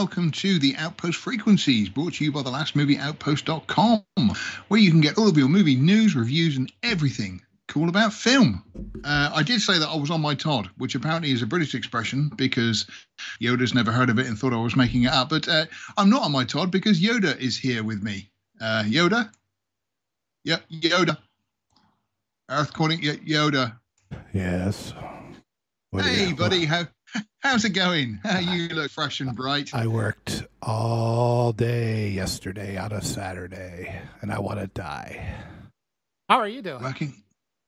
Good 0.00 0.04
evening 0.04 0.24
and 0.24 0.24
welcome 0.24 0.30
to 0.40 0.58
the 0.58 0.76
Outpost 0.78 1.18
Frequencies, 1.18 1.90
brought 1.90 2.14
to 2.14 2.24
you 2.24 2.32
by 2.32 2.42
the 2.42 2.48
last 2.48 2.74
movie 2.74 2.96
outpost.com, 2.96 4.02
where 4.68 4.80
you 4.80 4.90
can 4.90 5.02
get 5.02 5.18
all 5.18 5.28
of 5.28 5.36
your 5.36 5.48
movie 5.48 5.76
news, 5.76 6.16
reviews, 6.16 6.56
and 6.56 6.72
everything 6.82 7.42
cool 7.68 7.90
about 7.90 8.14
film. 8.14 8.64
Uh, 9.04 9.30
I 9.34 9.42
did 9.42 9.60
say 9.60 9.78
that 9.78 9.90
I 9.90 9.96
was 9.96 10.10
on 10.10 10.22
my 10.22 10.34
Todd, 10.34 10.70
which 10.78 10.94
apparently 10.94 11.32
is 11.32 11.42
a 11.42 11.46
British 11.46 11.74
expression 11.74 12.30
because 12.36 12.86
Yoda's 13.42 13.74
never 13.74 13.92
heard 13.92 14.08
of 14.08 14.18
it 14.18 14.26
and 14.26 14.38
thought 14.38 14.54
I 14.54 14.56
was 14.56 14.74
making 14.74 15.02
it 15.02 15.12
up. 15.12 15.28
But 15.28 15.46
uh, 15.46 15.66
I'm 15.98 16.08
not 16.08 16.22
on 16.22 16.32
my 16.32 16.44
Todd 16.44 16.70
because 16.70 17.02
Yoda 17.02 17.38
is 17.38 17.58
here 17.58 17.84
with 17.84 18.02
me. 18.02 18.30
Uh, 18.58 18.84
Yoda? 18.86 19.30
Yep, 20.44 20.62
Yoda. 20.70 21.18
Earth 22.48 22.72
calling 22.72 23.02
Yoda. 23.02 23.76
Yes. 24.32 24.94
What 25.90 26.06
hey, 26.06 26.32
buddy. 26.32 26.64
How 26.64 26.86
how's 27.40 27.64
it 27.64 27.70
going? 27.70 28.20
you 28.40 28.68
look 28.68 28.90
fresh 28.90 29.20
and 29.20 29.34
bright. 29.34 29.74
I 29.74 29.86
worked 29.86 30.44
all 30.62 31.52
day 31.52 32.08
yesterday 32.08 32.76
on 32.76 32.92
a 32.92 33.02
Saturday, 33.02 34.00
and 34.20 34.32
I 34.32 34.38
want 34.38 34.60
to 34.60 34.66
die. 34.68 35.34
How 36.28 36.38
are 36.38 36.48
you 36.48 36.62
doing? 36.62 36.82
Working 36.82 37.14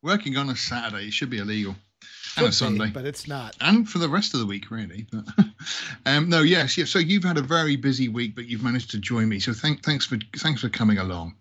working 0.03 0.37
on 0.37 0.49
a 0.51 0.57
Saturday. 0.57 1.11
Should 1.11 1.31
be 1.31 1.39
illegal. 1.39 1.75
Should 2.03 2.45
and 2.45 2.49
a 2.49 2.53
Sunday, 2.53 2.91
but 2.91 3.05
it's 3.05 3.29
not. 3.29 3.57
And 3.61 3.89
for 3.89 3.99
the 3.99 4.09
rest 4.09 4.35
of 4.35 4.41
the 4.41 4.47
week, 4.47 4.71
really. 4.71 5.07
But 5.11 5.25
um, 6.07 6.29
no, 6.29 6.43
yes, 6.43 6.79
yes. 6.79 6.91
So 6.91 6.99
you've 6.99 7.25
had 7.25 7.39
a 7.39 7.43
very 7.43 7.77
busy 7.77 8.09
week, 8.09 8.35
but 8.35 8.47
you've 8.47 8.63
managed 8.63 8.91
to 8.93 8.99
join 8.99 9.29
me. 9.29 9.39
So 9.41 9.53
thank, 9.53 9.83
thanks 9.83 10.07
for 10.07 10.19
thanks 10.37 10.61
for 10.61 10.69
coming 10.69 10.99
along. 10.99 11.35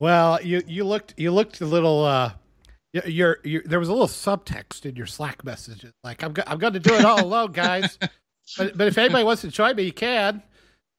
Well, 0.00 0.42
you 0.42 0.62
you 0.66 0.84
looked 0.84 1.14
you 1.16 1.30
looked 1.30 1.60
a 1.60 1.66
little. 1.66 2.04
uh 2.04 2.32
you're, 3.06 3.38
you're, 3.42 3.62
there 3.64 3.78
was 3.78 3.88
a 3.88 3.92
little 3.92 4.06
subtext 4.06 4.86
in 4.86 4.96
your 4.96 5.06
Slack 5.06 5.44
messages, 5.44 5.92
like 6.02 6.22
I'm 6.22 6.32
go, 6.32 6.42
I'm 6.46 6.58
going 6.58 6.74
to 6.74 6.80
do 6.80 6.94
it 6.94 7.04
all 7.04 7.24
alone, 7.24 7.52
guys. 7.52 7.98
but 8.58 8.76
but 8.76 8.88
if 8.88 8.98
anybody 8.98 9.24
wants 9.24 9.42
to 9.42 9.48
join 9.48 9.76
me, 9.76 9.84
you 9.84 9.92
can. 9.92 10.42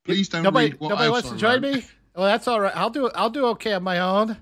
Please 0.05 0.29
don't. 0.29 0.43
Nobody 0.43 0.73
nobody 0.79 1.09
wants 1.09 1.29
to 1.29 1.37
join 1.37 1.61
me. 1.61 1.85
Well, 2.15 2.25
that's 2.25 2.47
all 2.47 2.59
right. 2.59 2.75
I'll 2.75 2.89
do 2.89 3.09
I'll 3.15 3.29
do 3.29 3.45
okay 3.47 3.73
on 3.73 3.83
my 3.83 3.99
own. 3.99 4.37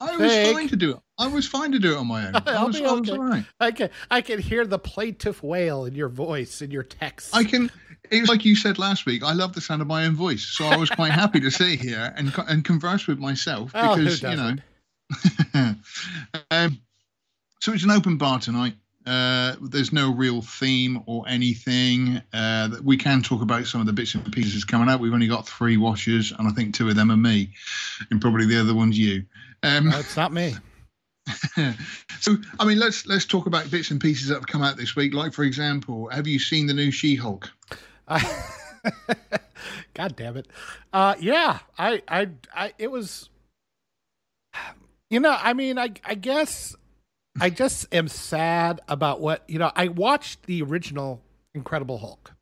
I 0.00 0.16
was 0.16 0.32
Fake. 0.32 0.54
fine 0.54 0.68
to 0.68 0.76
do 0.76 0.90
it. 0.92 0.98
I 1.18 1.28
was 1.28 1.46
fine 1.46 1.72
to 1.72 1.78
do 1.78 1.92
it 1.92 1.98
on 1.98 2.08
my 2.08 2.26
own. 2.26 2.34
I 2.46 2.64
was, 2.64 2.76
okay. 2.76 2.86
I 2.86 2.92
was 2.92 3.10
all 3.10 3.18
right. 3.18 3.44
I 3.60 3.70
can 3.70 3.90
I 4.10 4.20
can 4.20 4.38
hear 4.38 4.66
the 4.66 4.78
plaintive 4.78 5.42
wail 5.42 5.84
in 5.84 5.94
your 5.94 6.08
voice 6.08 6.62
in 6.62 6.70
your 6.70 6.82
text. 6.82 7.34
I 7.34 7.44
can. 7.44 7.70
It's 8.10 8.28
like 8.28 8.44
you 8.44 8.56
said 8.56 8.78
last 8.78 9.06
week. 9.06 9.22
I 9.22 9.32
love 9.32 9.54
the 9.54 9.60
sound 9.60 9.80
of 9.80 9.88
my 9.88 10.04
own 10.04 10.14
voice, 10.14 10.44
so 10.44 10.66
I 10.66 10.76
was 10.76 10.90
quite 10.90 11.12
happy 11.12 11.40
to 11.40 11.50
sit 11.50 11.80
here 11.80 12.12
and 12.16 12.32
and 12.48 12.64
converse 12.64 13.06
with 13.06 13.18
myself 13.18 13.70
oh, 13.74 13.96
because 13.96 14.24
oh, 14.24 14.30
you 14.30 14.36
know. 14.36 14.56
um, 16.50 16.80
so 17.64 17.72
it's 17.72 17.82
an 17.82 17.90
open 17.90 18.18
bar 18.18 18.38
tonight. 18.38 18.74
Uh, 19.06 19.56
there's 19.62 19.90
no 19.90 20.12
real 20.12 20.42
theme 20.42 21.02
or 21.06 21.24
anything. 21.26 22.20
Uh, 22.34 22.68
we 22.82 22.98
can 22.98 23.22
talk 23.22 23.40
about 23.40 23.64
some 23.64 23.80
of 23.80 23.86
the 23.86 23.92
bits 23.94 24.14
and 24.14 24.30
pieces 24.30 24.64
coming 24.64 24.90
out. 24.90 25.00
We've 25.00 25.14
only 25.14 25.28
got 25.28 25.48
three 25.48 25.78
washers, 25.78 26.30
and 26.30 26.46
I 26.46 26.50
think 26.50 26.74
two 26.74 26.90
of 26.90 26.94
them 26.94 27.10
are 27.10 27.16
me, 27.16 27.48
and 28.10 28.20
probably 28.20 28.44
the 28.44 28.60
other 28.60 28.74
one's 28.74 28.98
you. 28.98 29.24
Um, 29.62 29.88
no, 29.88 29.98
it's 29.98 30.14
not 30.14 30.30
me. 30.30 30.56
so, 32.20 32.36
I 32.60 32.66
mean, 32.66 32.78
let's 32.78 33.06
let's 33.06 33.24
talk 33.24 33.46
about 33.46 33.70
bits 33.70 33.90
and 33.90 33.98
pieces 33.98 34.28
that 34.28 34.34
have 34.34 34.46
come 34.46 34.62
out 34.62 34.76
this 34.76 34.94
week. 34.94 35.14
Like, 35.14 35.32
for 35.32 35.44
example, 35.44 36.10
have 36.10 36.26
you 36.26 36.38
seen 36.38 36.66
the 36.66 36.74
new 36.74 36.90
She-Hulk? 36.90 37.50
God 39.94 40.16
damn 40.16 40.36
it! 40.36 40.48
Uh, 40.92 41.14
yeah, 41.18 41.60
I, 41.78 42.02
I, 42.08 42.28
I, 42.54 42.74
it 42.76 42.90
was. 42.90 43.30
You 45.08 45.20
know, 45.20 45.34
I 45.40 45.54
mean, 45.54 45.78
I, 45.78 45.92
I 46.04 46.14
guess 46.14 46.76
I 47.40 47.50
just 47.50 47.92
am 47.92 48.08
sad 48.08 48.80
about 48.88 49.20
what 49.20 49.42
you 49.48 49.58
know. 49.58 49.72
I 49.74 49.88
watched 49.88 50.44
the 50.44 50.62
original 50.62 51.22
Incredible 51.54 51.98
Hulk. 51.98 52.34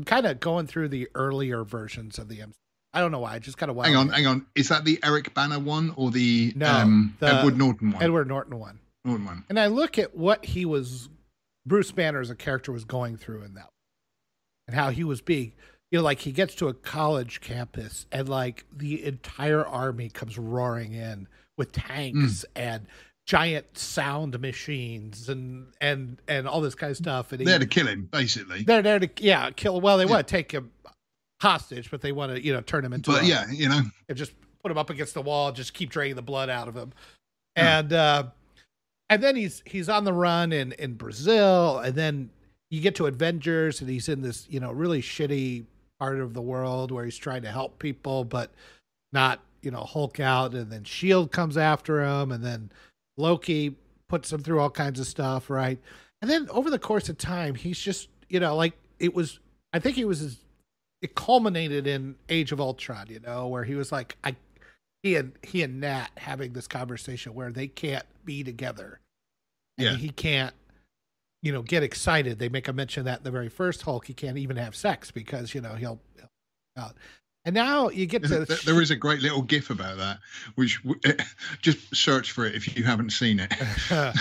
I'm 0.00 0.04
kind 0.04 0.24
of 0.24 0.40
going 0.40 0.66
through 0.66 0.88
the 0.88 1.08
earlier 1.14 1.62
versions 1.62 2.18
of 2.18 2.28
the 2.28 2.38
MCU. 2.38 2.54
I 2.94 3.00
don't 3.00 3.12
know 3.12 3.18
why. 3.18 3.34
I 3.34 3.38
just 3.38 3.58
kind 3.58 3.70
of 3.70 3.76
hang 3.76 3.96
on, 3.96 4.08
hang 4.08 4.26
on. 4.26 4.46
Is 4.54 4.70
that 4.70 4.86
the 4.86 4.98
Eric 5.04 5.34
Bana 5.34 5.58
one 5.58 5.92
or 5.94 6.10
the, 6.10 6.54
no, 6.56 6.72
um, 6.72 7.16
the 7.20 7.26
Edward 7.26 7.58
Norton 7.58 7.92
one? 7.92 8.02
Edward 8.02 8.26
Norton 8.26 8.58
one. 8.58 8.80
Norton 9.04 9.26
one. 9.26 9.44
And 9.50 9.60
I 9.60 9.66
look 9.66 9.98
at 9.98 10.16
what 10.16 10.42
he 10.46 10.64
was, 10.64 11.10
Bruce 11.66 11.92
Banner 11.92 12.20
as 12.20 12.30
a 12.30 12.34
character 12.34 12.72
was 12.72 12.84
going 12.84 13.18
through 13.18 13.42
in 13.42 13.54
that, 13.54 13.68
and 14.66 14.74
how 14.74 14.88
he 14.88 15.04
was 15.04 15.20
being, 15.20 15.52
you 15.90 15.98
know, 15.98 16.02
like 16.02 16.20
he 16.20 16.32
gets 16.32 16.54
to 16.56 16.68
a 16.68 16.74
college 16.74 17.42
campus 17.42 18.06
and 18.10 18.26
like 18.26 18.64
the 18.74 19.04
entire 19.04 19.66
army 19.66 20.08
comes 20.08 20.38
roaring 20.38 20.94
in 20.94 21.28
with 21.58 21.72
tanks 21.72 22.44
mm. 22.44 22.44
and 22.56 22.86
giant 23.26 23.78
sound 23.78 24.38
machines 24.40 25.28
and 25.28 25.66
and 25.80 26.20
and 26.26 26.48
all 26.48 26.60
this 26.60 26.74
kind 26.74 26.90
of 26.90 26.96
stuff. 26.96 27.32
And 27.32 27.46
they're 27.46 27.58
to 27.58 27.66
kill 27.66 27.86
him, 27.86 28.08
basically. 28.10 28.62
They're 28.62 28.82
there 28.82 28.98
to 28.98 29.10
yeah 29.18 29.50
kill. 29.50 29.80
Well, 29.80 29.98
they 29.98 30.04
yeah. 30.04 30.10
want 30.10 30.26
to 30.26 30.30
take 30.30 30.52
him 30.52 30.70
hostage, 31.40 31.90
but 31.90 32.00
they 32.00 32.12
want 32.12 32.34
to 32.34 32.44
you 32.44 32.52
know 32.52 32.60
turn 32.60 32.84
him 32.84 32.92
into. 32.92 33.10
But 33.10 33.22
a, 33.22 33.26
yeah, 33.26 33.50
you 33.50 33.68
know, 33.68 33.82
and 34.08 34.18
just 34.18 34.32
put 34.62 34.70
him 34.70 34.78
up 34.78 34.90
against 34.90 35.14
the 35.14 35.22
wall, 35.22 35.52
just 35.52 35.74
keep 35.74 35.90
draining 35.90 36.16
the 36.16 36.22
blood 36.22 36.50
out 36.50 36.68
of 36.68 36.76
him, 36.76 36.92
and 37.56 37.92
uh, 37.92 38.24
and 39.08 39.22
then 39.22 39.36
he's 39.36 39.62
he's 39.66 39.88
on 39.88 40.04
the 40.04 40.12
run 40.12 40.52
in 40.52 40.72
in 40.72 40.94
Brazil, 40.94 41.78
and 41.78 41.94
then 41.94 42.30
you 42.70 42.80
get 42.80 42.94
to 42.96 43.06
Avengers, 43.06 43.80
and 43.80 43.90
he's 43.90 44.08
in 44.08 44.22
this 44.22 44.46
you 44.50 44.60
know 44.60 44.72
really 44.72 45.02
shitty 45.02 45.64
part 45.98 46.18
of 46.18 46.34
the 46.34 46.42
world 46.42 46.90
where 46.90 47.04
he's 47.04 47.16
trying 47.18 47.42
to 47.42 47.50
help 47.50 47.78
people, 47.78 48.24
but 48.24 48.50
not 49.12 49.40
you 49.62 49.70
know 49.70 49.84
Hulk 49.84 50.20
out, 50.20 50.54
and 50.54 50.70
then 50.70 50.84
Shield 50.84 51.32
comes 51.32 51.56
after 51.56 52.02
him, 52.02 52.32
and 52.32 52.44
then 52.44 52.70
Loki 53.20 53.76
puts 54.08 54.32
him 54.32 54.42
through 54.42 54.60
all 54.60 54.70
kinds 54.70 54.98
of 54.98 55.06
stuff, 55.06 55.50
right? 55.50 55.78
And 56.22 56.30
then 56.30 56.48
over 56.50 56.70
the 56.70 56.78
course 56.78 57.08
of 57.08 57.18
time, 57.18 57.54
he's 57.54 57.78
just 57.78 58.08
you 58.28 58.40
know 58.40 58.56
like 58.56 58.74
it 58.98 59.14
was. 59.14 59.38
I 59.72 59.78
think 59.78 59.94
he 59.96 60.04
was 60.04 60.38
it 61.02 61.14
culminated 61.14 61.86
in 61.86 62.16
Age 62.28 62.52
of 62.52 62.60
Ultron, 62.60 63.06
you 63.08 63.20
know, 63.20 63.48
where 63.48 63.64
he 63.64 63.74
was 63.74 63.90
like, 63.90 64.16
I, 64.22 64.36
he 65.02 65.16
and 65.16 65.32
he 65.42 65.62
and 65.62 65.80
Nat 65.80 66.08
having 66.16 66.52
this 66.52 66.66
conversation 66.66 67.34
where 67.34 67.50
they 67.50 67.68
can't 67.68 68.04
be 68.24 68.44
together. 68.44 69.00
Yeah. 69.78 69.96
he 69.96 70.10
can't, 70.10 70.54
you 71.42 71.52
know, 71.52 71.62
get 71.62 71.82
excited. 71.82 72.38
They 72.38 72.50
make 72.50 72.68
a 72.68 72.72
mention 72.72 73.06
that 73.06 73.18
in 73.18 73.24
the 73.24 73.30
very 73.30 73.48
first 73.48 73.80
Hulk, 73.82 74.06
he 74.06 74.12
can't 74.12 74.36
even 74.36 74.56
have 74.56 74.76
sex 74.76 75.10
because 75.10 75.54
you 75.54 75.62
know 75.62 75.74
he'll, 75.74 76.00
he'll 76.16 76.28
out. 76.76 76.96
And 77.50 77.56
now 77.56 77.88
you 77.88 78.06
get 78.06 78.22
to 78.22 78.44
there 78.64 78.80
is 78.80 78.92
a 78.92 78.96
great 78.96 79.22
little 79.22 79.42
gif 79.42 79.70
about 79.70 79.98
that, 79.98 80.20
which 80.54 80.80
just 81.62 81.96
search 81.96 82.30
for 82.30 82.46
it 82.46 82.54
if 82.54 82.76
you 82.76 82.84
haven't 82.84 83.10
seen 83.10 83.40
it. 83.40 83.52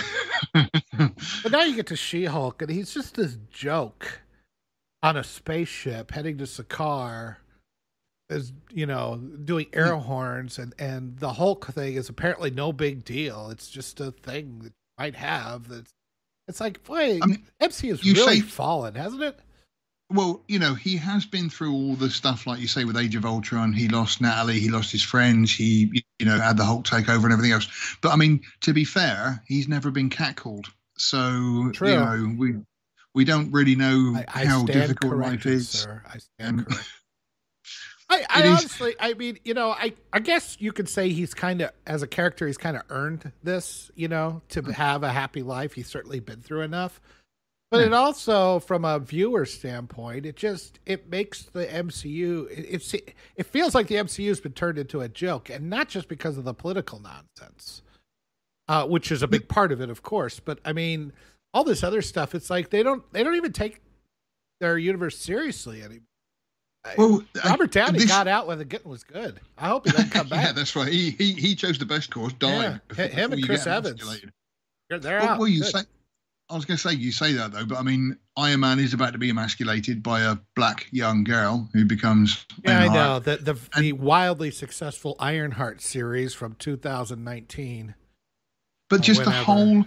but 1.44 1.52
now 1.52 1.62
you 1.62 1.76
get 1.76 1.86
to 1.86 1.96
She-Hulk, 1.96 2.64
and 2.64 2.72
he's 2.72 2.92
just 2.92 3.14
this 3.14 3.38
joke 3.52 4.22
on 5.04 5.16
a 5.16 5.24
spaceship 5.24 6.10
heading 6.10 6.40
to 6.40 6.46
Sakaar 6.46 7.36
is 8.32 8.52
you 8.74 8.88
know 8.88 9.22
doing 9.46 9.68
hmm. 9.72 9.80
air 9.80 9.96
horns 9.96 10.58
and 10.58 10.74
and 10.80 11.20
the 11.20 11.34
Hulk 11.34 11.68
thing 11.68 11.94
is 11.94 12.10
apparently 12.10 12.50
no 12.50 12.74
big 12.74 13.06
deal. 13.06 13.52
It's 13.52 13.70
just 13.70 14.00
a 14.00 14.10
thing 14.10 14.58
that 14.64 14.70
you 14.70 14.98
might 14.98 15.16
have. 15.16 15.68
That's 15.68 15.92
it's 16.48 16.60
like 16.60 16.80
wait, 16.90 17.22
I 17.22 17.28
mean, 17.28 17.46
MC 17.60 17.90
has 17.90 18.04
really 18.04 18.40
say, 18.40 18.42
fallen, 18.42 18.96
hasn't 18.96 19.22
it? 19.22 19.40
Well, 20.12 20.42
you 20.48 20.58
know, 20.58 20.74
he 20.74 20.98
has 20.98 21.26
been 21.26 21.50
through 21.50 21.72
all 21.72 21.94
the 21.94 22.10
stuff, 22.10 22.48
like 22.48 22.60
you 22.60 22.68
say, 22.68 22.84
with 22.84 22.98
Age 22.98 23.16
of 23.16 23.26
Ultron. 23.26 23.74
He 23.74 23.88
lost 23.88 24.22
Natalie, 24.22 24.60
he 24.60 24.70
lost 24.70 24.92
his 24.92 25.04
friends, 25.04 25.54
he, 25.54 26.04
you 26.18 26.26
know, 26.26 26.40
had 26.40 26.58
the 26.58 26.66
Hulk 26.66 26.86
takeover 26.86 27.26
and 27.26 27.34
everything 27.34 27.52
else. 27.52 27.68
But 28.02 28.12
I 28.12 28.16
mean, 28.16 28.42
to 28.62 28.74
be 28.74 28.86
fair, 28.86 29.44
he's 29.46 29.68
never 29.68 29.92
been 29.92 30.10
catcalled. 30.10 30.66
So, 30.98 31.72
True. 31.74 31.90
you 31.90 31.96
know, 31.96 32.36
we 32.38 32.56
we 33.14 33.24
don't 33.24 33.52
really 33.52 33.76
know 33.76 34.16
I, 34.16 34.42
I 34.42 34.46
how 34.46 34.64
difficult 34.66 35.18
life 35.18 35.46
is. 35.46 35.70
Sir. 35.70 36.02
I 36.08 36.18
stand 36.18 36.66
correct. 36.68 36.90
I, 38.10 38.26
I 38.28 38.48
honestly, 38.48 38.96
I 39.00 39.14
mean, 39.14 39.38
you 39.46 39.54
know, 39.54 39.70
I, 39.70 39.94
I 40.12 40.20
guess 40.20 40.58
you 40.60 40.72
could 40.72 40.90
say 40.90 41.10
he's 41.10 41.36
kind 41.36 41.62
of, 41.62 41.72
as 41.86 42.02
a 42.02 42.08
character, 42.08 42.48
he's 42.48 42.58
kind 42.58 42.76
of 42.76 42.82
earned 42.90 43.32
this, 43.44 43.92
you 43.94 44.08
know, 44.08 44.42
to 44.50 44.64
mm. 44.64 44.74
have 44.74 45.04
a 45.04 45.12
happy 45.12 45.44
life. 45.44 45.74
He's 45.74 45.88
certainly 45.88 46.20
been 46.20 46.42
through 46.42 46.62
enough. 46.62 47.00
But 47.72 47.82
it 47.82 47.94
also, 47.94 48.60
from 48.60 48.84
a 48.84 48.98
viewer 48.98 49.46
standpoint, 49.46 50.26
it 50.26 50.36
just 50.36 50.80
it 50.88 51.08
makes 51.10 51.44
the 51.44 51.68
MCU. 51.68 52.50
It, 52.50 52.66
it's 52.68 52.94
it 52.94 53.46
feels 53.46 53.76
like 53.76 53.88
the 53.88 53.96
MCU 53.96 54.28
has 54.30 54.40
been 54.40 54.54
turned 54.54 54.80
into 54.80 55.02
a 55.02 55.08
joke, 55.08 55.52
and 55.52 55.70
not 55.70 55.88
just 55.88 56.08
because 56.08 56.38
of 56.38 56.46
the 56.46 56.54
political 56.56 57.00
nonsense, 57.00 57.84
uh, 58.68 58.88
which 58.88 59.12
is 59.12 59.22
a 59.22 59.28
big 59.28 59.48
part 59.48 59.72
of 59.72 59.82
it, 59.82 59.92
of 59.92 60.02
course. 60.02 60.40
But 60.40 60.60
I 60.66 60.74
mean, 60.74 61.14
all 61.54 61.64
this 61.64 61.84
other 61.84 62.02
stuff. 62.02 62.34
It's 62.34 62.50
like 62.50 62.72
they 62.72 62.82
don't 62.82 63.04
they 63.14 63.24
don't 63.24 63.36
even 63.36 63.54
take 63.54 63.82
their 64.60 64.78
universe 64.78 65.18
seriously 65.18 65.82
anymore. 65.84 66.06
Well, 66.98 67.24
Robert 67.46 67.72
Downey 67.72 68.00
this, 68.00 68.08
got 68.08 68.28
out 68.28 68.48
when 68.48 68.58
the 68.58 68.66
getting 68.66 68.90
was 68.90 69.04
good. 69.04 69.40
I 69.58 69.68
hope 69.68 69.86
he 69.86 69.92
doesn't 69.92 70.12
come 70.12 70.28
back. 70.30 70.46
yeah, 70.46 70.52
that's 70.54 70.76
right. 70.76 70.92
He 70.92 71.12
he 71.12 71.34
he 71.34 71.56
chose 71.56 71.78
the 71.78 71.86
best 71.86 72.10
course, 72.10 72.34
dying. 72.34 72.80
Yeah, 72.98 73.08
him 73.08 73.34
and 73.34 73.46
Chris 73.46 73.68
Evans. 73.68 74.22
They're, 74.90 75.00
they're 75.00 75.20
well, 75.20 75.30
out. 75.30 75.40
Well, 75.40 75.48
you 75.48 75.64
say, 75.64 75.82
I 76.50 76.56
was 76.56 76.66
going 76.66 76.78
to 76.78 76.82
say 76.82 76.96
you 76.96 77.12
say 77.12 77.34
that 77.34 77.52
though, 77.52 77.66
but 77.66 77.78
I 77.78 77.84
mean, 77.84 78.18
Iron 78.36 78.62
Man 78.62 78.80
is 78.80 78.94
about 78.94 79.14
to 79.14 79.20
be 79.20 79.30
emasculated 79.30 80.02
by 80.02 80.22
a 80.22 80.38
black 80.56 80.88
young 80.92 81.24
girl 81.24 81.70
who 81.74 81.86
becomes. 81.86 82.46
Yeah, 82.64 82.80
I 82.80 82.88
know 82.88 83.20
the 83.20 83.38
the, 83.38 83.58
and, 83.76 83.84
the 83.84 83.94
wildly 83.94 84.50
successful 84.50 85.16
Ironheart 85.20 85.82
series 85.82 86.34
from 86.34 86.56
2019. 86.56 87.94
But 88.90 89.02
just 89.02 89.20
whenever. 89.20 89.38
the 89.38 89.44
whole 89.44 89.86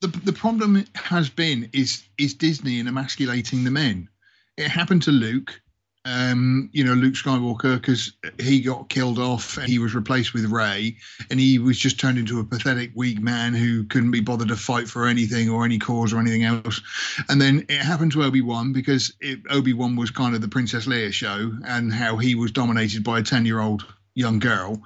the 0.00 0.08
the 0.08 0.32
problem 0.32 0.84
has 0.96 1.30
been 1.30 1.70
is 1.72 2.02
is 2.18 2.34
Disney 2.34 2.80
and 2.80 2.88
emasculating 2.88 3.62
the 3.64 3.70
men. 3.70 4.08
it 4.56 4.68
happened 4.68 5.02
to 5.02 5.12
Luke. 5.12 5.60
Um, 6.06 6.70
you 6.72 6.82
know, 6.82 6.94
Luke 6.94 7.14
Skywalker, 7.14 7.74
because 7.76 8.12
he 8.38 8.60
got 8.62 8.88
killed 8.88 9.18
off 9.18 9.58
and 9.58 9.68
he 9.68 9.78
was 9.78 9.94
replaced 9.94 10.32
with 10.32 10.46
Rey, 10.46 10.96
and 11.30 11.38
he 11.38 11.58
was 11.58 11.78
just 11.78 12.00
turned 12.00 12.18
into 12.18 12.40
a 12.40 12.44
pathetic, 12.44 12.92
weak 12.94 13.20
man 13.20 13.52
who 13.52 13.84
couldn't 13.84 14.10
be 14.10 14.20
bothered 14.20 14.48
to 14.48 14.56
fight 14.56 14.88
for 14.88 15.06
anything 15.06 15.50
or 15.50 15.64
any 15.64 15.78
cause 15.78 16.12
or 16.12 16.18
anything 16.18 16.44
else. 16.44 16.80
And 17.28 17.40
then 17.40 17.66
it 17.68 17.82
happened 17.82 18.12
to 18.12 18.22
Obi 18.22 18.40
Wan 18.40 18.72
because 18.72 19.12
Obi 19.50 19.74
Wan 19.74 19.94
was 19.94 20.10
kind 20.10 20.34
of 20.34 20.40
the 20.40 20.48
Princess 20.48 20.86
Leia 20.86 21.12
show 21.12 21.52
and 21.66 21.92
how 21.92 22.16
he 22.16 22.34
was 22.34 22.50
dominated 22.50 23.04
by 23.04 23.18
a 23.18 23.22
10 23.22 23.44
year 23.44 23.60
old 23.60 23.84
young 24.14 24.38
girl. 24.38 24.82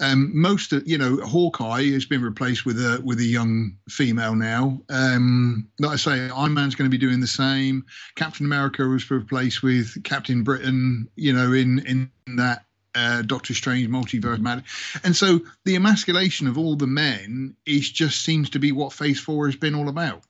Um, 0.00 0.30
most 0.34 0.72
of 0.72 0.86
you 0.86 0.96
know, 0.96 1.16
Hawkeye 1.18 1.90
has 1.92 2.06
been 2.06 2.22
replaced 2.22 2.64
with 2.64 2.78
a 2.78 3.00
with 3.04 3.20
a 3.20 3.24
young 3.24 3.76
female 3.88 4.34
now. 4.34 4.80
Um, 4.88 5.68
like 5.78 5.92
I 5.92 5.96
say, 5.96 6.30
Iron 6.30 6.54
Man's 6.54 6.74
going 6.74 6.90
to 6.90 6.96
be 6.96 7.04
doing 7.04 7.20
the 7.20 7.26
same. 7.26 7.84
Captain 8.16 8.46
America 8.46 8.82
was 8.84 9.10
replaced 9.10 9.62
with 9.62 10.02
Captain 10.02 10.42
Britain. 10.42 11.08
You 11.16 11.34
know, 11.34 11.52
in 11.52 11.80
in 11.80 12.10
that 12.38 12.64
uh, 12.94 13.22
Doctor 13.22 13.54
Strange 13.54 13.88
multiverse 13.88 14.40
matter. 14.40 14.62
And 15.04 15.14
so 15.14 15.40
the 15.64 15.76
emasculation 15.76 16.46
of 16.46 16.58
all 16.58 16.76
the 16.76 16.86
men 16.86 17.56
is 17.66 17.90
just 17.90 18.22
seems 18.22 18.50
to 18.50 18.58
be 18.58 18.72
what 18.72 18.92
Phase 18.92 19.20
Four 19.20 19.46
has 19.46 19.56
been 19.56 19.74
all 19.74 19.88
about. 19.88 20.24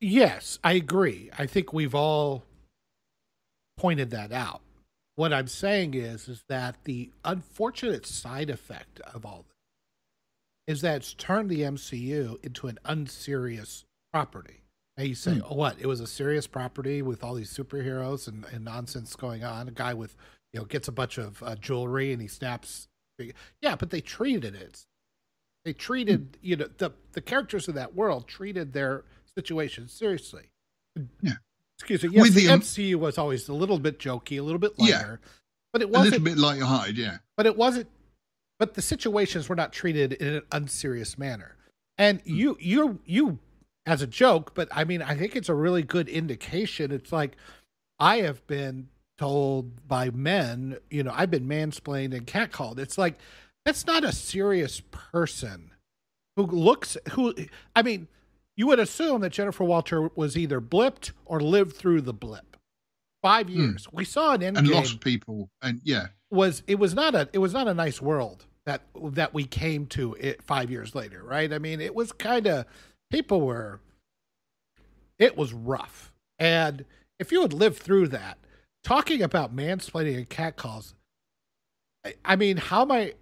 Yes, 0.00 0.58
I 0.62 0.72
agree. 0.72 1.30
I 1.38 1.46
think 1.46 1.72
we've 1.72 1.94
all 1.94 2.44
pointed 3.76 4.10
that 4.10 4.32
out 4.32 4.62
what 5.16 5.32
I'm 5.32 5.48
saying 5.48 5.94
is 5.94 6.28
is 6.28 6.44
that 6.48 6.76
the 6.84 7.10
unfortunate 7.24 8.06
side 8.06 8.50
effect 8.50 9.00
of 9.00 9.26
all 9.26 9.44
this 9.48 10.76
is 10.76 10.82
that 10.82 10.96
it's 10.96 11.14
turned 11.14 11.48
the 11.48 11.62
MCU 11.62 12.42
into 12.44 12.68
an 12.68 12.78
unserious 12.84 13.84
property. 14.12 14.62
And 14.96 15.08
you 15.08 15.14
say, 15.14 15.34
hmm. 15.34 15.42
oh, 15.48 15.54
what? 15.54 15.76
It 15.78 15.86
was 15.86 16.00
a 16.00 16.06
serious 16.06 16.46
property 16.46 17.02
with 17.02 17.22
all 17.24 17.34
these 17.34 17.52
superheroes 17.52 18.28
and, 18.28 18.44
and 18.52 18.64
nonsense 18.64 19.14
going 19.16 19.44
on. 19.44 19.68
A 19.68 19.72
guy 19.72 19.94
with, 19.94 20.16
you 20.52 20.60
know, 20.60 20.66
gets 20.66 20.88
a 20.88 20.92
bunch 20.92 21.18
of 21.18 21.42
uh, 21.42 21.54
jewelry 21.56 22.12
and 22.12 22.20
he 22.20 22.28
snaps. 22.28 22.88
Yeah, 23.62 23.76
but 23.76 23.90
they 23.90 24.00
treated 24.00 24.54
it. 24.54 24.84
They 25.64 25.72
treated, 25.72 26.36
hmm. 26.40 26.46
you 26.46 26.56
know, 26.56 26.68
the, 26.78 26.92
the 27.12 27.20
characters 27.20 27.68
of 27.68 27.74
that 27.74 27.94
world 27.94 28.26
treated 28.26 28.72
their 28.72 29.04
situation 29.34 29.88
seriously. 29.88 30.50
Yeah 31.22 31.34
excuse 31.78 32.02
me. 32.02 32.10
Yes, 32.12 32.22
With 32.22 32.34
the, 32.34 32.46
the 32.46 32.52
MCU 32.52 32.94
was 32.96 33.18
always 33.18 33.48
a 33.48 33.52
little 33.52 33.78
bit 33.78 33.98
jokey, 33.98 34.38
a 34.38 34.42
little 34.42 34.58
bit 34.58 34.78
lighter, 34.78 35.20
yeah, 35.22 35.28
but 35.72 35.82
it 35.82 35.90
wasn't 35.90 36.16
a 36.16 36.18
little 36.18 36.24
bit 36.24 36.38
light-hearted, 36.38 36.96
yeah. 36.96 37.18
But 37.36 37.46
it 37.46 37.56
wasn't. 37.56 37.88
But 38.58 38.74
the 38.74 38.82
situations 38.82 39.48
were 39.48 39.56
not 39.56 39.72
treated 39.72 40.14
in 40.14 40.36
an 40.36 40.42
unserious 40.52 41.18
manner, 41.18 41.56
and 41.98 42.24
mm. 42.24 42.36
you, 42.36 42.56
you, 42.60 42.98
you, 43.04 43.38
as 43.84 44.00
a 44.00 44.06
joke. 44.06 44.54
But 44.54 44.68
I 44.72 44.84
mean, 44.84 45.02
I 45.02 45.14
think 45.14 45.36
it's 45.36 45.48
a 45.48 45.54
really 45.54 45.82
good 45.82 46.08
indication. 46.08 46.90
It's 46.92 47.12
like 47.12 47.36
I 47.98 48.18
have 48.18 48.46
been 48.46 48.88
told 49.18 49.86
by 49.86 50.10
men, 50.10 50.78
you 50.90 51.02
know, 51.02 51.12
I've 51.14 51.30
been 51.30 51.46
mansplained 51.46 52.14
and 52.14 52.26
catcalled. 52.26 52.78
It's 52.78 52.96
like 52.96 53.18
that's 53.64 53.86
not 53.86 54.04
a 54.04 54.12
serious 54.12 54.80
person 54.80 55.72
who 56.36 56.46
looks 56.46 56.96
who. 57.10 57.34
I 57.74 57.82
mean 57.82 58.08
you 58.56 58.66
would 58.66 58.80
assume 58.80 59.20
that 59.20 59.30
Jennifer 59.30 59.64
Walter 59.64 60.10
was 60.14 60.36
either 60.36 60.60
blipped 60.60 61.12
or 61.24 61.40
lived 61.40 61.76
through 61.76 62.00
the 62.00 62.14
blip. 62.14 62.56
Five 63.22 63.48
hmm. 63.48 63.60
years. 63.60 63.86
We 63.92 64.04
saw 64.04 64.32
an 64.32 64.42
end 64.42 64.56
and 64.56 64.68
lost 64.68 65.00
people, 65.00 65.50
and 65.62 65.80
yeah, 65.84 66.08
was 66.30 66.62
it 66.66 66.78
was 66.78 66.94
not 66.94 67.14
a 67.14 67.28
it 67.32 67.38
was 67.38 67.52
not 67.52 67.68
a 67.68 67.74
nice 67.74 68.00
world 68.00 68.46
that 68.64 68.82
that 69.12 69.34
we 69.34 69.44
came 69.44 69.86
to 69.86 70.14
it 70.14 70.42
five 70.42 70.70
years 70.70 70.94
later, 70.94 71.22
right? 71.22 71.52
I 71.52 71.58
mean, 71.58 71.80
it 71.80 71.94
was 71.94 72.12
kind 72.12 72.46
of 72.46 72.66
people 73.10 73.40
were. 73.40 73.80
It 75.18 75.36
was 75.36 75.54
rough, 75.54 76.12
and 76.38 76.84
if 77.18 77.32
you 77.32 77.40
had 77.40 77.54
lived 77.54 77.78
through 77.78 78.08
that, 78.08 78.36
talking 78.84 79.22
about 79.22 79.56
mansplaining 79.56 80.16
and 80.18 80.28
catcalls, 80.28 80.94
I, 82.04 82.14
I 82.22 82.36
mean, 82.36 82.58
how 82.58 82.82
am 82.82 82.92
I 82.92 83.14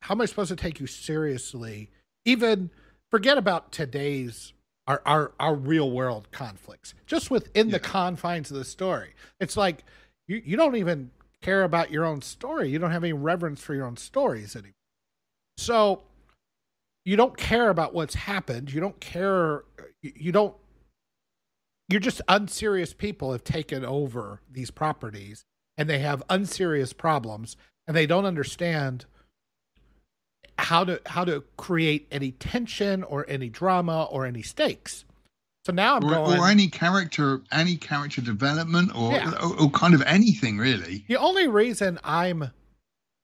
how 0.00 0.14
am 0.14 0.20
I 0.22 0.24
supposed 0.24 0.48
to 0.48 0.56
take 0.56 0.80
you 0.80 0.86
seriously? 0.86 1.90
Even 2.24 2.70
forget 3.10 3.36
about 3.36 3.70
today's 3.70 4.54
our 4.92 5.02
our, 5.06 5.32
our 5.40 5.54
real 5.54 5.90
world 5.90 6.28
conflicts 6.32 6.94
just 7.06 7.30
within 7.30 7.68
yeah. 7.68 7.72
the 7.72 7.80
confines 7.80 8.50
of 8.50 8.56
the 8.56 8.64
story. 8.64 9.14
It's 9.40 9.56
like 9.56 9.84
you, 10.26 10.42
you 10.44 10.56
don't 10.56 10.76
even 10.76 11.10
care 11.40 11.64
about 11.64 11.90
your 11.90 12.04
own 12.04 12.22
story. 12.22 12.68
You 12.68 12.78
don't 12.78 12.90
have 12.90 13.04
any 13.04 13.12
reverence 13.12 13.60
for 13.60 13.74
your 13.74 13.86
own 13.86 13.96
stories 13.96 14.54
anymore. 14.54 14.74
So 15.56 16.02
you 17.04 17.16
don't 17.16 17.36
care 17.36 17.68
about 17.68 17.94
what's 17.94 18.14
happened. 18.14 18.72
You 18.72 18.80
don't 18.80 19.00
care 19.00 19.64
you 20.02 20.32
don't 20.32 20.54
you're 21.88 22.00
just 22.00 22.22
unserious 22.28 22.94
people 22.94 23.32
have 23.32 23.44
taken 23.44 23.84
over 23.84 24.40
these 24.50 24.70
properties 24.70 25.44
and 25.76 25.88
they 25.88 25.98
have 25.98 26.22
unserious 26.30 26.92
problems 26.92 27.56
and 27.86 27.96
they 27.96 28.06
don't 28.06 28.24
understand 28.24 29.04
how 30.58 30.84
to 30.84 31.00
how 31.06 31.24
to 31.24 31.42
create 31.56 32.06
any 32.10 32.32
tension 32.32 33.02
or 33.02 33.24
any 33.28 33.48
drama 33.48 34.04
or 34.04 34.26
any 34.26 34.42
stakes. 34.42 35.04
So 35.64 35.72
now 35.72 35.96
I'm 35.96 36.04
or, 36.04 36.10
going, 36.10 36.40
or 36.40 36.48
any 36.48 36.68
character, 36.68 37.40
any 37.52 37.76
character 37.76 38.20
development, 38.20 38.94
or, 38.96 39.12
yeah. 39.12 39.32
or, 39.40 39.62
or 39.62 39.70
kind 39.70 39.94
of 39.94 40.02
anything 40.02 40.58
really. 40.58 41.04
The 41.06 41.16
only 41.16 41.46
reason 41.46 42.00
I'm 42.02 42.50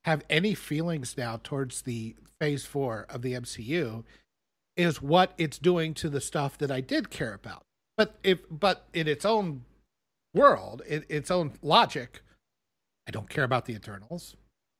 have 0.04 0.22
any 0.30 0.54
feelings 0.54 1.16
now 1.18 1.40
towards 1.42 1.82
the 1.82 2.14
Phase 2.40 2.64
Four 2.64 3.06
of 3.08 3.22
the 3.22 3.32
MCU 3.32 4.04
is 4.76 5.02
what 5.02 5.32
it's 5.36 5.58
doing 5.58 5.92
to 5.94 6.08
the 6.08 6.20
stuff 6.20 6.56
that 6.58 6.70
I 6.70 6.80
did 6.80 7.10
care 7.10 7.34
about. 7.34 7.62
But 7.96 8.16
if 8.22 8.38
but 8.48 8.86
in 8.94 9.08
its 9.08 9.24
own 9.24 9.64
world, 10.32 10.82
in 10.86 11.04
its 11.08 11.32
own 11.32 11.54
logic, 11.62 12.22
I 13.08 13.10
don't 13.10 13.28
care 13.28 13.44
about 13.44 13.64
the 13.64 13.74
Eternals. 13.74 14.36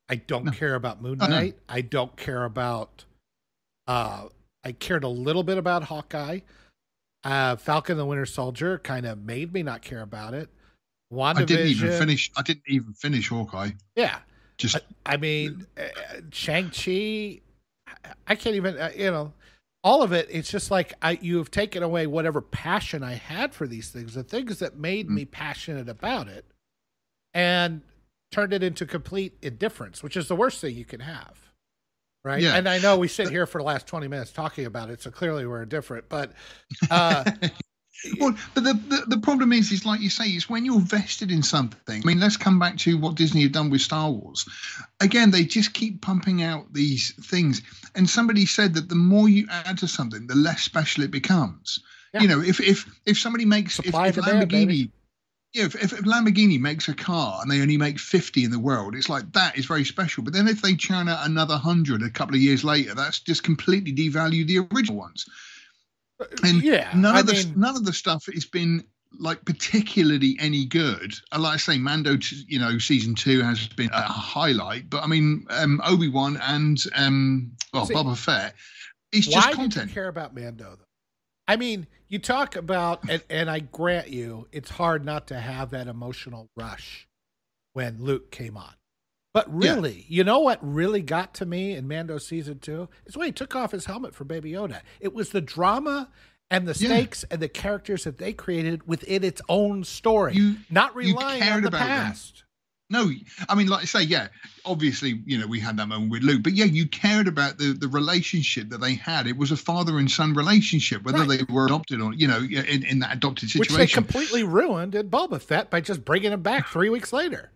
I 0.08 0.16
don't 0.16 0.44
no. 0.44 0.52
care 0.52 0.74
about 0.74 1.02
Moon 1.02 1.18
Knight. 1.18 1.56
I 1.68 1.82
don't 1.82 2.16
care 2.16 2.44
about. 2.44 3.04
Uh, 3.86 4.28
I 4.64 4.72
cared 4.72 5.04
a 5.04 5.08
little 5.08 5.42
bit 5.42 5.58
about 5.58 5.84
Hawkeye. 5.84 6.40
Uh, 7.24 7.56
Falcon 7.56 7.96
the 7.96 8.06
Winter 8.06 8.26
Soldier 8.26 8.78
kind 8.78 9.04
of 9.04 9.18
made 9.18 9.52
me 9.52 9.62
not 9.62 9.82
care 9.82 10.02
about 10.02 10.34
it. 10.34 10.48
WandaVision, 11.12 11.36
I 11.36 11.44
didn't 11.44 11.66
even 11.66 11.98
finish. 11.98 12.30
I 12.36 12.42
didn't 12.42 12.64
even 12.68 12.92
finish 12.92 13.28
Hawkeye. 13.28 13.70
Yeah, 13.96 14.18
just. 14.56 14.76
I, 14.76 15.14
I 15.14 15.16
mean, 15.16 15.66
uh, 15.78 15.82
Shang 16.30 16.70
Chi. 16.70 17.40
I 18.26 18.34
can't 18.34 18.56
even. 18.56 18.78
Uh, 18.78 18.90
you 18.94 19.10
know, 19.10 19.32
all 19.82 20.02
of 20.02 20.12
it. 20.12 20.28
It's 20.30 20.50
just 20.50 20.70
like 20.70 20.94
I. 21.02 21.18
You 21.20 21.38
have 21.38 21.50
taken 21.50 21.82
away 21.82 22.06
whatever 22.06 22.40
passion 22.40 23.02
I 23.02 23.14
had 23.14 23.54
for 23.54 23.66
these 23.66 23.90
things. 23.90 24.14
The 24.14 24.22
things 24.22 24.58
that 24.58 24.76
made 24.76 25.08
mm. 25.08 25.14
me 25.14 25.24
passionate 25.24 25.88
about 25.88 26.28
it, 26.28 26.44
and 27.32 27.80
turned 28.30 28.52
it 28.52 28.62
into 28.62 28.86
complete 28.86 29.36
indifference, 29.42 30.02
which 30.02 30.16
is 30.16 30.28
the 30.28 30.36
worst 30.36 30.60
thing 30.60 30.76
you 30.76 30.84
can 30.84 31.00
have. 31.00 31.38
Right. 32.24 32.42
Yeah. 32.42 32.56
And 32.56 32.68
I 32.68 32.78
know 32.78 32.98
we 32.98 33.08
sit 33.08 33.30
here 33.30 33.46
for 33.46 33.58
the 33.58 33.64
last 33.64 33.86
20 33.86 34.08
minutes 34.08 34.32
talking 34.32 34.66
about 34.66 34.90
it, 34.90 35.00
so 35.00 35.10
clearly 35.10 35.46
we're 35.46 35.62
indifferent, 35.62 36.08
but 36.08 36.32
uh 36.90 37.24
well, 38.18 38.36
but 38.54 38.64
the, 38.64 38.74
the, 38.74 39.16
the 39.16 39.18
problem 39.18 39.52
is, 39.52 39.72
is 39.72 39.84
like 39.84 40.00
you 40.00 40.10
say, 40.10 40.26
is 40.26 40.48
when 40.48 40.64
you're 40.64 40.80
vested 40.80 41.32
in 41.32 41.42
something. 41.42 42.02
I 42.02 42.06
mean, 42.06 42.20
let's 42.20 42.36
come 42.36 42.58
back 42.58 42.76
to 42.78 42.96
what 42.96 43.16
Disney 43.16 43.42
have 43.42 43.52
done 43.52 43.70
with 43.70 43.80
Star 43.80 44.10
Wars. 44.10 44.48
Again, 45.00 45.30
they 45.30 45.44
just 45.44 45.74
keep 45.74 46.00
pumping 46.00 46.42
out 46.42 46.72
these 46.72 47.12
things, 47.26 47.62
and 47.94 48.08
somebody 48.08 48.46
said 48.46 48.74
that 48.74 48.88
the 48.88 48.94
more 48.94 49.28
you 49.28 49.48
add 49.50 49.78
to 49.78 49.88
something, 49.88 50.26
the 50.26 50.36
less 50.36 50.62
special 50.62 51.02
it 51.02 51.10
becomes. 51.10 51.80
Yeah. 52.14 52.22
You 52.22 52.28
know, 52.28 52.40
if 52.40 52.60
if 52.60 52.86
if 53.04 53.18
somebody 53.18 53.44
makes 53.44 53.74
Supply 53.74 54.08
if, 54.08 54.18
if 54.18 54.24
Lamborghini, 54.24 54.90
if, 55.58 55.74
if, 55.74 55.90
Lamborghini 56.04 56.60
makes 56.60 56.88
a 56.88 56.94
car 56.94 57.40
and 57.42 57.50
they 57.50 57.60
only 57.60 57.76
make 57.76 57.98
50 57.98 58.44
in 58.44 58.50
the 58.50 58.58
world, 58.58 58.94
it's 58.94 59.08
like 59.08 59.32
that 59.32 59.58
is 59.58 59.66
very 59.66 59.84
special. 59.84 60.22
But 60.22 60.32
then 60.32 60.48
if 60.48 60.62
they 60.62 60.74
churn 60.74 61.08
out 61.08 61.26
another 61.26 61.54
100 61.54 62.02
a 62.02 62.10
couple 62.10 62.34
of 62.34 62.40
years 62.40 62.64
later, 62.64 62.94
that's 62.94 63.20
just 63.20 63.42
completely 63.42 63.92
devalued 63.92 64.46
the 64.46 64.66
original 64.72 64.98
ones. 64.98 65.26
And 66.42 66.62
yeah, 66.62 66.90
none 66.96 67.14
I 67.14 67.20
of 67.20 67.26
the 67.26 67.52
none 67.54 67.76
of 67.76 67.84
the 67.84 67.92
stuff 67.92 68.26
has 68.26 68.44
been 68.44 68.82
like 69.20 69.44
particularly 69.44 70.36
any 70.40 70.64
good. 70.64 71.14
Uh, 71.32 71.38
like 71.38 71.54
I 71.54 71.56
say, 71.58 71.78
Mando, 71.78 72.16
you 72.46 72.58
know, 72.58 72.78
season 72.78 73.14
two 73.14 73.40
has 73.42 73.68
been 73.68 73.90
a 73.92 74.02
highlight. 74.02 74.90
But 74.90 75.04
I 75.04 75.06
mean, 75.06 75.46
um, 75.50 75.80
Obi 75.84 76.08
Wan 76.08 76.36
and 76.42 76.78
um, 76.96 77.52
well, 77.72 77.86
See, 77.86 77.94
Boba 77.94 78.16
Fett, 78.16 78.54
it's 79.12 79.26
just 79.26 79.52
content. 79.52 79.92
Care 79.92 80.08
about 80.08 80.34
Mando 80.34 80.76
though? 80.76 80.87
I 81.48 81.56
mean, 81.56 81.86
you 82.08 82.18
talk 82.18 82.54
about, 82.54 83.08
and, 83.08 83.22
and 83.30 83.50
I 83.50 83.60
grant 83.60 84.10
you, 84.10 84.46
it's 84.52 84.70
hard 84.70 85.04
not 85.04 85.26
to 85.28 85.40
have 85.40 85.70
that 85.70 85.88
emotional 85.88 86.50
rush 86.54 87.08
when 87.72 88.02
Luke 88.02 88.30
came 88.30 88.56
on. 88.56 88.74
But 89.32 89.52
really, 89.52 89.94
yeah. 89.94 90.04
you 90.08 90.24
know 90.24 90.40
what 90.40 90.58
really 90.62 91.00
got 91.00 91.34
to 91.34 91.46
me 91.46 91.74
in 91.74 91.88
Mando 91.88 92.18
season 92.18 92.58
two? 92.58 92.88
Is 93.06 93.16
when 93.16 93.26
he 93.26 93.32
took 93.32 93.56
off 93.56 93.72
his 93.72 93.86
helmet 93.86 94.14
for 94.14 94.24
Baby 94.24 94.52
Yoda. 94.52 94.80
It 95.00 95.14
was 95.14 95.30
the 95.30 95.40
drama 95.40 96.08
and 96.50 96.66
the 96.66 96.74
stakes 96.74 97.24
yeah. 97.24 97.34
and 97.34 97.42
the 97.42 97.48
characters 97.48 98.04
that 98.04 98.18
they 98.18 98.32
created 98.32 98.86
within 98.88 99.22
its 99.22 99.40
own 99.48 99.84
story, 99.84 100.34
you, 100.34 100.56
not 100.70 100.94
relying 100.96 101.42
on 101.42 101.62
the 101.62 101.70
past. 101.70 102.38
Them. 102.38 102.44
No, 102.90 103.10
I 103.50 103.54
mean, 103.54 103.66
like 103.66 103.82
I 103.82 103.84
say, 103.84 104.02
yeah, 104.02 104.28
obviously, 104.64 105.20
you 105.26 105.36
know, 105.36 105.46
we 105.46 105.60
had 105.60 105.76
that 105.76 105.88
moment 105.88 106.10
with 106.10 106.22
Luke, 106.22 106.42
but 106.42 106.54
yeah, 106.54 106.64
you 106.64 106.86
cared 106.88 107.28
about 107.28 107.58
the, 107.58 107.74
the 107.74 107.86
relationship 107.88 108.70
that 108.70 108.80
they 108.80 108.94
had. 108.94 109.26
It 109.26 109.36
was 109.36 109.50
a 109.50 109.58
father 109.58 109.98
and 109.98 110.10
son 110.10 110.32
relationship, 110.32 111.02
whether 111.04 111.18
Right. 111.18 111.44
they 111.46 111.52
were 111.52 111.66
adopted 111.66 112.00
or, 112.00 112.14
you 112.14 112.26
know, 112.26 112.38
in, 112.38 112.84
in 112.84 112.98
that 113.00 113.14
adopted 113.14 113.50
situation. 113.50 113.76
which 113.78 113.90
they 113.90 113.92
completely 113.94 114.42
ruined 114.42 114.94
in 114.94 115.10
Boba 115.10 115.38
Fett 115.40 115.68
by 115.70 115.82
just 115.82 116.02
bringing 116.04 116.32
him 116.32 116.40
back 116.40 116.66
three 116.66 116.88
weeks 116.88 117.12
later. 117.12 117.50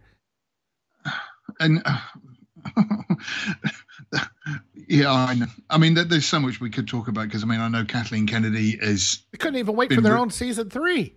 and 1.60 1.80
uh, 1.86 1.98
yeah, 4.86 5.10
I 5.12 5.34
know. 5.34 5.46
I 5.70 5.78
mean, 5.78 5.94
there's 5.94 6.26
so 6.26 6.40
much 6.40 6.60
we 6.60 6.68
could 6.70 6.86
talk 6.88 7.08
about 7.08 7.26
because 7.26 7.42
I 7.42 7.46
mean, 7.46 7.60
I 7.60 7.68
know 7.68 7.84
Kathleen 7.86 8.26
Kennedy 8.26 8.78
is 8.80 9.20
They 9.32 9.38
couldn't 9.38 9.56
even 9.56 9.76
wait 9.76 9.92
for 9.92 10.00
their 10.02 10.14
re- 10.14 10.20
own 10.20 10.30
season 10.30 10.68
three. 10.68 11.14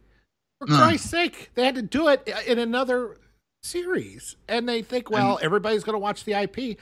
For 0.60 0.68
No. 0.68 0.78
Christ's 0.78 1.10
sake, 1.10 1.52
they 1.56 1.66
had 1.66 1.76
to 1.76 1.82
do 1.82 2.08
it 2.08 2.30
in 2.48 2.60
another 2.60 3.18
series, 3.66 4.36
and 4.48 4.68
they 4.70 4.82
think, 4.82 5.10
well, 5.10 5.40
everybody's 5.42 5.84
going 5.84 5.96
to 5.96 6.00
watch 6.00 6.24
the 6.24 6.34
IP. 6.34 6.78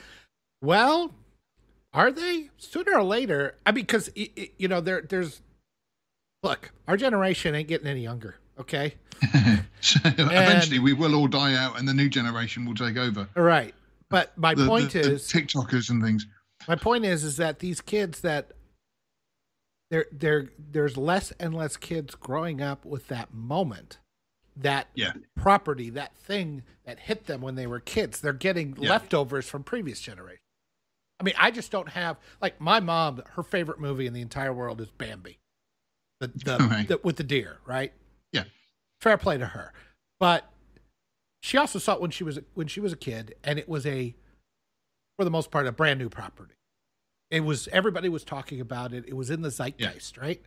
Well, 0.62 1.14
are 1.92 2.12
they? 2.12 2.50
Sooner 2.58 2.94
or 2.94 3.02
later, 3.04 3.56
I 3.66 3.72
mean, 3.72 3.84
because 3.84 4.10
you 4.14 4.68
know, 4.68 4.80
there, 4.80 5.02
there's 5.02 5.40
look, 6.42 6.72
our 6.86 6.96
generation 6.96 7.54
ain't 7.54 7.68
getting 7.68 7.86
any 7.86 8.02
younger. 8.02 8.36
Okay, 8.60 8.94
so 9.80 9.98
eventually 10.04 10.78
we 10.78 10.92
will 10.92 11.14
all 11.14 11.26
die 11.26 11.54
out 11.56 11.78
and 11.78 11.88
the 11.88 11.94
new 11.94 12.08
generation 12.08 12.64
will 12.64 12.74
take 12.74 12.96
over. 12.96 13.28
all 13.36 13.42
right. 13.42 13.74
But 14.10 14.36
my 14.38 14.54
The, 14.54 14.66
point 14.66 14.92
the- 14.92 15.02
the 15.02 15.12
is, 15.14 15.26
TikTokers 15.28 15.90
and 15.90 16.02
things. 16.02 16.26
My 16.68 16.76
point 16.76 17.04
is, 17.04 17.24
is 17.24 17.36
that 17.38 17.58
these 17.58 17.80
kids 17.80 18.20
that 18.20 18.52
there, 19.90 20.06
there, 20.12 20.50
there's 20.58 20.96
less 20.96 21.32
and 21.40 21.54
less 21.54 21.76
kids 21.76 22.14
growing 22.14 22.62
up 22.62 22.84
with 22.84 23.08
that 23.08 23.34
moment, 23.34 23.98
that 24.56 24.88
Yeah. 24.94 25.12
property, 25.36 25.90
that 25.90 26.16
thing 26.16 26.62
that 26.84 27.00
hit 27.00 27.26
them 27.26 27.40
when 27.40 27.54
they 27.56 27.66
were 27.66 27.80
kids. 27.80 28.20
They're 28.20 28.32
getting 28.32 28.76
Yeah. 28.76 28.90
leftovers 28.90 29.48
from 29.48 29.64
previous 29.64 30.00
generations. 30.00 30.40
I 31.20 31.24
mean, 31.24 31.34
I 31.38 31.50
just 31.50 31.70
don't 31.70 31.88
have 31.90 32.18
like 32.40 32.60
my 32.60 32.80
mom. 32.80 33.22
Her 33.32 33.42
favorite 33.42 33.80
movie 33.80 34.06
in 34.06 34.12
the 34.12 34.20
entire 34.20 34.52
world 34.52 34.80
is 34.80 34.90
Bambi, 34.90 35.38
the 36.20 36.28
the, 36.28 36.56
Right. 36.70 36.88
the 36.88 36.98
with 37.02 37.16
the 37.16 37.24
deer, 37.24 37.58
right? 37.64 37.92
Yeah. 38.32 38.44
fair 39.00 39.16
play 39.18 39.36
to 39.38 39.46
her, 39.46 39.72
but 40.18 40.50
she 41.42 41.56
also 41.58 41.78
saw 41.78 41.94
it 41.94 42.00
when 42.00 42.10
she 42.10 42.24
was 42.24 42.38
when 42.54 42.66
she 42.68 42.80
was 42.80 42.92
a 42.92 42.96
kid, 42.96 43.34
and 43.44 43.58
it 43.58 43.68
was 43.68 43.84
a 43.86 44.14
for 45.16 45.24
the 45.24 45.30
most 45.30 45.50
part 45.50 45.66
a 45.66 45.72
brand 45.72 45.98
new 46.00 46.08
property. 46.08 46.54
It 47.30 47.40
was 47.40 47.68
everybody 47.68 48.08
was 48.08 48.24
talking 48.24 48.60
about 48.60 48.92
it. 48.92 49.04
It 49.06 49.14
was 49.14 49.30
in 49.30 49.42
the 49.42 49.50
zeitgeist, 49.50 50.16
right? 50.16 50.42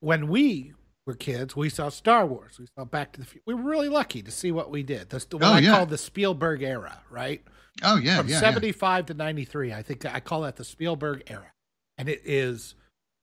When 0.00 0.28
we 0.28 0.74
were 1.06 1.14
kids, 1.14 1.56
we 1.56 1.68
saw 1.68 1.88
Star 1.88 2.26
Wars. 2.26 2.58
We 2.58 2.66
saw 2.78 2.84
Back 2.84 3.12
to 3.12 3.20
the 3.20 3.26
Future. 3.26 3.42
We 3.46 3.54
were 3.54 3.62
really 3.62 3.88
lucky 3.88 4.22
to 4.22 4.30
see 4.30 4.52
what 4.52 4.70
we 4.70 4.82
did. 4.82 5.08
That's 5.10 5.24
the 5.24 5.38
what 5.38 5.46
Oh, 5.46 5.52
I 5.54 5.58
yeah. 5.60 5.70
call 5.74 5.86
the 5.86 5.98
Spielberg 5.98 6.62
era, 6.62 7.00
right? 7.10 7.42
Oh 7.82 7.96
yeah, 7.96 8.18
From 8.18 8.28
yeah, 8.28 8.34
yeah. 8.34 8.40
75 8.40 9.06
to 9.06 9.14
93. 9.14 9.72
I 9.72 9.82
think 9.82 10.04
I 10.04 10.20
call 10.20 10.42
that 10.42 10.56
the 10.56 10.64
Spielberg 10.64 11.22
era. 11.28 11.52
And 11.98 12.08
it 12.08 12.20
is 12.24 12.74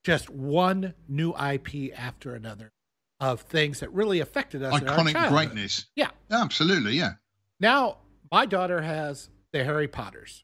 just 0.04 0.30
one 0.30 0.94
new 1.08 1.32
IP 1.36 1.92
after 1.98 2.34
another 2.34 2.72
of 3.20 3.42
things 3.42 3.80
that 3.82 3.92
really 3.94 4.20
affected 4.20 4.64
us. 4.64 4.80
Iconic 4.82 5.30
greatness. 5.30 5.86
Yeah. 5.96 6.10
Absolutely, 6.32 6.94
yeah. 6.94 7.14
Now, 7.60 7.98
my 8.32 8.46
daughter 8.46 8.82
has 8.82 9.30
the 9.54 9.64
Harry 9.64 9.88
Potters, 9.88 10.44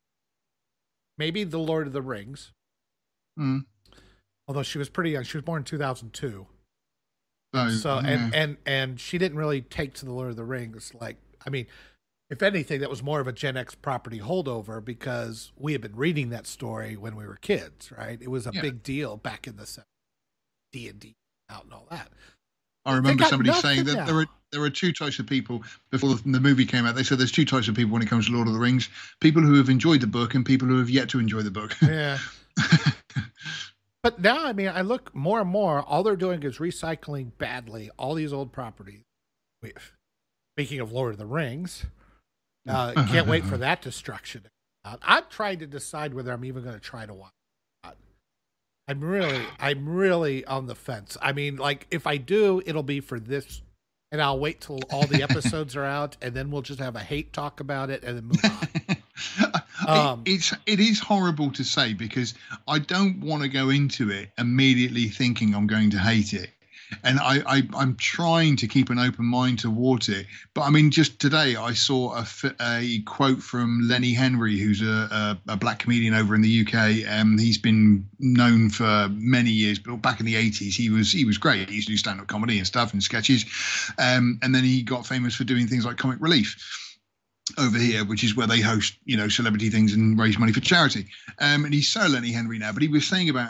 maybe 1.17 1.43
the 1.43 1.59
Lord 1.59 1.87
of 1.87 1.93
the 1.93 2.01
Rings, 2.01 2.51
Mm. 3.39 3.65
although 4.47 4.63
she 4.63 4.77
was 4.77 4.89
pretty 4.89 5.11
young. 5.11 5.23
She 5.23 5.37
was 5.37 5.43
born 5.43 5.61
in 5.61 5.65
2002. 5.65 6.47
So, 7.53 7.69
So, 7.69 7.99
yeah. 7.99 8.07
and, 8.09 8.35
and, 8.35 8.57
and 8.65 8.99
she 8.99 9.17
didn't 9.17 9.37
really 9.37 9.61
take 9.61 9.93
to 9.95 10.05
the 10.05 10.11
Lord 10.11 10.29
of 10.29 10.35
the 10.35 10.43
Rings. 10.43 10.91
Like, 10.99 11.17
I 11.45 11.49
mean, 11.49 11.67
if 12.29 12.41
anything, 12.41 12.79
that 12.81 12.89
was 12.89 13.03
more 13.03 13.19
of 13.19 13.27
a 13.27 13.31
Gen 13.33 13.57
X 13.57 13.75
property 13.75 14.19
holdover 14.19 14.83
because 14.83 15.51
we 15.57 15.73
had 15.73 15.81
been 15.81 15.95
reading 15.95 16.29
that 16.29 16.47
story 16.47 16.95
when 16.95 17.15
we 17.15 17.25
were 17.27 17.35
kids, 17.35 17.91
right? 17.91 18.19
It 18.21 18.29
was 18.31 18.47
a 18.47 18.51
Yeah. 18.53 18.61
big 18.61 18.81
deal 18.83 19.17
back 19.17 19.45
in 19.45 19.57
the 19.57 19.63
70s, 19.65 19.83
D 20.71 20.87
and 20.89 20.99
D 20.99 21.13
out 21.49 21.65
and 21.65 21.73
all 21.73 21.87
that. 21.91 22.09
I 22.85 22.95
remember 22.95 23.23
somebody 23.25 23.51
saying 23.53 23.85
that 23.85 23.95
now. 23.95 24.05
there 24.05 24.15
are 24.17 24.25
there 24.51 24.61
are 24.61 24.69
two 24.69 24.91
types 24.91 25.17
of 25.17 25.25
people 25.25 25.63
before 25.89 26.15
the, 26.15 26.21
the 26.31 26.39
movie 26.39 26.65
came 26.65 26.85
out. 26.85 26.95
They 26.95 27.03
said 27.03 27.17
there's 27.17 27.31
two 27.31 27.45
types 27.45 27.67
of 27.67 27.75
people 27.75 27.93
when 27.93 28.01
it 28.01 28.09
comes 28.09 28.25
to 28.27 28.33
Lord 28.33 28.47
of 28.47 28.53
the 28.53 28.59
Rings: 28.59 28.89
people 29.21 29.41
who 29.41 29.53
have 29.55 29.69
enjoyed 29.69 30.01
the 30.01 30.07
book 30.07 30.35
and 30.35 30.45
people 30.45 30.67
who 30.67 30.79
have 30.79 30.89
yet 30.89 31.07
to 31.09 31.19
enjoy 31.19 31.41
the 31.43 31.51
book. 31.51 31.75
Yeah. 31.81 32.17
But 34.03 34.19
now, 34.19 34.45
I 34.45 34.51
mean, 34.51 34.67
I 34.67 34.81
look 34.81 35.15
more 35.15 35.39
and 35.39 35.49
more. 35.49 35.81
All 35.81 36.03
they're 36.03 36.17
doing 36.17 36.43
is 36.43 36.57
recycling 36.57 37.31
badly 37.37 37.89
all 37.97 38.15
these 38.15 38.33
old 38.33 38.51
properties. 38.51 39.01
Speaking 40.57 40.81
of 40.81 40.91
Lord 40.91 41.13
of 41.13 41.17
the 41.17 41.25
Rings, 41.25 41.85
uh, 42.67 42.91
can't 43.07 43.27
wait 43.27 43.45
for 43.45 43.57
that 43.57 43.81
destruction. 43.81 44.43
out. 44.85 44.99
I'm 45.03 45.23
trying 45.29 45.59
to 45.59 45.67
decide 45.67 46.13
whether 46.13 46.33
I'm 46.33 46.43
even 46.43 46.63
going 46.63 46.75
to 46.75 46.81
try 46.81 47.05
to 47.05 47.13
watch. 47.13 47.31
it 47.85 47.87
or 47.87 47.89
not. 47.89 47.97
I'm 48.89 49.01
really, 49.01 49.41
I'm 49.57 49.87
really 49.87 50.43
on 50.43 50.67
the 50.67 50.75
fence. 50.75 51.15
I 51.21 51.31
mean, 51.31 51.55
like 51.55 51.87
if 51.89 52.05
I 52.05 52.17
do, 52.17 52.61
it'll 52.65 52.83
be 52.83 52.99
for 52.99 53.21
this, 53.21 53.61
and 54.11 54.21
I'll 54.21 54.37
wait 54.37 54.59
till 54.59 54.81
all 54.91 55.07
the 55.07 55.23
episodes 55.29 55.77
are 55.77 55.85
out, 55.85 56.17
and 56.21 56.33
then 56.33 56.51
we'll 56.51 56.61
just 56.61 56.81
have 56.81 56.97
a 56.97 56.99
hate 56.99 57.31
talk 57.31 57.61
about 57.61 57.89
it, 57.89 58.03
and 58.03 58.17
then 58.17 58.25
move 58.25 58.43
on. 58.43 59.53
It- 59.83 59.89
Um, 59.89 60.21
it's 60.25 60.53
it 60.65 60.79
is 60.79 60.99
horrible 60.99 61.51
to 61.51 61.63
say 61.63 61.93
because 61.93 62.33
I 62.67 62.79
don't 62.79 63.19
want 63.19 63.43
to 63.43 63.49
go 63.49 63.69
into 63.69 64.09
it 64.09 64.31
immediately 64.37 65.09
thinking 65.09 65.53
I'm 65.55 65.67
going 65.67 65.89
to 65.91 65.99
hate 65.99 66.33
it, 66.33 66.49
and 67.03 67.19
I, 67.19 67.41
I 67.45 67.67
I'm 67.75 67.95
trying 67.97 68.55
to 68.57 68.67
keep 68.67 68.89
an 68.89 68.99
open 68.99 69.25
mind 69.25 69.59
towards 69.59 70.09
it. 70.09 70.25
But 70.53 70.61
I 70.61 70.69
mean, 70.69 70.91
just 70.91 71.19
today 71.19 71.55
I 71.55 71.73
saw 71.73 72.15
a, 72.15 72.25
a 72.61 72.99
quote 73.05 73.41
from 73.41 73.87
Lenny 73.87 74.13
Henry, 74.13 74.57
who's 74.59 74.81
a, 74.81 75.07
a, 75.47 75.53
a 75.53 75.57
black 75.57 75.79
comedian 75.79 76.13
over 76.13 76.35
in 76.35 76.41
the 76.41 76.61
UK. 76.65 77.07
Um, 77.11 77.37
he's 77.37 77.57
been 77.57 78.07
known 78.19 78.69
for 78.69 79.09
many 79.11 79.49
years, 79.51 79.79
but 79.79 79.97
back 79.97 80.19
in 80.19 80.25
the 80.25 80.35
80s 80.35 80.75
he 80.75 80.89
was 80.89 81.11
he 81.11 81.25
was 81.25 81.37
great. 81.37 81.69
He 81.69 81.75
used 81.75 81.87
to 81.87 81.93
do 81.93 81.97
stand 81.97 82.21
up 82.21 82.27
comedy 82.27 82.57
and 82.57 82.67
stuff 82.67 82.93
and 82.93 83.01
sketches, 83.03 83.43
um, 83.97 84.39
and 84.41 84.53
then 84.55 84.63
he 84.63 84.81
got 84.83 85.05
famous 85.05 85.35
for 85.35 85.43
doing 85.43 85.67
things 85.67 85.85
like 85.85 85.97
comic 85.97 86.17
relief 86.21 86.55
over 87.57 87.77
here, 87.77 88.05
which 88.05 88.23
is 88.23 88.35
where 88.35 88.47
they 88.47 88.61
host, 88.61 88.95
you 89.05 89.17
know, 89.17 89.27
celebrity 89.27 89.69
things 89.69 89.93
and 89.93 90.19
raise 90.19 90.39
money 90.39 90.53
for 90.53 90.61
charity. 90.61 91.07
Um, 91.39 91.65
and 91.65 91.73
he's 91.73 91.89
so 91.89 92.07
Lenny 92.07 92.31
Henry 92.31 92.57
now, 92.57 92.71
but 92.71 92.81
he 92.81 92.87
was 92.87 93.07
saying 93.07 93.29
about 93.29 93.49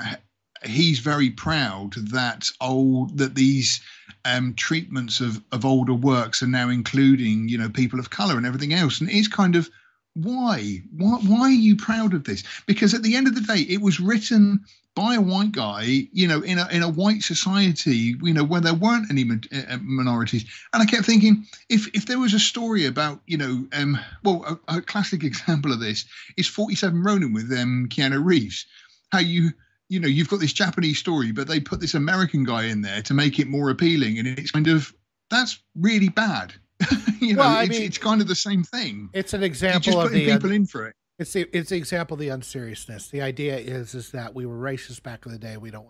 he's 0.66 1.00
very 1.00 1.30
proud 1.30 1.94
that 2.12 2.50
old 2.62 3.18
that 3.18 3.36
these 3.36 3.82
um, 4.26 4.54
treatments 4.56 5.20
of 5.20 5.42
of 5.52 5.66
older 5.66 5.94
works 5.94 6.42
are 6.42 6.48
now 6.48 6.70
including, 6.70 7.48
you 7.50 7.58
know, 7.58 7.70
people 7.70 8.00
of 8.00 8.10
color 8.10 8.38
and 8.38 8.46
everything 8.46 8.74
else. 8.74 9.00
And 9.00 9.10
it's 9.10 9.28
kind 9.28 9.56
of 9.56 9.70
why 10.16 10.82
why 10.96 11.18
why 11.18 11.42
are 11.42 11.52
you 11.52 11.76
proud 11.76 12.14
of 12.14 12.24
this? 12.24 12.44
Because 12.66 12.94
at 12.94 13.04
the 13.04 13.16
end 13.16 13.28
of 13.28 13.36
the 13.36 13.42
day, 13.42 13.62
it 13.62 13.82
was 13.82 14.00
written 14.00 14.64
by 14.96 15.16
a 15.16 15.22
white 15.22 15.52
guy, 15.52 16.08
you 16.12 16.28
know, 16.28 16.42
in 16.42 16.60
a 16.60 16.68
in 16.70 16.84
a 16.84 16.90
white 16.90 17.24
society, 17.24 18.16
you 18.22 18.34
know, 18.34 18.44
where 18.44 18.62
there 18.62 18.74
weren't 18.76 19.10
any 19.10 19.24
min- 19.24 19.44
uh, 19.52 19.78
minorities. 19.82 20.46
And 20.72 20.84
I 20.84 20.86
kept 20.86 21.06
thinking, 21.06 21.46
if 21.70 21.88
if 21.96 22.06
there 22.06 22.20
was 22.20 22.34
a 22.34 22.40
story 22.40 22.86
about, 22.86 23.20
you 23.26 23.38
know, 23.38 23.66
um, 23.74 24.00
well, 24.24 24.60
a, 24.68 24.78
a 24.78 24.82
classic 24.82 25.24
example 25.32 25.72
of 25.72 25.80
this 25.80 26.06
is 26.38 26.48
Forty 26.48 26.76
Seven 26.76 27.02
Ronin 27.04 27.34
with 27.34 27.52
um, 27.58 27.88
Keanu 27.90 28.24
Reeves. 28.24 28.66
How 29.12 29.20
you 29.20 29.52
you 29.90 30.00
know 30.00 30.08
you've 30.08 30.30
got 30.30 30.40
this 30.40 30.54
Japanese 30.54 31.00
story, 31.00 31.32
but 31.32 31.48
they 31.48 31.60
put 31.60 31.80
this 31.80 31.94
American 31.96 32.44
guy 32.44 32.66
in 32.66 32.82
there 32.82 33.02
to 33.04 33.14
make 33.14 33.40
it 33.40 33.48
more 33.48 33.70
appealing, 33.70 34.20
and 34.20 34.28
it's 34.28 34.52
kind 34.52 34.68
of 34.68 34.94
that's 35.30 35.60
really 35.76 36.10
bad. 36.10 36.54
you 37.20 37.34
know, 37.34 37.40
Well, 37.40 37.50
I 37.58 37.64
it's, 37.64 37.70
mean- 37.72 37.82
it's 37.84 37.98
kind 37.98 38.22
of 38.22 38.28
the 38.28 38.36
same 38.36 38.64
thing. 38.64 39.10
It's 39.14 39.34
an 39.34 39.42
You're 39.42 39.50
just 39.50 39.64
example 39.64 40.02
of 40.02 40.10
putting 40.12 40.28
the 40.28 40.34
people 40.34 40.52
in 40.52 40.66
for 40.68 40.86
it. 40.88 40.96
It's 41.24 41.34
the 41.34 41.48
it's 41.58 41.70
the 41.70 41.78
example 41.78 42.16
of 42.16 42.20
the 42.20 42.30
unseriousness. 42.30 43.08
The 43.08 43.22
idea 43.22 43.58
is 43.58 43.96
is 43.96 44.12
that 44.12 44.36
we 44.36 44.46
were 44.46 44.58
racist 44.58 45.02
back 45.04 45.26
in 45.26 45.32
the 45.32 45.38
day. 45.40 45.58
We 45.58 45.72
don't 45.72 45.88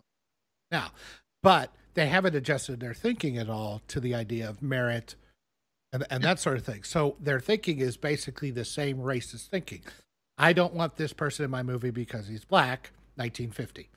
now, 0.71 0.91
but 1.41 1.73
they 1.95 2.07
haven't 2.07 2.35
adjusted 2.35 2.79
their 2.79 2.93
thinking 2.93 3.37
at 3.37 3.49
all 3.49 3.81
to 3.89 3.99
the 3.99 4.15
idea 4.15 4.47
of 4.49 4.61
merit 4.61 5.15
and 5.91 6.05
and 6.09 6.23
that 6.23 6.39
sort 6.39 6.57
of 6.57 6.63
thing. 6.63 6.83
So 6.83 7.15
their 7.19 7.39
thinking 7.39 7.79
is 7.79 7.97
basically 7.97 8.51
the 8.51 8.63
same 8.65 8.97
racist 8.97 9.47
thinking. 9.47 9.81
I 10.37 10.53
don't 10.53 10.73
want 10.73 10.95
this 10.97 11.13
person 11.13 11.45
in 11.45 11.51
my 11.51 11.63
movie 11.63 11.91
because 11.91 12.27
he's 12.27 12.45
black. 12.45 12.91
1950. 13.15 13.89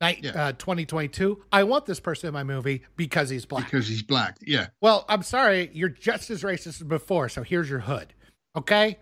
Night, 0.00 0.20
Yeah. 0.24 0.30
uh, 0.48 0.52
2022. 0.52 1.44
I 1.52 1.64
want 1.64 1.86
this 1.86 2.00
person 2.00 2.28
in 2.28 2.32
my 2.34 2.42
movie 2.42 2.82
because 2.96 3.28
he's 3.28 3.44
black. 3.44 3.66
Because 3.66 3.86
he's 3.86 4.02
black. 4.02 4.38
Yeah. 4.40 4.68
Well, 4.80 5.04
I'm 5.08 5.22
sorry, 5.22 5.70
you're 5.74 5.90
just 5.90 6.30
as 6.30 6.42
racist 6.42 6.80
as 6.80 6.82
before, 6.82 7.28
so 7.28 7.42
here's 7.42 7.68
your 7.70 7.80
hood. 7.80 8.14
Okay? 8.56 8.98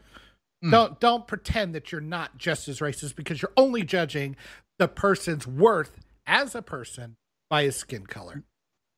Hmm. 0.62 0.70
Don't 0.70 1.00
don't 1.00 1.26
pretend 1.26 1.74
that 1.74 1.90
you're 1.92 2.00
not 2.00 2.36
just 2.36 2.68
as 2.68 2.80
racist 2.80 3.16
because 3.16 3.40
you're 3.40 3.52
only 3.56 3.82
judging 3.82 4.36
the 4.78 4.88
person's 4.88 5.46
worth 5.46 5.92
as 6.26 6.54
a 6.54 6.62
person 6.62 7.16
by 7.48 7.62
his 7.64 7.76
skin 7.76 8.06
color. 8.06 8.44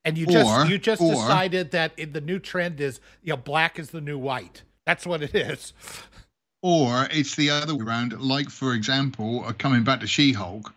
And 0.04 0.19
you 0.19 0.26
just 0.26 0.69
you 0.69 0.78
just 0.78 1.00
or- 1.00 1.12
decided 1.12 1.71
that 1.71 1.97
in 1.99 2.12
the 2.12 2.21
new 2.21 2.38
trend 2.40 2.81
is 2.81 3.00
you 3.23 3.33
know 3.33 3.37
black 3.37 3.78
is 3.78 3.90
the 3.90 4.00
new 4.00 4.19
white. 4.19 4.62
That's 4.87 5.07
what 5.07 5.23
it 5.23 5.35
is. 5.35 5.73
Or 6.64 7.07
it's 7.11 7.35
the 7.37 7.50
other 7.50 7.75
way 7.75 7.85
around. 7.85 8.21
Like, 8.21 8.49
for 8.49 8.75
example, 8.75 9.45
uh, 9.45 9.52
coming 9.52 9.83
back 9.83 9.99
to 10.00 10.07
She 10.07 10.33
Hulk, 10.33 10.73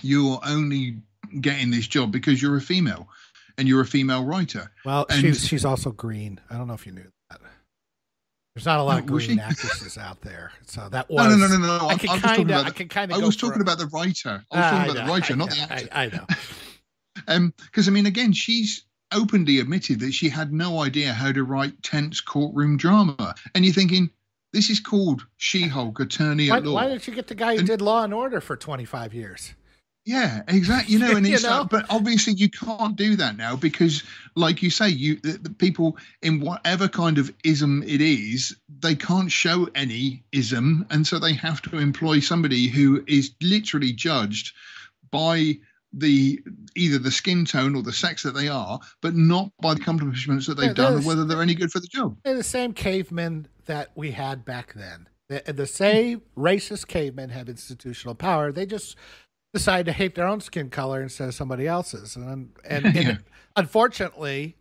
you're 0.00 0.38
only 0.46 0.96
getting 1.40 1.70
this 1.72 1.86
job 1.88 2.12
because 2.12 2.40
you're 2.40 2.56
a 2.56 2.60
female 2.60 3.08
and 3.56 3.66
you're 3.66 3.80
a 3.80 3.86
female 3.86 4.24
writer. 4.24 4.70
Well, 4.84 5.06
And- 5.10 5.20
she's 5.20 5.46
she's 5.46 5.64
also 5.64 5.90
green. 5.92 6.40
I 6.50 6.56
don't 6.56 6.66
know 6.68 6.74
if 6.74 6.86
you 6.86 6.92
knew 6.92 7.02
that. 7.02 7.12
There's 8.58 8.66
not 8.66 8.80
a 8.80 8.82
lot 8.82 8.94
No, 8.94 9.04
of 9.04 9.10
was 9.10 9.24
green 9.26 9.38
actresses 9.38 9.96
out 9.96 10.20
there, 10.20 10.50
so 10.66 10.88
that 10.88 11.08
was. 11.08 11.24
No, 11.28 11.36
no, 11.36 11.46
no, 11.46 11.58
no, 11.58 11.78
no. 11.78 11.86
I 11.88 11.94
can 11.94 12.18
kind 12.18 12.50
of. 12.50 12.66
I 12.66 12.70
can 12.70 12.88
kind 12.88 13.12
of. 13.12 13.22
I 13.22 13.24
was 13.24 13.36
talking 13.36 13.62
about 13.62 13.78
the 13.78 13.86
writer. 13.86 14.42
I 14.50 14.56
was 14.58 14.70
talking 14.72 14.90
about 14.90 15.06
the 15.06 15.12
writer, 15.12 15.36
not 15.36 15.50
the 15.50 15.60
actor. 15.60 15.88
I, 15.92 16.02
I 16.02 16.06
know. 16.08 16.26
Um, 17.28 17.54
because 17.66 17.86
I 17.86 17.92
mean, 17.92 18.06
again, 18.06 18.32
she's 18.32 18.84
openly 19.14 19.60
admitted 19.60 20.00
that 20.00 20.10
she 20.10 20.28
had 20.28 20.52
no 20.52 20.82
idea 20.82 21.12
how 21.12 21.30
to 21.30 21.44
write 21.44 21.80
tense 21.84 22.20
courtroom 22.20 22.76
drama, 22.76 23.32
and 23.54 23.64
you're 23.64 23.72
thinking, 23.74 24.10
this 24.52 24.70
is 24.70 24.80
called 24.80 25.24
She-Hulk, 25.36 26.00
Attorney 26.00 26.50
Why, 26.50 26.56
at 26.56 26.64
Law. 26.64 26.74
why 26.74 26.88
didn't 26.88 27.06
you 27.06 27.14
get 27.14 27.28
the 27.28 27.36
guy 27.36 27.52
who 27.52 27.58
And- 27.60 27.68
did 27.68 27.80
Law 27.80 28.02
and 28.02 28.12
Order 28.12 28.40
for 28.40 28.56
25 28.56 29.14
years? 29.14 29.54
Yeah, 30.08 30.40
exactly. 30.48 30.94
You 30.94 31.00
know, 31.00 31.16
and 31.18 31.26
You 31.26 31.34
it's 31.34 31.42
know? 31.42 31.60
like, 31.60 31.68
but 31.68 31.84
obviously 31.90 32.32
you 32.32 32.48
can't 32.48 32.96
do 32.96 33.14
that 33.16 33.36
now 33.36 33.56
because, 33.56 34.02
like 34.36 34.62
you 34.62 34.70
say, 34.70 34.88
you 34.88 35.16
the, 35.16 35.32
the 35.32 35.50
people 35.50 35.98
in 36.22 36.40
whatever 36.40 36.88
kind 36.88 37.18
of 37.18 37.30
ism 37.44 37.82
it 37.82 38.00
is, 38.00 38.56
they 38.80 38.94
can't 38.94 39.30
show 39.30 39.68
any 39.74 40.24
ism, 40.32 40.86
and 40.88 41.06
so 41.06 41.18
they 41.18 41.34
have 41.34 41.60
to 41.60 41.76
employ 41.76 42.20
somebody 42.20 42.68
who 42.68 43.04
is 43.06 43.32
literally 43.42 43.92
judged 43.92 44.54
by 45.10 45.58
the 45.92 46.40
either 46.74 46.98
the 46.98 47.10
skin 47.10 47.44
tone 47.44 47.76
or 47.76 47.82
the 47.82 47.92
sex 47.92 48.22
that 48.22 48.34
they 48.34 48.48
are, 48.48 48.80
but 49.02 49.14
not 49.14 49.52
by 49.60 49.74
the 49.74 49.80
accomplishments 49.82 50.46
that 50.46 50.54
they've 50.54 50.74
done 50.74 50.94
or 50.94 51.02
whether 51.02 51.26
they're 51.26 51.42
any 51.42 51.54
good 51.54 51.70
for 51.70 51.80
the 51.80 51.86
job. 51.86 52.16
They're 52.24 52.34
the 52.34 52.42
same 52.42 52.72
cavemen 52.72 53.46
that 53.66 53.90
we 53.94 54.12
had 54.12 54.46
back 54.46 54.72
then. 54.72 55.06
The, 55.28 55.52
the 55.52 55.66
same 55.66 56.22
racist 56.34 56.86
cavemen 56.86 57.28
have 57.28 57.50
institutional 57.50 58.14
power. 58.14 58.50
They 58.52 58.64
just 58.64 58.96
decide 59.54 59.86
to 59.86 59.92
hate 59.92 60.14
their 60.14 60.26
own 60.26 60.40
skin 60.40 60.70
color 60.70 61.02
instead 61.02 61.28
of 61.28 61.34
somebody 61.34 61.66
else's. 61.66 62.16
And 62.16 62.52
and, 62.64 62.86
and 62.86 62.94
Yeah. 62.94 63.16
unfortunately, 63.56 64.56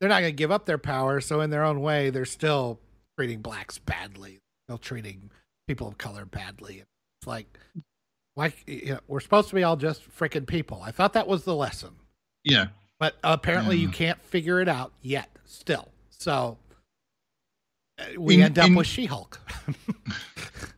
they're 0.00 0.08
not 0.08 0.20
going 0.20 0.32
to 0.32 0.36
give 0.36 0.50
up 0.50 0.66
their 0.66 0.78
power. 0.78 1.20
So 1.20 1.40
in 1.40 1.50
their 1.50 1.64
own 1.64 1.80
way, 1.80 2.10
they're 2.10 2.24
still 2.24 2.80
treating 3.18 3.40
blacks 3.40 3.78
badly. 3.78 4.38
Still 4.66 4.78
treating 4.78 5.30
people 5.68 5.88
of 5.88 5.98
color 5.98 6.24
badly. 6.24 6.82
It's 7.20 7.26
like, 7.26 7.46
why? 8.34 8.52
You 8.66 8.94
know, 8.94 9.00
we're 9.08 9.20
supposed 9.20 9.48
to 9.50 9.54
be 9.54 9.62
all 9.62 9.76
just 9.76 10.02
freaking 10.18 10.46
people. 10.46 10.82
I 10.82 10.90
thought 10.90 11.12
that 11.12 11.28
was 11.28 11.44
the 11.44 11.54
lesson. 11.54 11.90
Yeah. 12.44 12.66
but 12.98 13.16
apparently 13.22 13.76
you 13.76 13.88
can't 13.88 14.20
figure 14.24 14.60
it 14.60 14.68
out 14.68 14.92
yet 15.02 15.28
still 15.44 15.88
so 16.10 16.56
uh, 18.00 18.04
we 18.18 18.34
In- 18.36 18.42
end 18.42 18.58
up 18.58 18.66
in- 18.68 18.74
with 18.74 18.86
she-hulk 18.86 19.40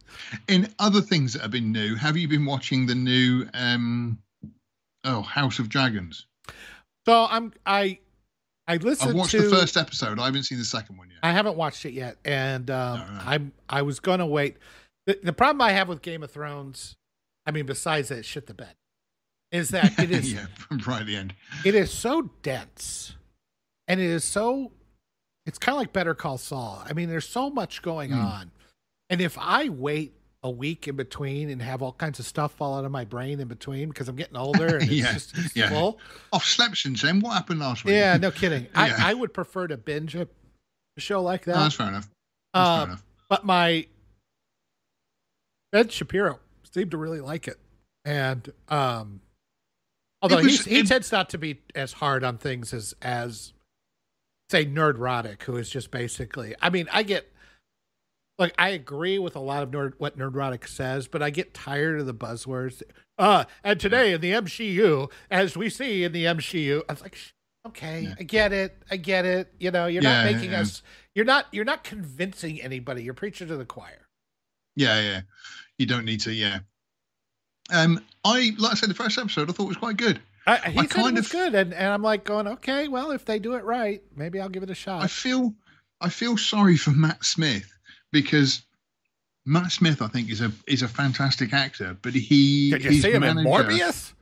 In 0.49 0.73
other 0.79 1.01
things 1.01 1.33
that 1.35 1.43
have 1.43 1.51
been 1.51 1.73
new, 1.73 1.95
have 1.97 2.17
you 2.17 2.29
been 2.29 2.45
watching 2.47 2.87
the 2.87 2.95
new 2.95 3.47
um 3.55 4.19
oh 5.05 5.23
House 5.23 5.59
of 5.59 5.69
Dragons? 5.69 6.27
so 7.07 7.27
i'm 7.29 7.53
i 7.67 7.99
i 8.67 8.77
listened 8.79 9.11
I've 9.11 9.17
watched 9.17 9.33
to 9.33 9.43
the 9.43 9.55
first 9.55 9.77
episode. 9.77 10.19
I 10.19 10.25
haven't 10.25 10.45
seen 10.45 10.57
the 10.59 10.65
second 10.65 10.97
one 10.97 11.11
yet. 11.11 11.19
i 11.23 11.33
haven't 11.33 11.57
watched 11.57 11.85
it 11.85 11.93
yet 11.93 12.17
and 12.25 12.71
um 12.71 13.01
All 13.01 13.07
right. 13.07 13.23
i'm 13.27 13.53
i 13.69 13.83
was 13.83 14.01
gonna 14.01 14.27
wait 14.27 14.57
the, 15.07 15.19
the 15.23 15.33
problem 15.35 15.61
i 15.61 15.73
have 15.73 15.87
with 15.89 16.01
game 16.01 16.23
of 16.23 16.31
thrones 16.31 16.97
i 17.47 17.51
mean 17.51 17.67
besides 17.67 18.09
that 18.09 18.25
shit 18.25 18.47
the 18.47 18.55
bed 18.55 18.75
is 19.53 19.69
that 19.71 19.99
it 19.99 20.11
is 20.19 20.33
yeah, 20.33 20.47
right 20.87 21.03
at 21.03 21.07
the 21.07 21.17
end. 21.17 21.35
it 21.65 21.75
is 21.75 21.93
so 21.93 22.31
dense 22.43 23.15
and 23.87 24.01
it 24.01 24.07
is 24.07 24.25
so 24.25 24.73
it's 25.45 25.59
kind 25.59 25.75
of 25.77 25.81
like 25.81 25.93
better 25.93 26.15
call 26.15 26.39
saul 26.39 26.83
i 26.89 26.95
mean 26.95 27.11
there's 27.11 27.29
so 27.29 27.51
much 27.51 27.83
going 27.83 28.11
Hmm. 28.13 28.19
on 28.21 28.51
and 29.11 29.21
if 29.21 29.37
i 29.39 29.69
wait 29.69 30.15
a 30.45 30.51
week 30.51 30.87
in 30.87 30.95
between 30.95 31.49
and 31.51 31.61
have 31.63 31.81
all 31.83 31.93
kinds 31.95 32.19
of 32.21 32.27
stuff 32.27 32.53
fall 32.53 32.77
out 32.79 32.85
of 32.85 32.91
my 32.93 33.05
brain 33.05 33.41
in 33.41 33.49
between 33.49 33.89
because 33.89 34.09
i'm 34.09 34.15
getting 34.17 34.37
older 34.37 34.77
and 34.77 34.83
it's 34.91 34.93
Yeah, 34.93 35.13
just 35.15 35.37
it's 35.39 35.57
yeah. 35.57 35.71
full 35.71 35.99
I've 36.33 36.45
slept 36.45 36.77
since 36.77 37.01
then. 37.03 37.21
What 37.21 37.33
happened 37.33 37.61
last 37.61 37.85
week? 37.85 37.95
yeah 37.95 38.17
no 38.19 38.31
kidding 38.31 38.65
Yeah. 38.65 38.97
I, 38.99 39.11
I 39.11 39.15
would 39.15 39.33
prefer 39.33 39.67
to 39.67 39.77
binge 39.79 40.15
a 40.15 40.29
show 40.99 41.23
like 41.23 41.47
No, 41.47 41.55
that 41.55 41.59
that's 41.61 41.75
fair 41.77 41.89
enough. 41.89 42.09
That's 42.53 42.69
Uh, 42.69 42.77
fair 42.77 42.87
enough. 42.89 43.05
but 43.31 43.45
my 43.47 43.87
Ben 45.73 45.89
Shapiro 45.89 46.39
seemed 46.73 46.91
to 46.93 46.97
really 46.99 47.21
like 47.21 47.49
it, 47.49 47.59
and 48.05 48.53
um, 48.69 49.21
although 50.23 50.37
was- 50.43 50.65
he 50.65 50.75
he 50.75 50.81
it- 50.81 50.87
tends 50.87 51.11
not 51.11 51.31
to 51.31 51.39
be 51.39 51.63
as 51.75 51.95
hard 51.95 52.23
on 52.23 52.39
things 52.39 52.73
as 52.73 52.95
as 53.03 53.53
say 54.51 54.65
nerd 54.67 54.95
Nerdrotic, 54.99 55.43
who 55.43 55.57
is 55.57 55.69
just 55.71 55.91
basically. 55.91 56.55
I 56.63 56.71
mean, 56.71 56.87
I 56.93 57.03
get 57.03 57.33
like 58.39 58.55
I 58.59 58.71
agree 58.71 59.19
with 59.19 59.37
a 59.37 59.41
lot 59.41 59.63
of 59.63 59.71
nerd 59.71 59.93
what 59.99 60.19
Nerdrotic 60.19 60.67
says, 60.69 61.07
but 61.09 61.23
I 61.23 61.31
get 61.31 61.55
tired 61.55 62.01
of 62.01 62.07
the 62.07 62.15
buzzwords. 62.15 62.83
Uh, 63.19 63.45
and 63.63 63.79
today 63.79 64.13
in 64.13 64.21
the 64.21 64.33
MCU, 64.33 65.11
as 65.31 65.57
we 65.57 65.71
see 65.71 66.05
in 66.05 66.13
the 66.13 66.25
MCU, 66.25 66.83
I 66.89 66.93
was 66.93 67.03
like. 67.03 67.17
Okay, 67.67 68.03
Yeah. 68.03 68.15
I 68.21 68.23
get 68.25 68.53
it. 68.53 68.77
I 68.91 68.99
get 68.99 69.25
it. 69.25 69.51
You 69.59 69.71
know, 69.71 69.87
you're 69.87 70.03
Yeah, 70.03 70.25
not 70.25 70.33
making 70.35 70.51
yeah. 70.51 70.61
us. 70.61 70.83
You're 71.15 71.25
not. 71.25 71.47
You're 71.51 71.65
not 71.65 71.83
convincing 71.83 72.61
anybody. 72.61 73.03
You're 73.03 73.15
preaching 73.15 73.49
to 73.49 73.57
the 73.57 73.65
choir. 73.65 74.07
Yeah, 74.77 75.01
yeah. 75.01 75.21
You 75.79 75.87
don't 75.87 76.05
need 76.05 76.21
to. 76.21 76.33
Yeah. 76.35 76.59
Um, 77.73 78.05
I 78.23 78.53
like 78.59 78.73
I 78.73 78.75
said, 78.75 78.91
the 78.91 78.95
first 78.95 79.17
episode 79.17 79.49
I 79.49 79.55
thought 79.55 79.69
was 79.69 79.79
quite 79.79 79.97
good. 79.97 80.21
I, 80.47 80.57
he 80.71 80.79
I 80.81 80.85
kind 80.87 81.17
of- 81.17 81.31
good, 81.31 81.55
and, 81.55 81.73
and 81.73 81.87
I'm 81.87 82.03
like 82.03 82.25
going, 82.25 82.47
okay, 82.47 82.87
well, 82.89 83.13
if 83.13 83.25
they 83.25 83.39
do 83.39 83.55
it 83.55 83.65
right, 83.65 84.03
maybe 84.15 84.41
I'll 84.41 84.51
give 84.51 84.63
it 84.63 84.69
a 84.69 84.75
shot. 84.75 85.03
I 85.03 85.07
feel 85.07 85.55
I 86.03 86.11
feel 86.11 86.37
sorry 86.37 86.77
for 86.77 86.91
Matt 86.91 87.25
Smith 87.25 87.74
because 88.15 88.63
Matt 89.45 89.73
Smith, 89.73 90.01
I 90.01 90.09
think, 90.09 90.31
is 90.31 90.41
a 90.41 90.51
is 90.67 90.81
a 90.83 90.89
fantastic 90.89 91.53
actor, 91.53 91.95
but 92.01 92.15
he 92.15 92.71
Did 92.71 92.85
you 92.85 92.93
see 93.03 93.11
him 93.13 93.23
in 93.25 93.35
manager- 93.37 93.49
Morbius? 93.69 94.13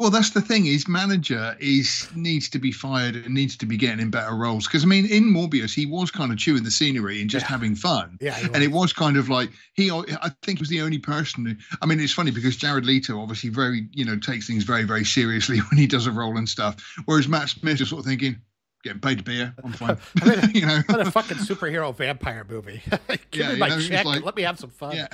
Well, 0.00 0.10
that's 0.10 0.30
the 0.30 0.40
thing. 0.40 0.64
His 0.64 0.86
manager 0.86 1.56
is 1.58 2.08
needs 2.14 2.48
to 2.50 2.60
be 2.60 2.70
fired 2.70 3.16
and 3.16 3.34
needs 3.34 3.56
to 3.56 3.66
be 3.66 3.76
getting 3.76 3.98
in 3.98 4.10
better 4.10 4.36
roles. 4.36 4.64
Because 4.68 4.84
I 4.84 4.86
mean, 4.86 5.06
in 5.06 5.24
Morbius, 5.24 5.74
he 5.74 5.86
was 5.86 6.12
kind 6.12 6.30
of 6.30 6.38
chewing 6.38 6.62
the 6.62 6.70
scenery 6.70 7.20
and 7.20 7.28
just 7.28 7.44
Yeah. 7.46 7.48
having 7.50 7.74
fun. 7.74 8.16
Yeah, 8.20 8.38
And 8.54 8.62
it 8.62 8.68
was. 8.70 8.80
was 8.82 8.92
kind 8.92 9.16
of 9.16 9.28
like 9.28 9.50
he. 9.74 9.90
I 9.90 10.30
think 10.44 10.58
he 10.58 10.62
was 10.62 10.68
the 10.68 10.82
only 10.82 10.98
person. 10.98 11.46
Who, 11.46 11.56
I 11.82 11.86
mean, 11.86 11.98
it's 11.98 12.12
funny 12.12 12.30
because 12.30 12.56
Jared 12.56 12.86
Leto 12.86 13.20
obviously 13.20 13.50
very, 13.50 13.88
you 13.92 14.04
know, 14.04 14.16
takes 14.16 14.46
things 14.46 14.62
very, 14.62 14.84
very 14.84 15.04
seriously 15.04 15.58
when 15.68 15.78
he 15.78 15.86
does 15.88 16.06
a 16.06 16.12
role 16.12 16.36
and 16.38 16.48
stuff. 16.48 16.76
Whereas 17.06 17.26
Matt 17.26 17.48
Smith 17.48 17.80
is 17.80 17.88
sort 17.88 17.98
of 18.00 18.06
thinking, 18.06 18.36
getting 18.84 19.00
paid 19.00 19.18
to 19.18 19.24
be 19.24 19.36
here, 19.36 19.54
I'm 19.62 19.72
fine. 19.72 19.98
I 20.22 20.28
mean, 20.46 20.50
you 20.54 20.66
know. 20.66 20.80
what 20.86 21.00
a 21.06 21.10
fucking 21.10 21.38
superhero 21.38 21.94
vampire 21.94 22.44
movie. 22.48 22.82
give 23.08 23.18
Yeah, 23.32 23.52
me 23.52 23.58
my 23.58 23.68
know, 23.68 23.80
check. 23.80 24.04
like- 24.04 24.24
let 24.24 24.36
me 24.36 24.42
have 24.42 24.58
some 24.58 24.70
fun. 24.70 24.96
Yeah. 24.96 25.08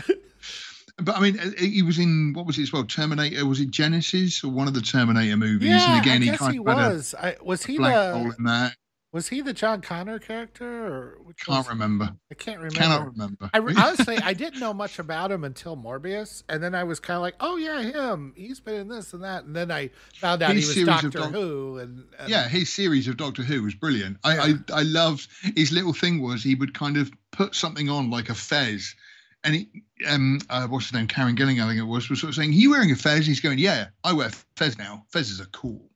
But 0.98 1.16
I 1.16 1.20
mean, 1.20 1.40
uh, 1.40 1.50
he 1.58 1.82
was 1.82 1.98
in 1.98 2.34
what 2.34 2.46
was 2.46 2.56
it 2.56 2.62
as 2.62 2.72
well? 2.72 2.84
Terminator. 2.84 3.44
Was 3.46 3.58
it 3.58 3.72
Genisys 3.72 4.44
or 4.44 4.48
one 4.50 4.68
of 4.68 4.74
the 4.74 4.80
Terminator 4.80 5.36
movies? 5.36 5.70
Yeah, 5.70 5.96
and 5.96 6.00
again, 6.00 6.22
I 6.22 6.24
he 6.24 6.30
guess 6.30 6.38
kind 6.38 6.52
he 6.52 6.58
of 6.60 6.64
was. 6.66 7.14
I, 7.20 7.36
was 7.42 7.64
he 7.64 7.78
black 7.78 8.12
hole 8.14 8.28
the 8.30 8.34
in 8.38 8.44
that. 8.44 8.76
Was 9.14 9.28
he 9.28 9.42
the 9.42 9.52
John 9.52 9.80
Connor 9.80 10.18
character 10.18 10.86
or 10.86 11.18
which 11.22 11.46
Can't 11.46 11.68
remember. 11.68 12.16
I 12.32 12.34
can't 12.34 12.58
remember. 12.58 12.78
Cannot 12.80 13.06
remember. 13.12 13.48
I 13.54 13.58
re- 13.58 13.74
honestly, 13.78 14.18
I 14.18 14.32
didn't 14.32 14.58
know 14.58 14.74
much 14.74 14.98
about 14.98 15.30
him 15.30 15.44
until 15.44 15.76
Morbius, 15.76 16.42
and 16.48 16.60
then 16.60 16.74
I 16.74 16.82
was 16.82 16.98
kind 16.98 17.14
of 17.18 17.22
like, 17.22 17.36
"Oh 17.38 17.56
yeah, 17.56 17.80
him. 17.80 18.32
He's 18.36 18.58
been 18.58 18.74
in 18.74 18.88
this 18.88 19.12
and 19.12 19.22
that." 19.22 19.44
And 19.44 19.54
then 19.54 19.70
I 19.70 19.90
found 20.14 20.42
out 20.42 20.52
His 20.56 20.74
he 20.74 20.80
was 20.84 21.00
Doctor 21.00 21.10
doc- 21.10 21.30
Who, 21.30 21.78
and, 21.78 22.06
and 22.18 22.28
yeah, 22.28 22.48
his 22.48 22.72
series 22.72 23.06
of 23.06 23.16
Doctor 23.16 23.44
Who 23.44 23.62
was 23.62 23.76
brilliant. 23.76 24.16
I, 24.24 24.34
Yeah. 24.34 24.54
I 24.72 24.80
I 24.80 24.82
loved 24.82 25.28
his 25.54 25.70
little 25.70 25.92
thing 25.92 26.20
was 26.20 26.42
he 26.42 26.56
would 26.56 26.74
kind 26.74 26.96
of 26.96 27.12
put 27.30 27.54
something 27.54 27.88
on 27.88 28.10
like 28.10 28.30
a 28.30 28.34
fez, 28.34 28.96
and 29.44 29.54
he 29.54 29.68
um 30.08 30.40
uh, 30.50 30.66
what's 30.66 30.86
his 30.86 30.92
name 30.92 31.06
Karen 31.06 31.36
Gillan 31.36 31.62
I 31.62 31.68
think 31.68 31.78
it 31.78 31.84
was 31.84 32.10
was 32.10 32.20
sort 32.20 32.30
of 32.30 32.34
saying, 32.34 32.50
"Are 32.50 32.52
you 32.54 32.70
wearing 32.70 32.90
a 32.90 32.96
fez?" 32.96 33.28
He's 33.28 33.38
going, 33.38 33.60
"Yeah, 33.60 33.90
I 34.02 34.12
wear 34.12 34.30
fez 34.56 34.76
now. 34.76 35.06
Fezes 35.12 35.40
are 35.40 35.46
cool." 35.52 35.88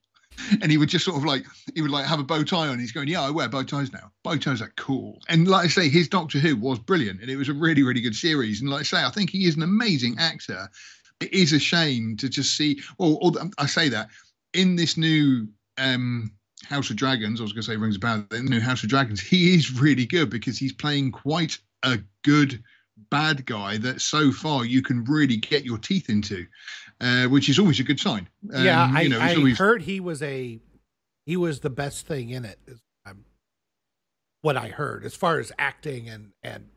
And 0.62 0.70
he 0.70 0.78
would 0.78 0.88
just 0.88 1.04
sort 1.04 1.16
of 1.16 1.24
like 1.24 1.44
he 1.74 1.82
would 1.82 1.90
like 1.90 2.06
have 2.06 2.20
a 2.20 2.24
bow 2.24 2.44
tie 2.44 2.68
on. 2.68 2.78
He's 2.78 2.92
going, 2.92 3.08
"Yeah, 3.08 3.22
I 3.22 3.30
wear 3.30 3.48
bow 3.48 3.62
ties 3.62 3.92
now. 3.92 4.12
Bow 4.22 4.36
ties 4.36 4.62
are 4.62 4.72
cool." 4.76 5.20
And 5.28 5.48
like 5.48 5.64
I 5.64 5.68
say, 5.68 5.88
his 5.88 6.08
Doctor 6.08 6.38
Who 6.38 6.56
was 6.56 6.78
brilliant, 6.78 7.20
and 7.20 7.30
it 7.30 7.36
was 7.36 7.48
a 7.48 7.54
really 7.54 7.82
really 7.82 8.00
good 8.00 8.14
series. 8.14 8.60
And 8.60 8.70
like 8.70 8.80
I 8.80 8.84
say, 8.84 9.04
I 9.04 9.10
think 9.10 9.30
he 9.30 9.46
is 9.46 9.56
an 9.56 9.62
amazing 9.62 10.16
actor. 10.18 10.68
It 11.20 11.32
is 11.32 11.52
a 11.52 11.58
shame 11.58 12.16
to 12.18 12.28
just 12.28 12.56
see. 12.56 12.80
Or, 12.98 13.18
or 13.20 13.32
I 13.58 13.66
say 13.66 13.88
that 13.88 14.08
in 14.54 14.76
this 14.76 14.96
new 14.96 15.48
um 15.76 16.32
House 16.64 16.90
of 16.90 16.96
Dragons, 16.96 17.40
I 17.40 17.44
was 17.44 17.52
going 17.52 17.62
to 17.62 17.70
say 17.70 17.76
rings 17.76 17.96
a 17.96 18.00
bell. 18.00 18.24
The 18.30 18.42
new 18.42 18.60
House 18.60 18.82
of 18.82 18.88
Dragons, 18.88 19.20
he 19.20 19.54
is 19.54 19.80
really 19.80 20.06
good 20.06 20.30
because 20.30 20.58
he's 20.58 20.72
playing 20.72 21.12
quite 21.12 21.58
a 21.82 21.98
good 22.24 22.62
bad 23.10 23.46
guy 23.46 23.78
that 23.78 24.00
so 24.00 24.32
far 24.32 24.64
you 24.64 24.82
can 24.82 25.04
really 25.04 25.36
get 25.36 25.64
your 25.64 25.78
teeth 25.78 26.10
into, 26.10 26.46
uh, 27.00 27.26
which 27.26 27.48
is 27.48 27.58
always 27.58 27.80
a 27.80 27.84
good 27.84 28.00
sign. 28.00 28.28
Um, 28.52 28.64
yeah, 28.64 28.90
I, 28.92 29.00
you 29.02 29.08
know, 29.08 29.18
I 29.20 29.34
always, 29.34 29.58
heard 29.58 29.82
he 29.82 30.00
was 30.00 30.22
a 30.22 30.58
he 31.26 31.36
was 31.36 31.60
the 31.60 31.70
best 31.70 32.06
thing 32.06 32.30
in 32.30 32.44
it. 32.44 32.58
Is 32.66 32.80
um, 33.06 33.24
what 34.42 34.56
I 34.56 34.68
heard 34.68 35.04
as 35.04 35.14
far 35.14 35.38
as 35.38 35.52
acting 35.58 36.08
and 36.08 36.32
and 36.42 36.68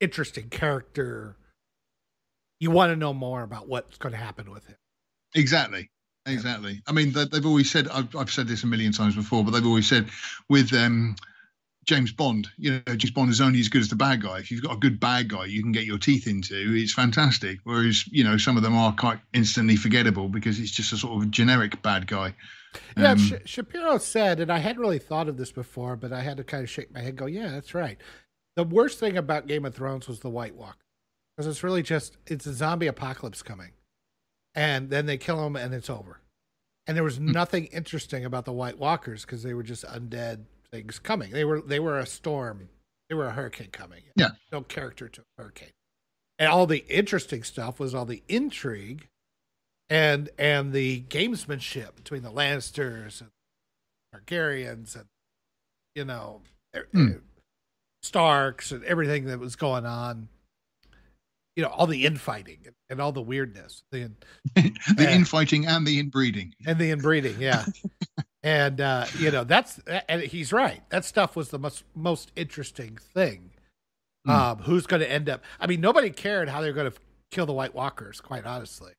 interesting 0.00 0.48
character. 0.48 1.36
You 2.60 2.70
want 2.70 2.90
to 2.92 2.96
know 2.96 3.12
more 3.12 3.42
about 3.42 3.68
what's 3.68 3.98
going 3.98 4.12
to 4.12 4.18
happen 4.18 4.50
with 4.50 4.66
him. 4.66 4.76
exactly. 5.34 5.90
Exactly. 6.26 6.80
I 6.86 6.92
mean, 6.92 7.12
they- 7.12 7.26
they've 7.26 7.44
always 7.44 7.70
said. 7.70 7.86
I've, 7.88 8.16
I've 8.16 8.30
said 8.30 8.48
this 8.48 8.62
a 8.64 8.66
million 8.66 8.92
times 8.92 9.14
before, 9.14 9.44
but 9.44 9.50
they've 9.50 9.66
always 9.66 9.86
said 9.86 10.08
with 10.48 10.72
um, 10.72 11.16
James 11.84 12.12
Bond, 12.12 12.48
you 12.56 12.72
know, 12.86 12.94
James 12.96 13.10
Bond 13.10 13.30
is 13.30 13.40
only 13.40 13.60
as 13.60 13.68
good 13.68 13.82
as 13.82 13.88
the 13.88 13.96
bad 13.96 14.22
guy. 14.22 14.38
If 14.38 14.50
you've 14.50 14.62
got 14.62 14.74
a 14.74 14.78
good 14.78 14.98
bad 15.00 15.28
guy, 15.28 15.44
you 15.46 15.62
can 15.62 15.72
get 15.72 15.84
your 15.84 15.98
teeth 15.98 16.26
into. 16.26 16.72
It's 16.74 16.92
fantastic. 16.92 17.58
Whereas, 17.64 18.06
you 18.08 18.24
know, 18.24 18.36
some 18.36 18.56
of 18.56 18.62
them 18.62 18.76
are 18.76 18.92
quite 18.94 19.18
instantly 19.32 19.76
forgettable 19.76 20.28
because 20.28 20.58
it's 20.58 20.70
just 20.70 20.92
a 20.92 20.96
sort 20.96 21.22
of 21.22 21.30
generic 21.30 21.80
bad 21.82 22.06
guy. 22.06 22.34
Yeah, 22.96 23.12
Um, 23.12 23.18
Sh- 23.18 23.32
Shapiro 23.44 23.98
said, 23.98 24.40
and 24.40 24.50
I 24.50 24.58
hadn't 24.58 24.80
really 24.82 24.98
thought 24.98 25.28
of 25.28 25.36
this 25.36 25.52
before, 25.52 25.94
but 25.96 26.12
I 26.12 26.22
had 26.22 26.38
to 26.38 26.44
kind 26.44 26.62
of 26.64 26.70
shake 26.70 26.92
my 26.92 27.00
head, 27.00 27.10
and 27.10 27.18
go, 27.18 27.26
yeah, 27.26 27.48
that's 27.50 27.74
right. 27.74 27.98
the 28.56 28.64
worst 28.64 28.98
thing 29.00 29.16
about 29.16 29.46
Game 29.46 29.64
of 29.64 29.74
Thrones 29.74 30.06
was 30.08 30.20
the 30.20 30.30
White 30.30 30.54
Walk, 30.54 30.78
because 31.36 31.46
it's 31.48 31.62
really 31.64 31.82
just 31.82 32.16
it's 32.26 32.46
a 32.46 32.52
zombie 32.54 32.86
apocalypse 32.86 33.42
coming, 33.42 33.72
and 34.54 34.90
then 34.90 35.06
they 35.06 35.16
kill 35.18 35.42
them 35.42 35.56
and 35.56 35.74
it's 35.74 35.90
over, 35.90 36.20
and 36.86 36.96
there 36.96 37.04
was 37.04 37.16
Hmm. 37.16 37.32
nothing 37.32 37.64
interesting 37.66 38.24
about 38.24 38.44
the 38.44 38.52
White 38.52 38.78
Walkers 38.78 39.22
because 39.22 39.42
they 39.42 39.54
were 39.54 39.62
just 39.64 39.84
undead 39.84 40.44
things 40.74 40.98
coming. 40.98 41.30
They 41.30 41.44
were 41.44 41.60
they 41.60 41.78
were 41.80 41.98
a 41.98 42.06
storm, 42.06 42.68
they 43.08 43.14
were 43.14 43.26
a 43.26 43.32
hurricane 43.32 43.70
coming. 43.72 44.02
Yeah. 44.16 44.30
no 44.52 44.62
character 44.62 45.08
to 45.08 45.20
a 45.20 45.42
hurricane, 45.42 45.70
and 46.38 46.48
all 46.48 46.66
the 46.66 46.84
interesting 46.88 47.42
stuff 47.44 47.78
was 47.78 47.94
all 47.94 48.04
the 48.04 48.22
intrigue, 48.28 49.06
and 49.88 50.30
and 50.38 50.72
the 50.72 51.02
gamesmanship 51.08 51.94
between 51.96 52.22
the 52.22 52.30
Lannisters 52.32 53.20
and 53.20 53.30
Targaryens 54.14 54.94
and 54.96 55.06
you 55.94 56.04
know. 56.04 56.42
er, 56.74 56.88
Starks 58.02 58.70
and 58.70 58.84
everything 58.84 59.24
that 59.24 59.38
was 59.38 59.56
going 59.56 59.86
on. 59.86 60.28
You 61.56 61.62
know, 61.62 61.70
all 61.70 61.86
the 61.86 62.04
infighting 62.04 62.58
and, 62.66 62.74
and 62.90 63.00
all 63.00 63.12
the 63.12 63.22
weirdness, 63.22 63.82
the 63.90 64.10
the 64.54 64.72
Yeah. 64.98 65.10
infighting 65.10 65.64
and 65.66 65.86
the 65.86 65.98
inbreeding. 65.98 66.52
and 66.66 66.78
the 66.78 66.90
inbreeding, 66.90 67.40
yeah. 67.40 67.64
and 68.44 68.80
uh, 68.80 69.06
you 69.18 69.30
know, 69.30 69.42
that's 69.42 69.80
and 70.08 70.22
he's 70.22 70.52
right. 70.52 70.82
That 70.90 71.04
stuff 71.04 71.34
was 71.34 71.48
the 71.48 71.58
most 71.58 71.82
most 71.96 72.30
interesting 72.36 72.96
thing. 72.96 73.50
Hmm. 74.26 74.30
Um, 74.30 74.58
who's 74.58 74.86
going 74.86 75.00
to 75.00 75.10
end 75.10 75.28
up? 75.28 75.42
I 75.58 75.66
mean, 75.66 75.80
nobody 75.80 76.10
cared 76.10 76.48
how 76.48 76.60
they're 76.60 76.72
going 76.72 76.90
to 76.90 76.96
kill 77.32 77.46
the 77.46 77.52
White 77.52 77.74
Walkers. 77.74 78.20
Quite 78.20 78.44
honestly, 78.44 78.92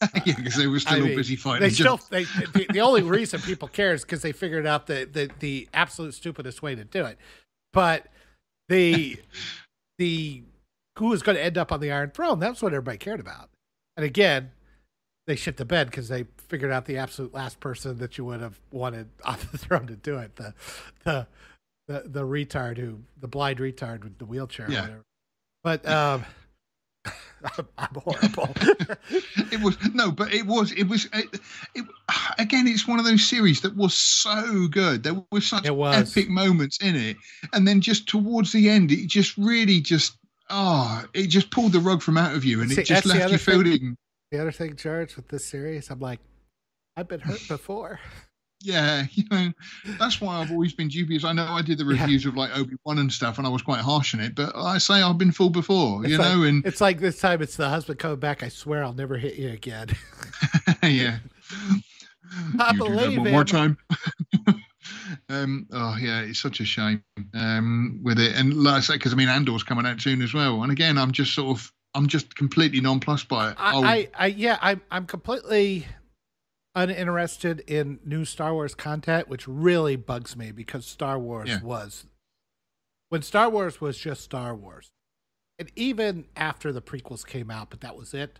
yeah, 0.26 0.34
because 0.36 0.56
they 0.56 0.66
were 0.66 0.78
still 0.78 0.98
I 0.98 1.00
mean, 1.00 1.16
busy 1.16 1.36
fighting. 1.36 1.62
they 1.62 1.70
still 1.70 1.98
they, 2.10 2.24
the, 2.24 2.66
the 2.70 2.80
only 2.80 3.02
reason 3.02 3.40
people 3.40 3.66
care 3.66 3.94
is 3.94 4.02
because 4.02 4.22
they 4.22 4.32
figured 4.32 4.66
out 4.66 4.86
the, 4.86 5.08
the 5.10 5.30
the 5.40 5.68
absolute 5.72 6.14
stupidest 6.14 6.62
way 6.62 6.74
to 6.74 6.84
do 6.84 7.04
it 7.04 7.18
but 7.72 8.06
the 8.68 9.16
the 9.98 10.42
who 10.98 11.08
was 11.08 11.22
going 11.22 11.36
to 11.36 11.42
end 11.42 11.58
up 11.58 11.72
on 11.72 11.80
the 11.80 11.90
iron 11.90 12.10
throne 12.10 12.38
that's 12.38 12.62
what 12.62 12.72
everybody 12.72 12.98
cared 12.98 13.20
about 13.20 13.50
and 13.96 14.04
again 14.04 14.50
they 15.26 15.36
shit 15.36 15.56
the 15.56 15.64
bed 15.64 15.88
because 15.90 16.08
they 16.08 16.24
figured 16.48 16.70
out 16.70 16.86
the 16.86 16.98
absolute 16.98 17.32
last 17.32 17.60
person 17.60 17.98
that 17.98 18.18
you 18.18 18.24
would 18.24 18.40
have 18.40 18.58
wanted 18.70 19.08
on 19.24 19.38
the 19.50 19.58
throne 19.58 19.86
to 19.86 19.96
do 19.96 20.18
it 20.18 20.36
the 20.36 20.54
the 21.04 21.26
the, 21.88 22.04
the 22.06 22.22
retard 22.22 22.78
who 22.78 23.00
the 23.20 23.28
blind 23.28 23.58
retard 23.58 24.04
with 24.04 24.18
the 24.18 24.24
wheelchair 24.24 24.66
or 24.68 24.70
Yeah. 24.70 24.80
whatever 24.82 25.02
but 25.62 25.86
um 25.88 26.24
I'm, 27.58 27.66
I'm 27.78 27.94
horrible 27.96 28.54
it 29.50 29.60
was 29.60 29.76
no, 29.94 30.12
but 30.12 30.32
it 30.32 30.46
was 30.46 30.70
it 30.72 30.84
was 30.84 31.06
it, 31.12 31.40
it, 31.74 31.84
again. 32.38 32.68
It's 32.68 32.86
one 32.86 33.00
of 33.00 33.04
those 33.04 33.28
series 33.28 33.60
that 33.62 33.76
was 33.76 33.94
so 33.94 34.68
good. 34.68 35.02
There 35.02 35.14
were 35.32 35.40
such 35.40 35.68
was. 35.68 36.16
epic 36.16 36.30
moments 36.30 36.78
in 36.80 36.94
it, 36.94 37.16
and 37.52 37.66
then 37.66 37.80
just 37.80 38.08
towards 38.08 38.52
the 38.52 38.70
end, 38.70 38.92
it 38.92 39.08
just 39.08 39.36
really 39.36 39.80
just 39.80 40.16
oh, 40.50 41.04
it 41.14 41.26
just 41.26 41.50
pulled 41.50 41.72
the 41.72 41.80
rug 41.80 42.02
from 42.02 42.16
out 42.16 42.36
of 42.36 42.44
you, 42.44 42.60
and 42.60 42.70
See, 42.70 42.82
it 42.82 42.84
just 42.84 43.06
left 43.06 43.32
you 43.32 43.38
thing. 43.38 43.96
The 44.32 44.40
other 44.40 44.50
thing, 44.50 44.74
George, 44.76 45.14
with 45.14 45.28
this 45.28 45.44
series, 45.44 45.90
I'm 45.90 46.00
like, 46.00 46.18
I've 46.96 47.06
been 47.08 47.20
hurt 47.20 47.46
before. 47.48 48.00
Yeah, 48.64 49.06
you 49.10 49.24
know, 49.28 49.52
that's 49.98 50.20
why 50.20 50.36
I've 50.36 50.52
always 50.52 50.72
been 50.72 50.86
dubious. 50.86 51.24
I 51.24 51.32
know 51.32 51.44
I 51.46 51.62
did 51.62 51.78
the 51.78 51.84
Yeah. 51.84 52.00
reviews 52.02 52.24
of 52.26 52.36
like 52.36 52.56
Obi 52.56 52.76
Wan 52.84 52.98
and 52.98 53.12
stuff, 53.12 53.38
and 53.38 53.44
I 53.44 53.50
was 53.50 53.60
quite 53.60 53.80
harsh 53.80 54.14
on 54.14 54.20
it, 54.20 54.36
but 54.36 54.54
I 54.54 54.78
say 54.78 55.02
I've 55.02 55.18
been 55.18 55.32
fooled 55.32 55.52
before, 55.52 56.02
It's 56.04 56.12
you 56.12 56.18
like- 56.18 56.28
know, 56.36 56.42
and 56.44 56.64
It's 56.64 56.80
like 56.80 57.00
this 57.00 57.18
time 57.18 57.42
it's 57.42 57.56
the 57.56 57.68
husband 57.68 57.98
coming 57.98 58.20
back. 58.20 58.44
I 58.44 58.48
swear 58.48 58.84
I'll 58.84 58.92
never 58.92 59.18
hit 59.18 59.34
you 59.34 59.48
again. 59.48 59.88
yeah. 60.84 61.18
I 62.60 62.70
You 62.74 62.78
believe 62.78 63.18
one 63.18 63.32
more 63.32 63.44
time. 63.44 63.78
um, 65.28 65.66
oh 65.72 65.96
yeah, 66.00 66.20
it's 66.20 66.38
such 66.40 66.60
a 66.60 66.64
shame 66.64 67.02
um, 67.34 67.98
with 68.04 68.20
it, 68.20 68.36
and 68.36 68.54
like 68.62 68.74
I 68.74 68.80
say, 68.80 68.92
because 68.94 69.12
I 69.12 69.16
mean 69.16 69.28
Andor's 69.28 69.64
coming 69.64 69.86
out 69.86 70.00
soon 70.00 70.22
as 70.22 70.34
well, 70.34 70.62
and 70.62 70.70
again, 70.70 70.98
I'm 70.98 71.10
just 71.10 71.34
sort 71.34 71.58
of, 71.58 71.72
I'm 71.94 72.06
just 72.06 72.34
completely 72.36 72.80
nonplussed 72.80 73.28
by 73.28 73.50
it. 73.50 73.56
I, 73.58 73.76
I, 73.76 74.08
I, 74.14 74.26
yeah, 74.28 74.58
I'm, 74.62 74.80
I'm 74.90 75.06
completely 75.06 75.86
uninterested 76.74 77.60
in 77.66 78.00
new 78.04 78.24
Star 78.24 78.54
Wars 78.54 78.74
content, 78.74 79.28
which 79.28 79.46
really 79.46 79.96
bugs 79.96 80.36
me 80.36 80.52
because 80.52 80.86
Star 80.86 81.18
Wars 81.18 81.48
Yeah. 81.50 81.62
was 81.62 82.06
when 83.10 83.20
Star 83.22 83.50
Wars 83.50 83.78
was 83.80 83.98
just 83.98 84.22
Star 84.22 84.54
Wars, 84.54 84.90
and 85.58 85.70
even 85.76 86.24
after 86.34 86.72
the 86.72 86.80
prequels 86.80 87.26
came 87.26 87.50
out, 87.50 87.68
but 87.68 87.82
that 87.82 87.94
was 87.94 88.14
it. 88.14 88.38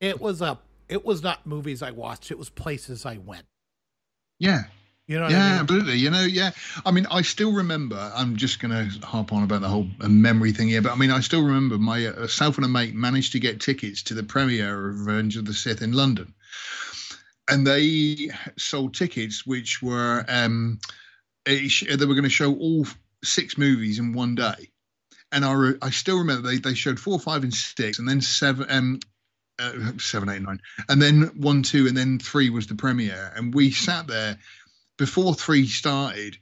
It 0.00 0.20
was 0.22 0.40
a, 0.40 0.58
it 0.88 1.04
was 1.04 1.22
not 1.22 1.46
movies 1.46 1.82
I 1.82 1.90
watched. 1.90 2.30
It 2.30 2.38
was 2.38 2.48
places 2.48 3.04
I 3.04 3.18
went. 3.18 3.44
yeah, 4.38 4.64
You 5.10 5.18
know 5.18 5.26
yeah, 5.26 5.44
I 5.44 5.50
mean? 5.50 5.60
absolutely. 5.62 5.96
You 5.96 6.10
know, 6.10 6.22
yeah. 6.22 6.52
I 6.86 6.92
mean, 6.92 7.04
I 7.10 7.22
still 7.22 7.52
remember. 7.52 8.12
I'm 8.14 8.36
just 8.36 8.60
going 8.60 8.70
to 8.70 9.04
harp 9.04 9.32
on 9.32 9.42
about 9.42 9.60
the 9.60 9.68
whole 9.68 9.88
uh, 10.00 10.08
memory 10.08 10.52
thing 10.52 10.68
here, 10.68 10.82
but 10.82 10.92
I 10.92 10.94
mean, 10.94 11.10
I 11.10 11.18
still 11.18 11.42
remember 11.42 11.78
my 11.78 12.06
uh, 12.06 12.28
self 12.28 12.58
and 12.58 12.64
a 12.64 12.68
mate 12.68 12.94
managed 12.94 13.32
to 13.32 13.40
get 13.40 13.60
tickets 13.60 14.04
to 14.04 14.14
the 14.14 14.22
premiere 14.22 14.90
of 14.90 15.00
Revenge 15.00 15.36
of 15.36 15.46
the 15.46 15.52
Sith 15.52 15.82
in 15.82 15.90
London, 15.90 16.32
and 17.50 17.66
they 17.66 18.30
sold 18.56 18.94
tickets 18.94 19.44
which 19.44 19.82
were 19.82 20.24
um, 20.28 20.78
they 21.44 21.68
were 21.88 22.14
going 22.14 22.22
to 22.22 22.28
show 22.28 22.54
all 22.54 22.86
six 23.24 23.58
movies 23.58 23.98
in 23.98 24.12
one 24.12 24.36
day, 24.36 24.70
and 25.32 25.44
I 25.44 25.52
re- 25.54 25.78
I 25.82 25.90
still 25.90 26.18
remember 26.18 26.48
they 26.48 26.58
they 26.58 26.74
showed 26.74 27.00
four, 27.00 27.18
five, 27.18 27.42
and 27.42 27.52
six, 27.52 27.98
and 27.98 28.08
then 28.08 28.20
seven. 28.20 28.66
Um, 28.70 29.00
uh, 29.58 29.92
seven, 29.98 30.30
eight, 30.30 30.40
nine, 30.40 30.58
and 30.88 31.02
then 31.02 31.32
one, 31.36 31.62
two, 31.62 31.86
and 31.86 31.94
then 31.94 32.18
three 32.18 32.48
was 32.48 32.66
the 32.66 32.74
premiere. 32.74 33.30
And 33.36 33.52
we 33.52 33.70
sat 33.72 34.06
there 34.06 34.38
before 35.00 35.32
three 35.32 35.66
started, 35.66 36.36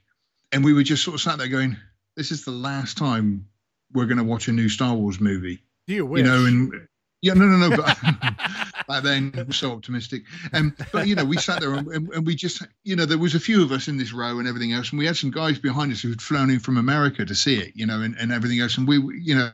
and 0.51 0.65
we 0.65 0.73
were 0.73 0.83
just 0.83 1.01
sort 1.01 1.15
of 1.15 1.21
sat 1.21 1.37
there 1.37 1.47
going, 1.47 1.77
"This 2.17 2.29
is 2.29 2.43
the 2.43 2.51
last 2.51 2.97
time 2.97 3.47
we're 3.93 4.05
going 4.05 4.17
to 4.17 4.23
watch 4.25 4.49
a 4.49 4.51
new 4.51 4.67
Star 4.67 4.93
Wars 4.93 5.21
movie," 5.21 5.63
You 5.87 6.05
wish. 6.05 6.19
you 6.19 6.29
know. 6.29 6.45
And 6.45 6.87
yeah, 7.21 7.35
no, 7.35 7.45
no, 7.45 7.69
no. 7.69 7.77
But 7.77 7.97
back 8.89 9.03
then, 9.03 9.49
so 9.51 9.71
optimistic. 9.71 10.23
Um, 10.51 10.75
but 10.91 11.07
you 11.07 11.15
know, 11.15 11.23
we 11.23 11.37
sat 11.37 11.61
there 11.61 11.73
and, 11.73 11.87
and, 11.87 12.09
and 12.09 12.27
we 12.27 12.35
just, 12.35 12.61
you 12.83 12.97
know, 12.97 13.05
there 13.05 13.17
was 13.17 13.33
a 13.33 13.39
few 13.39 13.63
of 13.63 13.71
us 13.71 13.87
in 13.87 13.95
this 13.95 14.11
row 14.11 14.39
and 14.39 14.47
everything 14.47 14.73
else, 14.73 14.89
and 14.89 14.99
we 14.99 15.05
had 15.05 15.15
some 15.15 15.31
guys 15.31 15.57
behind 15.57 15.93
us 15.93 16.01
who'd 16.01 16.21
flown 16.21 16.49
in 16.49 16.59
from 16.59 16.77
America 16.77 17.25
to 17.25 17.35
see 17.35 17.57
it, 17.57 17.71
you 17.75 17.85
know, 17.85 18.01
and, 18.01 18.13
and 18.19 18.33
everything 18.33 18.59
else, 18.59 18.77
and 18.77 18.89
we, 18.89 18.97
you 19.21 19.35
know, 19.35 19.51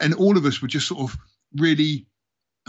and 0.00 0.14
all 0.14 0.36
of 0.36 0.44
us 0.44 0.60
were 0.60 0.68
just 0.68 0.88
sort 0.88 1.00
of 1.00 1.16
really 1.54 2.06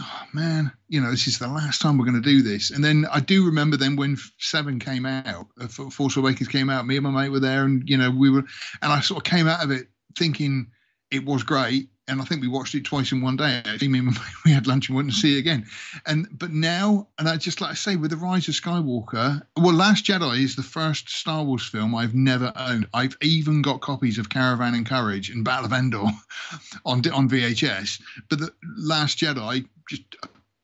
oh 0.00 0.22
man, 0.32 0.72
you 0.88 1.00
know, 1.00 1.10
this 1.10 1.26
is 1.26 1.38
the 1.38 1.48
last 1.48 1.80
time 1.80 1.98
we're 1.98 2.06
going 2.06 2.20
to 2.20 2.28
do 2.28 2.42
this. 2.42 2.70
And 2.70 2.82
then 2.82 3.06
I 3.12 3.20
do 3.20 3.44
remember 3.44 3.76
then 3.76 3.96
when 3.96 4.16
Seven 4.38 4.78
came 4.78 5.06
out, 5.06 5.46
uh, 5.60 5.68
Force 5.68 6.16
Awakens 6.16 6.48
came 6.48 6.70
out, 6.70 6.86
me 6.86 6.96
and 6.96 7.04
my 7.04 7.10
mate 7.10 7.30
were 7.30 7.40
there, 7.40 7.64
and 7.64 7.88
you 7.88 7.96
know, 7.96 8.10
we 8.10 8.30
were, 8.30 8.44
and 8.82 8.92
I 8.92 9.00
sort 9.00 9.18
of 9.18 9.30
came 9.30 9.46
out 9.46 9.62
of 9.62 9.70
it 9.70 9.88
thinking 10.18 10.68
it 11.10 11.24
was 11.24 11.42
great. 11.42 11.88
And 12.08 12.20
I 12.20 12.24
think 12.24 12.42
we 12.42 12.48
watched 12.48 12.74
it 12.74 12.84
twice 12.84 13.12
in 13.12 13.20
one 13.20 13.36
day. 13.36 13.62
Actually, 13.64 13.86
me 13.86 14.00
and 14.00 14.08
my 14.08 14.12
mate, 14.18 14.34
we 14.44 14.50
had 14.50 14.66
lunch 14.66 14.88
and 14.88 14.96
went 14.96 15.10
to 15.10 15.16
see 15.16 15.36
it 15.36 15.38
again. 15.38 15.64
And 16.06 16.26
but 16.32 16.50
now, 16.50 17.06
and 17.20 17.28
I 17.28 17.36
just 17.36 17.60
like 17.60 17.70
I 17.70 17.74
say, 17.74 17.94
with 17.94 18.10
the 18.10 18.16
Rise 18.16 18.48
of 18.48 18.54
Skywalker, 18.54 19.40
well, 19.56 19.74
Last 19.74 20.06
Jedi 20.06 20.42
is 20.42 20.56
the 20.56 20.62
first 20.62 21.08
Star 21.08 21.44
Wars 21.44 21.68
film 21.68 21.94
I've 21.94 22.14
never 22.14 22.52
owned. 22.56 22.88
I've 22.94 23.16
even 23.22 23.62
got 23.62 23.80
copies 23.80 24.18
of 24.18 24.28
Caravan 24.28 24.74
and 24.74 24.86
Courage 24.86 25.30
and 25.30 25.44
Battle 25.44 25.66
of 25.66 25.72
Endor 25.72 26.06
on 26.84 27.02
on 27.12 27.28
VHS. 27.28 28.00
But 28.28 28.40
the 28.40 28.52
Last 28.76 29.18
Jedi 29.18 29.68
just 29.90 30.16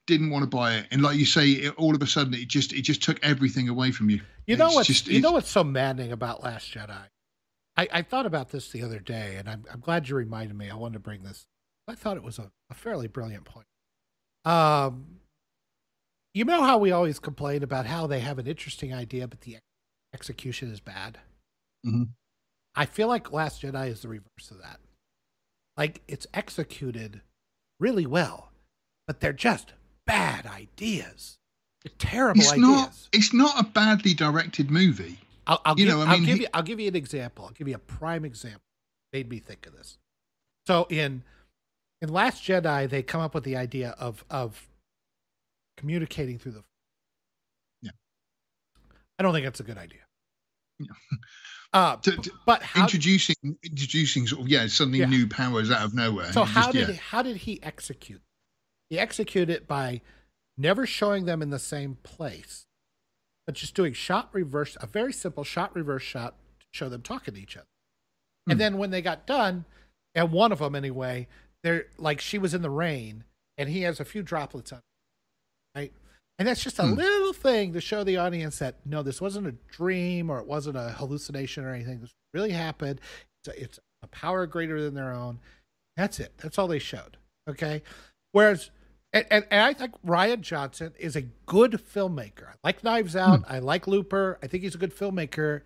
didn't 0.06 0.30
want 0.30 0.44
to 0.44 0.46
buy 0.48 0.74
it, 0.76 0.86
and 0.92 1.02
like 1.02 1.16
you 1.18 1.26
say, 1.26 1.48
it, 1.50 1.74
all 1.76 1.94
of 1.94 2.00
a 2.00 2.06
sudden 2.06 2.32
it 2.34 2.46
just 2.48 2.72
it 2.72 2.82
just 2.82 3.02
took 3.02 3.18
everything 3.24 3.68
away 3.68 3.90
from 3.90 4.08
you. 4.08 4.20
You 4.46 4.56
know 4.56 4.66
It's 4.66 4.74
what's 4.76 4.88
just- 4.88 5.08
you 5.08 5.20
know 5.20 5.32
what's 5.32 5.50
so 5.50 5.64
maddening 5.64 6.12
about 6.12 6.42
Last 6.44 6.72
Jedi? 6.72 6.96
I, 7.78 7.88
I 7.92 8.02
thought 8.02 8.24
about 8.24 8.50
this 8.50 8.70
the 8.70 8.82
other 8.82 9.00
day, 9.00 9.36
and 9.36 9.48
I'm 9.48 9.64
I'm 9.72 9.80
glad 9.80 10.08
you 10.08 10.14
reminded 10.16 10.56
me. 10.56 10.70
I 10.70 10.76
wanted 10.76 10.94
to 10.94 11.00
bring 11.00 11.22
this. 11.24 11.44
I 11.88 11.94
thought 11.94 12.16
it 12.16 12.22
was 12.22 12.38
a, 12.38 12.50
a 12.70 12.74
fairly 12.74 13.06
brilliant 13.08 13.44
point. 13.44 13.66
Um, 14.44 15.18
you 16.34 16.44
know 16.44 16.62
how 16.62 16.78
we 16.78 16.92
always 16.92 17.18
complain 17.18 17.62
about 17.62 17.86
how 17.86 18.06
they 18.06 18.20
have 18.20 18.38
an 18.38 18.46
interesting 18.46 18.94
idea, 18.94 19.26
but 19.26 19.40
the 19.42 19.58
execution 20.14 20.70
is 20.70 20.80
bad. 20.80 21.18
Mhm. 21.84 22.10
I 22.74 22.86
feel 22.86 23.08
like 23.08 23.32
Last 23.32 23.62
Jedi 23.62 23.88
is 23.88 24.02
the 24.02 24.08
reverse 24.08 24.50
of 24.50 24.58
that. 24.62 24.80
Like 25.76 26.02
it's 26.08 26.26
executed 26.32 27.22
really 27.80 28.06
well, 28.06 28.52
but 29.06 29.20
they're 29.20 29.32
just 29.32 29.72
bad 30.06 30.46
ideas. 30.46 31.38
They're 31.84 31.92
terrible 31.98 32.40
It's 32.40 32.52
ideas. 32.52 32.62
not 32.68 33.08
it's 33.12 33.32
not 33.34 33.60
a 33.60 33.64
badly 33.64 34.14
directed 34.14 34.70
movie. 34.70 35.18
I'll, 35.46 35.60
I'll, 35.64 35.78
You 35.78 35.86
give, 35.86 35.94
know, 35.94 36.02
I 36.02 36.12
I'll 36.12 36.20
give 36.20 36.38
you. 36.40 36.46
I'll 36.54 36.62
give 36.62 36.80
you 36.80 36.88
an 36.88 36.96
example. 36.96 37.44
I'll 37.44 37.52
give 37.52 37.68
you 37.68 37.76
a 37.76 37.78
prime 37.78 38.24
example. 38.24 38.60
Made 39.12 39.28
me 39.30 39.38
think 39.38 39.66
of 39.66 39.76
this. 39.76 39.96
So 40.66 40.86
in 40.90 41.22
in 42.02 42.08
Last 42.12 42.42
Jedi, 42.42 42.88
they 42.90 43.02
come 43.02 43.20
up 43.20 43.34
with 43.34 43.44
the 43.44 43.56
idea 43.56 43.94
of 43.98 44.24
of 44.28 44.66
communicating 45.76 46.38
through 46.38 46.52
the. 46.52 46.64
Yeah. 47.82 47.92
I 49.18 49.22
don't 49.22 49.32
think 49.32 49.44
that's 49.46 49.60
a 49.60 49.64
good 49.64 49.78
idea. 49.78 50.00
Yeah. 50.78 50.86
Uh, 51.72 51.96
To- 51.96 52.16
to- 52.16 52.30
but 52.46 52.62
how? 52.62 52.82
introducing 52.84 53.34
introducing 53.62 54.26
sort 54.26 54.40
of 54.42 54.48
yeah 54.48 54.66
suddenly 54.66 55.00
Yeah. 55.00 55.06
new 55.06 55.26
powers 55.26 55.70
out 55.70 55.82
of 55.84 55.92
nowhere. 55.94 56.32
so 56.32 56.44
how 56.44 56.70
just- 56.72 56.72
did 56.72 56.88
yeah. 56.88 56.94
how 57.02 57.22
did 57.22 57.36
he 57.36 57.62
execute? 57.62 58.22
He 58.90 58.98
executed 58.98 59.50
it 59.50 59.66
by 59.66 60.00
never 60.56 60.86
showing 60.86 61.24
them 61.24 61.42
in 61.42 61.50
the 61.50 61.58
same 61.58 61.96
place, 62.02 62.66
but 63.46 63.54
just 63.54 63.74
doing 63.74 63.92
shot 63.92 64.30
reverse, 64.32 64.76
a 64.80 64.86
very 64.86 65.12
simple 65.12 65.44
shot 65.44 65.74
reverse 65.74 66.02
shot 66.02 66.34
to 66.60 66.66
show 66.72 66.88
them 66.88 67.02
talking 67.02 67.34
to 67.34 67.40
each 67.40 67.56
other. 67.56 67.66
And 68.48 68.54
Hmm. 68.54 68.58
then 68.58 68.78
when 68.78 68.90
they 68.90 69.02
got 69.02 69.26
done, 69.26 69.64
and 70.14 70.32
one 70.32 70.52
of 70.52 70.60
them 70.60 70.74
anyway, 70.74 71.28
they're 71.62 71.86
like 71.98 72.20
she 72.20 72.38
was 72.38 72.54
in 72.54 72.62
the 72.62 72.70
rain, 72.70 73.24
and 73.58 73.68
he 73.68 73.82
has 73.82 73.98
a 74.00 74.04
few 74.04 74.22
droplets 74.22 74.72
on, 74.72 74.80
right? 75.74 75.92
And 76.38 76.46
that's 76.46 76.62
just 76.62 76.78
a 76.78 76.82
Hmm. 76.86 76.94
little 76.94 77.32
thing 77.32 77.72
to 77.72 77.80
show 77.80 78.04
the 78.04 78.18
audience 78.18 78.58
that 78.60 78.84
no, 78.86 79.02
this 79.02 79.20
wasn't 79.20 79.46
a 79.46 79.52
dream 79.52 80.30
or 80.30 80.38
it 80.38 80.46
wasn't 80.46 80.76
a 80.76 80.90
hallucination 80.90 81.64
or 81.64 81.74
anything. 81.74 82.00
This 82.00 82.14
really 82.34 82.52
happened. 82.52 83.00
It's 83.42 83.56
a, 83.56 83.62
it's 83.62 83.80
a 84.02 84.06
power 84.08 84.46
greater 84.46 84.80
than 84.80 84.94
their 84.94 85.12
own. 85.12 85.40
That's 85.96 86.20
it. 86.20 86.36
That's 86.38 86.58
all 86.58 86.68
they 86.68 86.78
showed. 86.78 87.16
Okay. 87.48 87.82
Whereas, 88.32 88.70
and, 89.16 89.26
and, 89.30 89.46
and 89.50 89.60
I 89.62 89.72
think 89.72 89.94
Rian 90.06 90.40
Johnson 90.40 90.92
is 90.98 91.16
a 91.16 91.22
good 91.46 91.72
filmmaker. 91.72 92.48
I 92.48 92.54
like 92.64 92.84
Knives 92.84 93.14
hmm. 93.14 93.18
Out. 93.18 93.44
I 93.48 93.58
like 93.58 93.86
Looper. 93.86 94.38
I 94.42 94.46
think 94.46 94.62
he's 94.62 94.74
a 94.74 94.78
good 94.78 94.94
filmmaker. 94.94 95.62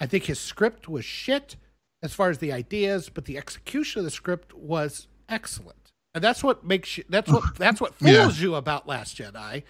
I 0.00 0.06
think 0.06 0.24
his 0.24 0.40
script 0.40 0.88
was 0.88 1.04
shit 1.04 1.56
as 2.02 2.12
far 2.14 2.30
as 2.30 2.38
the 2.38 2.52
ideas, 2.52 3.08
but 3.08 3.24
the 3.24 3.38
execution 3.38 4.00
of 4.00 4.04
the 4.04 4.10
script 4.10 4.54
was 4.54 5.08
excellent. 5.28 5.92
And 6.14 6.22
that's 6.22 6.44
what 6.44 6.64
makes 6.64 6.98
you, 6.98 7.04
that's 7.08 7.30
what, 7.30 7.54
that's 7.56 7.80
what 7.80 7.94
Yeah. 8.00 8.24
fools 8.24 8.40
you 8.40 8.54
about 8.54 8.86
Last 8.86 9.16
Jedi 9.16 9.62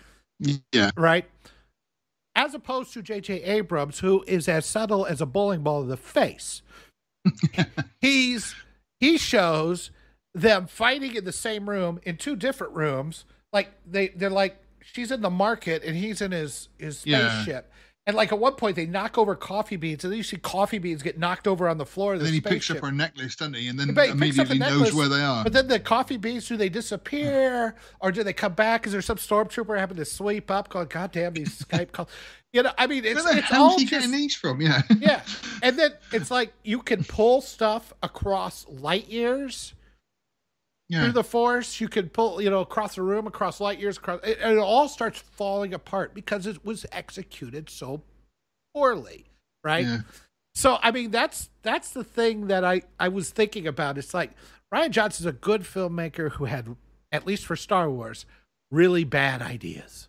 Yeah. 0.72 0.90
right? 0.96 1.28
As 2.36 2.54
opposed 2.54 2.92
to 2.94 3.02
J.J. 3.02 3.42
Abrams, 3.44 4.00
who 4.00 4.24
is 4.26 4.48
as 4.48 4.66
subtle 4.66 5.06
as 5.06 5.20
a 5.20 5.26
bowling 5.26 5.62
ball 5.62 5.82
in 5.82 5.88
the 5.88 5.96
face. 5.96 6.62
He's 8.00 8.54
he 9.00 9.16
shows 9.18 9.90
them 10.34 10.66
fighting 10.66 11.14
in 11.14 11.24
the 11.24 11.32
same 11.32 11.68
room 11.70 12.00
in 12.02 12.16
two 12.16 12.36
different 12.36 12.74
rooms. 12.74 13.24
Like 13.52 13.70
they 13.86 14.08
they're 14.08 14.30
like 14.30 14.56
she's 14.82 15.10
in 15.10 15.20
the 15.22 15.30
market 15.30 15.82
and 15.84 15.96
he's 15.96 16.20
in 16.20 16.32
his 16.32 16.68
his 16.78 17.06
Yeah. 17.06 17.42
spaceship. 17.42 17.70
And 18.06 18.14
like 18.16 18.32
at 18.32 18.38
one 18.38 18.54
point 18.56 18.76
they 18.76 18.84
knock 18.84 19.16
over 19.16 19.34
coffee 19.34 19.76
beans 19.76 20.04
and 20.04 20.12
then 20.12 20.18
you 20.18 20.22
see 20.24 20.36
coffee 20.36 20.76
beans 20.78 21.02
get 21.02 21.18
knocked 21.18 21.48
over 21.48 21.66
on 21.68 21.78
the 21.78 21.86
floor 21.86 22.12
of 22.12 22.18
And 22.20 22.26
the 22.26 22.32
then 22.32 22.34
he 22.34 22.40
picks 22.42 22.70
up 22.70 22.78
her 22.78 22.92
necklace, 22.92 23.34
doesn't 23.36 23.54
he? 23.54 23.68
And 23.68 23.78
then 23.80 23.88
he 23.88 23.94
picks 23.94 24.10
up 24.10 24.18
the 24.18 24.24
immediately 24.26 24.58
knows 24.58 24.92
where 24.92 25.08
they 25.08 25.22
are. 25.22 25.42
But 25.42 25.54
then 25.54 25.68
the 25.68 25.80
coffee 25.80 26.18
beans, 26.18 26.46
do 26.46 26.58
they 26.58 26.68
disappear 26.68 27.76
or 28.00 28.12
do 28.12 28.22
they 28.22 28.34
come 28.34 28.52
back? 28.52 28.86
Is 28.86 28.92
there 28.92 29.00
some 29.00 29.16
stormtrooper 29.16 29.78
having 29.78 29.96
to 29.96 30.04
sweep 30.04 30.50
up 30.50 30.68
going, 30.68 30.88
God 30.88 31.12
damn 31.12 31.32
these 31.32 31.58
Skype 31.64 31.92
calls? 31.92 32.08
You 32.52 32.64
know, 32.64 32.72
I 32.76 32.86
mean, 32.88 33.06
it's, 33.06 33.24
it's 33.24 33.52
all 33.52 33.78
he 33.78 33.86
just, 33.86 33.90
getting 33.90 34.10
these 34.10 34.34
from? 34.36 34.60
Yeah. 34.60 34.82
yeah. 34.98 35.22
And 35.62 35.78
then 35.78 35.92
it's 36.12 36.30
like 36.30 36.52
you 36.62 36.80
can 36.80 37.04
pull 37.04 37.40
stuff 37.40 37.94
across 38.02 38.66
light 38.68 39.08
years 39.08 39.72
yeah. 40.94 41.02
through 41.02 41.12
the 41.12 41.24
force. 41.24 41.80
You 41.80 41.88
can 41.88 42.08
pull, 42.08 42.40
you 42.40 42.50
know, 42.50 42.60
across 42.60 42.94
the 42.94 43.02
room, 43.02 43.26
across 43.26 43.60
light 43.60 43.80
years, 43.80 43.98
across, 43.98 44.20
it, 44.22 44.38
it 44.40 44.58
all 44.58 44.88
starts 44.88 45.18
falling 45.20 45.74
apart 45.74 46.14
because 46.14 46.46
it 46.46 46.64
was 46.64 46.86
executed 46.92 47.68
so 47.68 48.02
poorly, 48.74 49.26
right? 49.62 49.84
Yeah. 49.84 49.98
So 50.54 50.78
I 50.82 50.92
mean 50.92 51.10
that's 51.10 51.50
that's 51.62 51.90
the 51.90 52.04
thing 52.04 52.46
that 52.46 52.64
I 52.64 52.82
I 52.98 53.08
was 53.08 53.30
thinking 53.30 53.66
about. 53.66 53.98
It's 53.98 54.14
like 54.14 54.30
Rian 54.72 54.90
Johnson's 54.90 55.26
a 55.26 55.32
good 55.32 55.62
filmmaker 55.62 56.32
who 56.32 56.44
had 56.44 56.76
at 57.10 57.26
least 57.26 57.44
for 57.44 57.56
Star 57.56 57.90
Wars 57.90 58.24
really 58.70 59.04
bad 59.04 59.42
ideas. 59.42 60.08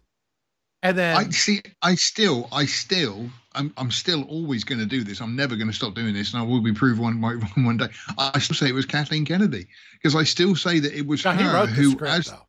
And 0.85 0.97
then 0.97 1.17
I 1.17 1.29
see. 1.31 1.61
I 1.81 1.95
still, 1.95 2.47
I 2.51 2.65
still, 2.65 3.29
I'm, 3.53 3.73
I'm 3.77 3.89
still 3.89 4.23
always 4.23 4.63
going 4.63 4.79
to 4.79 4.85
do 4.85 5.03
this. 5.03 5.19
I'm 5.19 5.35
never 5.35 5.55
going 5.55 5.67
to 5.67 5.73
stop 5.73 5.95
doing 5.95 6.13
this, 6.13 6.31
and 6.33 6.41
I 6.41 6.45
will 6.45 6.61
be 6.61 6.73
proved 6.73 6.99
one 6.99 7.21
one 7.21 7.41
one 7.65 7.77
day. 7.77 7.87
I 8.17 8.37
still 8.39 8.55
say 8.55 8.69
it 8.69 8.75
was 8.75 8.85
Kathleen 8.85 9.25
Kennedy 9.25 9.67
because 9.93 10.15
I 10.15 10.23
still 10.23 10.55
say 10.55 10.79
that 10.79 10.93
it 10.93 11.07
was 11.07 11.23
God, 11.23 11.37
her 11.41 11.65
who, 11.65 11.91
script 11.91 12.13
as 12.13 12.25
though. 12.27 12.45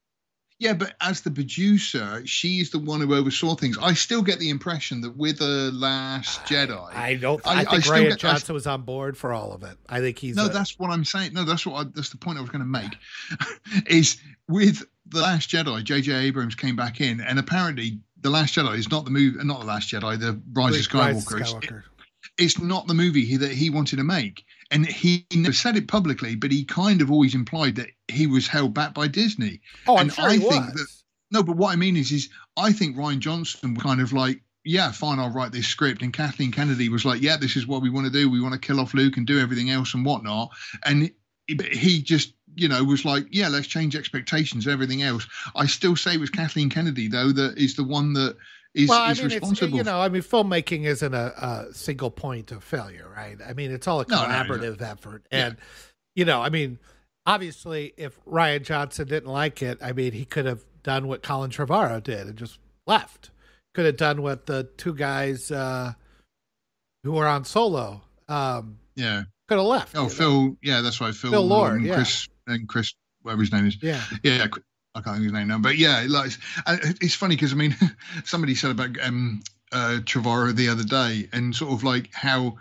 yeah, 0.59 0.75
but 0.75 0.95
as 1.01 1.23
the 1.23 1.31
producer, 1.31 2.23
she's 2.27 2.71
the 2.71 2.79
one 2.79 3.01
who 3.01 3.15
oversaw 3.15 3.55
things. 3.55 3.79
I 3.81 3.95
still 3.95 4.21
get 4.23 4.39
the 4.39 4.51
impression 4.51 5.01
that 5.01 5.17
with 5.17 5.39
the 5.39 5.71
Last 5.73 6.43
Jedi, 6.45 6.95
I 6.95 7.15
don't 7.15 7.41
I- 7.47 7.51
I, 7.51 7.61
I 7.61 7.65
think 7.65 7.85
still 7.85 7.95
Rian 7.95 8.03
get- 8.09 8.13
I- 8.13 8.17
Johnson 8.33 8.55
was 8.55 8.67
on 8.67 8.83
board 8.83 9.17
for 9.17 9.33
all 9.33 9.53
of 9.55 9.63
it. 9.63 9.79
I 9.89 10.01
think 10.01 10.19
he's 10.19 10.37
no, 10.37 10.47
a- 10.47 10.49
that's 10.51 10.79
what 10.79 10.91
I'm 10.91 11.05
saying. 11.07 11.33
No, 11.33 11.45
that's 11.45 11.65
what 11.65 11.87
I, 11.87 11.89
that's 11.95 12.11
the 12.11 12.19
point 12.19 12.37
I 12.37 12.43
was 12.43 12.51
going 12.51 12.61
to 12.61 12.67
make. 12.67 12.93
is 13.87 14.19
with 14.47 14.85
the 15.09 15.21
Last 15.21 15.49
Jedi, 15.51 15.85
J.J. 15.85 16.13
Abrams 16.13 16.55
came 16.57 16.75
back 16.77 17.01
in, 17.01 17.21
and 17.21 17.39
apparently 17.39 18.01
the 18.27 18.31
Last 18.31 18.55
Jedi 18.57 18.77
is 18.77 18.91
not 18.91 19.05
the 19.05 19.11
movie, 19.13 19.39
not 19.45 19.61
the 19.61 19.67
Last 19.67 19.91
Jedi, 19.93 20.19
the 20.19 20.41
Rise 20.53 20.87
of 20.87 20.95
Rise 20.95 21.25
Skywalker. 21.25 21.41
It's- 21.41 21.83
It's 22.39 22.59
not 22.61 22.87
the 22.89 22.95
movie 22.95 23.25
he, 23.25 23.37
that 23.37 23.53
he 23.53 23.71
wanted 23.71 23.97
to 23.97 24.05
make, 24.05 24.45
and 24.73 24.85
he 24.85 25.27
never 25.33 25.53
said 25.55 25.77
it 25.77 25.87
publicly, 25.87 26.35
but 26.35 26.51
he 26.51 26.65
kind 26.65 27.01
of 27.01 27.11
always 27.11 27.35
implied 27.37 27.77
that 27.77 27.89
he 28.09 28.27
was 28.27 28.49
held 28.49 28.75
back 28.75 28.93
by 28.95 29.07
Disney. 29.07 29.61
Oh, 29.87 29.97
I'm 29.97 30.03
and 30.09 30.13
sure 30.13 30.29
I 30.29 30.33
he 30.35 30.39
think 30.41 30.65
was. 30.67 30.75
that- 30.75 30.87
No, 31.31 31.43
but 31.45 31.57
what 31.57 31.73
I 31.73 31.77
mean 31.77 31.97
is, 31.97 32.11
is 32.13 32.29
I 32.57 32.73
think 32.73 32.97
Rian 32.97 33.21
Johnson 33.21 33.75
was 33.75 33.83
kind 33.83 34.01
of 34.01 34.13
like, 34.13 34.43
yeah, 34.65 34.91
fine, 34.91 35.21
I'll 35.21 35.31
write 35.31 35.53
this 35.53 35.69
script, 35.69 36.03
and 36.03 36.13
Kathleen 36.13 36.51
Kennedy 36.51 36.89
was 36.89 37.05
like, 37.05 37.23
yeah, 37.23 37.37
this 37.37 37.55
is 37.57 37.67
what 37.69 37.81
we 37.81 37.91
want 37.91 38.07
to 38.07 38.13
do. 38.13 38.29
We 38.29 38.41
want 38.41 38.55
to 38.55 38.61
kill 38.61 38.81
off 38.81 38.93
Luke 38.95 39.17
and 39.17 39.27
do 39.27 39.39
everything 39.39 39.71
else 39.71 39.95
and 39.95 40.05
whatnot. 40.05 40.51
And 40.85 41.11
he 41.73 42.03
just, 42.03 42.35
you 42.57 42.69
know, 42.69 42.83
was 42.83 43.05
like, 43.05 43.27
yeah, 43.31 43.49
let's 43.49 43.67
change 43.67 43.95
expectations, 43.95 44.67
everything 44.67 45.03
else. 45.03 45.27
I 45.55 45.67
still 45.67 45.95
say 45.95 46.15
it 46.15 46.21
was 46.21 46.31
Kathleen 46.31 46.71
Kennedy 46.71 47.07
though 47.09 47.31
that 47.33 47.59
is 47.59 47.77
the 47.77 47.85
one 47.85 48.13
that 48.15 48.37
is, 48.75 48.89
well, 48.89 49.01
I 49.01 49.13
is 49.13 49.19
mean, 49.19 49.27
it's 49.27 49.35
responsible. 49.37 49.77
you 49.79 49.85
know, 49.85 50.01
I 50.01 50.09
mean, 50.09 50.23
filmmaking 50.23 50.85
isn't 50.85 51.15
a, 51.15 51.67
a 51.71 51.73
single 51.75 52.11
point 52.11 52.53
of 52.53 52.65
failure, 52.65 53.09
right? 53.15 53.37
I 53.47 53.53
mean, 53.53 53.71
it's 53.71 53.87
all 53.87 54.01
a 54.01 54.07
No, 54.09 54.23
no, 54.23 54.23
no. 54.23 54.29
collaborative 54.29 54.83
effort, 54.83 55.27
Yeah. 55.31 55.47
and 55.47 55.57
you 56.15 56.25
know, 56.25 56.43
I 56.43 56.49
mean, 56.51 56.79
obviously, 57.27 57.93
if 57.97 58.19
Rian 58.25 58.63
Johnson 58.63 59.07
didn't 59.09 59.31
like 59.31 59.63
it, 59.63 59.79
I 59.83 59.93
mean, 59.93 60.13
he 60.13 60.25
could 60.25 60.47
have 60.47 60.65
done 60.83 61.09
what 61.09 61.23
Colin 61.23 61.51
Trevorrow 61.51 62.03
did 62.03 62.27
and 62.27 62.37
just 62.37 62.59
left. 62.87 63.31
Could 63.75 63.85
have 63.87 63.97
done 63.99 64.23
what 64.23 64.47
the 64.47 64.65
two 64.79 64.95
guys 64.95 65.51
uh, 65.51 65.93
who 67.05 67.13
were 67.13 67.27
on 67.27 67.45
Solo 67.45 68.01
um, 68.29 68.79
yeah. 68.95 69.25
could 69.49 69.59
have 69.59 69.67
left. 69.67 69.95
Oh, 69.95 70.03
you 70.05 70.09
know? 70.09 70.15
Phil. 70.15 70.57
Yeah, 70.63 70.81
that's 70.81 71.01
right. 71.01 71.15
Phil, 71.15 71.31
Phil 71.31 71.47
Lord, 71.47 71.83
yeah. 71.83 71.95
Chris 71.97 72.29
and 72.47 72.69
Chris, 72.69 72.95
whatever 73.23 73.43
his 73.43 73.53
name 73.53 73.67
is. 73.67 73.77
Yeah, 73.83 74.01
Yeah, 74.23 74.47
I 74.95 75.01
can't 75.01 75.05
think 75.05 75.17
of 75.19 75.23
his 75.25 75.33
name 75.33 75.49
now, 75.49 75.59
but 75.59 75.77
yeah, 75.77 76.05
like 76.09 76.27
it's, 76.27 76.39
it's 77.01 77.15
funny 77.15 77.37
because 77.37 77.53
I 77.53 77.57
mean, 77.57 77.77
somebody 78.25 78.55
said 78.55 78.71
about 78.71 78.99
um 79.03 79.43
uh 79.73 79.99
Trevorrow 80.03 80.55
the 80.55 80.69
other 80.69 80.85
day, 80.85 81.29
and 81.33 81.55
sort 81.55 81.73
of 81.73 81.85
like 81.85 82.13
how 82.13 82.57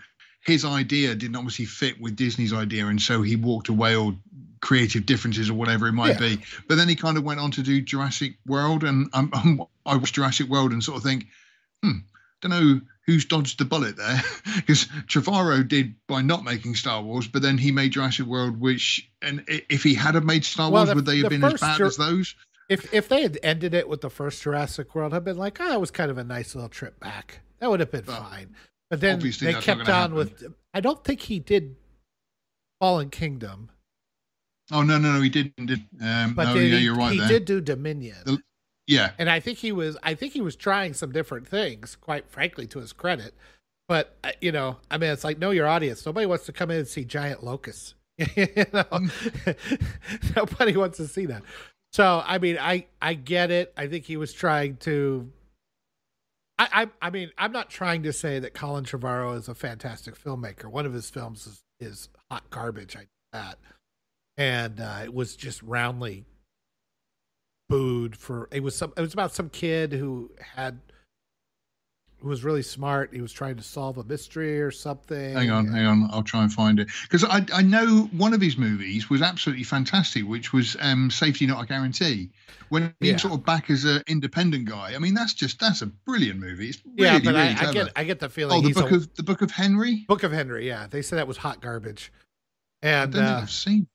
his 0.45 0.63
idea 0.65 1.15
didn't 1.15 1.35
obviously 1.35 1.65
fit 1.65 1.99
with 1.99 2.15
Disney's 2.15 2.53
idea, 2.53 2.87
and 2.87 3.01
so 3.01 3.21
he 3.21 3.35
walked 3.35 3.69
away 3.69 3.95
or 3.95 4.15
creative 4.61 5.05
differences 5.05 5.49
or 5.49 5.53
whatever 5.53 5.87
it 5.87 5.93
might 5.93 6.19
Yeah. 6.19 6.35
be. 6.35 6.41
But 6.67 6.75
then 6.75 6.89
he 6.89 6.95
kind 6.95 7.17
of 7.17 7.23
went 7.23 7.39
on 7.39 7.51
to 7.51 7.61
do 7.61 7.81
Jurassic 7.81 8.35
World, 8.45 8.83
and 8.83 9.09
um, 9.13 9.29
um, 9.33 9.67
I 9.85 9.95
watched 9.95 10.15
Jurassic 10.15 10.47
World 10.47 10.71
and 10.71 10.83
sort 10.83 10.97
of 10.97 11.03
think, 11.03 11.27
hmm, 11.83 11.99
don't 12.41 12.51
know 12.51 12.81
who's 13.05 13.25
dodged 13.25 13.59
the 13.59 13.65
bullet 13.65 13.97
there 13.97 14.21
because 14.55 14.85
Trevorrow 15.07 15.67
did 15.67 15.95
by 16.07 16.21
not 16.21 16.43
making 16.43 16.75
Star 16.75 17.01
Wars, 17.01 17.27
but 17.27 17.41
then 17.41 17.57
he 17.57 17.71
made 17.71 17.91
Jurassic 17.91 18.25
World, 18.25 18.59
which 18.59 19.09
and 19.21 19.43
if 19.47 19.83
he 19.83 19.93
had 19.93 20.15
have 20.15 20.23
made 20.25 20.43
Star 20.45 20.71
Well, 20.71 20.81
Wars, 20.83 20.89
the- 20.89 20.95
would 20.95 21.05
they 21.05 21.17
the 21.17 21.23
have 21.23 21.29
been 21.29 21.43
as 21.43 21.61
bad 21.61 21.77
Jur- 21.77 21.85
as 21.85 21.97
those? 21.97 22.35
if 22.69 22.91
if 22.93 23.07
they 23.09 23.21
had 23.21 23.37
ended 23.43 23.73
it 23.73 23.87
with 23.87 24.01
the 24.01 24.09
first 24.09 24.41
Jurassic 24.41 24.95
World, 24.95 25.13
I'd 25.13 25.23
been 25.23 25.37
like, 25.37 25.57
oh, 25.59 25.73
it 25.73 25.79
was 25.79 25.91
kind 25.91 26.09
of 26.09 26.17
a 26.17 26.23
nice 26.23 26.55
little 26.55 26.69
trip 26.69 26.99
back. 26.99 27.39
That 27.59 27.69
would 27.69 27.79
have 27.79 27.91
been 27.91 28.05
Well, 28.05 28.23
fine. 28.23 28.55
But 28.89 29.01
then 29.01 29.19
they 29.19 29.53
kept 29.53 29.81
on 29.81 29.85
happen. 29.85 30.15
with. 30.15 30.43
I 30.73 30.79
don't 30.81 31.03
think 31.03 31.21
he 31.21 31.39
did 31.39 31.75
Fallen 32.79 33.09
Kingdom, 33.09 33.69
Oh 34.71 34.81
no, 34.81 34.97
no, 34.97 35.13
no, 35.13 35.21
he 35.21 35.29
didn't. 35.29 35.67
Did, 35.67 35.85
um, 36.01 36.33
but 36.33 36.45
no, 36.45 36.53
yeah, 36.55 36.77
he, 36.77 36.83
you're 36.83 36.95
right 36.95 37.13
he 37.13 37.19
there. 37.19 37.27
did 37.27 37.45
do 37.45 37.61
Dominion, 37.61 38.17
The- 38.25 38.41
Yeah, 38.87 39.11
and 39.17 39.29
I 39.29 39.39
think 39.39 39.57
he 39.57 39.71
was. 39.71 39.97
I 40.03 40.13
think 40.13 40.33
he 40.33 40.41
was 40.41 40.55
trying 40.55 40.93
some 40.93 41.11
different 41.11 41.47
things. 41.47 41.95
Quite 41.95 42.29
frankly, 42.29 42.67
to 42.67 42.79
his 42.79 42.93
credit. 42.93 43.33
But 43.87 44.15
uh, 44.23 44.31
you 44.41 44.51
know, 44.51 44.77
I 44.89 44.97
mean, 44.97 45.11
it's 45.11 45.23
like 45.23 45.39
know 45.39 45.51
your 45.51 45.67
audience. 45.67 46.05
Nobody 46.05 46.25
wants 46.25 46.45
to 46.45 46.53
come 46.53 46.71
in 46.71 46.77
and 46.77 46.87
see 46.87 47.05
giant 47.05 47.43
locusts. 47.43 47.95
you 48.35 48.47
know, 48.73 48.85
nobody 50.35 50.77
wants 50.77 50.97
to 50.97 51.07
see 51.07 51.25
that. 51.27 51.43
So 51.93 52.23
I 52.25 52.37
mean, 52.37 52.57
I 52.59 52.87
I 53.01 53.13
get 53.15 53.51
it. 53.51 53.73
I 53.77 53.87
think 53.87 54.05
he 54.05 54.17
was 54.17 54.33
trying 54.33 54.77
to. 54.77 55.31
I 56.57 56.67
I, 57.01 57.07
I 57.07 57.09
mean, 57.09 57.31
I'm 57.37 57.51
not 57.51 57.69
trying 57.69 58.03
to 58.03 58.13
say 58.13 58.39
that 58.39 58.53
Colin 58.53 58.85
Trevorrow 58.85 59.37
is 59.37 59.47
a 59.47 59.55
fantastic 59.55 60.21
filmmaker. 60.21 60.65
One 60.65 60.85
of 60.85 60.93
his 60.93 61.09
films 61.09 61.47
is, 61.47 61.63
is 61.79 62.09
hot 62.31 62.49
garbage. 62.49 62.95
I 62.95 63.01
know 63.01 63.07
that, 63.33 63.57
and 64.37 64.79
uh, 64.79 65.01
it 65.03 65.13
was 65.13 65.35
just 65.35 65.61
roundly 65.63 66.25
booed 67.69 68.15
for. 68.15 68.47
It 68.51 68.63
was 68.63 68.75
some. 68.75 68.93
It 68.97 69.01
was 69.01 69.13
about 69.13 69.33
some 69.33 69.49
kid 69.49 69.93
who 69.93 70.31
had. 70.55 70.79
Who 72.19 72.29
was 72.29 72.43
really 72.43 72.63
smart? 72.63 73.13
He 73.13 73.21
was 73.21 73.31
trying 73.31 73.55
to 73.57 73.61
solve 73.61 73.99
a 73.99 74.03
mystery 74.03 74.59
or 74.59 74.71
something. 74.71 75.33
hang 75.35 75.51
on, 75.51 75.67
hang 75.67 75.85
on, 75.85 76.09
I'll 76.11 76.23
try 76.23 76.41
and 76.41 76.51
find 76.51 76.79
it 76.79 76.87
because 77.03 77.23
I 77.23 77.45
I 77.53 77.61
know 77.61 78.09
one 78.13 78.33
of 78.33 78.41
his 78.41 78.57
movies 78.57 79.11
was 79.11 79.21
absolutely 79.21 79.63
fantastic, 79.63 80.23
which 80.25 80.51
was 80.51 80.75
um, 80.79 81.11
Safety 81.11 81.45
Not 81.45 81.63
a 81.63 81.67
Guarantee. 81.67 82.31
When 82.69 82.95
he 82.99 83.11
Yeah. 83.11 83.17
sort 83.17 83.35
of 83.35 83.45
back 83.45 83.69
as 83.69 83.83
an 83.83 84.01
independent 84.07 84.65
guy, 84.65 84.95
I 84.95 84.97
mean 84.97 85.13
that's 85.13 85.35
just 85.35 85.59
that's 85.59 85.83
a 85.83 85.85
brilliant 85.85 86.39
movie. 86.39 86.69
It's 86.69 86.81
really, 86.85 87.03
yeah, 87.03 87.19
but 87.19 87.35
really 87.35 87.39
I, 87.41 87.69
I 87.69 87.73
get 87.73 87.91
I 87.95 88.03
get 88.05 88.19
the 88.19 88.29
feeling 88.29 88.57
oh, 88.57 88.61
the 88.61 88.67
he's 88.69 88.75
book 88.77 88.91
a, 88.91 88.95
of 88.95 89.13
the 89.15 89.23
Book 89.23 89.41
of 89.43 89.51
Henry. 89.51 90.05
Book 90.07 90.23
of 90.23 90.31
Henry. 90.31 90.65
Yeah, 90.67 90.87
they 90.89 91.03
said 91.03 91.19
that 91.19 91.27
was 91.27 91.37
hot 91.37 91.61
garbage, 91.61 92.11
I 92.81 92.87
and 92.87 93.11
don't 93.13 93.23
think 93.23 93.37
uh, 93.37 93.41
I've 93.41 93.51
seen. 93.51 93.87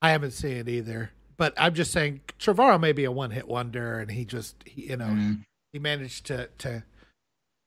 I 0.00 0.10
haven't 0.10 0.32
seen 0.32 0.58
it 0.58 0.68
either. 0.68 1.10
But 1.36 1.54
I'm 1.56 1.74
just 1.74 1.92
saying, 1.92 2.20
Trevorrow 2.38 2.80
may 2.80 2.92
be 2.92 3.04
a 3.04 3.12
one 3.12 3.30
hit 3.30 3.48
wonder, 3.48 3.98
and 3.98 4.10
he 4.10 4.24
just 4.24 4.56
he, 4.66 4.90
you 4.90 4.96
know 4.96 5.06
Mm. 5.06 5.44
he 5.72 5.78
managed 5.78 6.26
to 6.26 6.48
to 6.58 6.84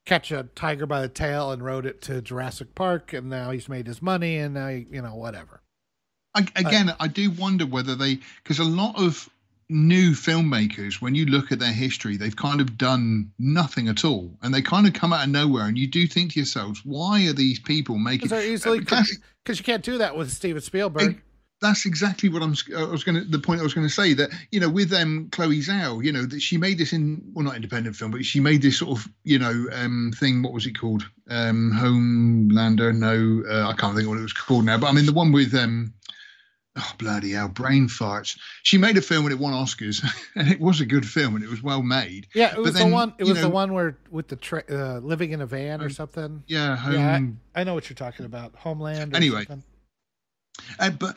catch 0.06 0.32
a 0.32 0.44
tiger 0.56 0.86
by 0.86 1.02
the 1.02 1.10
tail 1.10 1.52
and 1.52 1.64
rode 1.64 1.86
it 1.86 2.02
to 2.04 2.22
Jurassic 2.22 2.76
Park, 2.76 3.12
and 3.14 3.30
now 3.30 3.52
he's 3.52 3.68
made 3.68 3.88
his 3.88 4.02
money, 4.02 4.38
and 4.38 4.54
now 4.54 4.68
he, 4.70 4.86
you 4.92 5.02
know 5.02 5.16
whatever. 5.16 5.62
I, 6.36 6.48
again, 6.56 6.94
I 7.00 7.08
do 7.08 7.32
wonder 7.32 7.66
whether 7.66 7.96
they, 7.96 8.20
because 8.44 8.60
a 8.60 8.64
lot 8.66 8.96
of 8.98 9.30
new 9.70 10.12
filmmakers, 10.12 11.02
when 11.02 11.16
you 11.16 11.26
look 11.26 11.52
at 11.52 11.60
their 11.60 11.72
history, 11.72 12.18
they've 12.18 12.36
kind 12.36 12.62
of 12.62 12.78
done 12.78 13.32
nothing 13.40 13.88
at 13.88 14.06
all, 14.06 14.38
and 14.44 14.54
they 14.54 14.62
kind 14.62 14.86
of 14.86 14.94
come 14.94 15.12
out 15.12 15.24
of 15.24 15.30
nowhere, 15.30 15.66
and 15.66 15.78
you 15.78 15.88
do 15.88 16.06
think 16.06 16.34
to 16.34 16.40
yourselves, 16.40 16.82
why 16.84 17.26
are 17.26 17.34
these 17.34 17.58
people 17.58 17.98
making? 17.98 18.30
Because 18.30 19.58
you 19.58 19.64
can't 19.64 19.84
do 19.84 19.98
that 19.98 20.16
with 20.16 20.32
Steven 20.32 20.62
Spielberg 20.62 21.22
that's 21.62 21.86
exactly 21.86 22.30
what 22.30 22.42
I'm. 22.42 22.54
I 22.76 22.84
was 22.84 23.04
going 23.04 23.16
to 23.16 23.24
the 23.24 23.40
point 23.40 23.60
I 23.60 23.64
was 23.64 23.74
going 23.74 23.88
to 23.88 23.94
say 23.94 24.14
that 24.14 24.30
you 24.52 24.60
know 24.60 24.70
with 24.70 24.92
um 24.94 25.30
Chloe 25.32 25.60
Zhao, 25.60 26.04
you 26.04 26.12
know 26.12 26.26
that 26.26 26.42
she 26.42 26.58
made 26.58 26.78
this 26.78 26.94
in 26.94 27.22
well 27.34 27.46
not 27.46 27.56
independent 27.56 27.96
film, 27.96 28.12
but 28.12 28.26
she 28.26 28.40
made 28.40 28.62
this 28.62 28.80
sort 28.80 29.00
of 29.00 29.08
you 29.24 29.40
know 29.40 29.68
um 29.72 30.12
thing. 30.18 30.44
What 30.44 30.54
was 30.54 30.66
it 30.66 30.78
called? 30.78 31.08
Um 31.30 31.72
Homelander? 31.74 32.94
No, 32.96 33.44
uh, 33.50 33.70
I 33.70 33.74
can't 33.74 33.96
think 33.96 34.08
what 34.08 34.18
it 34.18 34.22
was 34.22 34.34
called 34.34 34.66
now. 34.66 34.78
But 34.78 34.88
I 34.88 34.92
mean 34.92 35.06
the 35.06 35.14
one 35.14 35.32
with 35.32 35.54
um. 35.56 35.94
Oh 36.78 36.92
bloody 36.98 37.32
hell! 37.32 37.48
Brain 37.48 37.88
farts. 37.88 38.38
She 38.64 38.78
made 38.78 38.98
a 38.98 39.02
film 39.02 39.24
and 39.24 39.32
it 39.32 39.40
won 39.40 39.54
Oscars, 39.54 40.06
and 40.36 40.52
it 40.52 40.60
was 40.60 40.82
a 40.82 40.86
good 40.86 41.08
film 41.08 41.36
and 41.36 41.42
it 41.42 41.50
was 41.50 41.64
well 41.64 41.82
made. 41.82 42.28
Yeah, 42.36 42.54
it 42.54 42.60
was 42.60 42.74
then, 42.74 42.90
the 42.90 42.94
one. 42.94 43.14
It 43.18 43.24
was 43.24 43.36
know, 43.36 43.44
the 43.44 43.50
one 43.50 43.72
where 43.72 43.98
with 44.12 44.28
the 44.28 44.36
tra- 44.36 44.66
uh, 44.70 45.00
living 45.00 45.32
in 45.32 45.40
a 45.40 45.46
van 45.46 45.82
or 45.82 45.90
something. 45.90 46.44
Yeah, 46.48 46.76
home, 46.76 46.94
yeah. 46.94 47.20
I, 47.56 47.62
I, 47.62 47.64
know 47.64 47.76
what 47.76 47.90
you're 47.90 47.96
talking 47.96 48.26
about. 48.26 48.56
Homeland. 48.58 49.16
anyway, 49.16 49.46
uh, 50.78 50.90
but 50.90 51.16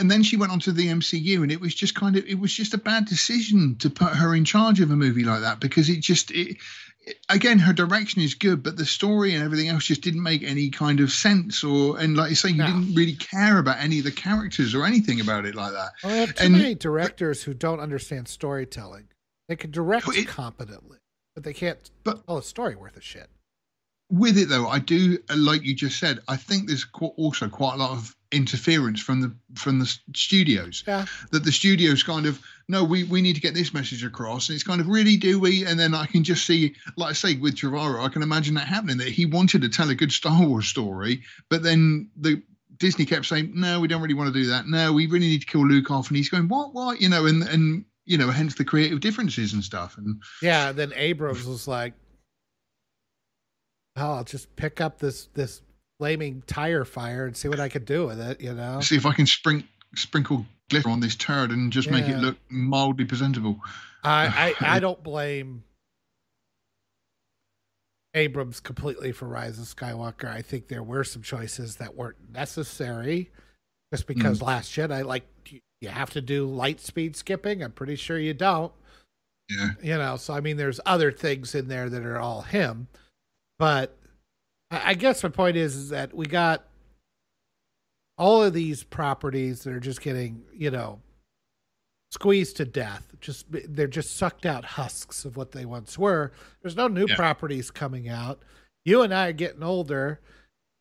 and 0.00 0.10
then 0.10 0.22
she 0.22 0.36
went 0.36 0.50
on 0.50 0.58
to 0.60 0.72
the 0.72 0.88
MCU, 0.88 1.42
and 1.42 1.52
it 1.52 1.60
was 1.60 1.74
just 1.74 1.94
kind 1.94 2.16
of 2.16 2.26
it 2.26 2.38
was 2.38 2.52
just 2.52 2.74
a 2.74 2.78
bad 2.78 3.04
decision 3.04 3.76
to 3.76 3.90
put 3.90 4.14
her 4.14 4.34
in 4.34 4.44
charge 4.44 4.80
of 4.80 4.90
a 4.90 4.96
movie 4.96 5.24
like 5.24 5.42
that 5.42 5.60
because 5.60 5.90
it 5.90 6.00
just 6.00 6.30
it, 6.30 6.56
it, 7.02 7.18
again 7.28 7.58
her 7.58 7.74
direction 7.74 8.22
is 8.22 8.34
good, 8.34 8.62
but 8.62 8.76
the 8.78 8.86
story 8.86 9.34
and 9.34 9.44
everything 9.44 9.68
else 9.68 9.84
just 9.84 10.00
didn't 10.00 10.22
make 10.22 10.42
any 10.42 10.70
kind 10.70 11.00
of 11.00 11.12
sense. 11.12 11.62
Or 11.62 11.98
and 11.98 12.16
like 12.16 12.30
you 12.30 12.36
say, 12.36 12.48
you 12.48 12.56
no. 12.56 12.66
didn't 12.66 12.94
really 12.94 13.14
care 13.14 13.58
about 13.58 13.78
any 13.78 13.98
of 13.98 14.04
the 14.04 14.12
characters 14.12 14.74
or 14.74 14.86
anything 14.86 15.20
about 15.20 15.44
it 15.44 15.54
like 15.54 15.72
that. 15.72 15.90
Well, 16.02 16.12
we 16.14 16.18
have 16.20 16.34
too 16.34 16.44
and, 16.44 16.52
many 16.54 16.74
directors 16.74 17.42
who 17.42 17.52
don't 17.52 17.80
understand 17.80 18.26
storytelling. 18.26 19.08
They 19.48 19.56
can 19.56 19.70
direct 19.70 20.08
it, 20.16 20.28
competently, 20.28 20.98
but 21.34 21.44
they 21.44 21.52
can't 21.52 21.90
but, 22.04 22.26
tell 22.26 22.38
a 22.38 22.42
story 22.42 22.74
worth 22.74 22.96
of 22.96 23.04
shit 23.04 23.28
with 24.10 24.36
it 24.36 24.48
though, 24.48 24.66
I 24.66 24.80
do 24.80 25.18
uh, 25.30 25.36
like 25.36 25.62
you 25.62 25.74
just 25.74 25.98
said. 25.98 26.18
I 26.28 26.36
think 26.36 26.66
there's 26.66 26.86
also 27.16 27.48
quite 27.48 27.74
a 27.74 27.76
lot 27.76 27.92
of 27.92 28.14
interference 28.32 29.00
from 29.00 29.20
the 29.20 29.34
from 29.56 29.78
the 29.78 29.98
studios. 30.14 30.84
Yeah. 30.86 31.06
That 31.32 31.44
the 31.44 31.52
studios 31.52 32.02
kind 32.02 32.26
of 32.26 32.40
no, 32.68 32.84
we 32.84 33.04
we 33.04 33.20
need 33.20 33.34
to 33.34 33.40
get 33.40 33.54
this 33.54 33.74
message 33.74 34.04
across, 34.04 34.48
and 34.48 34.54
it's 34.54 34.64
kind 34.64 34.80
of 34.80 34.86
really 34.86 35.16
do 35.16 35.40
we? 35.40 35.66
And 35.66 35.78
then 35.78 35.94
I 35.94 36.06
can 36.06 36.22
just 36.22 36.46
see, 36.46 36.74
like 36.96 37.10
I 37.10 37.12
say, 37.14 37.36
with 37.36 37.56
Trevorrow, 37.56 38.04
I 38.04 38.08
can 38.08 38.22
imagine 38.22 38.54
that 38.54 38.68
happening. 38.68 38.98
That 38.98 39.08
he 39.08 39.26
wanted 39.26 39.62
to 39.62 39.68
tell 39.68 39.90
a 39.90 39.94
good 39.94 40.12
Star 40.12 40.46
Wars 40.46 40.68
story, 40.68 41.22
but 41.48 41.62
then 41.62 42.08
the 42.16 42.42
Disney 42.78 43.04
kept 43.04 43.26
saying, 43.26 43.52
no, 43.54 43.78
we 43.78 43.88
don't 43.88 44.00
really 44.00 44.14
want 44.14 44.32
to 44.32 44.40
do 44.40 44.48
that. 44.48 44.66
No, 44.66 44.92
we 44.92 45.06
really 45.06 45.26
need 45.26 45.40
to 45.40 45.46
kill 45.46 45.66
Luke 45.66 45.90
off, 45.90 46.08
and 46.08 46.16
he's 46.16 46.30
going, 46.30 46.48
what, 46.48 46.72
what, 46.72 47.00
you 47.00 47.08
know, 47.08 47.26
and 47.26 47.42
and 47.42 47.84
you 48.04 48.16
know, 48.16 48.30
hence 48.30 48.54
the 48.54 48.64
creative 48.64 49.00
differences 49.00 49.52
and 49.52 49.62
stuff. 49.62 49.98
And 49.98 50.22
yeah, 50.40 50.72
then 50.72 50.92
Abrams 50.94 51.44
was 51.44 51.68
like, 51.68 51.94
oh, 53.96 54.14
I'll 54.14 54.24
just 54.24 54.54
pick 54.56 54.80
up 54.80 54.98
this 54.98 55.28
this 55.34 55.62
flaming 56.00 56.42
tire 56.46 56.86
fire 56.86 57.26
and 57.26 57.36
see 57.36 57.46
what 57.46 57.60
I 57.60 57.68
could 57.68 57.84
do 57.84 58.06
with 58.06 58.18
it. 58.18 58.40
You 58.40 58.54
know, 58.54 58.80
see 58.80 58.96
if 58.96 59.04
I 59.04 59.12
can 59.12 59.26
sprink, 59.26 59.64
sprinkle 59.94 60.46
glitter 60.70 60.88
on 60.88 61.00
this 61.00 61.14
turd 61.14 61.50
and 61.50 61.70
just 61.70 61.88
yeah. 61.88 61.92
make 61.92 62.08
it 62.08 62.16
look 62.16 62.38
mildly 62.48 63.04
presentable. 63.04 63.60
I, 64.02 64.54
I 64.60 64.76
I 64.76 64.80
don't 64.80 65.02
blame 65.02 65.62
Abrams 68.14 68.60
completely 68.60 69.12
for 69.12 69.28
Rise 69.28 69.58
of 69.58 69.66
Skywalker. 69.66 70.26
I 70.26 70.40
think 70.40 70.68
there 70.68 70.82
were 70.82 71.04
some 71.04 71.20
choices 71.20 71.76
that 71.76 71.94
weren't 71.94 72.32
necessary, 72.32 73.30
just 73.92 74.06
because 74.06 74.40
mm. 74.40 74.46
Last 74.46 74.72
Jedi, 74.72 75.04
like 75.04 75.24
you 75.82 75.90
have 75.90 76.08
to 76.10 76.22
do 76.22 76.46
light 76.46 76.80
speed 76.80 77.14
skipping. 77.14 77.62
I'm 77.62 77.72
pretty 77.72 77.96
sure 77.96 78.18
you 78.18 78.32
don't. 78.32 78.72
Yeah. 79.50 79.68
You 79.82 79.98
know, 79.98 80.16
so 80.16 80.32
I 80.32 80.40
mean, 80.40 80.56
there's 80.56 80.80
other 80.86 81.12
things 81.12 81.54
in 81.54 81.68
there 81.68 81.90
that 81.90 82.06
are 82.06 82.18
all 82.18 82.40
him. 82.40 82.88
But 83.58 83.98
I 84.70 84.94
guess 84.94 85.22
my 85.22 85.28
point 85.28 85.56
is, 85.56 85.74
is 85.74 85.88
that 85.88 86.14
we 86.14 86.26
got 86.26 86.64
all 88.16 88.42
of 88.42 88.52
these 88.52 88.84
properties 88.84 89.64
that 89.64 89.72
are 89.72 89.80
just 89.80 90.00
getting, 90.00 90.42
you 90.52 90.70
know, 90.70 91.00
squeezed 92.12 92.56
to 92.58 92.64
death. 92.64 93.08
Just 93.20 93.46
they're 93.50 93.88
just 93.88 94.16
sucked 94.16 94.46
out 94.46 94.64
husks 94.64 95.24
of 95.24 95.36
what 95.36 95.52
they 95.52 95.64
once 95.64 95.98
were. 95.98 96.32
There's 96.62 96.76
no 96.76 96.86
new 96.86 97.06
yeah. 97.08 97.16
properties 97.16 97.70
coming 97.70 98.08
out. 98.08 98.40
You 98.84 99.02
and 99.02 99.12
I 99.12 99.28
are 99.28 99.32
getting 99.32 99.62
older. 99.62 100.20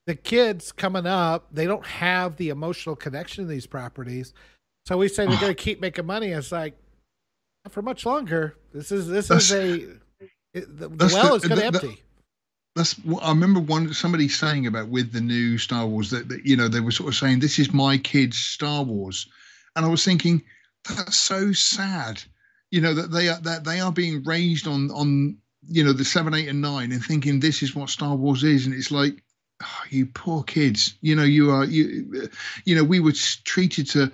The 0.06 0.16
kids 0.16 0.72
coming 0.72 1.06
up, 1.06 1.48
they 1.52 1.66
don't 1.66 1.86
have 1.86 2.38
the 2.38 2.50
emotional 2.50 2.96
connection 2.96 3.46
to 3.46 3.50
these 3.50 3.68
properties. 3.68 4.34
So 4.86 4.98
we 4.98 5.08
say 5.08 5.26
they're 5.26 5.40
going 5.40 5.56
to 5.56 5.64
keep 5.64 5.82
making 5.82 6.06
money. 6.06 6.30
It's 6.30 6.52
like 6.52 6.76
not 7.66 7.74
for 7.74 7.82
much 7.82 8.06
longer. 8.06 8.56
This 8.74 8.92
is 8.92 9.08
this 9.08 9.30
that's, 9.30 9.52
is 9.52 9.52
a 9.52 9.74
it, 10.54 10.78
the, 10.78 10.90
the 10.90 11.12
well 11.14 11.36
is 11.36 11.46
going 11.46 11.60
to 11.60 11.66
empty 11.66 12.04
that's 12.80 12.96
I 13.22 13.30
remember 13.30 13.60
one 13.60 13.94
somebody 13.94 14.30
saying 14.30 14.66
about 14.66 14.88
with 14.88 15.12
the 15.12 15.20
new 15.20 15.58
Star 15.58 15.86
Wars 15.86 16.10
that, 16.12 16.30
that 16.30 16.46
you 16.46 16.56
know 16.56 16.70
they 16.70 16.80
were 16.80 16.92
sort 16.92 17.10
of 17.10 17.16
saying 17.16 17.40
this 17.40 17.60
is 17.60 17.74
my 17.74 17.98
kids 17.98 18.38
Star 18.38 18.84
Wars, 18.84 19.28
and 19.76 19.86
I 19.86 19.90
was 19.90 20.06
thinking 20.06 20.42
that's 20.88 21.18
so 21.18 21.52
sad, 21.52 22.24
you 22.72 22.80
know 22.80 22.94
that 22.94 23.12
they 23.12 23.28
are 23.28 23.40
that 23.42 23.66
they 23.66 23.82
are 23.82 23.92
being 23.92 24.24
raised 24.24 24.66
on 24.66 24.92
on 24.92 25.38
you 25.68 25.84
know 25.84 25.92
the 25.92 26.06
seven, 26.06 26.34
eight, 26.34 26.48
and 26.48 26.62
nine 26.62 26.94
and 26.94 27.04
thinking 27.04 27.40
this 27.40 27.62
is 27.62 27.76
what 27.76 27.90
Star 27.90 28.16
Wars 28.16 28.44
is, 28.46 28.66
and 28.66 28.74
it's 28.74 28.92
like 28.92 29.22
oh, 29.62 29.84
you 29.90 30.06
poor 30.06 30.42
kids, 30.44 30.98
you 31.02 31.18
know 31.18 31.24
you 31.24 31.52
are 31.52 31.66
you 31.66 32.30
you 32.64 32.76
know 32.76 32.84
we 32.86 33.02
were 33.02 33.14
treated 33.44 33.90
to 33.90 34.10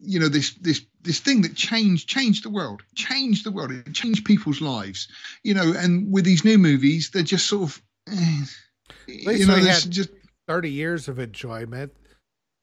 you 0.00 0.18
know 0.18 0.28
this 0.28 0.54
this 0.54 0.82
this 1.02 1.20
thing 1.20 1.42
that 1.42 1.54
changed 1.54 2.08
changed 2.08 2.44
the 2.44 2.50
world 2.50 2.82
changed 2.96 3.44
the 3.44 3.52
world. 3.52 3.70
It 3.70 3.94
changed 3.94 4.24
people's 4.24 4.60
lives 4.60 5.06
you 5.44 5.54
know. 5.54 5.72
And 5.72 6.12
with 6.12 6.24
these 6.24 6.44
new 6.44 6.58
movies 6.58 7.10
they're 7.10 7.22
just 7.22 7.46
sort 7.46 7.62
of 7.62 7.82
you 9.06 9.46
know, 9.46 9.54
had 9.54 9.90
just 9.90 10.10
30 10.46 10.70
years 10.70 11.08
of 11.08 11.18
enjoyment. 11.18 11.92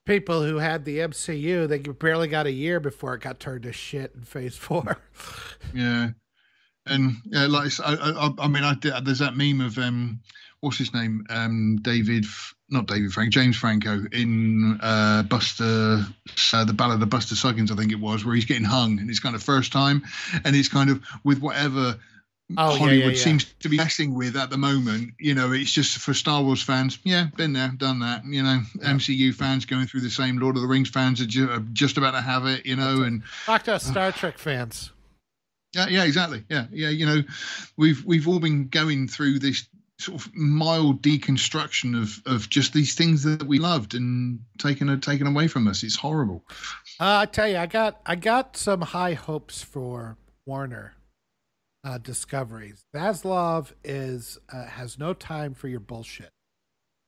People 0.05 0.43
who 0.43 0.57
had 0.57 0.85
the 0.85 0.99
MCU, 0.99 1.67
they 1.67 1.79
barely 1.79 2.27
got 2.27 2.45
a 2.45 2.51
year 2.51 2.79
before 2.79 3.15
it 3.15 3.21
got 3.21 3.39
turned 3.39 3.63
to 3.63 3.73
shit 3.73 4.11
in 4.15 4.21
Phase 4.21 4.55
Four. 4.55 4.97
yeah, 5.73 6.09
and 6.85 7.15
yeah, 7.25 7.47
like 7.47 7.71
I, 7.83 7.95
I, 7.95 8.45
I 8.45 8.47
mean, 8.47 8.63
I 8.63 8.75
did, 8.75 8.93
there's 9.03 9.19
that 9.19 9.35
meme 9.35 9.61
of 9.61 9.79
um, 9.79 10.19
what's 10.59 10.77
his 10.77 10.93
name, 10.93 11.25
um, 11.29 11.77
David, 11.81 12.25
not 12.69 12.87
David 12.87 13.13
Frank, 13.13 13.31
James 13.31 13.55
Franco 13.55 14.05
in 14.11 14.79
uh, 14.81 15.23
Buster, 15.23 16.05
uh, 16.53 16.65
the 16.65 16.73
Ballad 16.73 16.95
of 16.95 16.99
the 16.99 17.05
Buster 17.05 17.35
Suggins, 17.35 17.71
I 17.71 17.75
think 17.75 17.91
it 17.91 17.99
was, 17.99 18.25
where 18.25 18.35
he's 18.35 18.45
getting 18.45 18.63
hung 18.63 18.99
and 18.99 19.09
it's 19.09 19.19
kind 19.19 19.35
of 19.35 19.43
first 19.43 19.71
time, 19.71 20.03
and 20.43 20.55
it's 20.55 20.69
kind 20.69 20.89
of 20.89 21.03
with 21.23 21.39
whatever 21.39 21.97
oh, 22.57 22.77
Hollywood 22.77 22.89
yeah, 22.89 23.05
yeah, 23.05 23.11
yeah. 23.11 23.23
seems 23.23 23.45
to 23.61 23.69
be 23.69 23.77
messing 23.77 24.13
with 24.13 24.35
at 24.35 24.49
the 24.49 24.57
moment. 24.57 25.13
You 25.19 25.33
know, 25.33 25.51
it's 25.51 25.71
just 25.71 25.97
for 25.97 26.13
Star 26.13 26.43
Wars 26.43 26.61
fans. 26.61 26.99
Yeah, 27.03 27.27
been 27.35 27.53
there, 27.53 27.69
done 27.75 27.99
that. 27.99 28.25
You 28.25 28.43
know, 28.43 28.61
MCU 28.77 29.33
fans 29.33 29.65
going 29.65 29.87
through 29.87 30.01
the 30.01 30.09
same. 30.09 30.37
Lord 30.37 30.55
of 30.55 30.61
the 30.61 30.67
Rings 30.67 30.89
fans 30.89 31.21
are, 31.21 31.25
ju- 31.25 31.49
are 31.49 31.63
just 31.73 31.97
about 31.97 32.11
to 32.11 32.21
have 32.21 32.45
it. 32.45 32.65
You 32.65 32.75
know, 32.75 33.01
and 33.01 33.23
talk 33.45 33.63
to 33.63 33.75
us 33.75 33.85
Star 33.85 34.07
uh, 34.07 34.11
Trek 34.11 34.37
fans. 34.37 34.91
Yeah, 35.73 35.87
yeah, 35.87 36.03
exactly. 36.05 36.43
Yeah, 36.49 36.67
yeah. 36.71 36.89
You 36.89 37.05
know, 37.05 37.23
we've 37.77 38.03
we've 38.05 38.27
all 38.27 38.39
been 38.39 38.67
going 38.67 39.07
through 39.07 39.39
this 39.39 39.67
sort 39.97 40.19
of 40.19 40.35
mild 40.35 41.01
deconstruction 41.01 41.99
of 41.99 42.21
of 42.25 42.49
just 42.49 42.73
these 42.73 42.95
things 42.95 43.23
that 43.23 43.43
we 43.43 43.59
loved 43.59 43.95
and 43.95 44.39
taken 44.59 44.99
taken 45.01 45.27
away 45.27 45.47
from 45.47 45.67
us. 45.67 45.83
It's 45.83 45.95
horrible. 45.95 46.43
Uh, 46.99 47.19
I 47.19 47.25
tell 47.25 47.47
you, 47.47 47.57
I 47.57 47.65
got 47.65 47.99
I 48.05 48.15
got 48.15 48.55
some 48.55 48.81
high 48.81 49.13
hopes 49.13 49.61
for 49.61 50.17
Warner 50.45 50.93
uh, 51.85 51.99
discoveries. 51.99 52.83
Zaslav 52.93 53.71
is 53.83 54.39
uh, 54.51 54.65
has 54.65 54.97
no 54.97 55.13
time 55.13 55.53
for 55.53 55.67
your 55.67 55.79
bullshit, 55.79 56.31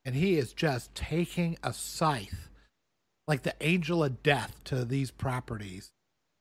and 0.06 0.16
he 0.16 0.38
is 0.38 0.54
just 0.54 0.94
taking 0.94 1.58
a 1.64 1.74
scythe, 1.74 2.50
like 3.28 3.42
the 3.42 3.56
angel 3.60 4.04
of 4.04 4.22
death, 4.22 4.64
to 4.66 4.86
these 4.86 5.10
properties 5.10 5.92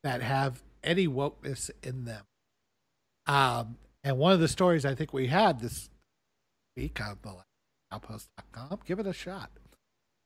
that 0.04 0.22
have 0.22 0.62
any 0.84 1.08
wokeness 1.08 1.70
in 1.82 2.04
them. 2.04 2.24
Um, 3.26 3.78
and 4.04 4.18
one 4.18 4.32
of 4.32 4.40
the 4.40 4.48
stories 4.48 4.84
I 4.84 4.94
think 4.94 5.12
we 5.12 5.26
had 5.26 5.58
this 5.58 5.88
week 6.76 7.00
on 7.00 7.18
the 7.22 7.34
outpost.com, 7.90 8.80
give 8.84 9.00
it 9.00 9.06
a 9.06 9.12
shot. 9.14 9.50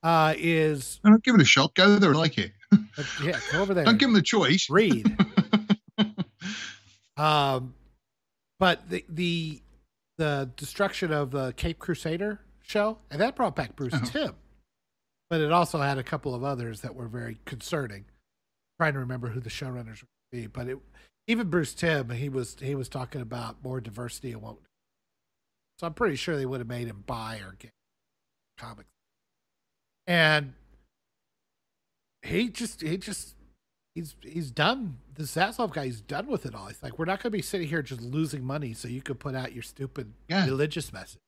Uh, 0.02 0.34
is 0.36 0.98
don't 1.04 1.22
give 1.22 1.34
it 1.34 1.40
a 1.42 1.44
shot. 1.44 1.74
Go 1.74 1.96
there, 1.96 2.14
like 2.14 2.38
it. 2.38 2.52
Uh, 2.72 3.04
yeah, 3.22 3.38
go 3.52 3.60
over 3.60 3.74
there. 3.74 3.84
Don't 3.86 3.98
give 3.98 4.08
them 4.08 4.14
the 4.14 4.22
choice. 4.22 4.68
Read. 4.70 5.14
um, 7.18 7.74
but 8.60 8.88
the 8.88 9.04
the 9.08 9.60
the 10.18 10.50
destruction 10.54 11.12
of 11.12 11.32
the 11.32 11.52
Caped 11.56 11.80
Crusader 11.80 12.40
show, 12.62 12.98
and 13.10 13.20
that 13.20 13.34
brought 13.34 13.56
back 13.56 13.74
Bruce 13.74 13.94
uh-huh. 13.94 14.06
Timm. 14.06 14.34
But 15.28 15.40
it 15.40 15.50
also 15.50 15.78
had 15.78 15.98
a 15.98 16.02
couple 16.02 16.34
of 16.34 16.44
others 16.44 16.82
that 16.82 16.94
were 16.94 17.08
very 17.08 17.38
concerning. 17.46 18.04
I'm 18.04 18.84
trying 18.84 18.92
to 18.92 18.98
remember 19.00 19.28
who 19.28 19.40
the 19.40 19.50
showrunners 19.50 20.02
would 20.02 20.30
be, 20.30 20.46
but 20.46 20.68
it 20.68 20.78
even 21.26 21.48
Bruce 21.48 21.74
Timm, 21.74 22.10
he 22.10 22.28
was 22.28 22.56
he 22.60 22.74
was 22.74 22.88
talking 22.88 23.22
about 23.22 23.64
more 23.64 23.80
diversity 23.80 24.32
and 24.32 24.42
won't. 24.42 24.58
So 25.78 25.86
I'm 25.86 25.94
pretty 25.94 26.16
sure 26.16 26.36
they 26.36 26.46
would 26.46 26.60
have 26.60 26.68
made 26.68 26.86
him 26.86 27.02
buy 27.06 27.40
or 27.44 27.56
get 27.58 27.72
comics. 28.58 28.90
And 30.06 30.52
he 32.22 32.50
just 32.50 32.82
he 32.82 32.98
just 32.98 33.34
he's 33.94 34.14
he's 34.22 34.50
done 34.50 34.98
the 35.14 35.24
Zaslav 35.24 35.72
guy. 35.72 35.86
He's 35.86 36.00
done 36.00 36.26
with 36.26 36.46
it 36.46 36.54
all. 36.54 36.66
He's 36.66 36.82
like, 36.82 36.98
we're 36.98 37.04
not 37.04 37.22
going 37.22 37.30
to 37.32 37.36
be 37.38 37.42
sitting 37.42 37.68
here 37.68 37.82
just 37.82 38.00
losing 38.00 38.44
money 38.44 38.72
so 38.72 38.88
you 38.88 39.02
could 39.02 39.18
put 39.20 39.34
out 39.34 39.52
your 39.52 39.62
stupid 39.62 40.12
Yeah. 40.28 40.44
religious 40.46 40.92
message. 40.92 41.20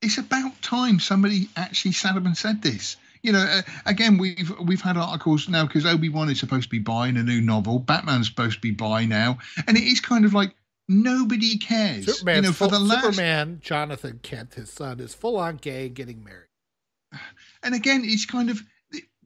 it's 0.00 0.18
about 0.18 0.60
time 0.62 0.98
somebody 0.98 1.48
actually 1.56 1.92
sat 1.92 2.16
up 2.16 2.24
and 2.24 2.36
said 2.36 2.62
this. 2.62 2.96
You 3.22 3.30
know, 3.32 3.38
uh, 3.48 3.62
again, 3.86 4.18
we've 4.18 4.50
we've 4.60 4.80
had 4.80 4.96
articles 4.96 5.48
now 5.48 5.64
because 5.66 5.86
Obi 5.86 6.08
Wan 6.08 6.28
is 6.30 6.40
supposed 6.40 6.64
to 6.64 6.68
be 6.70 6.80
buying 6.80 7.16
a 7.16 7.22
new 7.22 7.40
novel. 7.40 7.78
Batman's 7.78 8.26
supposed 8.26 8.56
to 8.56 8.60
be 8.60 8.72
buying 8.72 9.08
now, 9.10 9.38
and 9.68 9.76
it 9.76 9.84
is 9.84 10.00
kind 10.00 10.24
of 10.24 10.34
like 10.34 10.54
nobody 10.88 11.56
cares. 11.56 12.06
Superman's 12.06 12.36
you 12.46 12.50
know, 12.50 12.52
for 12.52 12.68
full, 12.68 12.70
the 12.70 12.80
last 12.80 13.04
Superman, 13.04 13.60
Jonathan 13.62 14.18
Kent, 14.24 14.54
his 14.54 14.70
son, 14.72 14.98
is 14.98 15.14
full 15.14 15.36
on 15.36 15.56
gay 15.58 15.86
and 15.86 15.94
getting 15.94 16.24
married. 16.24 16.48
and 17.62 17.74
again, 17.74 18.02
it's 18.04 18.26
kind 18.26 18.50
of 18.50 18.60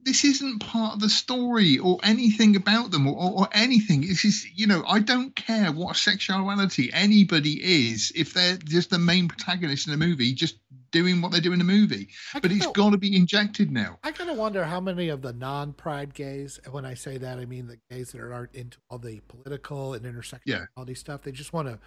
this 0.07 0.23
isn't 0.23 0.59
part 0.59 0.93
of 0.93 0.99
the 1.01 1.09
story 1.09 1.77
or 1.79 1.99
anything 2.03 2.55
about 2.55 2.91
them 2.91 3.05
or, 3.07 3.15
or, 3.15 3.39
or 3.41 3.49
anything. 3.51 4.01
This 4.01 4.23
is, 4.23 4.47
you 4.55 4.65
know, 4.65 4.83
I 4.87 4.99
don't 4.99 5.35
care 5.35 5.71
what 5.71 5.97
sexuality 5.97 6.89
anybody 6.93 7.59
is 7.91 8.11
if 8.15 8.33
they're 8.33 8.55
just 8.57 8.89
the 8.89 8.99
main 8.99 9.27
protagonist 9.27 9.85
in 9.87 9.93
a 9.93 9.97
movie, 9.97 10.33
just 10.33 10.59
doing 10.91 11.21
what 11.21 11.33
they 11.33 11.41
do 11.41 11.51
in 11.51 11.59
the 11.59 11.65
movie. 11.65 12.07
I 12.33 12.39
But 12.39 12.51
it's 12.51 12.65
kinda- 12.65 12.73
got 12.79 12.91
to 12.91 12.97
be 12.97 13.15
injected 13.17 13.69
now. 13.69 13.99
I 14.03 14.11
kind 14.13 14.29
of 14.29 14.37
wonder 14.37 14.63
how 14.63 14.79
many 14.79 15.09
of 15.09 15.21
the 15.21 15.33
non-pride 15.33 16.13
gays, 16.13 16.59
and 16.63 16.73
when 16.73 16.85
I 16.85 16.93
say 16.93 17.17
that, 17.17 17.37
I 17.39 17.45
mean 17.45 17.67
the 17.67 17.77
gays 17.91 18.13
that 18.13 18.21
aren't 18.21 18.55
into 18.55 18.77
all 18.89 18.99
the 18.99 19.19
political 19.27 19.93
and 19.93 20.05
intersectionality 20.05 20.97
stuff. 20.97 21.23
They 21.23 21.33
just 21.33 21.51
want 21.51 21.67
to, 21.67 21.79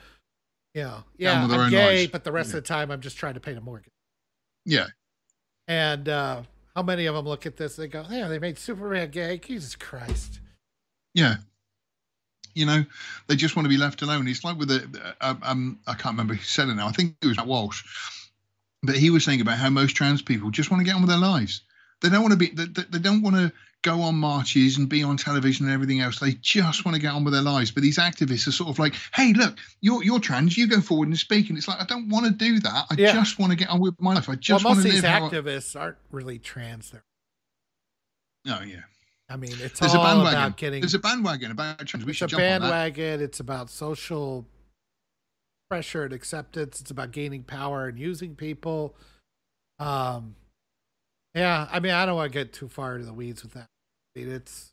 you 0.74 0.82
know, 0.82 1.04
yeah, 1.16 1.46
with 1.46 1.58
I'm 1.58 1.70
gay, 1.70 2.00
lives. 2.02 2.12
but 2.12 2.24
the 2.24 2.32
rest 2.32 2.50
Yeah. 2.50 2.58
of 2.58 2.64
the 2.64 2.68
time 2.68 2.90
I'm 2.90 3.00
just 3.00 3.16
trying 3.16 3.34
to 3.34 3.40
pay 3.40 3.54
a 3.54 3.60
mortgage. 3.62 3.92
Yeah. 4.66 4.88
And 5.66 6.08
uh, 6.08 6.42
how 6.74 6.82
many 6.82 7.06
of 7.06 7.14
them 7.14 7.26
look 7.26 7.46
at 7.46 7.56
this? 7.56 7.76
They 7.76 7.88
go, 7.88 8.04
"Yeah, 8.10 8.28
they 8.28 8.38
made 8.38 8.58
Superman 8.58 9.10
gay." 9.10 9.38
Jesus 9.38 9.76
Christ! 9.76 10.40
Yeah. 11.14 11.36
You 12.54 12.66
know, 12.66 12.84
they 13.28 13.36
just 13.36 13.54
want 13.54 13.64
to 13.64 13.70
be 13.70 13.76
left 13.76 14.02
alone. 14.02 14.26
It's 14.26 14.42
like 14.42 14.58
with 14.58 14.68
the, 14.68 15.14
uh, 15.20 15.34
um, 15.42 15.78
I 15.86 15.92
can't 15.94 16.14
remember 16.14 16.34
who 16.34 16.42
said 16.42 16.68
it 16.68 16.74
now. 16.74 16.88
I 16.88 16.92
think 16.92 17.14
it 17.22 17.26
was 17.26 17.36
Matt 17.36 17.46
Walsh, 17.46 17.84
but 18.82 18.96
he 18.96 19.10
was 19.10 19.24
saying 19.24 19.40
about 19.40 19.58
how 19.58 19.70
most 19.70 19.92
trans 19.92 20.20
people 20.20 20.50
just 20.50 20.70
want 20.70 20.80
to 20.80 20.84
get 20.84 20.96
on 20.96 21.02
with 21.02 21.10
their 21.10 21.18
lives. 21.18 21.62
They 22.00 22.08
don't 22.08 22.22
want 22.22 22.32
to 22.32 22.38
be, 22.38 22.50
they 22.50 22.64
they 22.64 22.98
don't 22.98 23.22
want 23.22 23.36
to 23.36 23.52
go 23.82 24.02
on 24.02 24.14
marches 24.14 24.76
and 24.76 24.88
be 24.88 25.02
on 25.02 25.16
television 25.16 25.64
and 25.66 25.74
everything 25.74 26.00
else. 26.00 26.18
They 26.18 26.32
just 26.42 26.84
want 26.84 26.94
to 26.96 27.00
get 27.00 27.12
on 27.12 27.24
with 27.24 27.32
their 27.32 27.42
lives. 27.42 27.70
But 27.70 27.82
these 27.82 27.98
activists 27.98 28.46
are 28.46 28.52
sort 28.52 28.68
of 28.70 28.78
like, 28.78 28.94
hey, 29.14 29.32
look, 29.32 29.56
you're 29.80 30.02
you're 30.04 30.18
trans, 30.20 30.56
you 30.58 30.66
go 30.66 30.80
forward 30.80 31.08
and 31.08 31.18
speak. 31.18 31.48
And 31.48 31.56
it's 31.56 31.66
like, 31.68 31.80
I 31.80 31.84
don't 31.86 32.08
want 32.08 32.26
to 32.26 32.32
do 32.32 32.60
that. 32.60 32.86
I 32.90 32.94
Yeah. 32.98 33.12
just 33.12 33.38
want 33.38 33.52
to 33.52 33.56
get 33.56 33.68
on 33.70 33.80
with 33.80 34.00
my 34.00 34.14
life. 34.14 34.28
I 34.28 34.34
just 34.34 34.64
well, 34.64 34.74
most 34.74 34.76
want 34.76 34.78
of 34.80 34.84
to 34.84 34.90
these 34.92 35.02
live. 35.02 35.12
how 35.12 35.26
I- 35.26 35.30
activists 35.30 35.80
aren't 35.80 35.96
really 36.10 36.38
trans. 36.38 36.90
They're, 36.90 37.04
Oh 38.48 38.62
yeah. 38.62 38.80
I 39.28 39.36
mean, 39.36 39.52
it's 39.60 39.78
There's 39.78 39.94
a 39.94 39.98
all 39.98 40.04
bandwagon. 40.04 40.38
about 40.38 40.56
getting. 40.56 40.80
There's 40.80 40.94
a 40.94 40.98
bandwagon 40.98 41.50
about 41.52 41.78
trans. 41.86 42.04
We 42.04 42.10
it's 42.12 42.18
a 42.22 42.24
should 42.24 42.30
jump 42.30 42.42
on 42.42 42.48
that. 42.48 42.60
bandwagon. 42.60 43.20
It's 43.20 43.38
about 43.40 43.70
social 43.70 44.46
pressure 45.70 46.04
and 46.04 46.12
acceptance. 46.12 46.80
It's 46.80 46.90
about 46.90 47.12
gaining 47.12 47.44
power 47.44 47.86
and 47.86 47.98
using 47.98 48.34
people. 48.34 48.96
Um, 49.78 50.34
yeah, 51.34 51.68
I 51.70 51.80
mean, 51.80 51.92
I 51.92 52.06
don't 52.06 52.16
want 52.16 52.32
to 52.32 52.38
get 52.38 52.52
too 52.52 52.68
far 52.68 52.94
into 52.94 53.06
the 53.06 53.12
weeds 53.12 53.42
with 53.42 53.52
that. 53.54 53.68
I 54.16 54.20
mean, 54.20 54.32
it's 54.32 54.72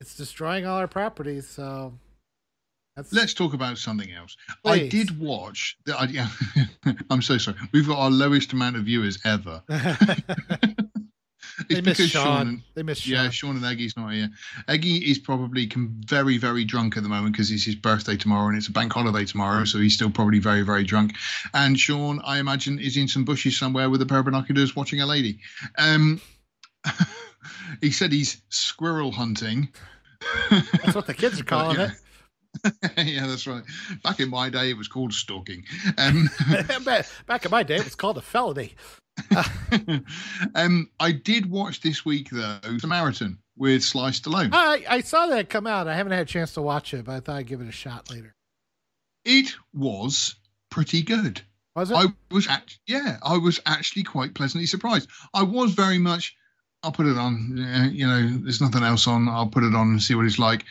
it's 0.00 0.16
destroying 0.16 0.66
all 0.66 0.78
our 0.78 0.88
properties. 0.88 1.48
So 1.48 1.94
that's 2.96 3.12
Let's 3.12 3.34
talk 3.34 3.54
about 3.54 3.78
something 3.78 4.10
else. 4.10 4.36
I 4.64 4.88
did 4.88 5.18
watch. 5.20 5.76
The, 5.86 5.96
I, 5.96 6.04
yeah, 6.06 6.28
I'm 7.10 7.22
so 7.22 7.38
sorry. 7.38 7.56
We've 7.72 7.86
got 7.86 7.98
our 7.98 8.10
lowest 8.10 8.52
amount 8.52 8.76
of 8.76 8.84
viewers 8.84 9.18
ever. 9.24 9.62
they 11.68 11.76
It's 11.76 11.84
miss 11.86 11.96
because 11.98 12.10
Sean. 12.10 12.46
and- 12.48 12.62
they 12.74 12.82
miss 12.82 12.98
Sean. 12.98 13.12
yeah, 13.12 13.30
Sean 13.30 13.56
and 13.56 13.64
Eggie's 13.64 13.96
not 13.96 14.12
here. 14.12 14.30
Eggie 14.68 14.98
is 15.10 15.18
probably 15.18 15.66
com- 15.66 16.00
very, 16.06 16.38
very 16.38 16.64
drunk 16.64 16.96
at 16.96 17.02
the 17.02 17.08
moment 17.08 17.32
because 17.32 17.50
it's 17.50 17.64
his 17.64 17.74
birthday 17.74 18.16
tomorrow 18.16 18.48
and 18.48 18.56
it's 18.56 18.68
a 18.68 18.72
bank 18.72 18.92
holiday 18.92 19.24
tomorrow, 19.24 19.64
so 19.64 19.78
he's 19.78 19.94
still 19.94 20.10
probably 20.10 20.38
very, 20.38 20.62
very 20.62 20.84
drunk. 20.84 21.14
And 21.54 21.78
Sean, 21.78 22.20
I 22.24 22.38
imagine, 22.38 22.78
is 22.78 22.96
in 22.96 23.08
some 23.08 23.24
bushes 23.24 23.56
somewhere 23.58 23.90
with 23.90 24.00
a 24.02 24.06
pair 24.06 24.18
of 24.20 24.24
binoculars 24.26 24.76
watching 24.76 25.00
a 25.00 25.06
lady. 25.06 25.40
Um, 25.78 26.20
he 27.80 27.90
said 27.90 28.12
he's 28.12 28.40
squirrel 28.50 29.12
hunting. 29.12 29.68
That's 30.50 30.94
what 30.94 31.06
the 31.06 31.14
kids 31.14 31.40
are 31.40 31.44
calling 31.44 31.76
yeah. 31.78 31.90
yeah, 32.96 33.26
that's 33.26 33.46
right. 33.46 33.62
Back 34.02 34.20
in 34.20 34.30
my 34.30 34.48
day, 34.48 34.70
it 34.70 34.76
was 34.76 34.88
called 34.88 35.12
stalking. 35.12 35.64
Um, 35.98 36.28
back 37.26 37.44
in 37.44 37.50
my 37.50 37.62
day, 37.62 37.76
it 37.76 37.84
was 37.84 37.94
called 37.94 38.16
a 38.18 38.22
felony. 38.22 38.74
um, 40.54 40.90
I 41.00 41.12
did 41.12 41.50
watch 41.50 41.80
this 41.80 42.04
week 42.04 42.28
though 42.30 42.58
Samaritan 42.78 43.38
with 43.56 43.82
Sly 43.82 44.10
Stallone. 44.10 44.50
I 44.52 44.84
I 44.88 45.00
saw 45.00 45.26
that 45.26 45.48
come 45.48 45.66
out. 45.66 45.88
I 45.88 45.94
haven't 45.94 46.12
had 46.12 46.22
a 46.22 46.24
chance 46.24 46.54
to 46.54 46.62
watch 46.62 46.94
it, 46.94 47.04
but 47.04 47.12
I 47.16 47.20
thought 47.20 47.36
I'd 47.36 47.46
give 47.46 47.60
it 47.60 47.68
a 47.68 47.72
shot 47.72 48.10
later. 48.10 48.34
It 49.24 49.54
was 49.74 50.36
pretty 50.70 51.02
good. 51.02 51.42
Was 51.74 51.90
it? 51.90 51.96
I 51.96 52.06
was 52.30 52.48
act- 52.48 52.78
yeah, 52.86 53.18
I 53.22 53.36
was 53.36 53.60
actually 53.66 54.02
quite 54.04 54.34
pleasantly 54.34 54.66
surprised. 54.66 55.08
I 55.34 55.42
was 55.42 55.72
very 55.74 55.98
much. 55.98 56.34
I'll 56.82 56.92
put 56.92 57.06
it 57.06 57.18
on. 57.18 57.58
uh, 57.58 57.88
You 57.90 58.06
know, 58.06 58.38
there's 58.42 58.60
nothing 58.60 58.82
else 58.84 59.06
on. 59.06 59.28
I'll 59.28 59.48
put 59.48 59.64
it 59.64 59.74
on 59.74 59.88
and 59.88 60.02
see 60.02 60.14
what 60.14 60.26
it's 60.26 60.38
like. 60.38 60.64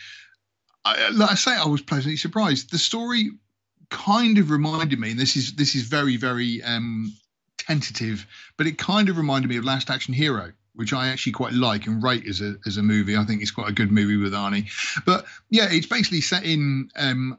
I, 0.86 1.10
like 1.10 1.32
I 1.32 1.36
say, 1.36 1.52
I 1.56 1.66
was 1.66 1.82
pleasantly 1.82 2.16
surprised. 2.18 2.72
The 2.72 2.78
story 2.78 3.32
kind 3.90 4.38
of 4.38 4.50
reminded 4.52 5.00
me, 5.00 5.12
and 5.12 5.20
this 5.20 5.36
is 5.36 5.54
this 5.56 5.76
is 5.76 5.84
very 5.84 6.16
very 6.18 6.64
um, 6.64 7.14
tentative, 7.68 8.26
but 8.56 8.68
it 8.68 8.78
kind 8.78 9.10
of 9.10 9.18
reminded 9.18 9.50
me 9.50 9.58
of 9.58 9.66
Last 9.66 9.90
Action 9.90 10.14
Hero, 10.14 10.54
which 10.74 10.94
I 10.94 11.10
actually 11.10 11.34
quite 11.34 11.54
like 11.54 11.86
and 11.88 12.02
rate 12.02 12.26
as 12.28 12.42
a 12.42 12.56
as 12.66 12.78
a 12.78 12.84
movie. 12.84 13.18
I 13.18 13.26
think 13.26 13.42
it's 13.42 13.52
quite 13.52 13.70
a 13.70 13.74
good 13.74 13.92
movie 13.92 14.18
with 14.18 14.34
Arnie. 14.34 14.70
But 15.06 15.26
yeah, 15.50 15.68
it's 15.70 15.88
basically 15.88 16.22
set 16.22 16.46
in. 16.46 16.90
Um, 16.96 17.38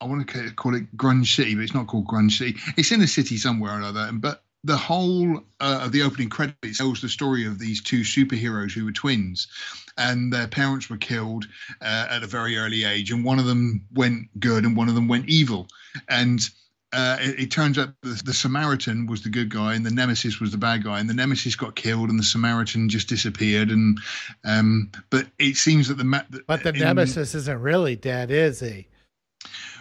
I 0.00 0.04
want 0.06 0.28
to 0.28 0.50
call 0.50 0.74
it 0.74 0.94
Grunge 0.96 1.34
City, 1.34 1.54
but 1.54 1.64
it's 1.64 1.74
not 1.74 1.86
called 1.86 2.06
Grunge 2.06 2.32
City. 2.32 2.58
It's 2.76 2.92
in 2.92 3.00
a 3.00 3.06
city 3.06 3.38
somewhere 3.38 3.72
or 3.72 3.78
another. 3.78 4.10
But 4.12 4.42
the 4.62 4.76
whole 4.76 5.38
uh, 5.60 5.80
of 5.82 5.92
the 5.92 6.02
opening 6.02 6.28
credits 6.28 6.78
tells 6.78 7.00
the 7.00 7.08
story 7.08 7.46
of 7.46 7.58
these 7.58 7.82
two 7.82 8.00
superheroes 8.00 8.72
who 8.72 8.84
were 8.84 8.92
twins, 8.92 9.48
and 9.96 10.32
their 10.32 10.48
parents 10.48 10.90
were 10.90 10.96
killed 10.96 11.46
uh, 11.80 12.06
at 12.10 12.22
a 12.22 12.26
very 12.26 12.56
early 12.56 12.84
age, 12.84 13.10
and 13.10 13.24
one 13.24 13.38
of 13.38 13.46
them 13.46 13.86
went 13.94 14.28
good 14.38 14.64
and 14.64 14.76
one 14.76 14.88
of 14.88 14.94
them 14.94 15.08
went 15.08 15.28
evil, 15.28 15.68
and. 16.08 16.48
Uh, 16.96 17.18
it, 17.20 17.40
it 17.40 17.50
turns 17.50 17.78
out 17.78 17.90
the, 18.00 18.20
the 18.24 18.32
Samaritan 18.32 19.06
was 19.06 19.22
the 19.22 19.28
good 19.28 19.50
guy 19.50 19.74
and 19.74 19.84
the 19.84 19.90
Nemesis 19.90 20.40
was 20.40 20.50
the 20.50 20.56
bad 20.56 20.82
guy, 20.82 20.98
and 20.98 21.10
the 21.10 21.14
Nemesis 21.14 21.54
got 21.54 21.76
killed 21.76 22.08
and 22.08 22.18
the 22.18 22.24
Samaritan 22.24 22.88
just 22.88 23.08
disappeared. 23.08 23.70
And 23.70 23.98
um, 24.44 24.90
but 25.10 25.26
it 25.38 25.56
seems 25.56 25.88
that 25.88 25.98
the 25.98 26.04
ma- 26.04 26.22
but 26.46 26.62
the 26.62 26.70
in- 26.70 26.80
nemesis 26.80 27.34
isn't 27.34 27.60
really 27.60 27.96
dead, 27.96 28.30
is 28.30 28.60
he? 28.60 28.88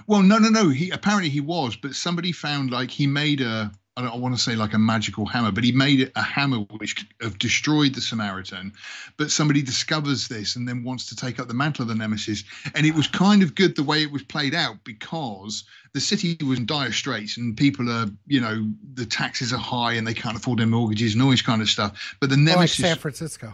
well, 0.07 0.22
no, 0.22 0.38
no, 0.38 0.49
no. 0.49 0.70
He 0.70 0.89
apparently 0.91 1.30
he 1.30 1.41
was, 1.41 1.76
but 1.76 1.95
somebody 1.95 2.32
found 2.32 2.72
like 2.72 2.91
he 2.91 3.07
made 3.07 3.41
a. 3.41 3.72
I 3.97 4.01
don't 4.01 4.19
want 4.19 4.35
to 4.35 4.41
say 4.41 4.55
like 4.55 4.73
a 4.73 4.77
magical 4.77 5.25
hammer, 5.25 5.53
but 5.53 5.63
he 5.63 5.71
made 5.71 6.01
it 6.01 6.11
a 6.17 6.21
hammer 6.21 6.57
which 6.57 6.97
could 6.97 7.07
have 7.21 7.39
destroyed 7.39 7.93
the 7.95 8.01
Samaritan. 8.01 8.73
But 9.15 9.31
somebody 9.31 9.61
discovers 9.61 10.27
this 10.27 10.57
and 10.57 10.67
then 10.67 10.83
wants 10.83 11.05
to 11.07 11.15
take 11.15 11.39
up 11.39 11.47
the 11.47 11.53
mantle 11.53 11.83
of 11.83 11.87
the 11.87 11.95
Nemesis. 11.95 12.43
And 12.73 12.85
it 12.85 12.93
was 12.93 13.07
kind 13.07 13.41
of 13.41 13.55
good 13.55 13.75
the 13.75 13.83
way 13.83 14.01
it 14.01 14.11
was 14.11 14.23
played 14.23 14.53
out 14.53 14.83
because 14.83 15.63
the 15.93 16.01
city 16.01 16.37
was 16.43 16.59
in 16.59 16.65
dire 16.65 16.91
straits 16.91 17.37
and 17.37 17.55
people 17.55 17.89
are, 17.89 18.07
you 18.27 18.41
know, 18.41 18.69
the 18.95 19.05
taxes 19.05 19.53
are 19.53 19.57
high 19.57 19.93
and 19.93 20.05
they 20.05 20.13
can't 20.13 20.35
afford 20.35 20.59
their 20.59 20.67
mortgages 20.67 21.13
and 21.13 21.23
all 21.23 21.31
this 21.31 21.41
kind 21.41 21.61
of 21.61 21.69
stuff. 21.69 22.17
But 22.19 22.29
the 22.29 22.35
More 22.35 22.47
like 22.47 22.55
Nemesis, 22.57 22.85
San 22.85 22.97
Francisco. 22.97 23.53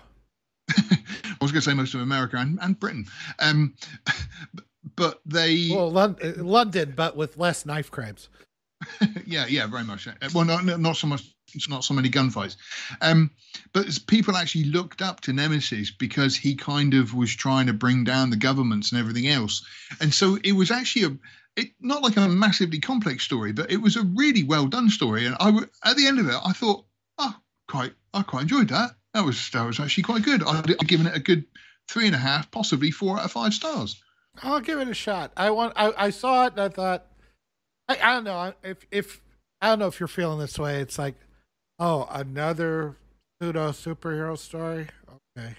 I 0.76 1.38
was 1.40 1.52
going 1.52 1.62
to 1.62 1.70
say 1.70 1.76
most 1.76 1.94
of 1.94 2.02
America 2.02 2.38
and, 2.38 2.58
and 2.64 2.80
Britain. 2.80 3.06
Um, 3.38 3.76
but 4.96 5.22
they. 5.24 5.70
Well, 5.72 5.92
London, 5.92 6.94
but 6.96 7.16
with 7.16 7.38
less 7.38 7.64
knife 7.64 7.92
crimes. 7.92 8.30
yeah, 9.26 9.46
yeah, 9.48 9.68
very 9.68 9.84
much. 9.84 10.08
Uh, 10.08 10.14
Well, 10.34 10.46
not 10.46 10.66
not 10.66 10.98
so 10.98 11.08
much. 11.08 11.24
It's 11.54 11.70
not 11.70 11.84
so 11.84 11.94
many 11.94 12.10
gunfights, 12.10 12.56
um, 13.02 13.32
but 13.74 13.86
people 14.08 14.38
actually 14.38 14.66
looked 14.66 15.02
up 15.02 15.20
to 15.22 15.34
Nemesis 15.34 15.92
because 15.92 16.36
he 16.36 16.56
kind 16.56 16.94
of 16.94 17.14
was 17.14 17.36
trying 17.36 17.68
to 17.68 17.74
bring 17.74 18.06
down 18.06 18.30
the 18.30 18.38
governments 18.38 18.92
and 18.92 19.00
everything 19.02 19.28
else, 19.28 19.66
and 20.00 20.14
so 20.14 20.38
it 20.44 20.54
was 20.54 20.72
actually 20.72 21.04
a. 21.06 21.18
It, 21.58 21.72
not 21.82 22.02
like 22.02 22.16
a 22.16 22.30
massively 22.30 22.80
complex 22.80 23.26
story, 23.26 23.52
but 23.52 23.70
it 23.70 23.82
was 23.82 23.98
a 23.98 24.04
really 24.04 24.44
well 24.44 24.68
done 24.68 24.90
story. 24.90 25.26
And 25.26 25.36
I, 25.38 25.50
at 25.84 25.98
the 25.98 26.08
end 26.08 26.18
of 26.18 26.30
it, 26.30 26.40
I 26.46 26.54
thought, 26.54 26.86
oh, 27.18 27.36
quite, 27.68 27.92
I 28.14 28.24
quite 28.24 28.44
enjoyed 28.44 28.70
that. 28.70 28.92
That 29.14 29.26
was 29.26 29.50
that 29.52 29.66
was 29.66 29.78
actually 29.78 30.04
quite 30.04 30.24
good. 30.24 30.44
I'd, 30.44 30.72
I'd 30.72 30.88
given 30.88 31.08
it 31.08 31.16
a 31.16 31.20
good 31.20 31.44
three 31.90 32.06
and 32.06 32.16
a 32.16 32.20
half, 32.20 32.50
possibly 32.52 32.92
four 32.92 33.20
out 33.20 33.26
of 33.26 33.32
five 33.34 33.54
stars. 33.54 34.02
I'll 34.42 34.62
give 34.62 34.80
it 34.80 34.88
a 34.88 34.94
shot. 34.94 35.34
I 35.36 35.50
want. 35.50 35.74
I, 35.76 35.92
I 35.98 36.10
saw 36.10 36.46
it 36.46 36.54
and 36.54 36.62
I 36.62 36.70
thought, 36.70 37.06
I, 38.00 38.12
I 38.12 38.14
don't 38.16 38.24
know 38.24 38.54
if 38.64 38.86
if 38.92 39.22
I 39.62 39.70
don't 39.70 39.80
know 39.80 39.88
if 39.88 40.00
you're 40.00 40.08
feeling 40.08 40.40
this 40.40 40.58
way. 40.58 40.80
It's 40.82 40.98
like, 40.98 41.16
oh, 41.80 42.08
another 42.10 42.96
pseudo 43.42 43.70
superhero 43.72 44.38
story. 44.38 44.88
Okay. 45.38 45.56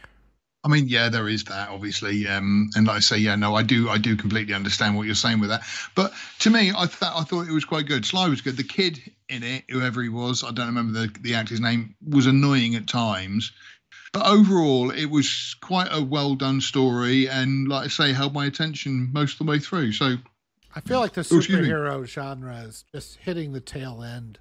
I 0.65 0.69
mean, 0.69 0.87
yeah, 0.87 1.09
there 1.09 1.29
is 1.29 1.43
that 1.45 1.71
obviously, 1.71 2.29
um, 2.29 2.71
and 2.77 2.87
like 2.87 2.99
I 2.99 3.01
say, 3.01 3.19
yeah, 3.19 3.35
no, 3.35 3.57
I 3.57 3.65
do, 3.65 3.89
I 3.89 3.99
do 3.99 4.15
completely 4.15 4.55
understand 4.55 4.97
what 4.97 5.07
you're 5.07 5.17
saying 5.17 5.41
with 5.41 5.51
that. 5.51 5.63
But 5.97 6.13
to 6.41 6.51
me, 6.51 6.71
I 6.77 6.87
thought, 6.87 7.17
I 7.17 7.25
thought 7.25 7.49
it 7.49 7.53
was 7.53 7.65
quite 7.65 7.87
good. 7.87 8.07
Sly 8.07 8.29
was 8.29 8.43
good. 8.43 8.57
The 8.57 8.63
kid 8.63 9.01
in 9.29 9.43
it, 9.43 9.65
whoever 9.69 10.01
he 10.03 10.09
was, 10.09 10.45
I 10.45 10.53
don't 10.53 10.67
remember 10.69 11.01
the 11.01 11.13
the 11.21 11.35
actor's 11.35 11.61
name, 11.61 11.97
was 12.09 12.27
annoying 12.27 12.77
at 12.77 12.87
times. 12.87 13.51
but 14.13 14.27
overall, 14.27 14.91
it 14.91 15.07
was 15.07 15.57
quite 15.61 15.89
a 15.91 16.03
well 16.03 16.35
done 16.37 16.61
story, 16.61 17.29
and 17.29 17.67
like 17.69 17.87
I 17.87 17.89
say, 17.89 18.13
held 18.13 18.35
my 18.35 18.47
attention 18.47 19.11
most 19.13 19.41
of 19.41 19.47
the 19.47 19.51
way 19.51 19.59
through. 19.59 19.93
So 19.93 20.17
I 20.75 20.81
feel 20.81 21.01
like 21.01 21.13
the 21.13 21.21
Oh, 21.21 21.25
superhero 21.39 22.05
genre 22.07 22.57
is 22.59 22.85
just 22.95 23.17
hitting 23.17 23.53
the 23.53 23.61
tail 23.61 24.03
end 24.03 24.39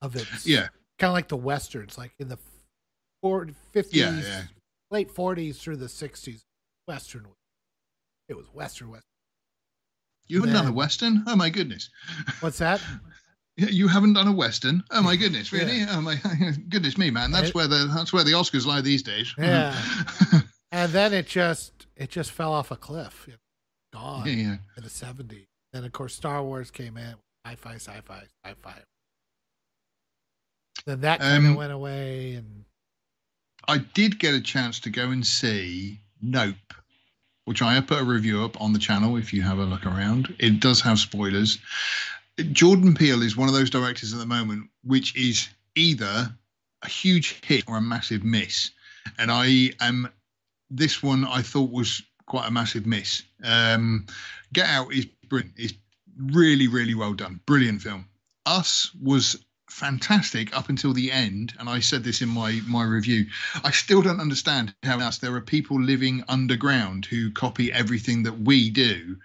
of 0.00 0.16
it. 0.16 0.26
yeah, 0.44 0.68
kind 0.98 1.10
of 1.10 1.14
like 1.14 1.28
the 1.28 1.36
westerns, 1.36 1.98
like 1.98 2.12
in 2.18 2.28
the 2.28 2.38
40, 3.22 3.54
50s, 3.74 3.88
yeah, 3.92 4.20
yeah. 4.20 4.42
late 4.90 5.14
40s 5.14 5.56
through 5.56 5.76
the 5.76 5.86
60s. 5.86 6.40
Western, 6.88 7.26
it 8.28 8.36
was 8.36 8.46
Western 8.52 8.88
Western. 8.90 9.06
You 10.26 10.40
haven't 10.40 10.54
done 10.54 10.66
a 10.66 10.72
western? 10.72 11.22
Oh 11.26 11.36
my 11.36 11.48
goodness! 11.50 11.90
What's 12.40 12.58
that? 12.58 12.80
Yeah, 13.56 13.68
You 13.68 13.86
haven't 13.88 14.14
done 14.14 14.26
a 14.28 14.32
western? 14.32 14.82
Oh 14.90 15.02
my 15.02 15.14
goodness! 15.16 15.52
Really? 15.52 15.78
Yeah. 15.80 15.86
Oh 15.90 16.00
my 16.00 16.16
goodness 16.70 16.96
me, 16.98 17.10
man! 17.10 17.30
That's 17.30 17.50
It- 17.50 17.54
where 17.54 17.68
the 17.68 17.90
that's 17.94 18.12
where 18.12 18.24
the 18.24 18.32
Oscars 18.32 18.66
lie 18.66 18.80
these 18.80 19.02
days. 19.02 19.32
Yeah. 19.38 19.76
and 20.72 20.90
then 20.92 21.12
it 21.12 21.26
just 21.28 21.86
it 21.96 22.10
just 22.10 22.30
fell 22.32 22.52
off 22.52 22.70
a 22.70 22.76
cliff, 22.76 23.24
you 23.26 23.34
know, 23.34 23.38
gone 23.92 24.26
yeah, 24.26 24.32
yeah. 24.32 24.56
in 24.76 24.82
the 24.82 24.88
70s. 24.88 25.46
Then 25.72 25.84
of 25.84 25.92
course 25.92 26.14
Star 26.14 26.42
Wars 26.42 26.70
came 26.70 26.96
in, 26.96 27.14
sci-fi, 27.46 27.74
sci-fi, 27.74 28.24
sci-fi. 28.44 28.74
Then 30.86 31.00
that 31.02 31.20
kind 31.20 31.44
of 31.44 31.50
Um, 31.50 31.56
went 31.56 31.72
away, 31.72 32.34
and 32.34 32.64
I 33.68 33.78
did 33.78 34.18
get 34.18 34.34
a 34.34 34.40
chance 34.40 34.80
to 34.80 34.90
go 34.90 35.10
and 35.10 35.26
see 35.26 36.00
Nope, 36.20 36.56
which 37.44 37.62
I 37.62 37.74
have 37.74 37.86
put 37.86 38.00
a 38.00 38.04
review 38.04 38.44
up 38.44 38.60
on 38.60 38.72
the 38.72 38.78
channel 38.78 39.16
if 39.16 39.32
you 39.32 39.42
have 39.42 39.58
a 39.58 39.64
look 39.64 39.86
around. 39.86 40.34
It 40.38 40.60
does 40.60 40.80
have 40.82 40.98
spoilers. 40.98 41.58
Jordan 42.52 42.94
Peele 42.94 43.22
is 43.22 43.36
one 43.36 43.48
of 43.48 43.54
those 43.54 43.70
directors 43.70 44.12
at 44.12 44.18
the 44.18 44.26
moment 44.26 44.70
which 44.84 45.14
is 45.16 45.48
either 45.74 46.32
a 46.82 46.88
huge 46.88 47.40
hit 47.44 47.64
or 47.68 47.76
a 47.76 47.80
massive 47.82 48.24
miss. 48.24 48.70
And 49.18 49.30
I 49.30 49.72
am 49.80 50.08
this 50.70 51.02
one 51.02 51.24
I 51.24 51.42
thought 51.42 51.70
was 51.70 52.02
quite 52.26 52.48
a 52.48 52.50
massive 52.50 52.86
miss. 52.86 53.22
Um, 53.42 54.06
Get 54.52 54.66
Out 54.68 54.92
is 54.92 55.06
brilliant. 55.28 55.74
Really, 56.18 56.68
really 56.68 56.94
well 56.94 57.14
done. 57.14 57.40
Brilliant 57.46 57.82
film. 57.82 58.06
Us 58.46 58.90
was 59.00 59.42
fantastic 59.70 60.54
up 60.54 60.68
until 60.68 60.92
the 60.92 61.10
end, 61.10 61.54
and 61.58 61.68
I 61.68 61.80
said 61.80 62.04
this 62.04 62.20
in 62.20 62.28
my 62.28 62.60
my 62.66 62.84
review. 62.84 63.26
I 63.64 63.70
still 63.70 64.02
don't 64.02 64.20
understand 64.20 64.74
how 64.82 65.00
else 65.00 65.18
there 65.18 65.34
are 65.34 65.40
people 65.40 65.80
living 65.80 66.22
underground 66.28 67.06
who 67.06 67.30
copy 67.30 67.72
everything 67.72 68.22
that 68.24 68.40
we 68.40 68.70
do. 68.70 69.16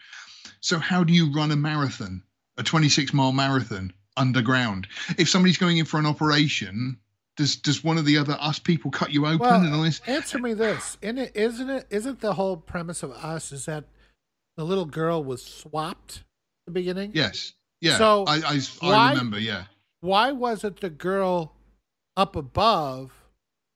So 0.62 0.80
how 0.80 1.04
do 1.04 1.14
you 1.14 1.32
run 1.32 1.52
a 1.52 1.56
marathon, 1.56 2.24
a 2.58 2.64
26 2.64 3.14
mile 3.14 3.34
marathon 3.34 3.94
underground? 4.16 4.88
If 5.18 5.30
somebody's 5.30 5.58
going 5.58 5.78
in 5.78 5.86
for 5.86 6.00
an 6.00 6.06
operation, 6.06 6.98
does 7.38 7.56
does 7.56 7.84
one 7.84 7.98
of 7.98 8.06
the 8.06 8.18
other 8.18 8.36
us 8.40 8.60
people 8.60 8.92
cut 8.92 9.12
you 9.14 9.26
open 9.26 9.40
Well, 9.40 9.62
and 9.62 9.74
all 9.74 9.84
this? 9.84 10.02
answer 10.08 10.40
me 10.40 10.54
this: 10.54 10.98
in 11.02 11.18
it, 11.18 11.32
isn't 11.36 11.70
it? 11.70 11.88
Isn't 11.90 12.20
the 12.20 12.34
whole 12.34 12.58
premise 12.58 13.04
of 13.04 13.12
us 13.12 13.52
is 13.52 13.66
that 13.66 13.86
the 14.58 14.66
little 14.66 14.86
girl 14.86 15.24
was 15.24 15.44
swapped 15.44 16.18
at 16.18 16.24
the 16.66 16.72
beginning? 16.72 17.12
Yes. 17.14 17.54
Yeah. 17.80 17.98
So, 17.98 18.26
I 18.28 18.42
I, 18.44 18.60
I 18.82 19.12
remember. 19.12 19.40
Yeah. 19.40 19.66
Why 20.02 20.32
wasn't 20.32 20.82
the 20.82 20.90
girl 20.90 21.54
up 22.18 22.36
above? 22.36 23.14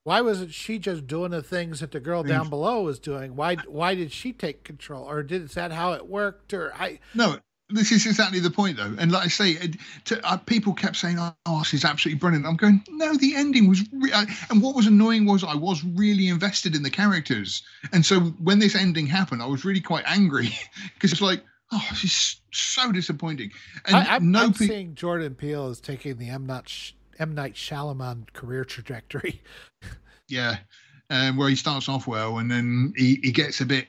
Why 0.04 0.22
wasn't 0.22 0.52
she 0.52 0.80
just 0.80 1.06
doing 1.06 1.30
the 1.30 1.44
things 1.44 1.80
that 1.80 1.92
the 1.92 2.00
girl 2.00 2.24
down 2.24 2.50
below 2.50 2.82
was 2.82 2.98
doing? 2.98 3.36
Why 3.36 3.56
why 3.68 3.94
did 3.94 4.12
she 4.12 4.34
take 4.34 4.64
control? 4.64 5.08
Or 5.08 5.22
did 5.22 5.44
is 5.44 5.54
that 5.54 5.72
how 5.72 5.94
it 5.94 6.08
worked? 6.08 6.54
Or 6.54 6.74
I 6.74 7.00
No, 7.14 7.38
this 7.72 7.92
is 7.92 8.06
exactly 8.06 8.40
the 8.40 8.52
point, 8.52 8.78
though. 8.78 8.94
And 8.98 9.12
like 9.12 9.26
I 9.26 9.28
say, 9.28 9.52
it, 9.52 9.78
to, 10.06 10.26
uh, 10.26 10.38
people 10.38 10.74
kept 10.74 10.96
saying, 10.96 11.18
"Oh, 11.20 11.60
this 11.60 11.74
is 11.74 11.86
absolutely 11.86 12.20
brilliant." 12.20 12.46
I'm 12.46 12.56
going, 12.56 12.84
"No, 12.90 13.16
the 13.16 13.36
ending 13.36 13.68
was." 13.68 13.82
Re-. 13.92 14.14
I, 14.14 14.26
and 14.50 14.62
what 14.62 14.76
was 14.76 14.88
annoying 14.88 15.26
was 15.26 15.44
I 15.44 15.56
was 15.56 15.84
really 15.84 16.28
invested 16.28 16.76
in 16.76 16.84
the 16.84 16.90
characters, 16.90 17.64
and 17.94 18.06
so 18.06 18.20
when 18.20 18.60
this 18.60 18.76
ending 18.76 19.08
happened, 19.08 19.42
I 19.42 19.48
was 19.48 19.66
really 19.66 19.82
quite 19.82 20.04
angry 20.08 20.50
because 20.94 21.12
it's 21.12 21.22
like, 21.22 21.44
"Oh, 21.72 21.86
this 21.92 22.04
is 22.04 22.42
so 22.52 22.92
disappointing." 22.92 23.52
And 23.86 23.96
I, 23.96 24.16
I'm, 24.16 24.32
no 24.32 24.46
I'm 24.46 24.54
pe- 24.54 24.68
seeing 24.68 24.96
Jordan 24.96 25.36
Peele 25.36 25.70
is 25.70 25.80
taking 25.80 26.18
the 26.18 26.30
M 26.30 26.46
Night 26.46 26.70
Sh- 26.70 26.94
M 27.20 27.34
Night 27.34 27.54
Shyamalan 27.54 28.32
career 28.34 28.66
trajectory. 28.66 29.42
yeah, 30.28 30.58
um, 31.10 31.38
where 31.38 31.50
he 31.50 31.56
starts 31.56 31.90
off 31.90 32.08
well, 32.08 32.38
and 32.38 32.50
then 32.50 32.94
he, 32.96 33.20
he 33.24 33.32
gets 33.32 33.62
a 33.62 33.66
bit 33.66 33.88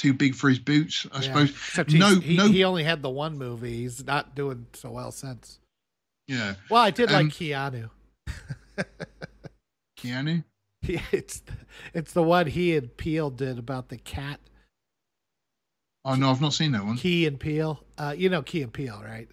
too 0.00 0.12
big 0.14 0.34
for 0.34 0.48
his 0.48 0.58
boots, 0.58 1.06
I 1.12 1.16
Yeah. 1.16 1.20
suppose. 1.22 1.50
Except 1.50 1.92
No- 1.92 2.18
he, 2.20 2.36
no- 2.36 2.48
he 2.48 2.64
only 2.64 2.84
had 2.84 3.02
the 3.02 3.10
one 3.10 3.36
movie. 3.38 3.78
He's 3.82 4.04
not 4.04 4.34
doing 4.34 4.66
so 4.72 4.90
well 4.90 5.12
since. 5.12 5.58
Yeah, 6.26 6.54
Well, 6.68 6.82
I 6.82 6.90
did 6.90 7.10
Um, 7.10 7.26
like 7.26 7.34
Keanu. 7.34 7.90
Keanu. 9.98 10.44
it's 10.82 11.40
the, 11.40 11.52
it's 11.92 12.12
the 12.12 12.22
one 12.22 12.50
Key 12.50 12.76
and 12.76 12.96
Peele 12.96 13.30
did 13.30 13.58
about 13.58 13.88
the 13.88 13.96
cat. 13.98 14.40
Oh 16.04 16.14
no, 16.14 16.30
I've 16.30 16.40
not 16.40 16.54
seen 16.54 16.72
that 16.72 16.84
one. 16.84 16.96
Key 16.96 17.26
and 17.26 17.38
Peele. 17.38 17.84
Uh, 17.98 18.14
you 18.16 18.28
know 18.30 18.42
Key 18.42 18.62
and 18.62 18.72
Peele, 18.72 19.02
right? 19.04 19.28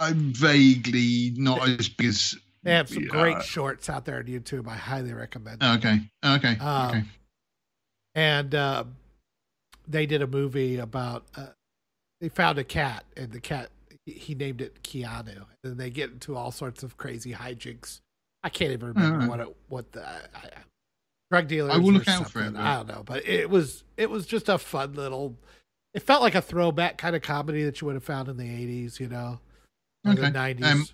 I'm 0.00 0.32
vaguely 0.32 1.32
not 1.36 1.68
as 1.68 1.88
big 1.88 2.08
as. 2.08 2.34
They 2.64 2.72
have 2.72 2.88
some 2.88 3.04
great 3.04 3.42
shorts 3.42 3.88
out 3.90 4.04
there 4.06 4.16
on 4.16 4.24
YouTube. 4.24 4.66
I 4.66 4.74
highly 4.76 5.12
recommend. 5.12 5.60
them. 5.60 5.76
Okay. 5.76 6.00
Okay. 6.24 6.56
Um, 6.58 6.88
okay. 6.90 7.02
And 8.14 8.54
uh, 8.54 8.84
they 9.88 10.06
did 10.06 10.22
a 10.22 10.26
movie 10.26 10.76
about. 10.78 11.24
Uh, 11.36 11.46
they 12.20 12.28
found 12.28 12.58
a 12.58 12.64
cat, 12.64 13.04
and 13.16 13.32
the 13.32 13.40
cat 13.40 13.70
he 14.06 14.34
named 14.34 14.60
it 14.60 14.82
Keanu, 14.82 15.44
and 15.62 15.78
they 15.78 15.90
get 15.90 16.10
into 16.10 16.36
all 16.36 16.50
sorts 16.50 16.82
of 16.82 16.96
crazy 16.96 17.32
hijinks. 17.32 18.00
I 18.42 18.48
can't 18.50 18.72
even 18.72 18.88
remember 18.88 19.14
Alright. 19.22 19.28
what 19.28 19.40
it, 19.40 19.56
what 19.68 19.92
the 19.92 20.06
I, 20.06 20.18
I- 20.34 20.50
drug 21.30 21.48
dealer. 21.48 21.70
I 21.72 21.78
will 21.78 21.92
look 21.92 22.06
out 22.08 22.30
for 22.30 22.40
it. 22.42 22.54
I 22.54 22.76
don't 22.76 22.88
know, 22.88 23.02
but 23.04 23.26
it 23.26 23.48
was 23.50 23.84
it 23.96 24.10
was 24.10 24.26
just 24.26 24.48
a 24.48 24.58
fun 24.58 24.94
little. 24.94 25.36
It 25.94 26.02
felt 26.02 26.22
like 26.22 26.34
a 26.34 26.42
throwback 26.42 26.98
kind 26.98 27.14
of 27.16 27.22
comedy 27.22 27.64
that 27.64 27.80
you 27.80 27.86
would 27.86 27.94
have 27.94 28.04
found 28.04 28.28
in 28.28 28.36
the 28.36 28.44
'80s, 28.44 28.98
you 29.00 29.08
know, 29.08 29.38
Okay. 30.06 30.20
the 30.20 30.26
'90s. 30.28 30.64
Um, 30.64 30.86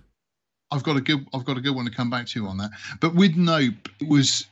I've 0.71 0.83
got 0.85 0.97
a 0.97 1.01
good 1.01 1.27
I've 1.35 1.45
got 1.45 1.57
a 1.59 1.61
good 1.61 1.75
one 1.75 1.85
to 1.87 1.91
come 1.91 2.11
back 2.11 2.27
to 2.27 2.41
you 2.41 2.47
on 2.47 2.59
that. 2.59 2.71
But 3.01 3.15
with 3.15 3.35
Nope, 3.37 3.89
it 4.01 4.09
was 4.09 4.47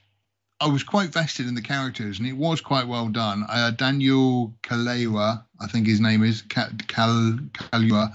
I 0.60 0.66
was 0.66 0.82
quite 0.82 1.10
vested 1.10 1.46
in 1.46 1.54
the 1.54 1.62
characters, 1.62 2.18
and 2.18 2.26
it 2.26 2.32
was 2.32 2.60
quite 2.60 2.88
well 2.88 3.08
done. 3.08 3.44
Uh, 3.48 3.70
Daniel 3.70 4.52
Kaluuya, 4.62 5.44
I 5.60 5.66
think 5.68 5.86
his 5.86 6.00
name 6.00 6.24
is 6.24 6.42
Ka- 6.42 6.70
Kal 6.88 7.38
Kalua, 7.52 8.12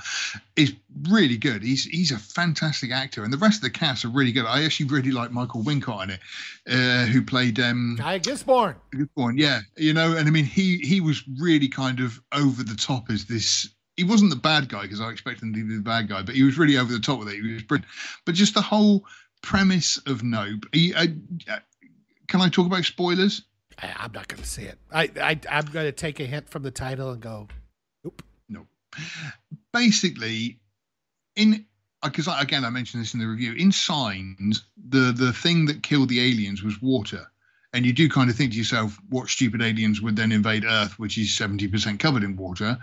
is 0.57 0.73
really 1.09 1.37
good. 1.37 1.63
He's 1.63 1.85
he's 1.85 2.11
a 2.11 2.17
fantastic 2.17 2.91
actor, 2.91 3.23
and 3.23 3.31
the 3.31 3.37
rest 3.37 3.57
of 3.57 3.61
the 3.61 3.69
cast 3.69 4.03
are 4.03 4.09
really 4.09 4.33
good. 4.33 4.45
I 4.45 4.65
actually 4.65 4.87
really 4.87 5.11
like 5.11 5.31
Michael 5.31 5.63
Wincott 5.63 6.03
in 6.03 6.09
it, 6.09 6.19
uh, 6.69 7.05
who 7.05 7.21
played 7.21 7.59
um, 7.61 7.95
Guy 7.97 8.17
Gisborne. 8.17 8.75
Point. 9.15 9.37
Yeah, 9.37 9.61
you 9.77 9.93
know, 9.93 10.17
and 10.17 10.27
I 10.27 10.31
mean, 10.31 10.45
he 10.45 10.79
he 10.79 10.99
was 10.99 11.23
really 11.39 11.69
kind 11.69 12.01
of 12.01 12.19
over 12.33 12.61
the 12.61 12.75
top 12.75 13.09
as 13.09 13.23
this. 13.25 13.69
He 13.95 14.03
wasn't 14.03 14.31
the 14.31 14.35
bad 14.35 14.67
guy 14.67 14.81
because 14.81 14.99
I 14.99 15.11
expected 15.11 15.43
him 15.45 15.53
to 15.53 15.65
be 15.65 15.75
the 15.75 15.81
bad 15.81 16.09
guy, 16.09 16.23
but 16.23 16.35
he 16.35 16.43
was 16.43 16.57
really 16.57 16.77
over 16.77 16.91
the 16.91 16.99
top 16.99 17.19
with 17.19 17.29
it. 17.29 17.35
He 17.35 17.53
was 17.53 17.63
brilliant. 17.63 17.89
But 18.25 18.35
just 18.35 18.53
the 18.53 18.61
whole 18.61 19.05
premise 19.43 19.97
of 20.07 20.23
Nope. 20.23 20.65
He, 20.71 20.95
I, 20.95 21.13
uh, 21.51 21.59
can 22.33 22.41
I 22.41 22.49
talk 22.49 22.65
about 22.65 22.83
spoilers? 22.83 23.43
I, 23.79 23.93
I'm 23.95 24.11
not 24.11 24.27
going 24.27 24.41
to 24.41 24.49
see 24.49 24.63
it. 24.63 24.79
I, 24.91 25.03
I 25.21 25.39
I'm 25.51 25.65
going 25.65 25.85
to 25.85 25.91
take 25.91 26.19
a 26.19 26.25
hint 26.25 26.49
from 26.49 26.63
the 26.63 26.71
title 26.71 27.11
and 27.11 27.21
go. 27.21 27.47
Nope. 28.03 28.23
No. 28.49 28.65
Basically, 29.71 30.59
in 31.35 31.63
because 32.03 32.27
again 32.39 32.65
I 32.65 32.71
mentioned 32.71 33.03
this 33.03 33.13
in 33.13 33.19
the 33.19 33.27
review. 33.27 33.53
In 33.53 33.71
Signs, 33.71 34.63
the 34.89 35.13
the 35.15 35.31
thing 35.31 35.67
that 35.67 35.83
killed 35.83 36.09
the 36.09 36.21
aliens 36.21 36.63
was 36.63 36.81
water. 36.81 37.27
And 37.71 37.85
you 37.85 37.93
do 37.93 38.09
kind 38.09 38.31
of 38.31 38.35
think 38.35 38.51
to 38.51 38.57
yourself, 38.57 38.97
what 39.09 39.29
stupid 39.29 39.61
aliens 39.61 40.01
would 40.01 40.15
then 40.15 40.31
invade 40.31 40.63
Earth, 40.63 40.99
which 40.99 41.17
is 41.17 41.29
70% 41.29 41.97
covered 41.99 42.23
in 42.23 42.35
water? 42.35 42.77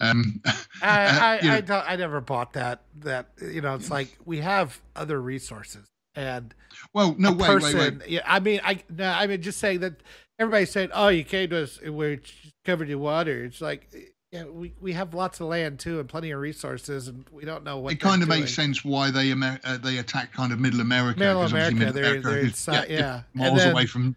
Um, 0.00 0.40
I 0.44 0.50
Uh, 0.82 0.82
I, 0.82 1.38
I, 1.42 1.60
don't, 1.60 1.88
I 1.88 1.94
never 1.94 2.20
bought 2.20 2.52
that. 2.54 2.82
That 3.00 3.26
you 3.40 3.60
know, 3.60 3.74
it's 3.74 3.90
like 3.90 4.08
we 4.24 4.38
have 4.38 4.80
other 4.96 5.20
resources 5.20 5.86
and 6.16 6.54
well, 6.92 7.14
no, 7.18 7.32
wait, 7.32 7.46
person. 7.46 7.78
wait, 7.78 7.98
wait. 8.00 8.08
Yeah, 8.08 8.20
I 8.26 8.40
mean, 8.40 8.60
I 8.64 8.80
no, 8.88 9.08
I 9.10 9.26
mean, 9.26 9.42
just 9.42 9.58
saying 9.58 9.80
that 9.80 9.94
everybody's 10.38 10.70
saying, 10.70 10.90
"Oh, 10.92 11.08
you 11.08 11.24
came 11.24 11.50
to 11.50 11.62
us 11.64 11.80
where 11.82 12.12
it's 12.12 12.32
covered 12.64 12.90
in 12.90 13.00
water." 13.00 13.44
It's 13.44 13.60
like, 13.60 13.92
yeah, 14.32 14.44
we 14.44 14.72
we 14.80 14.92
have 14.92 15.14
lots 15.14 15.40
of 15.40 15.46
land 15.48 15.78
too 15.78 16.00
and 16.00 16.08
plenty 16.08 16.30
of 16.30 16.40
resources, 16.40 17.08
and 17.08 17.24
we 17.32 17.44
don't 17.44 17.64
know 17.64 17.78
what 17.78 17.92
it 17.92 18.00
kind 18.00 18.22
of 18.22 18.28
doing. 18.28 18.40
makes 18.40 18.54
sense 18.54 18.84
why 18.84 19.10
they 19.10 19.30
Amer- 19.30 19.60
uh, 19.64 19.76
they 19.78 19.98
attack 19.98 20.32
kind 20.32 20.52
of 20.52 20.60
Middle 20.60 20.80
America. 20.80 21.18
Middle 21.18 21.42
America, 21.42 21.74
Middle 21.76 21.92
they're, 21.94 22.20
they're 22.20 22.38
is- 22.38 22.44
inside, 22.46 22.90
yeah, 22.90 23.22
And 23.34 23.42
miles 23.42 23.58
then- 23.58 23.72
away 23.72 23.86
from. 23.86 24.16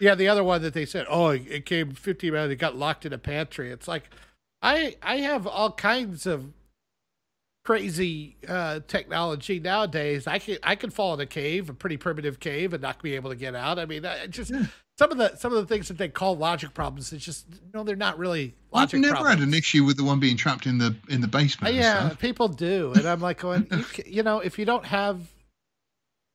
Yeah, 0.00 0.14
the 0.14 0.28
other 0.28 0.44
one 0.44 0.62
that 0.62 0.74
they 0.74 0.86
said, 0.86 1.06
oh, 1.10 1.30
it 1.30 1.66
came 1.66 1.90
50 1.90 2.30
minutes, 2.30 2.52
it 2.52 2.56
got 2.56 2.76
locked 2.76 3.04
in 3.04 3.12
a 3.12 3.18
pantry. 3.18 3.72
It's 3.72 3.88
like, 3.88 4.04
I 4.62 4.94
I 5.02 5.16
have 5.16 5.44
all 5.44 5.72
kinds 5.72 6.24
of 6.24 6.52
crazy 7.68 8.34
uh, 8.48 8.80
technology 8.88 9.60
nowadays. 9.60 10.26
I 10.26 10.38
can 10.38 10.56
I 10.62 10.74
can 10.74 10.88
fall 10.88 11.12
in 11.12 11.20
a 11.20 11.26
cave, 11.26 11.68
a 11.68 11.74
pretty 11.74 11.98
primitive 11.98 12.40
cave, 12.40 12.72
and 12.72 12.80
not 12.80 13.02
be 13.02 13.14
able 13.14 13.28
to 13.28 13.36
get 13.36 13.54
out. 13.54 13.78
I 13.78 13.84
mean, 13.84 14.06
I 14.06 14.26
just 14.26 14.50
some 14.98 15.12
of 15.12 15.18
the 15.18 15.36
some 15.36 15.52
of 15.52 15.58
the 15.58 15.66
things 15.66 15.88
that 15.88 15.98
they 15.98 16.08
call 16.08 16.34
logic 16.34 16.72
problems. 16.72 17.12
It's 17.12 17.22
just 17.22 17.44
no, 17.74 17.84
they're 17.84 17.94
not 17.94 18.18
really 18.18 18.54
I've 18.72 18.90
never 18.94 19.16
problems. 19.16 19.40
had 19.40 19.46
an 19.48 19.52
issue 19.52 19.84
with 19.84 19.98
the 19.98 20.04
one 20.04 20.18
being 20.18 20.38
trapped 20.38 20.64
in 20.64 20.78
the 20.78 20.96
in 21.10 21.20
the 21.20 21.28
basement. 21.28 21.74
yeah, 21.74 22.08
people 22.18 22.48
do, 22.48 22.94
and 22.94 23.06
I'm 23.06 23.20
like 23.20 23.40
going, 23.40 23.66
you, 23.70 23.84
ca- 23.84 24.02
you 24.06 24.22
know, 24.22 24.40
if 24.40 24.58
you 24.58 24.64
don't 24.64 24.86
have 24.86 25.20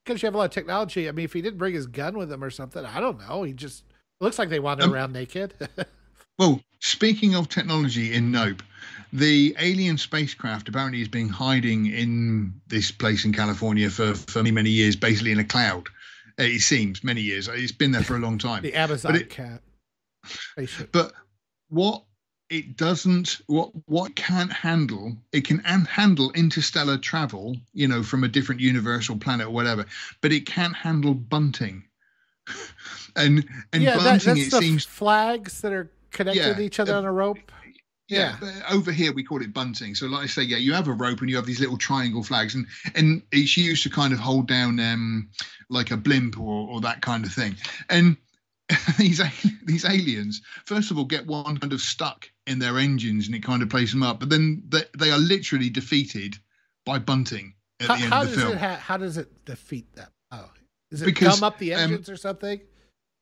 because 0.04 0.22
you 0.22 0.28
have 0.28 0.34
a 0.34 0.38
lot 0.38 0.44
of 0.44 0.50
technology. 0.52 1.08
I 1.08 1.12
mean, 1.12 1.24
if 1.24 1.32
he 1.32 1.42
didn't 1.42 1.58
bring 1.58 1.74
his 1.74 1.88
gun 1.88 2.16
with 2.16 2.30
him 2.30 2.44
or 2.44 2.50
something, 2.50 2.84
I 2.84 3.00
don't 3.00 3.18
know. 3.26 3.42
He 3.42 3.54
just 3.54 3.82
looks 4.20 4.38
like 4.38 4.50
they 4.50 4.60
wander 4.60 4.84
Um, 4.84 4.94
around 4.94 5.12
naked. 5.12 5.52
Well, 6.36 6.60
speaking 6.80 7.36
of 7.36 7.48
technology 7.48 8.12
in 8.12 8.32
Nope, 8.32 8.64
the 9.14 9.54
alien 9.60 9.96
spacecraft 9.96 10.68
apparently 10.68 10.98
has 10.98 11.06
been 11.06 11.28
hiding 11.28 11.86
in 11.86 12.52
this 12.66 12.90
place 12.90 13.24
in 13.24 13.32
California 13.32 13.88
for, 13.88 14.12
for 14.12 14.40
many, 14.40 14.50
many 14.50 14.70
years, 14.70 14.96
basically 14.96 15.30
in 15.30 15.38
a 15.38 15.44
cloud. 15.44 15.86
Uh, 16.38 16.42
It 16.42 16.62
seems 16.62 17.04
many 17.04 17.20
years. 17.20 17.46
It's 17.46 17.70
been 17.70 17.92
there 17.92 18.02
for 18.02 18.16
a 18.16 18.18
long 18.18 18.38
time. 18.38 18.64
the 18.64 18.74
Amazon 18.74 19.14
it- 19.14 19.30
cat 19.30 19.62
spaceship. 20.26 20.90
But 20.90 21.12
what 21.68 22.02
it 22.50 22.76
doesn't, 22.76 23.40
what 23.46 23.70
what 23.86 24.16
can't 24.16 24.52
handle, 24.52 25.16
it 25.32 25.44
can 25.44 25.60
an- 25.64 25.84
handle 25.86 26.32
interstellar 26.32 26.98
travel, 26.98 27.56
you 27.72 27.86
know, 27.86 28.02
from 28.02 28.24
a 28.24 28.28
different 28.28 28.60
universe 28.60 29.08
or 29.08 29.16
planet 29.16 29.46
or 29.46 29.50
whatever, 29.50 29.86
but 30.22 30.32
it 30.32 30.44
can't 30.44 30.74
handle 30.74 31.14
bunting. 31.14 31.84
and 33.16 33.44
and 33.72 33.82
yeah, 33.84 33.96
that, 33.96 34.04
bunting, 34.24 34.34
that's 34.34 34.54
it 34.54 34.60
seems 34.60 34.84
flags 34.84 35.60
that 35.60 35.72
are 35.72 35.88
connected 36.10 36.40
Yeah, 36.40 36.54
to 36.54 36.62
each 36.62 36.80
other 36.80 36.94
uh, 36.94 36.98
on 36.98 37.04
a 37.04 37.12
rope. 37.12 37.38
Yeah, 38.08 38.36
but 38.38 38.52
over 38.70 38.92
here 38.92 39.12
we 39.14 39.24
call 39.24 39.40
it 39.40 39.54
bunting. 39.54 39.94
So, 39.94 40.06
like 40.06 40.24
I 40.24 40.26
say, 40.26 40.42
yeah, 40.42 40.58
you 40.58 40.74
have 40.74 40.88
a 40.88 40.92
rope 40.92 41.20
and 41.20 41.30
you 41.30 41.36
have 41.36 41.46
these 41.46 41.60
little 41.60 41.78
triangle 41.78 42.22
flags, 42.22 42.54
and 42.54 42.66
and 42.94 43.22
it's 43.32 43.56
used 43.56 43.82
to 43.84 43.90
kind 43.90 44.12
of 44.12 44.18
hold 44.18 44.46
down 44.46 44.78
um 44.78 45.30
like 45.70 45.90
a 45.90 45.96
blimp 45.96 46.38
or 46.38 46.68
or 46.68 46.80
that 46.82 47.00
kind 47.00 47.24
of 47.24 47.32
thing. 47.32 47.56
And 47.88 48.16
these 48.98 49.22
these 49.64 49.84
aliens, 49.84 50.42
first 50.66 50.90
of 50.90 50.98
all, 50.98 51.04
get 51.04 51.26
one 51.26 51.56
kind 51.58 51.72
of 51.72 51.80
stuck 51.80 52.30
in 52.46 52.58
their 52.58 52.78
engines, 52.78 53.26
and 53.26 53.34
it 53.34 53.42
kind 53.42 53.62
of 53.62 53.70
plays 53.70 53.90
them 53.90 54.02
up. 54.02 54.20
But 54.20 54.28
then 54.28 54.62
they, 54.68 54.82
they 54.98 55.10
are 55.10 55.18
literally 55.18 55.70
defeated 55.70 56.36
by 56.84 56.98
bunting 56.98 57.54
at 57.80 57.88
How, 57.88 57.96
the 57.96 58.02
end 58.02 58.12
how 58.12 58.22
of 58.22 58.28
the 58.30 58.36
does 58.36 58.42
film. 58.42 58.52
it 58.54 58.58
ha- 58.58 58.76
how 58.76 58.96
does 58.98 59.16
it 59.16 59.44
defeat 59.46 59.92
them? 59.94 60.08
Oh, 60.30 60.50
does 60.90 61.02
it 61.02 61.06
Because, 61.06 61.40
gum 61.40 61.44
up 61.44 61.58
the 61.58 61.72
um, 61.74 61.80
engines 61.84 62.08
or 62.10 62.16
something? 62.16 62.60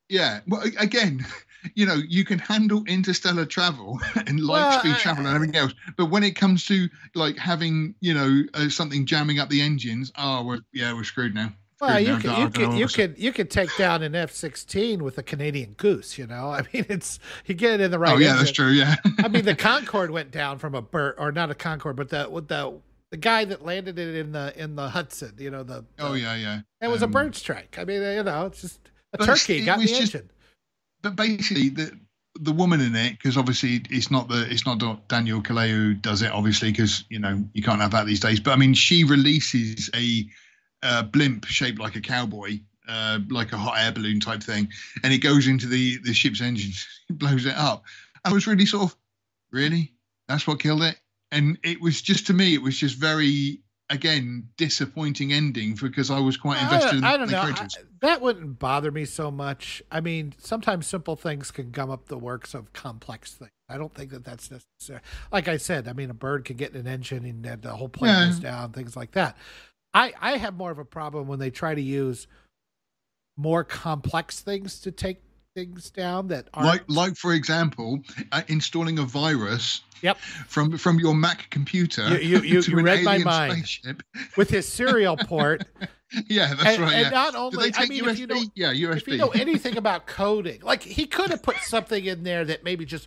Yeah. 0.08 0.40
Well, 0.46 0.62
again, 0.78 1.24
you 1.74 1.86
know, 1.86 1.94
you 2.08 2.24
can 2.24 2.38
handle 2.38 2.84
interstellar 2.86 3.44
travel 3.46 4.00
and 4.26 4.40
light 4.40 4.80
speed 4.80 4.92
I- 4.94 4.98
travel 4.98 5.26
and 5.26 5.34
everything 5.34 5.56
else, 5.56 5.74
but 5.96 6.06
when 6.06 6.22
it 6.24 6.36
comes 6.36 6.66
to 6.66 6.88
like 7.14 7.36
having, 7.38 7.94
you 8.00 8.14
know, 8.14 8.42
uh, 8.54 8.68
something 8.68 9.06
jamming 9.06 9.38
up 9.38 9.48
the 9.48 9.60
engines, 9.60 10.12
oh, 10.16 10.44
we're 10.44 10.60
yeah, 10.72 10.92
we're 10.94 11.04
screwed 11.04 11.34
now. 11.34 11.52
Well, 11.80 11.98
you 11.98 12.16
can 12.18 12.30
you 12.30 12.36
don't 12.36 12.38
know 12.38 12.50
can 12.50 12.68
what 12.70 12.78
you 12.78 12.86
could 12.86 13.18
you 13.18 13.32
could 13.32 13.50
take 13.50 13.76
down 13.76 14.02
an 14.02 14.14
F 14.14 14.30
sixteen 14.30 15.02
with 15.02 15.18
a 15.18 15.22
Canadian 15.24 15.72
Goose. 15.72 16.16
You 16.16 16.28
know, 16.28 16.50
I 16.52 16.62
mean, 16.72 16.86
it's 16.88 17.18
you 17.46 17.54
get 17.54 17.74
it 17.74 17.80
in 17.80 17.90
the 17.90 17.98
right. 17.98 18.14
Oh 18.14 18.18
yeah, 18.18 18.36
that's 18.36 18.52
true. 18.52 18.68
Yeah. 18.68 18.94
I 19.18 19.26
mean, 19.28 19.44
the 19.44 19.54
Concorde 19.68 20.12
went 20.12 20.30
down 20.30 20.58
from 20.58 20.74
a 20.76 20.82
bird, 20.82 21.16
or 21.18 21.32
not 21.32 21.50
a 21.50 21.54
Concorde, 21.56 21.96
but 21.96 22.08
the 22.10 22.28
with 22.30 22.46
the 22.46 22.78
the 23.10 23.16
guy 23.16 23.44
that 23.46 23.64
landed 23.64 23.98
it 23.98 24.14
in 24.14 24.30
the 24.30 24.52
in 24.56 24.76
the 24.76 24.88
Hudson. 24.90 25.34
You 25.38 25.50
know, 25.50 25.64
the, 25.64 25.84
oh 25.98 26.14
yeah, 26.14 26.36
yeah. 26.36 26.60
It 26.80 26.86
was 26.88 27.02
a 27.02 27.06
Um, 27.06 27.10
bird 27.10 27.34
strike. 27.34 27.76
I 27.78 27.84
mean, 27.84 28.00
you 28.00 28.22
know, 28.22 28.46
it's 28.46 28.60
just 28.62 28.78
a 29.12 29.18
turkey 29.26 29.58
it 29.58 29.64
got 29.64 29.80
the 29.80 29.86
just- 29.86 30.00
engine. 30.14 30.30
But 31.02 31.16
basically, 31.16 31.68
the 31.68 31.98
the 32.40 32.52
woman 32.52 32.80
in 32.80 32.96
it, 32.96 33.12
because 33.12 33.36
obviously 33.36 33.82
it's 33.90 34.10
not 34.10 34.28
the 34.28 34.50
it's 34.50 34.64
not 34.64 35.08
Daniel 35.08 35.42
Kaluuya 35.42 35.68
who 35.68 35.94
does 35.94 36.22
it, 36.22 36.30
obviously, 36.32 36.70
because 36.70 37.04
you 37.10 37.18
know 37.18 37.44
you 37.52 37.62
can't 37.62 37.80
have 37.80 37.90
that 37.90 38.06
these 38.06 38.20
days. 38.20 38.40
But 38.40 38.52
I 38.52 38.56
mean, 38.56 38.74
she 38.74 39.04
releases 39.04 39.90
a, 39.94 40.24
blimp 41.12 41.44
shaped 41.44 41.78
like 41.78 41.94
a 41.96 42.00
cowboy, 42.00 42.60
uh, 42.88 43.20
like 43.28 43.52
a 43.52 43.58
hot 43.58 43.78
air 43.78 43.92
balloon 43.92 44.20
type 44.20 44.42
thing, 44.42 44.68
and 45.04 45.12
it 45.12 45.18
goes 45.18 45.46
into 45.46 45.66
the 45.66 45.98
the 45.98 46.14
ship's 46.14 46.40
engines, 46.40 46.86
it 47.10 47.18
blows 47.18 47.46
it 47.46 47.56
up. 47.56 47.84
I 48.24 48.32
was 48.32 48.46
really 48.46 48.66
sort 48.66 48.84
of, 48.84 48.96
really, 49.50 49.92
that's 50.28 50.46
what 50.46 50.60
killed 50.60 50.82
it, 50.82 50.98
and 51.30 51.58
it 51.62 51.80
was 51.80 52.00
just 52.00 52.26
to 52.28 52.32
me, 52.32 52.54
it 52.54 52.62
was 52.62 52.78
just 52.78 52.96
very 52.96 53.61
again 53.92 54.48
disappointing 54.56 55.32
ending 55.32 55.74
because 55.80 56.10
I 56.10 56.18
was 56.18 56.36
quite 56.36 56.60
invested 56.62 56.98
in 56.98 57.04
I 57.04 57.16
don't 57.16 57.26
the 57.26 57.32
know. 57.32 57.42
I- 57.42 57.68
that 58.00 58.20
wouldn't 58.20 58.58
bother 58.58 58.90
me 58.90 59.04
so 59.04 59.30
much. 59.30 59.82
I 59.90 60.00
mean, 60.00 60.34
sometimes 60.38 60.86
simple 60.86 61.14
things 61.14 61.50
can 61.50 61.70
gum 61.70 61.90
up 61.90 62.06
the 62.08 62.18
works 62.18 62.54
of 62.54 62.72
complex 62.72 63.34
things. 63.34 63.50
I 63.68 63.78
don't 63.78 63.94
think 63.94 64.10
that 64.10 64.24
that's 64.24 64.50
necessary. 64.50 65.00
Like 65.30 65.46
I 65.48 65.56
said, 65.56 65.86
I 65.88 65.92
mean, 65.92 66.10
a 66.10 66.14
bird 66.14 66.44
can 66.44 66.56
get 66.56 66.72
in 66.74 66.80
an 66.80 66.86
engine 66.86 67.24
and 67.24 67.62
the 67.62 67.76
whole 67.76 67.88
plane 67.88 68.12
Yeah. 68.12 68.26
goes 68.26 68.38
down, 68.40 68.72
things 68.72 68.96
like 68.96 69.12
that. 69.12 69.36
I, 69.94 70.12
I 70.20 70.36
have 70.38 70.54
more 70.54 70.70
of 70.70 70.78
a 70.78 70.84
problem 70.84 71.28
when 71.28 71.38
they 71.38 71.50
try 71.50 71.74
to 71.74 71.80
use 71.80 72.26
more 73.36 73.64
complex 73.64 74.40
things 74.40 74.80
to 74.80 74.90
take 74.90 75.22
things 75.54 75.90
down 75.90 76.28
that 76.28 76.48
aren't. 76.54 76.66
like 76.66 76.82
like 76.88 77.16
for 77.16 77.32
example 77.34 78.00
uh, 78.32 78.42
installing 78.48 78.98
a 78.98 79.02
virus 79.02 79.82
Yep. 80.02 80.18
from 80.48 80.76
from 80.78 80.98
your 80.98 81.14
mac 81.14 81.48
computer 81.50 82.18
You- 82.18 82.40
you- 82.40 82.60
you- 82.60 82.60
you 82.76 82.80
read 82.82 83.04
my 83.04 83.18
mind. 83.18 83.52
spaceship. 83.52 84.02
with 84.36 84.50
his 84.50 84.66
serial 84.66 85.16
port. 85.16 85.64
yeah 86.28 86.54
that's 86.54 86.64
and, 86.76 86.82
right 86.82 86.94
and 86.94 87.02
yeah 87.04 87.10
not 87.10 87.34
only, 87.34 87.70
I 87.76 87.86
mean, 87.86 88.08
if 88.08 88.18
you 88.18 88.26
know, 88.26 88.42
yeah 88.54 88.72
usb 88.72 88.96
if 88.96 89.08
you 89.08 89.16
know 89.18 89.28
anything 89.28 89.76
about 89.76 90.06
coding, 90.06 90.60
like 90.62 90.82
he 90.82 91.06
could 91.06 91.30
have 91.30 91.42
put 91.42 91.56
something 91.58 92.04
in 92.04 92.24
there 92.24 92.44
that 92.44 92.64
maybe 92.64 92.84
just 92.84 93.06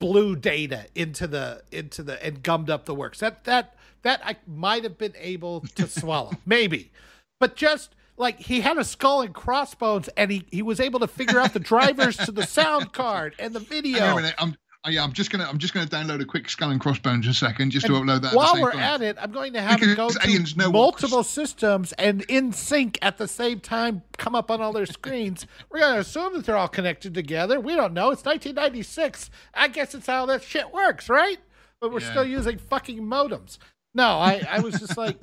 blew 0.00 0.36
data 0.36 0.86
into 0.94 1.26
the 1.26 1.62
into 1.72 2.02
the 2.02 2.22
and 2.24 2.42
gummed 2.42 2.68
up 2.70 2.84
the 2.84 2.94
works. 2.94 3.20
That 3.20 3.44
that 3.44 3.74
that 4.02 4.20
I 4.24 4.36
might 4.46 4.82
have 4.84 4.98
been 4.98 5.14
able 5.18 5.62
to 5.76 5.86
swallow, 5.88 6.32
maybe, 6.44 6.92
but 7.40 7.56
just 7.56 7.94
like 8.16 8.38
he 8.40 8.60
had 8.60 8.78
a 8.78 8.84
skull 8.84 9.22
and 9.22 9.34
crossbones, 9.34 10.08
and 10.16 10.30
he 10.30 10.44
he 10.50 10.62
was 10.62 10.80
able 10.80 11.00
to 11.00 11.08
figure 11.08 11.38
out 11.38 11.52
the 11.52 11.60
drivers 11.60 12.16
to 12.18 12.32
the 12.32 12.46
sound 12.46 12.92
card 12.92 13.34
and 13.38 13.54
the 13.54 13.60
Hang 13.60 13.68
on 14.02 14.18
a 14.18 14.22
video. 14.22 14.30
I'm, 14.38 14.56
oh, 14.84 14.90
yeah, 14.90 15.02
I'm 15.02 15.12
just 15.12 15.30
gonna 15.30 15.48
I'm 15.48 15.58
just 15.58 15.74
gonna 15.74 15.86
download 15.86 16.20
a 16.20 16.24
quick 16.24 16.48
skull 16.48 16.70
and 16.70 16.80
crossbones 16.80 17.26
in 17.26 17.30
a 17.30 17.34
second 17.34 17.70
just 17.70 17.86
to 17.86 17.92
upload 17.92 18.22
that. 18.22 18.32
at 18.32 18.36
While 18.36 18.60
we're 18.60 18.72
time. 18.72 18.80
at 18.80 19.02
it, 19.02 19.16
I'm 19.20 19.32
going 19.32 19.52
to 19.54 19.60
have 19.62 19.82
it 19.82 19.96
go 19.96 20.08
Because 20.08 20.24
aliens 20.24 20.56
know 20.56 20.66
to 20.66 20.72
multiple 20.72 21.24
systems 21.24 21.92
and 21.94 22.22
in 22.28 22.52
sync 22.52 22.98
at 23.02 23.18
the 23.18 23.26
same 23.26 23.60
time 23.60 24.02
come 24.16 24.34
up 24.34 24.50
on 24.50 24.60
all 24.60 24.72
their 24.72 24.86
screens. 24.86 25.46
We're 25.70 25.80
going 25.80 25.94
to 25.94 26.00
assume 26.00 26.34
that 26.34 26.44
they're 26.46 26.56
all 26.56 26.68
connected 26.68 27.14
together. 27.14 27.58
We 27.58 27.74
don't 27.74 27.94
know. 27.94 28.10
It's 28.10 28.24
1996. 28.24 29.30
I 29.54 29.68
guess 29.68 29.94
it's 29.94 30.06
how 30.06 30.26
that 30.26 30.42
shit 30.42 30.72
works, 30.72 31.08
right? 31.08 31.38
But 31.80 31.92
we're 31.92 32.00
Yeah. 32.00 32.10
still 32.10 32.24
using 32.26 32.58
fucking 32.58 33.00
modems. 33.02 33.58
No, 33.96 34.04
I, 34.18 34.42
I 34.48 34.60
was 34.60 34.78
just 34.80 34.96
like, 34.96 35.20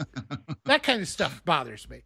that 0.65 0.81
kind 0.83 1.01
of 1.01 1.07
stuff 1.07 1.43
bothers 1.45 1.89
me. 1.89 2.03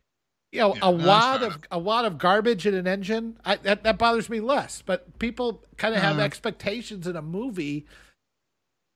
You 0.51 0.59
know, 0.61 0.73
Yeah, 0.75 0.79
a 0.83 0.91
wad 0.91 1.43
of 1.43 1.59
a 1.71 1.79
wad 1.79 2.05
of 2.05 2.17
garbage 2.17 2.65
in 2.65 2.73
an 2.73 2.87
engine, 2.87 3.37
I, 3.43 3.57
that 3.57 3.83
that 3.83 3.97
bothers 3.97 4.29
me 4.29 4.39
less. 4.39 4.81
But 4.85 5.19
people 5.19 5.63
kind 5.77 5.93
of 5.95 6.01
have 6.01 6.17
Uh. 6.19 6.21
expectations 6.21 7.07
in 7.07 7.15
a 7.15 7.21
movie 7.21 7.85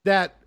that 0.05 0.37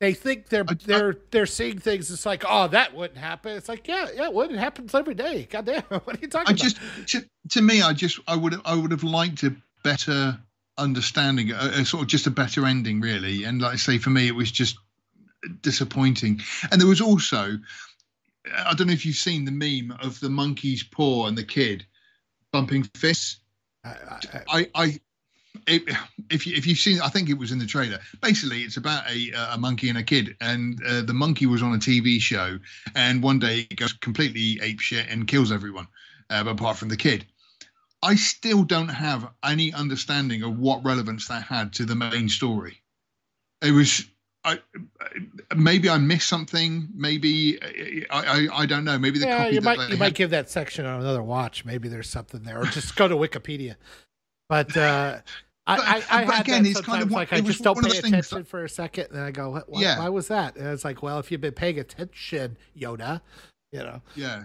they 0.00 0.14
think 0.14 0.48
they're 0.48 0.64
I- 0.66 0.72
I- 0.72 0.76
they're 0.86 1.16
they're 1.30 1.46
seeing 1.46 1.78
things. 1.78 2.10
It's 2.10 2.24
like, 2.24 2.42
oh, 2.48 2.68
that 2.68 2.94
wouldn't 2.94 3.18
happen. 3.18 3.54
It's 3.56 3.68
like, 3.68 3.86
yeah, 3.86 4.08
yeah, 4.14 4.24
it 4.26 4.32
would. 4.32 4.50
It 4.50 4.58
happens 4.58 4.94
every 4.94 5.14
day. 5.14 5.46
God 5.50 5.66
damn, 5.66 5.82
what 5.88 6.16
are 6.16 6.20
you 6.22 6.28
talking 6.28 6.48
I 6.48 6.52
about? 6.52 6.62
just 6.62 6.78
to, 7.08 7.24
to 7.50 7.60
me, 7.62 7.82
I 7.82 7.92
just 7.92 8.18
I 8.26 8.34
would 8.36 8.54
I 8.64 8.74
would 8.74 8.92
have 8.92 9.04
liked 9.04 9.42
a 9.42 9.54
better 9.84 10.38
understanding, 10.78 11.50
a, 11.50 11.56
a 11.56 11.84
sort 11.84 12.02
of 12.04 12.08
just 12.08 12.26
a 12.26 12.30
better 12.30 12.64
ending, 12.64 13.02
really. 13.02 13.44
And 13.44 13.60
like 13.60 13.74
I 13.74 13.76
say, 13.76 13.98
for 13.98 14.08
me, 14.08 14.26
it 14.26 14.34
was 14.34 14.50
just 14.50 14.78
disappointing. 15.60 16.40
And 16.70 16.80
there 16.80 16.88
was 16.88 17.00
also, 17.02 17.58
I 18.46 18.74
don't 18.74 18.86
know 18.86 18.92
if 18.92 19.04
you've 19.04 19.16
seen 19.16 19.44
the 19.44 19.50
meme 19.50 19.96
of 20.00 20.18
the 20.20 20.30
monkey's 20.30 20.82
paw 20.82 21.26
and 21.26 21.36
the 21.36 21.44
kid 21.44 21.84
bumping 22.52 22.84
fists. 22.96 23.40
I, 23.84 23.96
I, 24.48 24.70
I, 24.74 25.00
it, 25.66 25.82
if 26.30 26.46
you 26.46 26.54
if 26.54 26.66
you've 26.66 26.78
seen, 26.78 27.00
I 27.00 27.08
think 27.08 27.28
it 27.28 27.38
was 27.38 27.52
in 27.52 27.58
the 27.58 27.66
trailer. 27.66 27.98
Basically, 28.20 28.62
it's 28.62 28.76
about 28.76 29.08
a 29.10 29.30
a 29.52 29.58
monkey 29.58 29.88
and 29.88 29.98
a 29.98 30.02
kid, 30.02 30.36
and 30.40 30.80
uh, 30.86 31.02
the 31.02 31.14
monkey 31.14 31.46
was 31.46 31.62
on 31.62 31.74
a 31.74 31.78
TV 31.78 32.20
show, 32.20 32.58
and 32.94 33.22
one 33.22 33.38
day 33.38 33.66
it 33.70 33.76
goes 33.76 33.92
completely 33.92 34.58
ape 34.62 34.80
shit 34.80 35.08
and 35.08 35.26
kills 35.26 35.52
everyone, 35.52 35.88
uh, 36.30 36.44
apart 36.46 36.76
from 36.76 36.88
the 36.88 36.96
kid. 36.96 37.26
I 38.02 38.14
still 38.14 38.62
don't 38.62 38.88
have 38.88 39.28
any 39.44 39.72
understanding 39.74 40.42
of 40.42 40.58
what 40.58 40.84
relevance 40.84 41.28
that 41.28 41.42
had 41.42 41.72
to 41.74 41.84
the 41.84 41.94
main 41.94 42.28
story. 42.28 42.80
It 43.62 43.72
was. 43.72 44.04
I, 44.44 44.58
maybe 45.54 45.90
I 45.90 45.98
missed 45.98 46.28
something. 46.28 46.88
Maybe 46.94 47.58
I, 48.10 48.48
I, 48.52 48.62
I 48.62 48.66
don't 48.66 48.84
know. 48.84 48.98
Maybe 48.98 49.18
the 49.18 49.26
yeah, 49.26 49.44
copy 49.44 49.54
you 49.54 49.60
might 49.60 49.78
you 49.80 49.86
had 49.88 49.98
might 49.98 50.14
give 50.14 50.30
that 50.30 50.48
section 50.48 50.86
another 50.86 51.22
watch. 51.22 51.64
Maybe 51.64 51.88
there's 51.88 52.08
something 52.08 52.42
there, 52.42 52.60
or 52.60 52.64
just 52.64 52.96
go 52.96 53.06
to 53.06 53.16
Wikipedia. 53.16 53.76
But 54.48 54.74
uh, 54.76 55.18
I, 55.66 55.76
But- 55.76 55.86
I, 55.86 55.94
I 55.94 56.24
had 56.24 56.40
again, 56.42 56.62
that 56.62 56.70
it's 56.70 56.80
kind 56.80 57.02
of 57.02 57.10
like 57.10 57.32
I 57.32 57.40
just 57.40 57.62
don't 57.62 57.82
pay 57.84 57.98
attention 57.98 58.44
for 58.44 58.64
a 58.64 58.68
second, 58.68 59.08
and 59.10 59.16
then 59.16 59.22
I 59.24 59.30
go, 59.30 59.62
why, 59.66 59.80
Yeah. 59.80 59.98
why 59.98 60.08
was 60.08 60.28
that? 60.28 60.56
And 60.56 60.66
it's 60.68 60.84
like, 60.84 61.02
well, 61.02 61.18
if 61.18 61.30
you've 61.30 61.40
been 61.40 61.52
paying 61.52 61.78
attention, 61.78 62.56
Yoda, 62.76 63.20
you 63.72 63.80
know. 63.80 64.00
Yeah. 64.16 64.44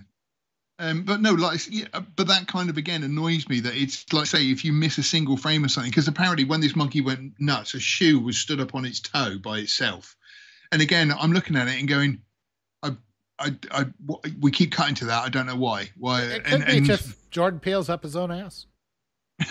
Um, 0.78 1.04
but 1.04 1.22
no, 1.22 1.32
like, 1.32 1.62
yeah, 1.70 1.88
but 2.16 2.28
that 2.28 2.48
kind 2.48 2.70
of 2.70 2.78
again 2.78 3.04
annoys 3.04 3.48
me 3.48 3.62
that 3.62 3.76
it's 3.76 4.12
like, 4.12 4.26
say, 4.26 4.44
if 4.44 4.66
you 4.66 4.74
miss 4.74 4.98
a 4.98 5.04
single 5.04 5.38
frame 5.38 5.64
or 5.64 5.70
something, 5.70 5.90
because 5.90 6.08
apparently 6.08 6.44
when 6.44 6.60
this 6.60 6.76
monkey 6.76 7.02
went 7.02 7.34
nuts, 7.40 7.74
a 7.74 7.80
shoe 7.80 8.20
was 8.20 8.38
stood 8.38 8.60
up 8.60 8.76
on 8.76 8.86
its 8.86 9.00
toe 9.00 9.38
by 9.38 9.60
itself. 9.60 10.16
And 10.72 10.82
again, 10.82 11.14
I'm 11.18 11.32
looking 11.32 11.56
at 11.56 11.68
it 11.68 11.80
and 11.80 11.88
going, 11.88 12.22
I, 12.84 12.92
I, 13.40 13.56
I, 13.72 13.86
we 14.42 14.52
keep 14.52 14.72
cutting 14.72 14.96
to 14.96 15.06
that. 15.06 15.24
I 15.24 15.30
don't 15.30 15.46
know 15.46 15.56
why. 15.56 15.90
Why? 15.98 16.24
It 16.24 16.44
could 16.44 16.54
and, 16.54 16.66
be 16.66 16.78
and 16.78 16.86
just 16.86 17.32
Jordan 17.32 17.60
Peele's 17.60 17.90
up 17.90 18.04
his 18.04 18.16
own 18.16 18.32
ass. 18.32 18.66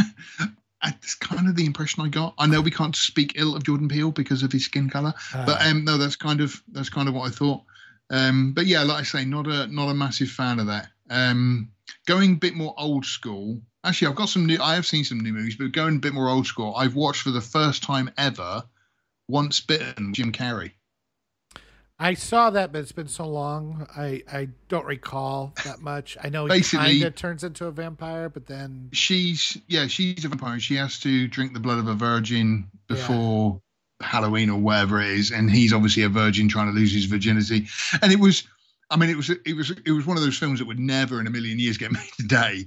that's 0.83 1.15
kind 1.15 1.49
of 1.49 1.57
the 1.57 1.65
impression 1.67 2.05
I 2.05 2.09
got. 2.09 2.35
I 2.39 2.47
know 2.47 2.61
we 2.61 2.71
can't 2.71 2.97
speak 2.97 3.33
ill 3.37 3.57
of 3.57 3.65
Jordan 3.65 3.89
Peele 3.89 4.11
because 4.11 4.43
of 4.43 4.53
his 4.53 4.65
skin 4.65 4.91
color, 4.91 5.15
but 5.33 5.61
Uh, 5.61 5.71
um, 5.71 5.85
no, 5.85 5.97
that's 5.97 6.17
kind 6.17 6.41
of 6.41 6.63
that's 6.69 6.91
kind 6.91 7.09
of 7.09 7.15
what 7.15 7.29
I 7.29 7.31
thought. 7.31 7.63
Um, 8.11 8.53
but 8.53 8.67
yeah, 8.67 8.83
like 8.83 9.01
I 9.01 9.03
say, 9.03 9.25
not 9.25 9.47
a 9.47 9.67
not 9.69 9.89
a 9.89 9.95
massive 9.95 10.29
fan 10.29 10.59
of 10.59 10.67
that. 10.67 10.89
Um, 11.11 11.71
going 12.07 12.33
a 12.33 12.37
bit 12.37 12.55
more 12.55 12.75
old 12.79 13.05
school. 13.05 13.61
Actually, 13.85 14.09
I've 14.09 14.17
got 14.17 14.29
some 14.31 14.47
new. 14.47 14.59
I 14.61 14.75
have 14.75 14.87
seen 14.87 15.05
some 15.05 15.21
new 15.21 15.33
movies, 15.33 15.57
but 15.57 15.73
going 15.73 15.97
a 15.97 16.01
bit 16.01 16.15
more 16.15 16.29
old 16.29 16.47
school. 16.47 16.75
I've 16.77 16.95
watched 16.95 17.23
for 17.23 17.31
the 17.31 17.41
first 17.41 17.83
time 17.83 18.11
ever, 18.17 18.65
Once 19.29 19.61
Bitten, 19.61 20.15
Jim 20.15 20.33
Carrey. 20.33 20.73
I 21.99 22.15
saw 22.15 22.51
that, 22.51 22.73
but 22.73 22.81
it's 22.81 22.93
been 22.93 23.07
so 23.09 23.27
long. 23.29 23.87
I 23.97 24.23
I 24.33 24.49
don't 24.69 24.87
recall 24.87 25.53
that 25.65 25.81
much. 25.81 26.17
I 26.23 26.29
know 26.29 26.45
he 26.47 26.49
Basically- 26.51 27.01
kind 27.01 27.03
of 27.05 27.15
turns 27.15 27.45
into 27.45 27.67
a 27.67 27.71
vampire, 27.71 28.29
but 28.29 28.47
then 28.47 28.89
She's 28.93 29.57
yeah, 29.69 29.87
she's 29.87 30.25
a 30.25 30.29
vampire. 30.29 30.59
She 30.59 30.75
has 30.77 30.99
to 31.01 31.29
drink 31.29 31.53
the 31.53 31.61
blood 31.61 31.79
of 31.79 31.87
a 31.87 31.95
virgin 31.95 32.69
before 32.89 33.61
Halloween 34.01 34.51
or 34.51 34.59
wherever 34.59 35.01
it 35.01 35.09
is, 35.11 35.31
and 35.31 35.49
he's 35.51 35.73
obviously 35.73 36.03
a 36.03 36.09
virgin 36.09 36.49
trying 36.49 36.67
to 36.67 36.73
lose 36.73 36.93
his 36.93 37.05
virginity. 37.05 37.69
And 38.03 38.13
it 38.13 38.19
was, 38.19 38.43
I 38.95 38.97
mean, 38.97 39.11
it 39.11 39.17
was 39.17 39.29
it 39.29 39.57
was 39.57 39.71
it 39.85 39.91
was 39.91 40.07
one 40.07 40.17
of 40.17 40.23
those 40.23 40.39
films 40.39 40.61
that 40.61 40.67
would 40.67 40.79
never 40.79 41.21
in 41.21 41.27
a 41.27 41.31
million 41.31 41.59
years 41.59 41.77
get 41.77 41.91
made 41.99 42.09
today. 42.17 42.65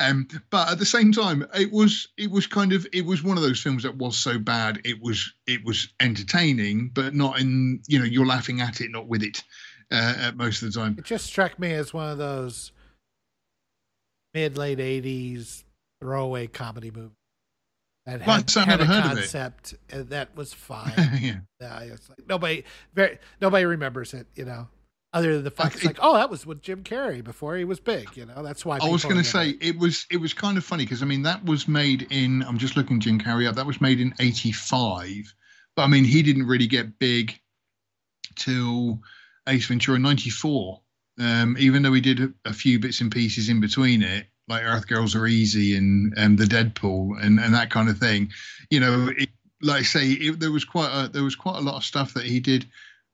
Um, 0.00 0.26
but 0.50 0.72
at 0.72 0.80
the 0.80 0.84
same 0.84 1.12
time, 1.12 1.46
it 1.54 1.70
was 1.70 2.08
it 2.18 2.30
was 2.32 2.46
kind 2.48 2.72
of 2.72 2.84
it 2.92 3.06
was 3.06 3.22
one 3.22 3.36
of 3.36 3.44
those 3.44 3.60
films 3.62 3.84
that 3.84 3.96
was 3.96 4.16
so 4.18 4.38
bad 4.38 4.80
it 4.84 5.00
was 5.00 5.32
it 5.46 5.64
was 5.64 5.88
entertaining, 6.00 6.90
but 6.92 7.14
not 7.14 7.38
in 7.40 7.80
you 7.86 7.98
know 8.00 8.04
you're 8.04 8.26
laughing 8.26 8.60
at 8.60 8.80
it, 8.80 8.90
not 8.90 9.06
with 9.06 9.22
it. 9.22 9.42
Uh, 9.92 10.14
at 10.18 10.36
most 10.36 10.62
of 10.62 10.72
the 10.72 10.78
time, 10.80 10.96
it 10.98 11.04
just 11.04 11.26
struck 11.26 11.56
me 11.60 11.72
as 11.72 11.94
one 11.94 12.10
of 12.10 12.18
those 12.18 12.72
mid 14.34 14.58
late 14.58 14.78
'80s 14.78 15.62
throwaway 16.00 16.48
comedy 16.48 16.90
movies 16.90 17.12
that 18.04 18.20
had, 18.20 18.26
Right, 18.28 18.50
so 18.50 18.60
had 18.60 18.68
never 18.80 18.82
a 18.82 18.86
heard 18.86 19.04
of 19.04 19.12
it. 19.12 19.20
concept 19.22 19.74
that 19.88 20.34
was 20.36 20.52
fine. 20.54 20.92
yeah. 21.20 21.36
yeah, 21.60 21.80
it's 21.80 22.08
like 22.08 22.26
nobody 22.28 22.64
very 22.94 23.18
nobody 23.40 23.64
remembers 23.64 24.12
it, 24.14 24.26
you 24.34 24.44
know. 24.44 24.66
Other 25.16 25.34
than 25.36 25.44
the 25.44 25.50
fact 25.50 25.76
it's 25.76 25.84
it- 25.84 25.86
like, 25.86 25.98
oh, 26.02 26.14
that 26.14 26.28
was 26.28 26.44
with 26.44 26.60
Jim 26.60 26.84
Carrey 26.84 27.24
before 27.24 27.56
he 27.56 27.64
was 27.64 27.80
big, 27.80 28.14
you 28.16 28.26
know. 28.26 28.42
That's 28.42 28.66
why 28.66 28.78
I 28.82 28.88
was 28.88 29.02
going 29.02 29.16
to 29.16 29.24
say 29.24 29.50
it. 29.50 29.56
it 29.62 29.78
was 29.78 30.06
it 30.10 30.18
was 30.18 30.34
kind 30.34 30.58
of 30.58 30.64
funny 30.64 30.84
because 30.84 31.02
I 31.02 31.06
mean 31.06 31.22
that 31.22 31.42
was 31.42 31.66
made 31.66 32.06
in 32.10 32.42
I'm 32.42 32.58
just 32.58 32.76
looking 32.76 33.00
Jim 33.00 33.18
Carrey 33.18 33.48
up 33.48 33.54
that 33.54 33.64
was 33.64 33.80
made 33.80 33.98
in 33.98 34.12
'85, 34.18 35.34
but 35.74 35.82
I 35.84 35.86
mean 35.86 36.04
he 36.04 36.22
didn't 36.22 36.46
really 36.46 36.66
get 36.66 36.98
big 36.98 37.40
till 38.34 39.00
Ace 39.48 39.66
Ventura 39.66 39.98
'94. 39.98 40.82
Um, 41.18 41.56
even 41.58 41.82
though 41.82 41.94
he 41.94 42.02
did 42.02 42.20
a, 42.20 42.32
a 42.44 42.52
few 42.52 42.78
bits 42.78 43.00
and 43.00 43.10
pieces 43.10 43.48
in 43.48 43.58
between 43.58 44.02
it, 44.02 44.26
like 44.48 44.64
Earth 44.64 44.86
Girls 44.86 45.16
Are 45.16 45.26
Easy 45.26 45.78
and 45.78 46.12
and 46.18 46.36
the 46.36 46.44
Deadpool 46.44 47.24
and 47.24 47.40
and 47.40 47.54
that 47.54 47.70
kind 47.70 47.88
of 47.88 47.96
thing, 47.96 48.30
you 48.68 48.80
know, 48.80 49.10
it, 49.16 49.30
like 49.62 49.80
I 49.80 49.82
say, 49.82 50.08
it, 50.08 50.40
there 50.40 50.52
was 50.52 50.66
quite 50.66 50.90
a 50.92 51.08
there 51.08 51.24
was 51.24 51.36
quite 51.36 51.56
a 51.56 51.62
lot 51.62 51.76
of 51.76 51.84
stuff 51.84 52.12
that 52.12 52.24
he 52.24 52.38
did. 52.38 52.66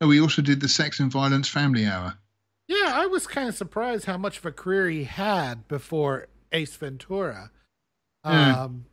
Oh, 0.03 0.11
he 0.11 0.21
also 0.21 0.43
did 0.43 0.61
the 0.61 0.69
Sex 0.69 0.99
and 0.99 1.13
Violence 1.13 1.49
Family 1.49 1.87
Hour. 1.87 2.19
Yeah, 2.67 2.91
I 2.93 3.07
was 3.07 3.29
kind 3.29 3.49
of 3.49 3.55
surprised 3.55 4.07
how 4.07 4.19
much 4.19 4.39
of 4.39 4.45
a 4.45 4.51
career 4.51 4.91
he 4.91 5.05
had 5.05 5.69
before 5.69 6.27
Ace 6.51 6.75
Ventura. 6.75 7.53
Yeah. 8.25 8.65
Um, 8.65 8.87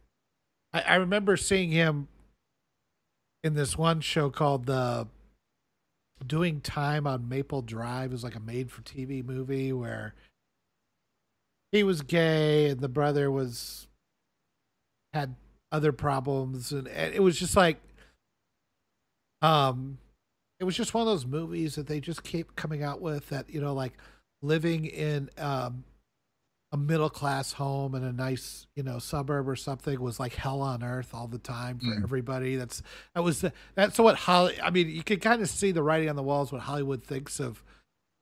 I, 0.72 0.82
I 0.82 0.96
remember 0.96 1.36
seeing 1.36 1.72
him 1.72 2.10
in 3.44 3.56
this 3.56 3.76
one 3.76 4.02
show 4.02 4.30
called 4.30 4.68
the 4.68 5.08
Doing 6.26 6.62
Time 6.62 7.08
on 7.08 7.28
Maple 7.28 7.64
Drive. 7.64 8.12
It 8.12 8.14
was 8.14 8.24
like 8.24 8.36
a 8.36 8.40
made-for-TV 8.40 9.26
movie 9.26 9.74
where 9.74 10.14
he 11.72 11.84
was 11.84 12.04
gay 12.04 12.70
and 12.70 12.82
the 12.82 12.90
brother 12.90 13.32
was 13.32 13.88
had 15.14 15.34
other 15.72 15.92
problems, 15.92 16.72
and, 16.72 16.88
and 16.88 17.16
it 17.16 17.24
was 17.24 17.40
just 17.40 17.56
like, 17.56 17.78
um, 19.42 19.98
it 20.60 20.64
was 20.66 20.76
just 20.76 20.94
one 20.94 21.02
of 21.02 21.08
those 21.08 21.26
movies 21.26 21.76
that 21.76 21.88
they 21.88 22.00
just 22.00 22.24
keep 22.24 22.56
coming 22.56 22.84
out 22.84 23.02
with 23.02 23.30
that 23.30 23.50
you 23.50 23.62
know 23.62 23.74
like 23.74 23.94
living 24.42 24.86
in 24.86 25.30
um 25.38 25.84
a 26.72 26.78
middle 26.78 27.10
class 27.10 27.54
home 27.54 27.96
in 27.96 28.04
a 28.04 28.12
nice 28.14 28.68
you 28.76 28.84
know 28.84 29.00
suburb 29.00 29.50
or 29.50 29.56
something 29.56 30.00
was 30.00 30.20
like 30.20 30.36
hell 30.36 30.62
on 30.62 30.84
earth 30.84 31.14
all 31.14 31.28
the 31.28 31.40
time 31.40 31.80
for 31.80 31.86
Mm. 31.88 32.04
everybody 32.04 32.56
that's 32.58 32.84
that 33.16 33.24
was 33.24 33.42
the, 33.42 33.52
that's 33.76 33.98
what 33.98 34.16
holly 34.16 34.56
i 34.62 34.70
mean 34.70 34.88
you 34.88 35.04
can 35.04 35.20
kind 35.20 35.42
of 35.42 35.50
see 35.50 35.72
the 35.72 35.82
writing 35.82 36.10
on 36.10 36.16
the 36.16 36.22
walls 36.24 36.52
what 36.52 36.62
hollywood 36.62 37.04
thinks 37.04 37.40
of 37.40 37.64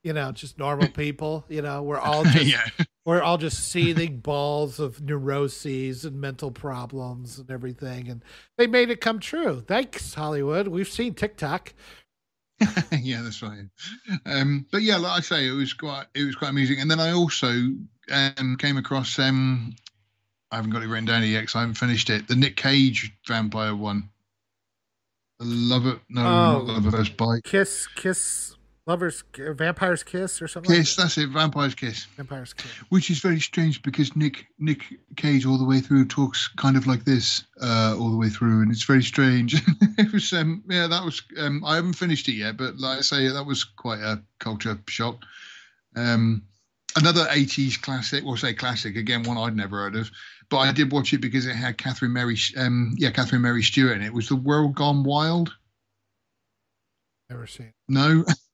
you 0.03 0.13
know 0.13 0.31
just 0.31 0.57
normal 0.57 0.87
people 0.87 1.43
you 1.49 1.61
know 1.61 1.83
we're 1.83 1.99
all 1.99 2.23
just 2.35 2.45
yeah. 2.45 2.65
we're 3.05 3.21
all 3.21 3.37
just 3.37 3.67
seething 3.71 4.19
balls 4.19 4.79
of 4.79 5.01
neuroses 5.01 6.05
and 6.05 6.21
mental 6.21 6.49
problems 6.51 7.39
and 7.39 7.51
everything 7.51 8.07
and 8.07 8.23
they 8.57 8.65
made 8.67 8.89
it 8.89 9.01
come 9.01 9.19
true 9.19 9.59
thanks 9.67 10.13
hollywood 10.13 10.69
we've 10.69 10.87
seen 10.87 11.13
tiktok 11.13 11.73
yeah, 12.91 13.21
that's 13.21 13.41
right. 13.41 13.65
Um, 14.25 14.65
but 14.71 14.81
yeah, 14.81 14.97
like 14.97 15.17
I 15.17 15.21
say, 15.21 15.47
it 15.47 15.51
was 15.51 15.73
quite 15.73 16.05
it 16.15 16.23
was 16.23 16.35
quite 16.35 16.49
amusing. 16.49 16.79
And 16.81 16.89
then 16.89 16.99
I 16.99 17.11
also 17.11 17.47
um, 18.11 18.57
came 18.57 18.77
across 18.77 19.19
um, 19.19 19.75
I 20.51 20.55
haven't 20.57 20.71
got 20.71 20.81
it 20.81 20.87
written 20.87 21.05
down 21.05 21.23
yet 21.23 21.41
because 21.41 21.55
I 21.55 21.59
haven't 21.61 21.75
finished 21.75 22.09
it. 22.09 22.27
The 22.27 22.35
Nick 22.35 22.55
Cage 22.55 23.13
vampire 23.27 23.75
one. 23.75 24.09
The 25.39 25.45
it. 25.45 25.99
no, 26.09 26.21
Oh. 26.21 26.25
not 26.25 26.65
Love 26.65 26.87
at 26.87 26.91
First 26.93 27.17
Bite. 27.17 27.43
kiss 27.43 27.87
kiss 27.95 28.55
lovers 28.87 29.23
vampires 29.35 30.03
kiss 30.03 30.41
or 30.41 30.47
something 30.47 30.73
Kiss, 30.73 30.95
that's 30.95 31.17
it, 31.17 31.29
Vampire's 31.29 31.75
Kiss, 31.75 32.05
vampires 32.15 32.53
kiss 32.53 32.71
which 32.89 33.09
is 33.11 33.19
very 33.19 33.39
strange 33.39 33.81
because 33.83 34.15
Nick 34.15 34.47
Nick 34.59 34.83
Cage 35.15 35.45
all 35.45 35.57
the 35.57 35.65
way 35.65 35.79
through 35.79 36.05
talks 36.05 36.47
kind 36.47 36.77
of 36.77 36.87
like 36.87 37.03
this 37.03 37.43
uh, 37.61 37.95
all 37.99 38.09
the 38.09 38.17
way 38.17 38.29
through, 38.29 38.61
and 38.61 38.71
it's 38.71 38.83
very 38.83 39.03
strange. 39.03 39.55
it 39.97 40.11
was 40.11 40.31
um, 40.33 40.63
yeah, 40.69 40.87
that 40.87 41.03
was 41.03 41.21
um, 41.37 41.63
I 41.65 41.75
haven't 41.75 41.93
finished 41.93 42.27
it 42.27 42.33
yet, 42.33 42.57
but 42.57 42.77
like 42.77 42.99
I 42.99 43.01
say, 43.01 43.27
that 43.27 43.45
was 43.45 43.63
quite 43.63 43.99
a 43.99 44.21
culture 44.39 44.77
shock. 44.87 45.23
Um, 45.95 46.43
another 46.95 47.25
80s 47.25 47.81
classic, 47.81 48.25
or 48.25 48.37
say 48.37 48.53
classic 48.53 48.95
again, 48.95 49.23
one 49.23 49.37
I'd 49.37 49.55
never 49.55 49.77
heard 49.77 49.95
of, 49.95 50.11
but 50.49 50.59
I 50.59 50.71
did 50.71 50.91
watch 50.91 51.13
it 51.13 51.21
because 51.21 51.45
it 51.45 51.55
had 51.55 51.77
Catherine 51.77 52.13
Mary, 52.13 52.37
um, 52.57 52.93
yeah, 52.97 53.11
Catherine 53.11 53.41
Mary 53.41 53.63
Stewart 53.63 53.97
in 53.97 54.03
it. 54.03 54.07
It 54.07 54.13
was 54.13 54.29
The 54.29 54.35
World 54.35 54.75
Gone 54.75 55.03
Wild. 55.03 55.53
never 57.29 57.47
seen 57.47 57.73
No, 57.87 58.23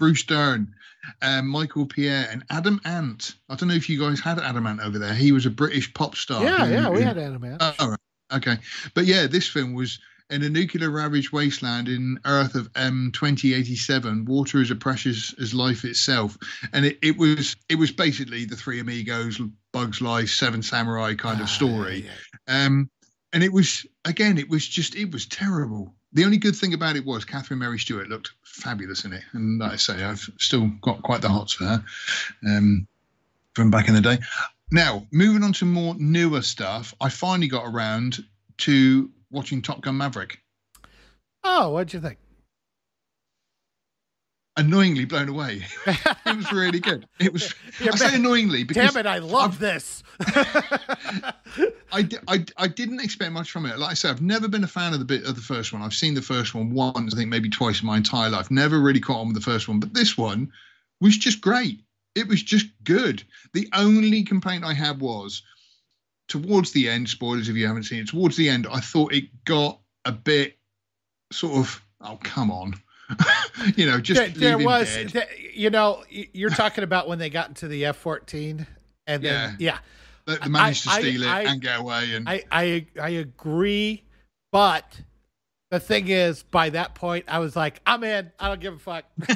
Bruce 0.00 0.24
Dern, 0.24 0.74
um, 1.22 1.46
Michael 1.46 1.86
Paré, 1.86 2.26
and 2.32 2.42
Adam 2.50 2.80
Ant. 2.86 3.34
I 3.50 3.54
don't 3.54 3.68
know 3.68 3.74
if 3.74 3.88
you 3.88 4.00
guys 4.00 4.18
had 4.18 4.38
Adam 4.40 4.66
Ant 4.66 4.80
over 4.80 4.98
there. 4.98 5.14
He 5.14 5.30
was 5.30 5.44
a 5.46 5.50
British 5.50 5.92
pop 5.94 6.16
star. 6.16 6.42
yeah 6.42 6.64
who- 6.66 6.72
yeah 6.72 6.88
we 6.88 6.98
who- 7.00 7.04
had 7.04 7.18
Adam 7.18 7.44
Ant. 7.44 7.58
Oh, 7.60 7.74
all 7.78 7.90
right. 7.90 7.98
Okay. 8.32 8.56
But 8.94 9.04
yeah, 9.04 9.26
this 9.26 9.46
film 9.46 9.74
was 9.74 9.98
in 10.30 10.42
a 10.42 10.48
nuclear 10.48 10.88
ravaged 10.90 11.32
wasteland 11.32 11.88
in 11.88 12.18
Earth 12.24 12.54
of 12.54 12.70
M 12.76 13.10
2087. 13.12 14.24
Water 14.24 14.62
is 14.62 14.70
as 14.70 14.78
precious 14.78 15.34
as 15.40 15.52
life 15.52 15.84
itself. 15.84 16.38
And 16.72 16.86
it, 16.86 16.98
it 17.02 17.18
was 17.18 17.56
it 17.68 17.74
was 17.74 17.90
basically 17.92 18.44
the 18.46 18.56
three 18.56 18.80
amigos, 18.80 19.40
Bugs 19.72 20.00
Life, 20.00 20.30
Seven 20.30 20.62
Samurai 20.62 21.14
kind 21.14 21.40
Ah, 21.40 21.42
of 21.44 21.50
story. 21.50 22.04
yeah, 22.06 22.10
yeah. 22.48 22.66
Um, 22.66 22.88
and 23.34 23.42
it 23.44 23.52
was 23.52 23.84
again, 24.06 24.38
it 24.38 24.48
was 24.48 24.66
just 24.66 24.94
it 24.96 25.10
was 25.12 25.26
terrible. 25.26 25.94
The 26.12 26.24
only 26.24 26.38
good 26.38 26.56
thing 26.56 26.74
about 26.74 26.96
it 26.96 27.04
was 27.04 27.24
Catherine 27.24 27.60
Mary 27.60 27.78
Stewart 27.78 28.08
looked 28.08 28.32
fabulous 28.42 29.04
in 29.04 29.12
it, 29.12 29.22
and 29.32 29.60
like 29.60 29.72
I 29.72 29.76
say, 29.76 30.02
I've 30.02 30.28
still 30.38 30.66
got 30.82 31.02
quite 31.02 31.22
the 31.22 31.28
hots 31.28 31.52
for 31.52 31.64
her 31.64 31.84
um, 32.46 32.88
from 33.54 33.70
back 33.70 33.88
in 33.88 33.94
the 33.94 34.00
day. 34.00 34.18
Now, 34.72 35.06
moving 35.12 35.42
on 35.42 35.52
to 35.54 35.64
more 35.64 35.94
newer 35.98 36.42
stuff, 36.42 36.94
I 37.00 37.08
finally 37.08 37.48
got 37.48 37.64
around 37.66 38.24
to 38.58 39.10
watching 39.30 39.62
Top 39.62 39.80
Gun 39.80 39.96
Maverick. 39.96 40.40
oh 41.44 41.70
what'd 41.70 41.92
you 41.92 42.00
think 42.00 42.18
Annoyingly 44.60 45.06
blown 45.06 45.30
away. 45.30 45.64
it 45.86 46.36
was 46.36 46.52
really 46.52 46.80
good. 46.80 47.06
It 47.18 47.32
was. 47.32 47.54
Yeah, 47.80 47.92
I 47.94 47.96
say 47.96 48.14
annoyingly 48.14 48.64
because 48.64 48.92
damn 48.92 49.00
it 49.00 49.06
i 49.06 49.18
love 49.18 49.58
this 49.58 50.02
I, 51.92 52.06
I, 52.28 52.44
I 52.58 52.68
didn't 52.68 53.00
expect 53.00 53.32
much 53.32 53.50
from 53.50 53.64
it. 53.66 53.78
Like 53.78 53.90
I 53.90 53.94
said, 53.94 54.10
I've 54.10 54.22
never 54.22 54.48
been 54.48 54.62
a 54.62 54.68
fan 54.68 54.92
of 54.92 54.98
the 54.98 55.04
bit 55.04 55.24
of 55.24 55.34
the 55.34 55.40
first 55.40 55.72
one. 55.72 55.82
I've 55.82 55.94
seen 55.94 56.14
the 56.14 56.22
first 56.22 56.54
one 56.54 56.70
once, 56.72 57.14
I 57.14 57.16
think 57.16 57.30
maybe 57.30 57.48
twice 57.48 57.80
in 57.80 57.86
my 57.86 57.96
entire 57.96 58.28
life. 58.28 58.50
Never 58.50 58.78
really 58.80 59.00
caught 59.00 59.20
on 59.20 59.28
with 59.28 59.36
the 59.36 59.50
first 59.50 59.66
one, 59.66 59.80
but 59.80 59.94
this 59.94 60.16
one 60.16 60.52
was 61.00 61.16
just 61.16 61.40
great. 61.40 61.80
It 62.14 62.28
was 62.28 62.42
just 62.42 62.66
good. 62.84 63.22
The 63.54 63.68
only 63.74 64.22
complaint 64.24 64.64
I 64.64 64.74
had 64.74 65.00
was 65.00 65.42
towards 66.28 66.72
the 66.72 66.88
end. 66.88 67.08
Spoilers 67.08 67.48
if 67.48 67.56
you 67.56 67.66
haven't 67.66 67.84
seen 67.84 68.00
it. 68.00 68.08
Towards 68.08 68.36
the 68.36 68.48
end, 68.48 68.66
I 68.70 68.80
thought 68.80 69.14
it 69.14 69.44
got 69.44 69.80
a 70.04 70.12
bit 70.12 70.58
sort 71.32 71.56
of 71.56 71.82
oh 72.00 72.18
come 72.22 72.50
on, 72.50 72.74
you 73.76 73.86
know, 73.86 74.00
just 74.00 74.20
there, 74.20 74.56
there 74.56 74.58
was 74.58 74.92
dead. 74.94 75.08
th- 75.10 75.54
you 75.54 75.70
know 75.70 76.02
you're 76.10 76.50
talking 76.50 76.84
about 76.84 77.08
when 77.08 77.18
they 77.18 77.30
got 77.30 77.48
into 77.48 77.68
the 77.68 77.84
f-14 77.86 78.66
and 79.06 79.22
then 79.22 79.56
yeah 79.58 79.78
They, 80.26 80.36
they 80.36 80.48
managed 80.48 80.88
I- 80.88 81.00
to 81.00 81.06
steal 81.08 81.24
I- 81.28 81.40
it 81.42 81.46
I- 81.48 81.52
and 81.52 81.60
get 81.60 81.80
away. 81.80 82.14
And 82.14 82.28
I, 82.28 82.44
I 82.52 82.86
I 83.00 83.08
agree, 83.10 84.04
but 84.52 85.00
the 85.70 85.78
thing 85.78 86.08
is, 86.08 86.42
by 86.42 86.70
that 86.70 86.96
point, 86.96 87.26
I 87.28 87.38
was 87.38 87.54
like, 87.54 87.80
I'm 87.86 88.02
in. 88.02 88.32
I 88.40 88.48
don't 88.48 88.60
give 88.60 88.74
a 88.74 88.78
fuck. 88.80 89.04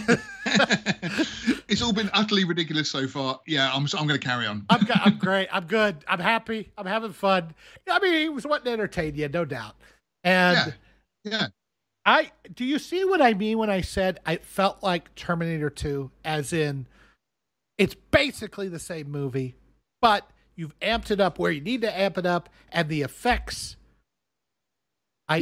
it's 1.69 1.81
all 1.81 1.93
been 1.93 2.11
utterly 2.13 2.45
ridiculous 2.45 2.91
so 2.91 3.07
far. 3.07 3.41
Yeah, 3.47 3.71
I'm. 3.73 3.87
I'm 3.97 4.07
going 4.09 4.19
to 4.21 4.27
carry 4.27 4.47
on. 4.47 4.67
I'm 4.69 4.85
I'm 5.05 5.19
great. 5.19 5.49
I'm 5.53 5.67
good. 5.67 5.97
I'm 6.09 6.19
happy. 6.19 6.71
I'm 6.77 6.87
having 6.87 7.13
fun. 7.13 7.55
I 7.89 7.99
mean, 8.01 8.15
he 8.15 8.29
was 8.29 8.45
wanting 8.47 8.65
to 8.65 8.71
entertain 8.73 9.15
you, 9.15 9.29
no 9.29 9.45
doubt. 9.45 9.77
And 10.25 10.75
Yeah, 11.25 11.31
yeah. 11.33 11.47
I 12.07 12.33
do 12.55 12.65
you 12.65 12.79
see 12.79 13.05
what 13.05 13.23
I 13.23 13.35
mean 13.35 13.59
when 13.59 13.71
I 13.71 13.81
said 13.81 14.21
I 14.27 14.37
felt 14.37 14.83
like 14.83 15.15
Terminator 15.15 15.71
2, 15.71 16.11
as 16.25 16.53
in 16.53 16.87
It's 17.79 17.95
basically 17.95 18.69
the 18.69 18.79
same 18.79 19.11
movie, 19.11 19.55
but 20.01 20.31
you've 20.55 20.79
amped 20.81 21.11
it 21.11 21.21
up 21.21 21.39
where 21.39 21.51
you 21.51 21.61
need 21.61 21.81
to 21.83 21.99
amp 21.99 22.19
it 22.19 22.27
up, 22.27 22.49
and 22.71 22.89
the 22.89 23.03
effects 23.03 23.77
I 25.27 25.41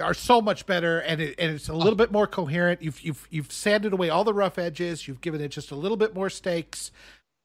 are 0.00 0.14
so 0.14 0.42
much 0.42 0.66
better, 0.66 0.98
and 0.98 1.20
it, 1.20 1.34
and 1.38 1.50
it's 1.52 1.68
a 1.68 1.74
little 1.74 1.94
bit 1.94 2.12
more 2.12 2.26
coherent. 2.26 2.82
You've 2.82 3.00
you've 3.00 3.26
you've 3.30 3.52
sanded 3.52 3.92
away 3.94 4.10
all 4.10 4.22
the 4.24 4.34
rough 4.34 4.58
edges. 4.58 5.08
You've 5.08 5.22
given 5.22 5.40
it 5.40 5.48
just 5.48 5.70
a 5.70 5.76
little 5.76 5.96
bit 5.96 6.14
more 6.14 6.28
stakes, 6.28 6.92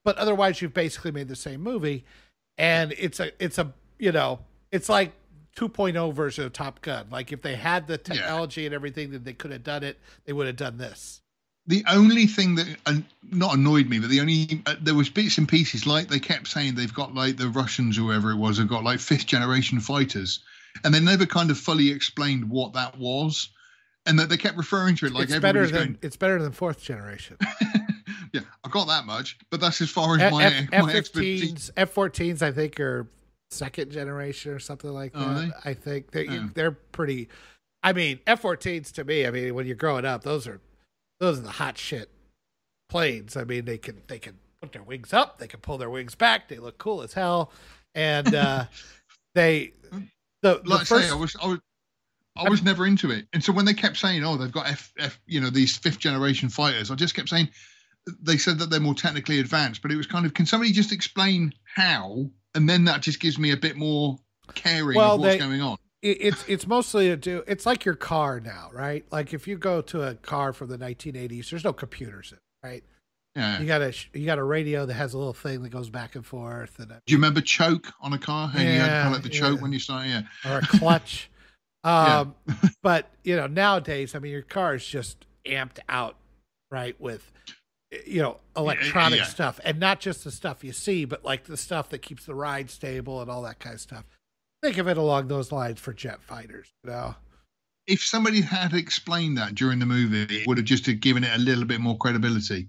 but 0.04 0.16
otherwise, 0.18 0.60
you've 0.60 0.74
basically 0.74 1.10
made 1.10 1.28
the 1.28 1.36
same 1.36 1.62
movie. 1.62 2.04
And 2.58 2.92
it's 2.98 3.18
a 3.18 3.32
it's 3.42 3.58
a 3.58 3.72
you 3.98 4.12
know 4.12 4.40
it's 4.70 4.90
like 4.90 5.12
2.0 5.56 6.12
version 6.14 6.44
of 6.44 6.52
Top 6.52 6.80
Gun. 6.82 7.06
Like 7.10 7.32
if 7.32 7.42
they 7.42 7.54
had 7.54 7.86
the 7.86 7.98
technology 7.98 8.66
and 8.66 8.74
everything 8.74 9.10
that 9.10 9.24
they 9.24 9.32
could 9.32 9.50
have 9.50 9.64
done 9.64 9.82
it, 9.82 9.98
they 10.24 10.32
would 10.32 10.46
have 10.46 10.56
done 10.56 10.78
this. 10.78 11.20
The 11.66 11.84
only 11.88 12.26
thing 12.26 12.56
that 12.56 12.66
uh, 12.86 12.96
not 13.30 13.54
annoyed 13.54 13.88
me, 13.88 13.98
but 13.98 14.10
the 14.10 14.20
only 14.20 14.62
uh, 14.66 14.76
there 14.80 14.94
was 14.94 15.08
bits 15.08 15.38
and 15.38 15.48
pieces 15.48 15.86
like 15.86 16.08
they 16.08 16.18
kept 16.18 16.48
saying 16.48 16.74
they've 16.74 16.92
got 16.92 17.14
like 17.14 17.36
the 17.36 17.48
Russians 17.48 17.98
or 17.98 18.02
whoever 18.02 18.30
it 18.32 18.36
was 18.36 18.58
have 18.58 18.68
got 18.68 18.82
like 18.82 18.98
fifth 18.98 19.26
generation 19.26 19.78
fighters, 19.78 20.40
and 20.82 20.92
they 20.92 21.00
never 21.00 21.26
kind 21.26 21.50
of 21.50 21.58
fully 21.58 21.90
explained 21.90 22.48
what 22.48 22.72
that 22.72 22.98
was, 22.98 23.50
and 24.06 24.18
that 24.18 24.28
they 24.30 24.36
kept 24.36 24.56
referring 24.56 24.96
to 24.96 25.06
it 25.06 25.12
like 25.12 25.24
it's 25.24 25.38
better 25.38 25.66
than 25.66 25.74
going, 25.74 25.98
it's 26.02 26.16
better 26.16 26.42
than 26.42 26.50
fourth 26.50 26.82
generation. 26.82 27.36
yeah, 28.32 28.40
I 28.64 28.68
got 28.68 28.88
that 28.88 29.04
much, 29.04 29.38
but 29.50 29.60
that's 29.60 29.80
as 29.80 29.90
far 29.90 30.16
as 30.16 30.22
F 30.22 30.32
my 30.32 30.44
F 30.44 30.82
my 30.82 30.92
expertise. 30.92 31.52
15s, 31.52 31.70
F 31.76 31.94
14s, 31.94 32.42
I 32.42 32.52
think 32.52 32.80
are 32.80 33.06
second 33.50 33.90
generation 33.90 34.52
or 34.52 34.58
something 34.58 34.90
like 34.90 35.12
that. 35.12 35.18
Oh, 35.20 35.48
are? 35.48 35.52
I 35.64 35.74
think 35.74 36.10
they 36.12 36.28
Oh. 36.28 36.50
they're 36.54 36.72
pretty. 36.72 37.28
I 37.82 37.92
mean, 37.92 38.20
F 38.26 38.42
14s 38.42 38.92
to 38.92 39.04
me. 39.04 39.26
I 39.26 39.30
mean, 39.30 39.54
when 39.54 39.66
you're 39.66 39.76
growing 39.76 40.04
up, 40.04 40.22
those 40.22 40.46
are 40.46 40.60
those 41.18 41.38
are 41.38 41.42
the 41.42 41.50
hot 41.50 41.78
shit 41.78 42.10
planes. 42.88 43.36
I 43.36 43.44
mean, 43.44 43.64
they 43.64 43.78
can 43.78 44.02
they 44.06 44.18
can 44.18 44.38
put 44.60 44.72
their 44.72 44.82
wings 44.82 45.12
up, 45.12 45.38
they 45.38 45.48
can 45.48 45.60
pull 45.60 45.78
their 45.78 45.90
wings 45.90 46.14
back. 46.14 46.48
They 46.48 46.58
look 46.58 46.78
cool 46.78 47.02
as 47.02 47.12
hell, 47.12 47.52
and 47.94 48.34
uh, 48.34 48.66
they 49.34 49.72
the, 50.42 50.60
the 50.62 50.62
Like 50.64 50.80
I 50.80 50.84
first 50.84 51.08
say, 51.08 51.12
I 51.12 51.16
was 51.16 51.36
I 51.42 51.46
was. 51.48 51.58
I 52.36 52.48
was 52.48 52.62
never 52.62 52.86
into 52.86 53.10
it, 53.10 53.26
and 53.34 53.44
so 53.44 53.52
when 53.52 53.66
they 53.66 53.74
kept 53.74 53.96
saying, 53.98 54.24
"Oh, 54.24 54.36
they've 54.36 54.52
got 54.52 54.68
F, 54.68 54.94
F, 54.98 55.20
you 55.26 55.40
know, 55.40 55.50
these 55.50 55.76
fifth 55.76 55.98
generation 55.98 56.48
fighters," 56.48 56.90
I 56.90 56.94
just 56.94 57.14
kept 57.14 57.28
saying, 57.28 57.50
they 58.22 58.38
said 58.38 58.58
that 58.60 58.70
they're 58.70 58.80
more 58.80 58.94
technically 58.94 59.40
advanced, 59.40 59.82
but 59.82 59.90
it 59.90 59.96
was 59.96 60.06
kind 60.06 60.24
of, 60.24 60.32
can 60.32 60.46
somebody 60.46 60.72
just 60.72 60.92
explain 60.92 61.52
how? 61.64 62.30
And 62.54 62.68
then 62.68 62.84
that 62.84 63.02
just 63.02 63.20
gives 63.20 63.38
me 63.38 63.52
a 63.52 63.56
bit 63.56 63.76
more 63.76 64.18
caring 64.54 64.96
Well, 64.96 65.14
of 65.14 65.20
what's 65.20 65.34
they- 65.34 65.38
going 65.38 65.60
on. 65.60 65.76
it, 66.02 66.16
it's 66.20 66.44
it's 66.48 66.66
mostly 66.66 67.08
to 67.08 67.16
do. 67.16 67.44
It's 67.46 67.66
like 67.66 67.84
your 67.84 67.94
car 67.94 68.40
now, 68.40 68.70
right? 68.72 69.04
Like 69.10 69.32
if 69.32 69.46
you 69.46 69.56
go 69.56 69.80
to 69.82 70.02
a 70.02 70.14
car 70.16 70.52
from 70.52 70.68
the 70.68 70.78
1980s, 70.78 71.50
there's 71.50 71.64
no 71.64 71.72
computers 71.72 72.32
in, 72.32 72.38
it, 72.38 72.66
right? 72.66 72.84
Yeah. 73.36 73.60
You 73.60 73.66
got 73.66 73.80
a 73.80 73.94
you 74.12 74.26
got 74.26 74.38
a 74.38 74.42
radio 74.42 74.84
that 74.86 74.94
has 74.94 75.14
a 75.14 75.18
little 75.18 75.32
thing 75.34 75.62
that 75.62 75.68
goes 75.68 75.88
back 75.88 76.16
and 76.16 76.26
forth, 76.26 76.78
and 76.80 76.88
Do 76.88 76.94
you 77.06 77.16
remember 77.16 77.40
choke 77.40 77.92
on 78.00 78.12
a 78.12 78.18
car? 78.18 78.50
And 78.52 78.62
you 78.64 78.68
had 78.70 78.86
to 78.86 78.92
Yeah, 78.92 79.02
kind 79.02 79.06
of 79.06 79.12
like 79.12 79.22
the 79.22 79.28
choke 79.38 79.56
yeah. 79.56 79.62
when 79.62 79.72
you 79.72 79.78
start. 79.78 80.06
Yeah. 80.08 80.22
or 80.44 80.58
a 80.58 80.62
clutch. 80.66 81.30
um, 81.84 82.34
but 82.82 83.08
you 83.22 83.36
know 83.36 83.46
nowadays, 83.46 84.16
I 84.16 84.18
mean, 84.18 84.32
your 84.32 84.42
car 84.42 84.74
is 84.74 84.84
just 84.84 85.24
amped 85.46 85.78
out, 85.88 86.16
right? 86.72 87.00
With 87.00 87.30
you 88.06 88.22
know 88.22 88.38
electronic 88.56 89.20
yeah. 89.20 89.24
stuff, 89.24 89.60
and 89.64 89.80
not 89.80 90.00
just 90.00 90.24
the 90.24 90.30
stuff 90.30 90.62
you 90.62 90.72
see, 90.72 91.04
but 91.04 91.24
like 91.24 91.44
the 91.44 91.56
stuff 91.56 91.88
that 91.90 91.98
keeps 91.98 92.26
the 92.26 92.34
ride 92.34 92.70
stable 92.70 93.20
and 93.20 93.30
all 93.30 93.42
that 93.42 93.58
kind 93.58 93.74
of 93.74 93.80
stuff. 93.80 94.04
Think 94.62 94.78
of 94.78 94.88
it 94.88 94.96
along 94.96 95.28
those 95.28 95.52
lines 95.52 95.80
for 95.80 95.92
jet 95.92 96.22
fighters, 96.22 96.68
you 96.84 96.90
know. 96.90 97.14
If 97.86 98.02
somebody 98.02 98.42
had 98.42 98.74
explained 98.74 99.38
that 99.38 99.54
during 99.54 99.78
the 99.78 99.86
movie, 99.86 100.26
it 100.28 100.46
would 100.46 100.58
have 100.58 100.66
just 100.66 100.84
given 101.00 101.24
it 101.24 101.34
a 101.34 101.38
little 101.38 101.64
bit 101.64 101.80
more 101.80 101.96
credibility. 101.96 102.68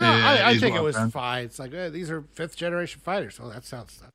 No, 0.00 0.06
uh, 0.06 0.10
I, 0.10 0.50
I 0.50 0.58
think 0.58 0.74
it 0.74 0.78
I 0.78 0.82
was 0.82 0.96
found. 0.96 1.12
fine. 1.12 1.44
It's 1.44 1.58
like 1.58 1.70
these 1.70 2.10
are 2.10 2.22
fifth 2.32 2.56
generation 2.56 3.00
fighters. 3.02 3.38
Oh, 3.42 3.48
that 3.48 3.64
sounds. 3.64 4.02
Like 4.02 4.12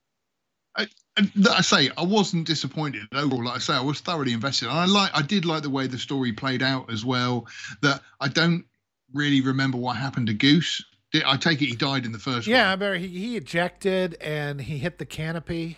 I 1.50 1.62
say, 1.62 1.90
I 1.98 2.04
wasn't 2.04 2.48
disappointed 2.48 3.04
overall. 3.14 3.46
Like 3.46 3.56
I 3.56 3.60
say, 3.60 3.74
I 3.74 3.82
was 3.82 4.02
thoroughly 4.02 4.34
invested. 4.34 4.70
And 4.70 4.78
I 4.78 4.86
like, 4.86 5.12
I 5.14 5.22
did 5.22 5.46
like 5.46 5.62
the 5.64 5.70
way 5.70 5.88
the 5.88 6.00
story 6.00 6.34
played 6.34 6.64
out 6.64 6.92
as 6.92 7.06
well. 7.06 7.48
That 7.82 8.02
I 8.20 8.28
don't 8.28 8.66
really 9.14 9.42
remember 9.42 9.78
what 9.78 9.98
happened 9.98 10.28
to 10.28 10.34
Goose. 10.34 10.84
Did- 11.12 11.24
I 11.24 11.38
take 11.38 11.62
it 11.62 11.68
he 11.68 11.76
died 11.76 12.06
in 12.06 12.12
the 12.12 12.20
first 12.20 12.48
Yeah, 12.48 12.70
I 12.70 12.72
remember 12.74 12.98
he, 12.98 13.08
he 13.08 13.38
ejected 13.38 14.16
and 14.22 14.60
he 14.60 14.78
hit 14.80 14.98
the 14.98 15.06
canopy, 15.06 15.78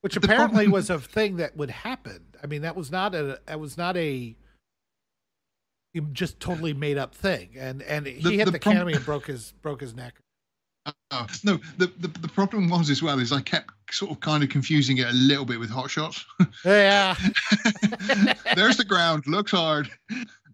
which 0.00 0.14
The 0.14 0.20
apparently 0.20 0.64
problem- 0.64 0.72
was 0.72 0.90
a 0.90 0.98
thing 0.98 1.36
that 1.36 1.56
would 1.56 1.70
happen. 1.70 2.24
I 2.42 2.46
mean, 2.46 2.62
that 2.62 2.74
was 2.76 2.90
not 2.90 3.14
a 3.14 3.40
that 3.46 3.60
was 3.60 3.76
not 3.76 3.96
a 3.96 4.34
just 6.12 6.38
totally 6.38 6.72
made 6.74 6.96
up 6.98 7.14
thing. 7.14 7.50
And 7.58 7.82
and 7.82 8.06
he 8.06 8.22
The- 8.22 8.30
hit 8.36 8.44
the, 8.46 8.50
the 8.52 8.58
prob- 8.58 8.74
canopy 8.74 8.92
and 8.94 9.04
broke 9.04 9.26
his 9.26 9.52
broke 9.62 9.80
his 9.80 9.94
neck. 9.94 10.14
Oh, 11.10 11.26
no, 11.44 11.58
the, 11.76 11.88
the 11.98 12.08
the 12.08 12.28
problem 12.28 12.70
was 12.70 12.88
as 12.88 13.02
well 13.02 13.18
is 13.18 13.30
I 13.30 13.42
kept 13.42 13.74
sort 13.90 14.10
of 14.10 14.20
kind 14.20 14.42
of 14.42 14.48
confusing 14.48 14.96
it 14.98 15.06
a 15.08 15.12
little 15.12 15.44
bit 15.44 15.60
with 15.60 15.68
hot 15.68 15.90
shots. 15.90 16.24
Yeah, 16.64 17.14
There's 18.54 18.78
the 18.78 18.86
ground, 18.88 19.26
looks 19.26 19.50
hard. 19.50 19.90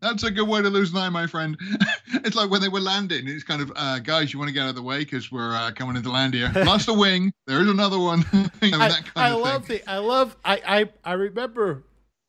That's 0.04 0.22
a 0.22 0.30
good 0.30 0.46
way 0.46 0.60
to 0.60 0.68
lose 0.68 0.92
an 0.92 0.98
eye, 0.98 1.08
my 1.08 1.26
friend. 1.26 1.56
it's 2.12 2.36
like 2.36 2.50
when 2.50 2.60
they 2.60 2.68
were 2.68 2.78
landing. 2.80 3.26
It's 3.26 3.42
kind 3.42 3.62
of, 3.62 3.72
uh, 3.74 4.00
guys, 4.00 4.34
you 4.34 4.38
want 4.38 4.50
to 4.50 4.52
get 4.52 4.64
out 4.64 4.68
of 4.68 4.74
the 4.74 4.82
way 4.82 4.98
because 4.98 5.32
we're 5.32 5.56
uh, 5.56 5.72
coming 5.72 5.96
into 5.96 6.10
land 6.10 6.34
here. 6.34 6.52
Lost 6.56 6.88
a 6.88 6.92
wing. 6.92 7.32
There's 7.46 7.68
another 7.68 7.98
one. 7.98 8.22
you 8.62 8.70
know, 8.70 8.80
I, 8.80 8.88
that 8.88 9.04
kind 9.06 9.12
I 9.16 9.32
love 9.34 9.64
thing. 9.64 9.80
the 9.84 9.90
I 9.90 9.98
love 9.98 10.36
I, 10.44 10.60
I 10.66 11.10
I 11.10 11.12
remember 11.14 11.84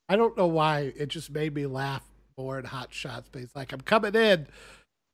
I 0.07 0.15
don't 0.15 0.37
know 0.37 0.47
why 0.47 0.93
it 0.95 1.09
just 1.09 1.29
made 1.31 1.53
me 1.53 1.65
laugh 1.65 2.03
more 2.37 2.57
in 2.59 2.65
hot 2.65 2.93
shots 2.93 3.27
but 3.31 3.41
it's 3.41 3.55
like 3.55 3.71
I'm 3.73 3.81
coming 3.81 4.15
in 4.15 4.47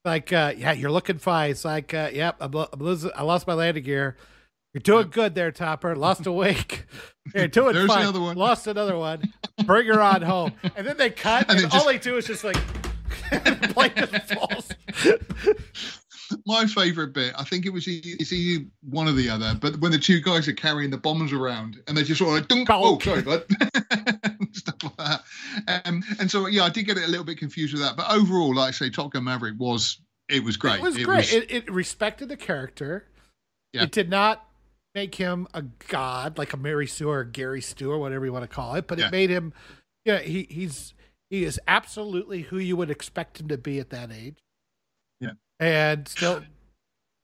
like 0.06 0.34
uh 0.34 0.54
yeah 0.58 0.72
you're 0.72 0.92
looking 0.92 1.20
fine 1.20 1.52
it's 1.52 1.64
like 1.64 1.94
uh 1.94 2.10
yep 2.12 2.36
I'm, 2.40 2.54
I'm 2.56 2.80
losing 2.80 3.12
I 3.16 3.22
lost 3.24 3.46
my 3.46 3.54
landing 3.54 3.84
gear 3.84 4.18
you're 4.74 4.82
doing 4.82 5.10
good 5.10 5.36
there 5.36 5.52
Topper 5.52 5.96
lost 5.96 6.26
a 6.26 6.32
wake 6.32 6.86
you're 7.36 7.48
doing 7.48 7.74
There's 7.74 7.88
fine 7.88 8.02
another 8.02 8.22
one. 8.22 8.38
lost 8.38 8.68
another 8.68 8.98
one 8.98 9.34
bring 9.66 9.88
her 9.88 10.02
on 10.02 10.22
home 10.22 10.54
and 10.76 10.88
then 10.88 10.98
they 10.98 11.10
cut 11.10 11.46
And 11.50 11.60
and, 11.60 11.68
it 11.68 11.74
all 11.74 11.86
they 11.86 11.98
do 11.98 12.18
is 12.18 12.26
just 12.26 12.44
like 12.44 12.58
the 13.32 13.72
plane 13.74 13.92
just 13.96 14.34
falls 14.34 14.70
My 16.46 16.66
favorite 16.66 17.14
bit, 17.14 17.34
I 17.38 17.44
think 17.44 17.66
it 17.66 17.72
was 17.72 17.86
it's 17.88 18.32
either 18.32 18.66
one 18.90 19.08
or 19.08 19.12
the 19.12 19.30
other, 19.30 19.54
but 19.60 19.78
when 19.80 19.92
the 19.92 19.98
two 19.98 20.22
guys 20.22 20.48
are 20.48 20.54
carrying 20.54 20.90
the 20.90 20.98
bombs 20.98 21.34
around 21.34 21.82
and 21.88 21.98
they 21.98 22.04
just 22.04 22.20
sort 22.20 22.30
of 22.30 22.36
like, 22.36 22.48
dunk, 22.48 22.70
oh, 22.72 23.00
sorry, 23.00 23.22
bud. 23.22 23.44
Stuff 24.54 24.76
like 24.84 24.98
that. 24.98 25.24
Um, 25.86 26.04
and 26.20 26.32
so, 26.32 26.48
yeah, 26.48 26.64
I 26.64 26.70
did 26.70 26.84
get 26.86 26.98
it 26.98 27.04
a 27.04 27.08
little 27.08 27.26
bit 27.26 27.38
confused 27.38 27.74
with 27.74 27.82
that. 27.82 27.98
But 27.98 28.10
overall, 28.10 28.56
like 28.56 28.70
I 28.70 28.72
say, 28.72 28.90
Top 28.90 29.12
Gun 29.12 29.26
Maverick 29.26 29.56
was, 29.58 30.00
it 30.30 30.44
was 30.44 30.58
great. 30.58 30.76
It 30.76 30.82
was 30.82 30.98
great. 30.98 31.34
It, 31.34 31.52
it 31.52 31.72
respected 31.72 32.30
the 32.30 32.38
character. 32.38 33.06
Yeah. 33.74 33.84
It 33.84 33.92
did 33.92 34.10
not 34.10 34.46
make 34.96 35.16
him 35.16 35.48
a 35.54 35.62
god 35.88 36.38
like 36.38 36.54
a 36.54 36.58
Mary 36.58 36.88
Sue 36.88 37.10
or 37.10 37.24
Gary 37.24 37.62
Stu 37.62 37.92
or 37.92 37.98
whatever 38.00 38.26
you 38.26 38.34
want 38.34 38.44
to 38.44 38.54
call 38.54 38.76
it, 38.76 38.88
but 38.88 38.98
Yeah. 39.00 39.08
it 39.08 39.12
made 39.12 39.30
him. 39.30 39.54
Yeah, 40.06 40.20
he 40.20 40.48
he's 40.50 40.94
he 41.30 41.44
is 41.44 41.60
absolutely 41.68 42.42
who 42.42 42.58
you 42.58 42.76
would 42.76 42.90
expect 42.92 43.40
him 43.40 43.48
to 43.48 43.58
be 43.58 43.80
at 43.80 43.90
that 43.92 44.12
age. 44.12 44.38
Yeah. 45.20 45.32
and 45.60 46.08
still 46.08 46.44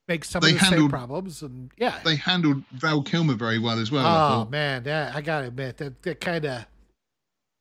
makes 0.08 0.30
some 0.30 0.42
They 0.42 0.54
of 0.54 0.60
the 0.60 0.66
same 0.66 0.90
problems. 0.90 1.42
And 1.42 1.72
yeah, 1.78 2.00
they 2.06 2.16
handled 2.16 2.64
Val 2.72 3.02
Kilmer 3.02 3.34
very 3.34 3.60
well 3.60 3.80
as 3.80 3.92
well. 3.92 4.06
Oh 4.06 4.46
man, 4.50 4.84
that 4.84 5.16
I 5.16 5.22
gotta 5.22 5.48
admit 5.48 5.78
that 5.78 6.02
that 6.04 6.22
kind 6.22 6.46
of 6.46 6.66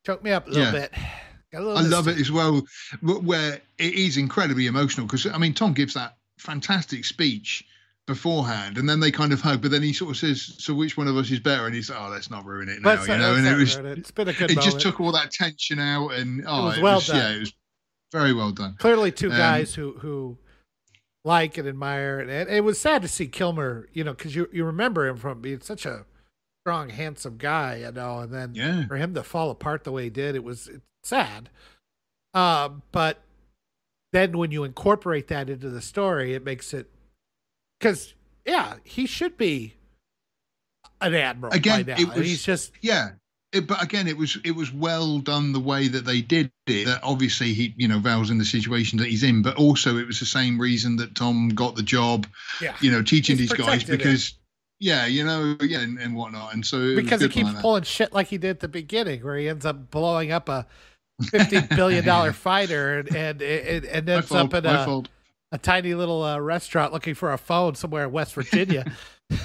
choked 0.04 0.22
me 0.22 0.30
up 0.32 0.46
a 0.46 0.50
little 0.50 0.64
Yeah. 0.64 0.72
bit. 0.72 0.92
A 1.54 1.60
little 1.60 1.78
I 1.78 1.80
love 1.80 2.06
it 2.06 2.18
as 2.18 2.30
well, 2.30 2.60
wh- 3.00 3.24
where 3.24 3.54
it 3.78 3.94
is 3.94 4.18
incredibly 4.18 4.66
emotional 4.66 5.06
because 5.06 5.26
I 5.26 5.38
mean 5.38 5.54
Tom 5.54 5.72
gives 5.72 5.94
that 5.94 6.18
fantastic 6.38 7.04
speech 7.06 7.64
beforehand, 8.06 8.78
and 8.78 8.88
then 8.88 9.00
they 9.00 9.10
kind 9.10 9.32
of 9.32 9.40
hug, 9.40 9.62
but 9.62 9.70
then 9.70 9.82
he 9.82 9.92
sort 9.92 10.12
of 10.12 10.16
says, 10.16 10.54
"So 10.58 10.74
which 10.74 10.96
one 10.96 11.08
of 11.08 11.16
us 11.16 11.30
is 11.30 11.40
better?" 11.40 11.66
And 11.66 11.74
he's 11.74 11.90
like, 11.90 12.00
"Oh, 12.00 12.08
let's 12.08 12.30
not 12.30 12.44
ruin 12.44 12.68
it 12.68 12.80
now," 12.80 12.90
Let's 12.90 13.08
you 13.08 13.16
know. 13.18 13.34
And 13.34 13.46
it 13.46 13.56
was, 13.56 13.76
it. 13.76 13.84
It's 13.98 14.10
been 14.10 14.28
a 14.28 14.32
good. 14.32 14.50
it 14.50 14.56
moment. 14.56 14.64
just 14.64 14.80
took 14.80 15.00
all 15.00 15.12
that 15.12 15.30
tension 15.30 15.78
out, 15.78 16.14
and 16.14 16.44
oh, 16.46 16.62
it 16.62 16.64
was 16.64 16.78
well 16.80 17.00
done. 17.00 17.16
Yeah, 17.16 17.36
it 17.36 17.40
was 17.40 17.52
very 18.12 18.32
well 18.32 18.52
done. 18.52 18.76
clearly 18.78 19.10
two 19.10 19.30
Um, 19.30 19.36
guys 19.36 19.74
who 19.74 19.92
who 19.98 20.38
like 21.24 21.58
and 21.58 21.68
admire 21.68 22.20
it. 22.20 22.28
And 22.28 22.48
it 22.48 22.62
was 22.62 22.80
sad 22.80 23.02
to 23.02 23.08
see 23.08 23.26
Kilmer, 23.26 23.88
you 23.92 24.04
know, 24.04 24.14
because 24.14 24.34
you 24.34 24.48
you 24.52 24.64
remember 24.64 25.06
him 25.06 25.16
from 25.16 25.40
being 25.40 25.60
such 25.60 25.84
a 25.84 26.06
strong, 26.62 26.90
handsome 26.90 27.36
guy, 27.36 27.78
you 27.78 27.92
know, 27.92 28.20
and 28.20 28.32
then 28.32 28.54
Yeah, 28.54 28.86
for 28.86 28.96
him 28.96 29.12
to 29.14 29.22
fall 29.22 29.50
apart 29.50 29.84
the 29.84 29.92
way 29.92 30.04
he 30.04 30.10
did, 30.10 30.36
it 30.36 30.44
was 30.44 30.68
it's 30.68 30.84
sad. 31.02 31.50
Um, 32.32 32.82
but 32.92 33.22
then 34.12 34.38
when 34.38 34.52
you 34.52 34.62
incorporate 34.62 35.26
that 35.28 35.50
into 35.50 35.68
the 35.68 35.82
story, 35.82 36.32
it 36.32 36.44
makes 36.44 36.72
it 36.72 36.90
because 37.78 38.14
yeah, 38.44 38.74
he 38.84 39.06
should 39.06 39.36
be 39.36 39.74
an 41.00 41.14
admiral 41.14 41.52
Again, 41.52 41.84
by 41.84 41.92
now. 41.94 42.00
it 42.00 42.08
was- 42.08 42.26
he's 42.26 42.42
just 42.44 42.72
yeah. 42.80 43.10
It, 43.52 43.68
but 43.68 43.82
again, 43.82 44.08
it 44.08 44.16
was 44.18 44.36
it 44.44 44.50
was 44.50 44.72
well 44.72 45.18
done 45.20 45.52
the 45.52 45.60
way 45.60 45.86
that 45.88 46.04
they 46.04 46.20
did 46.20 46.50
it. 46.66 46.86
That 46.86 47.00
obviously 47.02 47.54
he, 47.54 47.72
you 47.76 47.86
know, 47.86 48.00
Val's 48.00 48.28
in 48.28 48.38
the 48.38 48.44
situation 48.44 48.98
that 48.98 49.06
he's 49.06 49.22
in, 49.22 49.40
but 49.40 49.56
also 49.56 49.96
it 49.98 50.06
was 50.06 50.18
the 50.18 50.26
same 50.26 50.60
reason 50.60 50.96
that 50.96 51.14
Tom 51.14 51.48
got 51.50 51.76
the 51.76 51.82
job 51.82 52.26
yeah 52.60 52.74
you 52.80 52.90
know, 52.90 53.02
teaching 53.02 53.38
He's 53.38 53.50
these 53.50 53.58
guys 53.58 53.84
it. 53.84 53.86
because, 53.86 54.34
yeah, 54.80 55.06
you 55.06 55.24
know, 55.24 55.56
yeah, 55.62 55.78
and, 55.78 55.96
and 55.98 56.14
whatnot. 56.16 56.54
And 56.54 56.66
so 56.66 56.96
because 56.96 57.22
he 57.22 57.28
keeps 57.28 57.52
like 57.52 57.62
pulling 57.62 57.84
shit 57.84 58.12
like 58.12 58.26
he 58.26 58.36
did 58.36 58.50
at 58.50 58.60
the 58.60 58.68
beginning, 58.68 59.22
where 59.22 59.38
he 59.38 59.48
ends 59.48 59.64
up 59.64 59.90
blowing 59.92 60.32
up 60.32 60.48
a 60.48 60.66
fifty 61.30 61.60
billion 61.60 62.04
dollar 62.04 62.32
fighter 62.34 62.98
and 62.98 63.14
and 63.14 63.40
and, 63.40 63.84
and 63.86 64.08
ends 64.08 64.26
fault, 64.28 64.52
up 64.52 64.64
in 64.64 64.66
a 64.66 64.84
fault. 64.84 65.08
A 65.52 65.58
tiny 65.58 65.94
little 65.94 66.22
uh, 66.22 66.38
restaurant 66.38 66.92
looking 66.92 67.14
for 67.14 67.32
a 67.32 67.38
phone 67.38 67.74
somewhere 67.74 68.04
in 68.04 68.12
West 68.12 68.34
Virginia. 68.34 68.90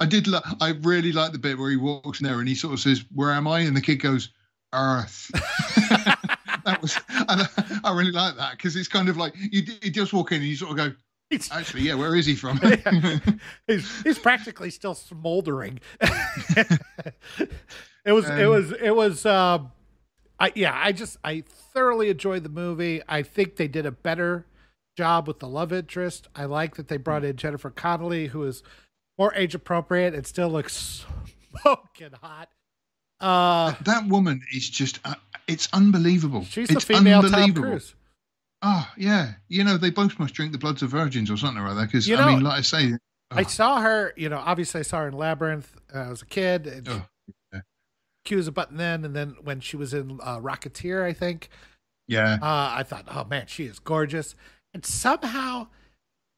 I 0.00 0.06
did. 0.06 0.26
Lo- 0.26 0.40
I 0.60 0.70
really 0.82 1.12
like 1.12 1.32
the 1.32 1.38
bit 1.38 1.58
where 1.58 1.70
he 1.70 1.76
walks 1.76 2.20
in 2.20 2.26
there 2.26 2.40
and 2.40 2.48
he 2.48 2.54
sort 2.54 2.74
of 2.74 2.80
says, 2.80 3.04
"Where 3.14 3.30
am 3.30 3.46
I?" 3.46 3.60
and 3.60 3.76
the 3.76 3.80
kid 3.80 3.96
goes, 3.96 4.30
"Earth." 4.72 5.30
that 6.64 6.78
was. 6.82 6.98
I, 7.08 7.46
I 7.84 7.96
really 7.96 8.10
like 8.10 8.36
that 8.36 8.52
because 8.56 8.74
it's 8.74 8.88
kind 8.88 9.08
of 9.08 9.16
like 9.16 9.34
you, 9.36 9.62
you 9.82 9.90
just 9.90 10.12
walk 10.12 10.32
in 10.32 10.38
and 10.38 10.46
you 10.46 10.56
sort 10.56 10.72
of 10.72 10.76
go, 10.76 10.92
He's, 11.30 11.50
"Actually, 11.52 11.82
yeah, 11.82 11.94
where 11.94 12.16
is 12.16 12.26
he 12.26 12.34
from?" 12.34 12.58
he's, 13.68 14.02
he's 14.02 14.18
practically 14.18 14.70
still 14.70 14.94
smoldering. 14.94 15.78
it 16.00 16.80
was. 18.12 18.28
it 18.28 18.42
Um, 18.44 18.50
was. 18.50 18.72
It 18.72 18.96
was. 18.96 19.26
Um, 19.26 19.70
I 20.40 20.52
yeah. 20.54 20.72
I 20.74 20.92
just. 20.92 21.16
I 21.22 21.44
thoroughly 21.72 22.10
enjoyed 22.10 22.42
the 22.42 22.48
movie. 22.48 23.02
I 23.08 23.22
think 23.22 23.56
they 23.56 23.68
did 23.68 23.86
a 23.86 23.92
better 23.92 24.46
job 24.96 25.28
with 25.28 25.38
the 25.38 25.48
love 25.48 25.72
interest. 25.72 26.28
I 26.34 26.46
like 26.46 26.76
that 26.76 26.88
they 26.88 26.96
brought 26.96 27.24
in 27.24 27.36
Jennifer 27.36 27.70
Connelly, 27.70 28.28
who 28.28 28.42
is 28.44 28.62
more 29.18 29.32
age 29.34 29.54
appropriate 29.54 30.14
and 30.14 30.26
still 30.26 30.48
looks 30.48 31.04
smoking 31.62 32.10
hot. 32.22 32.48
Uh, 33.20 33.74
that 33.84 34.06
woman 34.08 34.42
is 34.52 34.68
just. 34.68 34.98
Uh, 35.04 35.14
it's 35.48 35.68
unbelievable. 35.72 36.44
she's 36.44 36.68
the 36.68 36.74
it's 36.74 36.84
female 36.84 37.22
Tom 37.22 37.32
unbelievable. 37.34 37.62
Cruise. 37.70 37.94
Oh 38.62 38.88
yeah, 38.96 39.32
you 39.48 39.62
know 39.64 39.76
they 39.76 39.90
both 39.90 40.18
must 40.18 40.34
drink 40.34 40.52
the 40.52 40.58
bloods 40.58 40.82
of 40.82 40.90
virgins 40.90 41.30
or 41.30 41.36
something 41.36 41.62
or 41.62 41.68
other. 41.68 41.86
Because 41.86 42.08
You 42.08 42.16
I 42.16 42.20
know- 42.26 42.32
mean, 42.36 42.42
like 42.44 42.58
I 42.58 42.62
say, 42.62 42.92
I 43.30 43.40
oh, 43.42 43.44
saw 43.44 43.80
her, 43.80 44.12
you 44.16 44.28
know, 44.28 44.38
obviously 44.44 44.80
I 44.80 44.82
saw 44.82 44.98
her 45.00 45.08
in 45.08 45.14
Labyrinth 45.14 45.74
uh, 45.94 45.98
as 46.12 46.22
a 46.22 46.26
kid. 46.26 46.66
And 46.66 46.88
Oh, 46.88 47.06
yeah. 47.52 47.60
Was 48.36 48.48
a 48.48 48.52
button 48.52 48.76
then, 48.76 49.04
and 49.04 49.14
then 49.14 49.36
when 49.42 49.60
she 49.60 49.76
was 49.76 49.94
in 49.94 50.18
uh, 50.22 50.38
Rocketeer, 50.40 51.04
I 51.04 51.12
think, 51.12 51.48
yeah, 52.08 52.34
uh, 52.42 52.74
I 52.76 52.82
thought, 52.82 53.04
oh 53.08 53.24
man, 53.24 53.46
she 53.46 53.64
is 53.66 53.78
gorgeous. 53.78 54.34
And 54.76 54.84
somehow 54.84 55.68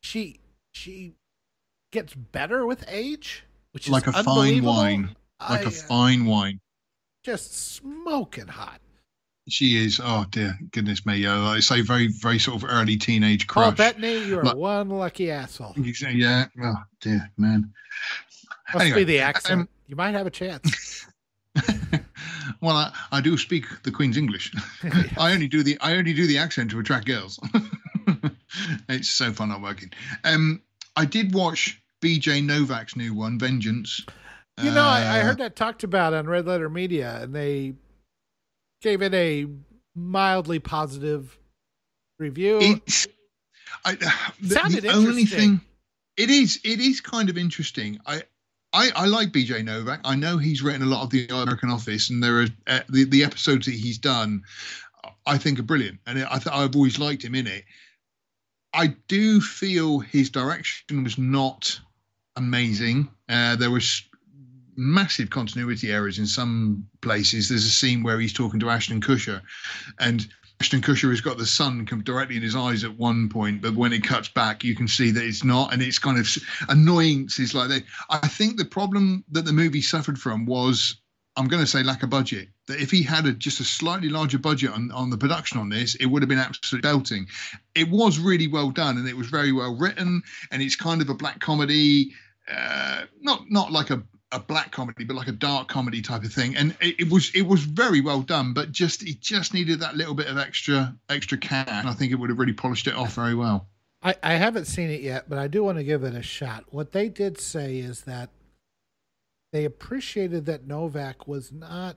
she 0.00 0.38
she 0.70 1.14
gets 1.90 2.14
better 2.14 2.64
with 2.64 2.84
age, 2.86 3.42
which 3.72 3.86
is 3.86 3.90
like 3.90 4.06
a 4.06 4.12
fine 4.12 4.62
wine, 4.62 5.16
like 5.40 5.62
I, 5.62 5.64
a 5.64 5.66
uh, 5.66 5.70
fine 5.70 6.24
wine. 6.24 6.60
just 7.24 7.74
smoking 7.74 8.46
hot. 8.46 8.80
She 9.48 9.84
is. 9.84 10.00
Oh 10.00 10.24
dear, 10.30 10.56
goodness 10.70 11.04
me. 11.04 11.16
Yeah, 11.16 11.34
like 11.34 11.56
I 11.56 11.58
say, 11.60 11.80
very, 11.80 12.06
very 12.06 12.38
sort 12.38 12.62
of 12.62 12.70
early 12.70 12.96
teenage 12.96 13.48
crush. 13.48 13.76
Bettany, 13.76 14.26
you 14.26 14.38
are 14.38 14.44
Like- 14.44 14.54
one 14.54 14.88
lucky 14.88 15.32
asshole. 15.32 15.74
You 15.76 15.92
say, 15.92 16.12
Yeah. 16.12 16.46
Oh 16.62 16.76
dear, 17.00 17.28
man. 17.38 17.72
Must 18.72 18.84
Anyway, 18.84 19.00
be 19.00 19.04
the 19.14 19.18
accent. 19.18 19.62
um, 19.62 19.68
you 19.88 19.96
might 19.96 20.12
have 20.12 20.28
a 20.28 20.30
chance. 20.30 21.08
well, 22.60 22.76
I, 22.76 22.92
I 23.10 23.20
do 23.20 23.36
speak 23.36 23.64
the 23.82 23.90
Queen's 23.90 24.16
English. 24.16 24.52
I 25.18 25.32
only 25.32 25.48
do 25.48 25.64
the 25.64 25.76
I 25.80 25.96
only 25.96 26.12
do 26.14 26.28
the 26.28 26.38
accent 26.38 26.70
to 26.70 26.78
attract 26.78 27.04
girls. 27.04 27.40
it's 28.88 29.08
so 29.08 29.32
fun 29.32 29.48
not 29.50 29.62
working. 29.62 29.90
Um, 30.24 30.62
I 30.96 31.04
did 31.04 31.34
watch 31.34 31.80
B.J. 32.00 32.42
Novak's 32.42 32.96
new 32.96 33.14
one, 33.14 33.38
Vengeance. 33.38 34.04
You 34.60 34.70
know, 34.72 34.84
I, 34.84 35.02
I 35.02 35.20
Uh, 35.20 35.24
heard 35.24 35.38
that 35.38 35.54
talked 35.56 35.84
about 35.84 36.14
on 36.14 36.26
Red 36.26 36.46
Letter 36.46 36.68
Media, 36.68 37.20
and 37.22 37.34
they 37.34 37.74
gave 38.82 39.02
it 39.02 39.14
a 39.14 39.46
mildly 39.94 40.58
positive 40.58 41.38
review. 42.18 42.58
it's 42.60 43.06
I, 43.84 43.94
the, 44.40 44.54
Sounded 44.54 44.82
the 44.84 44.92
only 44.92 45.24
thing 45.24 45.60
it 46.16 46.30
is 46.30 46.60
it 46.64 46.80
is 46.80 47.00
kind 47.00 47.28
of 47.30 47.38
interesting 47.38 47.98
i 48.06 48.22
I, 48.70 48.90
I 48.94 49.06
like 49.06 49.30
BJ 49.30 49.64
Novak. 49.64 50.00
I 50.04 50.14
know 50.14 50.36
he's 50.36 50.62
written 50.62 50.82
a 50.82 50.86
lot 50.86 51.02
of 51.02 51.08
the 51.08 51.26
American 51.28 51.70
Office, 51.70 52.10
and 52.10 52.22
there 52.22 52.42
are 52.42 52.46
uh, 52.66 52.80
the 52.90 53.04
the 53.04 53.24
episodes 53.24 53.64
that 53.64 53.74
he's 53.74 53.96
done. 53.96 54.42
I 55.24 55.38
think 55.38 55.58
are 55.58 55.62
brilliant, 55.62 56.00
and 56.06 56.22
I 56.22 56.38
th- 56.38 56.54
I've 56.54 56.76
always 56.76 56.98
liked 56.98 57.24
him 57.24 57.34
in 57.34 57.46
it. 57.46 57.64
I 58.74 58.88
do 59.08 59.40
feel 59.40 59.98
his 59.98 60.30
direction 60.30 61.04
was 61.04 61.18
not 61.18 61.80
amazing. 62.36 63.08
Uh, 63.28 63.56
there 63.56 63.70
was 63.70 64.02
massive 64.76 65.30
continuity 65.30 65.90
errors 65.90 66.18
in 66.18 66.26
some 66.26 66.86
places. 67.00 67.48
There's 67.48 67.64
a 67.64 67.70
scene 67.70 68.02
where 68.02 68.20
he's 68.20 68.32
talking 68.32 68.60
to 68.60 68.70
Ashton 68.70 69.00
Kutcher, 69.00 69.42
and 69.98 70.26
Ashton 70.60 70.80
Kutcher 70.80 71.10
has 71.10 71.20
got 71.20 71.38
the 71.38 71.46
sun 71.46 71.86
come 71.86 72.02
directly 72.02 72.36
in 72.36 72.42
his 72.42 72.56
eyes 72.56 72.84
at 72.84 72.96
one 72.96 73.28
point, 73.28 73.62
but 73.62 73.74
when 73.74 73.92
it 73.92 74.02
cuts 74.02 74.28
back, 74.28 74.64
you 74.64 74.74
can 74.74 74.88
see 74.88 75.10
that 75.12 75.24
it's 75.24 75.44
not, 75.44 75.72
and 75.72 75.82
it's 75.82 75.98
kind 75.98 76.18
of 76.18 76.28
annoyances 76.68 77.54
like 77.54 77.68
that. 77.68 77.84
I 78.10 78.26
think 78.26 78.56
the 78.56 78.64
problem 78.64 79.24
that 79.30 79.44
the 79.44 79.52
movie 79.52 79.82
suffered 79.82 80.18
from 80.18 80.46
was, 80.46 81.00
I'm 81.38 81.46
going 81.46 81.62
to 81.62 81.66
say, 81.66 81.82
lack 81.82 82.02
of 82.02 82.10
budget. 82.10 82.48
That 82.66 82.80
if 82.80 82.90
he 82.90 83.02
had 83.02 83.26
a, 83.26 83.32
just 83.32 83.60
a 83.60 83.64
slightly 83.64 84.08
larger 84.08 84.38
budget 84.38 84.72
on, 84.72 84.90
on 84.90 85.10
the 85.10 85.16
production 85.16 85.58
on 85.58 85.68
this, 85.68 85.94
it 85.94 86.06
would 86.06 86.20
have 86.22 86.28
been 86.28 86.38
absolute 86.38 86.82
belting. 86.82 87.28
It 87.74 87.88
was 87.88 88.18
really 88.18 88.48
well 88.48 88.70
done, 88.70 88.98
and 88.98 89.08
it 89.08 89.16
was 89.16 89.28
very 89.28 89.52
well 89.52 89.76
written, 89.76 90.22
and 90.50 90.60
it's 90.60 90.76
kind 90.76 91.00
of 91.00 91.08
a 91.08 91.14
black 91.14 91.38
comedy, 91.38 92.12
uh, 92.52 93.04
not 93.20 93.50
not 93.50 93.70
like 93.72 93.90
a 93.90 94.02
a 94.32 94.40
black 94.40 94.72
comedy, 94.72 95.04
but 95.04 95.16
like 95.16 95.28
a 95.28 95.32
dark 95.32 95.68
comedy 95.68 96.02
type 96.02 96.24
of 96.24 96.32
thing. 96.32 96.56
And 96.56 96.76
it, 96.80 97.00
it 97.00 97.10
was 97.10 97.30
it 97.34 97.46
was 97.46 97.62
very 97.62 98.00
well 98.00 98.20
done, 98.20 98.52
but 98.52 98.72
just 98.72 99.02
it 99.02 99.20
just 99.20 99.54
needed 99.54 99.80
that 99.80 99.96
little 99.96 100.14
bit 100.14 100.26
of 100.26 100.38
extra 100.38 100.94
extra 101.08 101.38
cash. 101.38 101.68
And 101.68 101.88
I 101.88 101.92
think 101.92 102.12
it 102.12 102.16
would 102.16 102.30
have 102.30 102.38
really 102.38 102.52
polished 102.52 102.88
it 102.88 102.94
off 102.94 103.14
very 103.14 103.34
well. 103.34 103.68
I, 104.02 104.14
I 104.22 104.34
haven't 104.34 104.66
seen 104.66 104.90
it 104.90 105.00
yet, 105.00 105.28
but 105.28 105.38
I 105.38 105.48
do 105.48 105.64
want 105.64 105.78
to 105.78 105.84
give 105.84 106.04
it 106.04 106.14
a 106.14 106.22
shot. 106.22 106.64
What 106.70 106.92
they 106.92 107.08
did 107.08 107.40
say 107.40 107.78
is 107.78 108.02
that 108.02 108.30
they 109.52 109.64
appreciated 109.64 110.46
that 110.46 110.66
Novak 110.66 111.26
was 111.26 111.52
not 111.52 111.96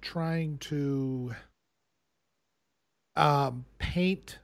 trying 0.00 0.58
to 0.58 1.34
um, 3.16 3.64
paint. 3.78 4.38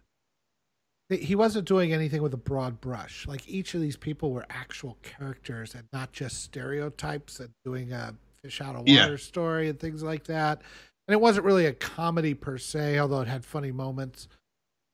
He 1.08 1.34
wasn't 1.36 1.68
doing 1.68 1.92
anything 1.92 2.20
with 2.22 2.34
a 2.34 2.38
broad 2.38 2.80
brush. 2.80 3.26
Like 3.28 3.48
each 3.48 3.74
of 3.74 3.80
these 3.80 3.96
people 3.96 4.32
were 4.32 4.44
actual 4.50 4.98
characters 5.02 5.74
and 5.74 5.84
not 5.92 6.12
just 6.12 6.42
stereotypes 6.42 7.38
and 7.38 7.50
doing 7.64 7.92
a 7.92 8.14
fish 8.42 8.60
out 8.60 8.74
of 8.74 8.80
water 8.80 8.90
Yeah. 8.92 9.16
story 9.16 9.68
and 9.68 9.78
things 9.78 10.02
like 10.02 10.24
that. 10.24 10.62
And 11.06 11.14
it 11.14 11.20
wasn't 11.20 11.46
really 11.46 11.66
a 11.66 11.72
comedy 11.72 12.34
per 12.34 12.58
se, 12.58 12.98
although 12.98 13.20
it 13.20 13.28
had 13.28 13.44
funny 13.44 13.70
moments. 13.70 14.26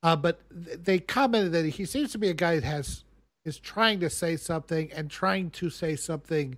Uh, 0.03 0.15
but 0.15 0.39
th- 0.65 0.79
they 0.83 0.99
commented 0.99 1.51
that 1.53 1.65
he 1.65 1.85
seems 1.85 2.11
to 2.11 2.19
be 2.19 2.29
a 2.29 2.33
guy 2.35 2.55
that 2.55 2.63
has 2.63 3.03
is 3.45 3.57
trying 3.57 3.99
to 3.99 4.09
say 4.09 4.37
something 4.37 4.91
and 4.93 5.09
trying 5.09 5.49
to 5.49 5.69
say 5.69 5.95
something 5.95 6.55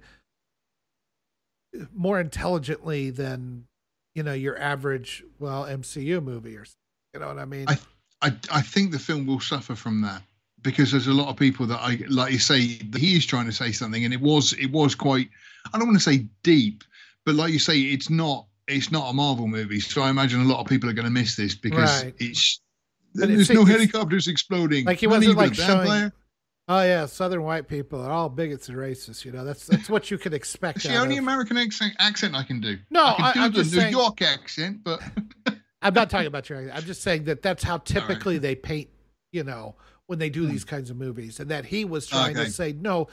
more 1.94 2.20
intelligently 2.20 3.10
than 3.10 3.66
you 4.14 4.24
know 4.24 4.34
your 4.34 4.58
average 4.60 5.24
well 5.40 5.64
MCU 5.66 6.22
movie 6.24 6.56
or. 6.58 6.66
You 7.14 7.22
know 7.22 7.28
what 7.28 7.40
I 7.40 7.46
mean? 7.46 7.66
I 7.70 7.78
I, 8.22 8.34
I 8.52 8.62
think 8.62 8.92
the 8.92 9.00
film 9.00 9.26
will 9.26 9.40
suffer 9.40 9.76
from 9.76 10.02
that 10.02 10.22
because 10.64 10.92
there's 10.92 11.08
a 11.08 11.14
lot 11.14 11.30
of 11.30 11.38
people 11.38 11.66
that 11.68 11.80
I 11.80 12.00
like 12.10 12.34
you 12.34 12.40
say 12.40 12.60
he 12.98 13.16
is 13.16 13.26
trying 13.26 13.46
to 13.46 13.52
say 13.54 13.72
something 13.72 14.04
and 14.04 14.14
it 14.14 14.20
was 14.20 14.52
it 14.54 14.72
was 14.72 14.96
quite 14.96 15.30
I 15.74 15.78
don't 15.78 15.88
want 15.88 15.98
to 15.98 16.04
say 16.04 16.26
deep, 16.44 16.84
but 17.26 17.36
like 17.36 17.54
you 17.54 17.60
say, 17.60 17.80
it's 17.80 18.10
not 18.10 18.48
it's 18.68 18.92
not 18.92 19.10
a 19.10 19.14
Marvel 19.14 19.48
movie. 19.48 19.80
So 19.80 20.02
I 20.02 20.10
imagine 20.10 20.42
a 20.42 20.46
lot 20.46 20.60
of 20.60 20.68
people 20.68 20.90
are 20.90 20.94
going 20.94 21.06
to 21.06 21.12
miss 21.12 21.36
this 21.36 21.56
because 21.56 22.04
Right. 22.04 22.14
it's 22.20 22.60
But 23.14 23.28
there's 23.30 23.50
it's- 23.50 23.56
no 23.56 23.64
helicopters 23.64 24.28
exploding. 24.28 24.86
like 24.86 25.00
he 25.00 25.08
wasn't, 25.08 25.38
like, 25.38 25.54
showing-. 25.54 26.12
Oh 26.68 26.82
yeah, 26.82 27.06
Southern 27.06 27.44
white 27.44 27.68
people 27.68 28.02
are 28.02 28.12
all 28.12 28.30
bigots 28.30 28.70
and 28.70 28.78
racists. 28.78 29.24
You 29.26 29.32
know 29.32 29.44
that's 29.46 29.66
that's 29.68 29.90
what 29.90 30.10
you 30.12 30.18
can 30.18 30.34
expect. 30.34 30.78
It's 30.78 30.88
the 30.88 30.96
only 30.98 31.18
of- 31.18 31.24
American 31.24 31.58
accent, 31.58 31.94
accent 32.00 32.36
I 32.36 32.44
can 32.44 32.60
do. 32.62 32.78
No, 32.90 33.06
I 33.06 33.14
can 33.14 33.26
I- 33.26 33.34
do 33.34 33.40
I'm 33.42 33.52
the 33.52 33.58
just 33.64 33.74
New 33.74 33.80
saying- 33.82 33.92
York 33.94 34.22
accent, 34.22 34.84
but 34.84 35.02
I'm 35.82 35.94
not 35.94 36.10
talking 36.10 36.28
about 36.28 36.50
your. 36.50 36.72
I'm 36.72 36.84
just 36.84 37.02
saying 37.02 37.26
that 37.26 37.42
that's 37.42 37.64
how 37.64 37.78
typically 37.78 38.38
they 38.38 38.56
paint. 38.56 38.90
You 39.32 39.44
know 39.44 39.76
when 40.08 40.20
they 40.20 40.30
do 40.30 40.46
Hmm. 40.46 40.52
these 40.52 40.64
kinds 40.64 40.90
of 40.90 40.98
movies, 40.98 41.40
and 41.40 41.50
that 41.52 41.66
he 41.66 41.84
was 41.86 42.08
trying 42.08 42.36
Okay. 42.38 42.46
to 42.46 42.52
say 42.52 42.74
no, 42.74 43.08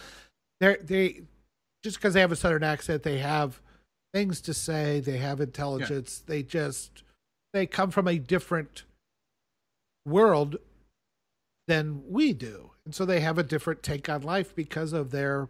they're 0.61 0.79
they 0.83 1.23
just 1.83 1.97
because 1.97 2.15
they 2.15 2.21
have 2.21 2.31
a 2.33 2.37
southern 2.37 2.63
accent, 2.63 3.03
they 3.03 3.19
have 3.19 3.61
things 4.15 4.41
to 4.43 4.53
say, 4.55 5.01
they 5.01 5.17
have 5.17 5.41
intelligence, 5.41 6.23
they 6.27 6.43
just 6.43 7.03
they 7.55 7.67
come 7.67 7.91
from 7.91 8.07
a 8.07 8.19
different 8.19 8.85
world 10.07 10.57
than 11.67 12.03
we 12.09 12.33
do, 12.33 12.72
and 12.85 12.95
so 12.95 13.05
they 13.05 13.21
have 13.21 13.39
a 13.39 13.43
different 13.43 13.83
take 13.83 14.09
on 14.09 14.23
life 14.23 14.55
because 14.55 14.93
of 14.93 15.11
their 15.11 15.49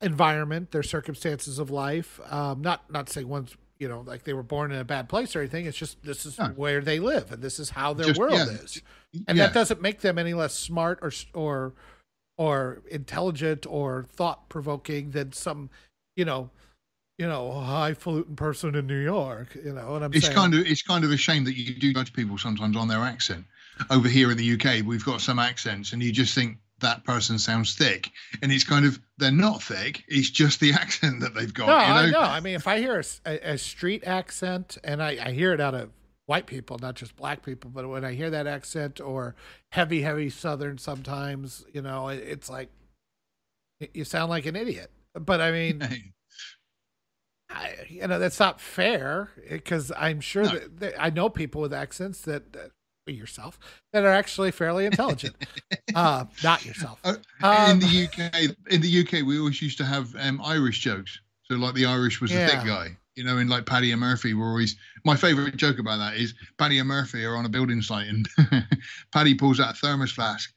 environment, 0.00 0.70
their 0.70 0.82
circumstances 0.82 1.58
of 1.58 1.70
life. 1.70 2.20
Um, 2.32 2.62
not 2.62 2.90
not 2.90 3.08
saying 3.08 3.28
one's 3.28 3.56
you 3.78 3.88
know 3.88 4.00
like 4.00 4.24
they 4.24 4.32
were 4.32 4.42
born 4.42 4.72
in 4.72 4.78
a 4.78 4.84
bad 4.84 5.08
place 5.08 5.34
or 5.34 5.40
anything. 5.40 5.66
It's 5.66 5.76
just 5.76 6.02
this 6.02 6.26
is 6.26 6.38
where 6.56 6.80
they 6.80 7.00
live, 7.00 7.32
and 7.32 7.42
this 7.42 7.58
is 7.58 7.70
how 7.70 7.94
their 7.94 8.06
Just- 8.08 8.20
world 8.20 8.34
yeah, 8.34 8.44
is, 8.44 8.82
and 9.26 9.36
yeah. 9.36 9.46
that 9.46 9.54
doesn't 9.54 9.82
make 9.82 10.00
them 10.00 10.18
any 10.18 10.34
less 10.34 10.54
smart 10.54 10.98
or 11.02 11.12
or 11.34 11.74
or 12.38 12.82
intelligent 12.90 13.66
or 13.68 14.06
thought 14.10 14.48
provoking 14.48 15.10
than 15.10 15.32
some 15.32 15.68
you 16.16 16.24
know 16.24 16.50
you 17.18 17.26
know 17.26 17.52
highfalutin 17.52 18.36
person 18.36 18.74
in 18.74 18.86
New 18.86 19.02
York. 19.02 19.54
You 19.62 19.74
know 19.74 19.92
what 19.92 20.02
I'm 20.02 20.14
it's 20.14 20.26
saying? 20.26 20.36
kind 20.36 20.54
of 20.54 20.60
it's 20.66 20.82
kind 20.82 21.04
of 21.04 21.10
a 21.10 21.16
shame 21.16 21.44
that 21.44 21.56
you 21.56 21.74
do 21.74 21.92
judge 21.92 22.12
people 22.12 22.38
sometimes 22.38 22.76
on 22.76 22.88
their 22.88 23.00
accent. 23.00 23.44
Over 23.88 24.08
here 24.08 24.30
in 24.30 24.36
the 24.36 24.52
UK, 24.54 24.84
we've 24.84 25.04
got 25.04 25.20
some 25.20 25.38
accents, 25.38 25.92
and 25.92 26.02
you 26.02 26.12
just 26.12 26.34
think 26.34 26.58
that 26.80 27.04
person 27.04 27.38
sounds 27.38 27.74
thick, 27.74 28.10
and 28.42 28.50
it's 28.50 28.64
kind 28.64 28.84
of 28.84 28.98
they're 29.18 29.30
not 29.30 29.62
thick. 29.62 30.04
It's 30.08 30.30
just 30.30 30.60
the 30.60 30.72
accent 30.74 31.20
that 31.20 31.34
they've 31.34 31.52
got. 31.52 31.66
No, 31.66 32.02
you 32.04 32.12
know? 32.12 32.18
I 32.18 32.22
know. 32.22 32.30
I 32.30 32.40
mean, 32.40 32.54
if 32.54 32.66
I 32.66 32.78
hear 32.78 33.02
a, 33.24 33.52
a 33.52 33.58
street 33.58 34.04
accent 34.06 34.78
and 34.84 35.02
I, 35.02 35.18
I 35.22 35.30
hear 35.32 35.52
it 35.52 35.60
out 35.60 35.74
of 35.74 35.90
white 36.26 36.46
people, 36.46 36.78
not 36.78 36.94
just 36.94 37.16
black 37.16 37.44
people. 37.44 37.70
But 37.70 37.88
when 37.88 38.04
I 38.04 38.12
hear 38.12 38.30
that 38.30 38.46
accent 38.46 39.00
or 39.00 39.34
heavy, 39.70 40.02
heavy 40.02 40.30
Southern, 40.30 40.78
sometimes 40.78 41.64
you 41.72 41.82
know 41.82 42.08
it, 42.08 42.22
it's 42.26 42.50
like 42.50 42.70
you 43.94 44.04
sound 44.04 44.30
like 44.30 44.46
an 44.46 44.56
idiot. 44.56 44.90
But 45.14 45.40
I 45.40 45.50
mean, 45.50 45.82
I, 47.50 47.74
you 47.88 48.06
know 48.06 48.18
that's 48.18 48.40
not 48.40 48.60
fair 48.60 49.30
because 49.48 49.92
I'm 49.96 50.20
sure 50.20 50.44
no. 50.44 50.50
that, 50.50 50.80
that, 50.80 50.94
I 51.02 51.10
know 51.10 51.28
people 51.28 51.60
with 51.60 51.74
accents 51.74 52.22
that, 52.22 52.52
that 52.52 52.70
yourself 53.06 53.58
that 53.92 54.04
are 54.04 54.12
actually 54.12 54.50
fairly 54.50 54.86
intelligent. 54.86 55.36
uh, 55.94 56.24
not 56.42 56.64
yourself. 56.64 57.00
Uh, 57.04 57.14
um, 57.42 57.70
in 57.72 57.78
the 57.80 58.04
UK, 58.06 58.56
in 58.70 58.80
the 58.80 59.00
UK, 59.00 59.26
we 59.26 59.38
always 59.38 59.60
used 59.60 59.78
to 59.78 59.84
have 59.84 60.14
um, 60.18 60.40
Irish 60.44 60.80
jokes. 60.80 61.18
So 61.44 61.56
like 61.56 61.74
the 61.74 61.86
Irish 61.86 62.20
was 62.20 62.30
yeah. 62.30 62.46
the 62.46 62.52
thick 62.52 62.66
guy, 62.66 62.96
you 63.16 63.24
know, 63.24 63.38
and 63.38 63.50
like 63.50 63.66
Paddy 63.66 63.90
and 63.90 64.00
Murphy 64.00 64.34
were 64.34 64.46
always. 64.46 64.76
My 65.04 65.16
favourite 65.16 65.56
joke 65.56 65.78
about 65.78 65.96
that 65.98 66.16
is 66.16 66.34
Paddy 66.58 66.78
and 66.78 66.88
Murphy 66.88 67.24
are 67.24 67.34
on 67.34 67.44
a 67.44 67.48
building 67.48 67.82
site, 67.82 68.06
and 68.06 68.28
Paddy 69.12 69.34
pulls 69.34 69.58
out 69.58 69.74
a 69.74 69.76
thermos 69.76 70.12
flask, 70.12 70.52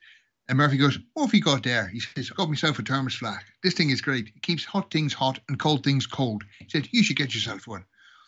and 0.47 0.57
Murphy 0.57 0.77
goes, 0.77 0.99
"What 1.13 1.25
have 1.25 1.33
you 1.33 1.41
got 1.41 1.63
there?" 1.63 1.87
He 1.87 1.99
says, 1.99 2.29
"I 2.31 2.35
got 2.35 2.49
myself 2.49 2.77
a 2.77 2.83
thermos 2.83 3.15
flask. 3.15 3.43
This 3.63 3.73
thing 3.73 3.89
is 3.89 4.01
great. 4.01 4.27
It 4.27 4.43
keeps 4.43 4.65
hot 4.65 4.91
things 4.91 5.13
hot 5.13 5.39
and 5.49 5.57
cold 5.57 5.83
things 5.83 6.05
cold." 6.05 6.43
He 6.59 6.69
said, 6.69 6.87
"You 6.91 7.03
should 7.03 7.17
get 7.17 7.33
yourself 7.33 7.65
one." 7.65 7.85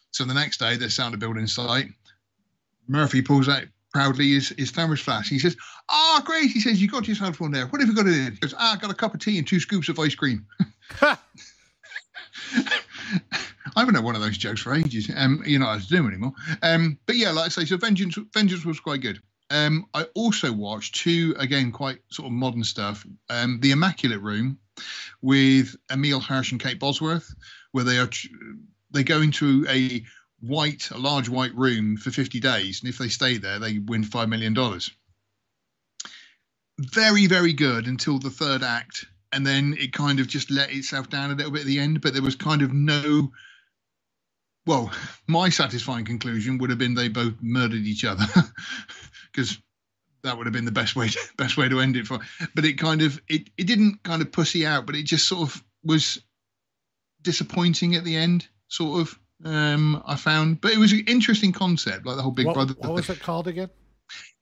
So 0.09 0.23
the 0.23 0.33
next 0.33 0.57
day, 0.57 0.75
they're 0.75 0.89
sound 0.89 1.13
a 1.13 1.17
building 1.17 1.45
site. 1.45 1.89
Murphy 2.87 3.21
pulls 3.21 3.49
out 3.49 3.65
proudly 3.95 4.31
his, 4.31 4.49
his 4.57 4.71
thermos 4.71 4.99
flask. 4.99 5.29
He 5.29 5.39
says, 5.39 5.55
"Ah, 5.87 6.19
oh, 6.19 6.23
great!" 6.25 6.51
He 6.51 6.59
says, 6.59 6.81
"You 6.81 6.89
got 6.89 7.07
yourself 7.07 7.39
one 7.39 7.51
there. 7.51 7.65
What 7.67 7.79
have 7.79 7.87
you 7.87 7.95
got 7.95 8.07
in 8.07 8.27
it?" 8.27 8.33
He 8.33 8.39
goes, 8.39 8.53
"Ah, 8.57 8.73
I 8.73 8.75
got 8.77 8.91
a 8.91 8.93
cup 8.93 9.13
of 9.13 9.21
tea 9.21 9.37
and 9.37 9.47
two 9.47 9.61
scoops 9.61 9.87
of 9.87 9.97
ice 9.97 10.13
cream." 10.13 10.45
I 11.01 11.17
haven't 13.77 13.95
had 13.95 14.03
one 14.03 14.15
of 14.15 14.21
those 14.21 14.37
jokes 14.37 14.59
for 14.59 14.73
ages. 14.73 15.09
Um, 15.15 15.41
you 15.45 15.59
know, 15.59 15.67
I 15.67 15.79
do 15.79 15.95
them 15.95 16.07
anymore. 16.09 16.33
Um, 16.61 16.97
but 17.05 17.15
yeah, 17.15 17.31
like 17.31 17.45
I 17.45 17.47
say, 17.47 17.63
so 17.63 17.77
Vengeance, 17.77 18.17
Vengeance 18.33 18.65
was 18.65 18.81
quite 18.81 18.99
good. 18.99 19.21
Um, 19.49 19.85
I 19.93 20.03
also 20.13 20.51
watched 20.51 20.95
two 20.95 21.33
again 21.39 21.71
quite 21.71 21.99
sort 22.09 22.25
of 22.25 22.33
modern 22.33 22.65
stuff. 22.65 23.05
Um, 23.29 23.61
the 23.61 23.71
Immaculate 23.71 24.19
Room 24.19 24.59
with 25.21 25.73
Emile 25.89 26.19
Hirsch 26.19 26.51
and 26.51 26.61
Kate 26.61 26.79
Bosworth, 26.81 27.33
where 27.71 27.85
they 27.85 27.97
are 27.97 28.09
they 28.91 29.05
go 29.05 29.21
into 29.21 29.65
a 29.69 30.03
white, 30.39 30.91
a 30.91 30.97
large 30.97 31.29
white 31.29 31.55
room 31.55 31.97
for 31.97 32.11
50 32.11 32.39
days, 32.39 32.81
and 32.81 32.89
if 32.89 32.97
they 32.97 33.09
stay 33.09 33.37
there, 33.37 33.59
they 33.59 33.79
win 33.79 34.03
five 34.03 34.29
million 34.29 34.53
dollars. 34.53 34.91
Very, 36.79 37.27
very 37.27 37.53
good 37.53 37.87
until 37.87 38.19
the 38.19 38.29
third 38.29 38.63
act, 38.63 39.05
and 39.31 39.45
then 39.47 39.75
it 39.79 39.93
kind 39.93 40.19
of 40.19 40.27
just 40.27 40.51
let 40.51 40.71
itself 40.71 41.09
down 41.09 41.31
a 41.31 41.35
little 41.35 41.51
bit 41.51 41.61
at 41.61 41.67
the 41.67 41.79
end. 41.79 42.01
But 42.01 42.13
there 42.13 42.21
was 42.23 42.35
kind 42.35 42.61
of 42.61 42.73
no 42.73 43.31
well, 44.65 44.91
my 45.27 45.49
satisfying 45.49 46.05
conclusion 46.05 46.57
would 46.59 46.69
have 46.69 46.79
been 46.79 46.93
they 46.95 47.09
both 47.09 47.35
murdered 47.41 47.85
each 47.85 48.05
other 48.05 48.25
because 49.31 49.57
that 50.23 50.37
would 50.37 50.47
have 50.47 50.53
been 50.53 50.65
the 50.65 50.71
best 50.71 50.95
way 50.95 51.09
to, 51.09 51.19
best 51.37 51.57
way 51.57 51.69
to 51.69 51.81
end 51.81 51.97
it 51.97 52.07
for. 52.07 52.19
But 52.55 52.65
it 52.65 52.77
kind 52.77 53.01
of 53.01 53.21
it 53.27 53.49
it 53.57 53.67
didn't 53.67 54.03
kind 54.03 54.21
of 54.21 54.31
pussy 54.31 54.65
out, 54.65 54.85
but 54.85 54.95
it 54.95 55.03
just 55.03 55.27
sort 55.27 55.49
of 55.49 55.63
was 55.83 56.21
disappointing 57.21 57.95
at 57.95 58.03
the 58.03 58.15
end, 58.15 58.47
sort 58.67 59.01
of. 59.01 59.19
Um, 59.43 60.01
I 60.05 60.15
found, 60.15 60.61
but 60.61 60.71
it 60.71 60.77
was 60.77 60.93
an 60.93 61.03
interesting 61.07 61.51
concept, 61.51 62.05
like 62.05 62.15
the 62.15 62.21
whole 62.21 62.31
Big 62.31 62.45
what, 62.45 62.53
Brother. 62.53 62.73
What 62.77 62.93
was 62.93 63.09
it 63.09 63.19
called 63.19 63.47
again? 63.47 63.69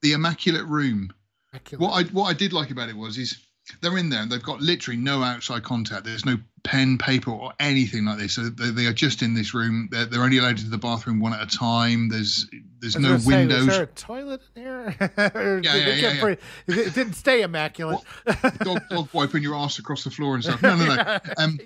The 0.01 0.13
Immaculate 0.13 0.65
Room. 0.65 1.11
Immaculate. 1.51 1.81
What 1.81 1.91
I 1.93 2.03
what 2.11 2.25
I 2.25 2.33
did 2.33 2.53
like 2.53 2.69
about 2.69 2.89
it 2.89 2.97
was 2.97 3.17
is 3.17 3.45
they're 3.82 3.97
in 3.97 4.09
there 4.09 4.22
and 4.22 4.32
they've 4.32 4.43
got 4.43 4.61
literally 4.61 4.99
no 4.99 5.24
outside 5.24 5.64
contact. 5.64 6.05
There's 6.05 6.26
no 6.26 6.38
pen, 6.64 6.97
paper, 6.97 7.32
or 7.32 7.53
anything 7.59 8.05
like 8.05 8.18
this. 8.18 8.34
So 8.34 8.43
they, 8.43 8.72
they 8.72 8.86
are 8.86 8.93
just 8.93 9.22
in 9.22 9.34
this 9.34 9.53
room. 9.53 9.89
They're, 9.91 10.05
they're, 10.05 10.24
only 10.24 10.38
allowed 10.38 10.57
to 10.57 10.70
the 10.70 10.78
bathroom 10.78 11.20
one 11.20 11.34
at 11.34 11.41
a 11.41 11.57
time. 11.57 12.09
There's 12.09 12.49
there's 12.80 12.97
no 12.97 13.18
windows. 13.26 13.66
Say, 13.66 13.72
there 13.72 13.84
a 13.84 13.88
toilet 13.88 14.41
in 14.55 14.64
there? 14.64 14.95
yeah, 15.64 15.76
yeah, 15.76 15.95
yeah, 15.95 16.14
yeah. 16.24 16.36
It 16.68 16.93
didn't 16.93 17.14
stay 17.14 17.41
immaculate. 17.41 17.99
dog, 18.59 18.82
dog 18.89 19.09
wiping 19.14 19.43
your 19.43 19.55
ass 19.55 19.80
across 19.80 20.03
the 20.03 20.11
floor 20.11 20.36
and 20.36 20.43
stuff. 20.43 20.61
No, 20.61 20.76
no, 20.76 20.95
no. 20.95 21.20
Um, 21.38 21.57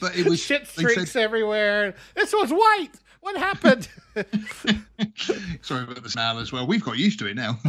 but 0.00 0.16
it 0.16 0.26
was 0.26 0.40
shit 0.40 0.66
streaks 0.66 1.12
said, 1.12 1.22
everywhere. 1.22 1.94
This 2.14 2.32
was 2.32 2.50
white. 2.50 2.90
What 3.20 3.36
happened? 3.36 3.88
Sorry 5.62 5.84
about 5.84 6.02
the 6.02 6.08
smell 6.08 6.38
as 6.38 6.52
well. 6.52 6.66
We've 6.66 6.82
got 6.82 6.96
used 6.96 7.18
to 7.18 7.26
it 7.26 7.36
now. 7.36 7.58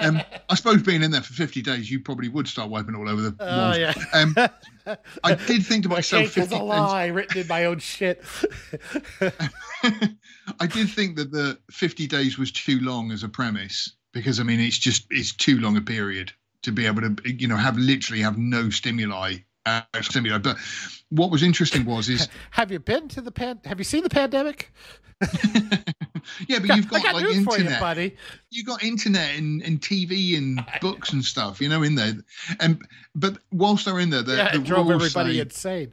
um, 0.00 0.22
I 0.48 0.54
suppose 0.54 0.82
being 0.82 1.02
in 1.02 1.10
there 1.10 1.20
for 1.20 1.34
50 1.34 1.60
days, 1.62 1.90
you 1.90 2.00
probably 2.00 2.28
would 2.28 2.48
start 2.48 2.70
wiping 2.70 2.94
all 2.94 3.08
over 3.08 3.20
the 3.20 3.36
oh, 3.38 3.46
walls. 3.46 3.76
Oh, 3.76 3.78
yeah. 3.78 3.94
Um, 4.12 4.96
I 5.24 5.34
did 5.34 5.64
think 5.66 5.82
to 5.82 5.90
myself, 5.90 6.22
my 6.22 6.28
50 6.28 6.54
a 6.54 6.62
lie 6.62 7.06
written 7.06 7.42
in 7.42 7.46
my 7.46 7.66
own 7.66 7.78
shit. 7.78 8.24
I 9.20 10.66
did 10.66 10.90
think 10.90 11.16
that 11.16 11.30
the 11.32 11.58
50 11.70 12.06
days 12.06 12.38
was 12.38 12.50
too 12.50 12.80
long 12.80 13.12
as 13.12 13.22
a 13.22 13.28
premise 13.28 13.92
because 14.12 14.40
I 14.40 14.42
mean 14.42 14.60
it's 14.60 14.78
just 14.78 15.06
it's 15.10 15.34
too 15.34 15.58
long 15.58 15.76
a 15.76 15.80
period 15.80 16.32
to 16.62 16.72
be 16.72 16.86
able 16.86 17.02
to 17.02 17.16
you 17.30 17.46
know 17.46 17.56
have 17.56 17.76
literally 17.76 18.22
have 18.22 18.38
no 18.38 18.70
stimuli 18.70 19.36
But 20.38 20.58
what 21.10 21.30
was 21.30 21.42
interesting 21.42 21.84
was 21.84 22.08
is 22.08 22.28
have 22.50 22.70
you 22.70 22.78
been 22.78 23.08
to 23.08 23.20
the 23.20 23.32
pan? 23.32 23.60
Have 23.64 23.78
you 23.78 23.84
seen 23.84 24.02
the 24.02 24.10
pandemic? 24.10 24.72
yeah, 26.46 26.60
but 26.60 26.76
you've 26.76 26.88
got, 26.88 27.02
got 27.02 27.14
like 27.14 27.24
internet, 27.24 27.72
you, 27.72 27.80
buddy. 27.80 28.16
You 28.50 28.64
got 28.64 28.82
internet 28.84 29.36
and, 29.36 29.62
and 29.62 29.80
TV 29.80 30.36
and 30.36 30.64
books 30.80 31.12
and 31.12 31.24
stuff, 31.24 31.60
you 31.60 31.68
know, 31.68 31.82
in 31.82 31.94
there. 31.94 32.14
And 32.60 32.86
but 33.14 33.38
whilst 33.50 33.84
they're 33.84 33.98
in 33.98 34.10
there, 34.10 34.22
the, 34.22 34.36
yeah, 34.36 34.52
the 34.52 34.58
drove 34.58 34.90
everybody 34.90 35.34
say, 35.34 35.40
insane. 35.40 35.92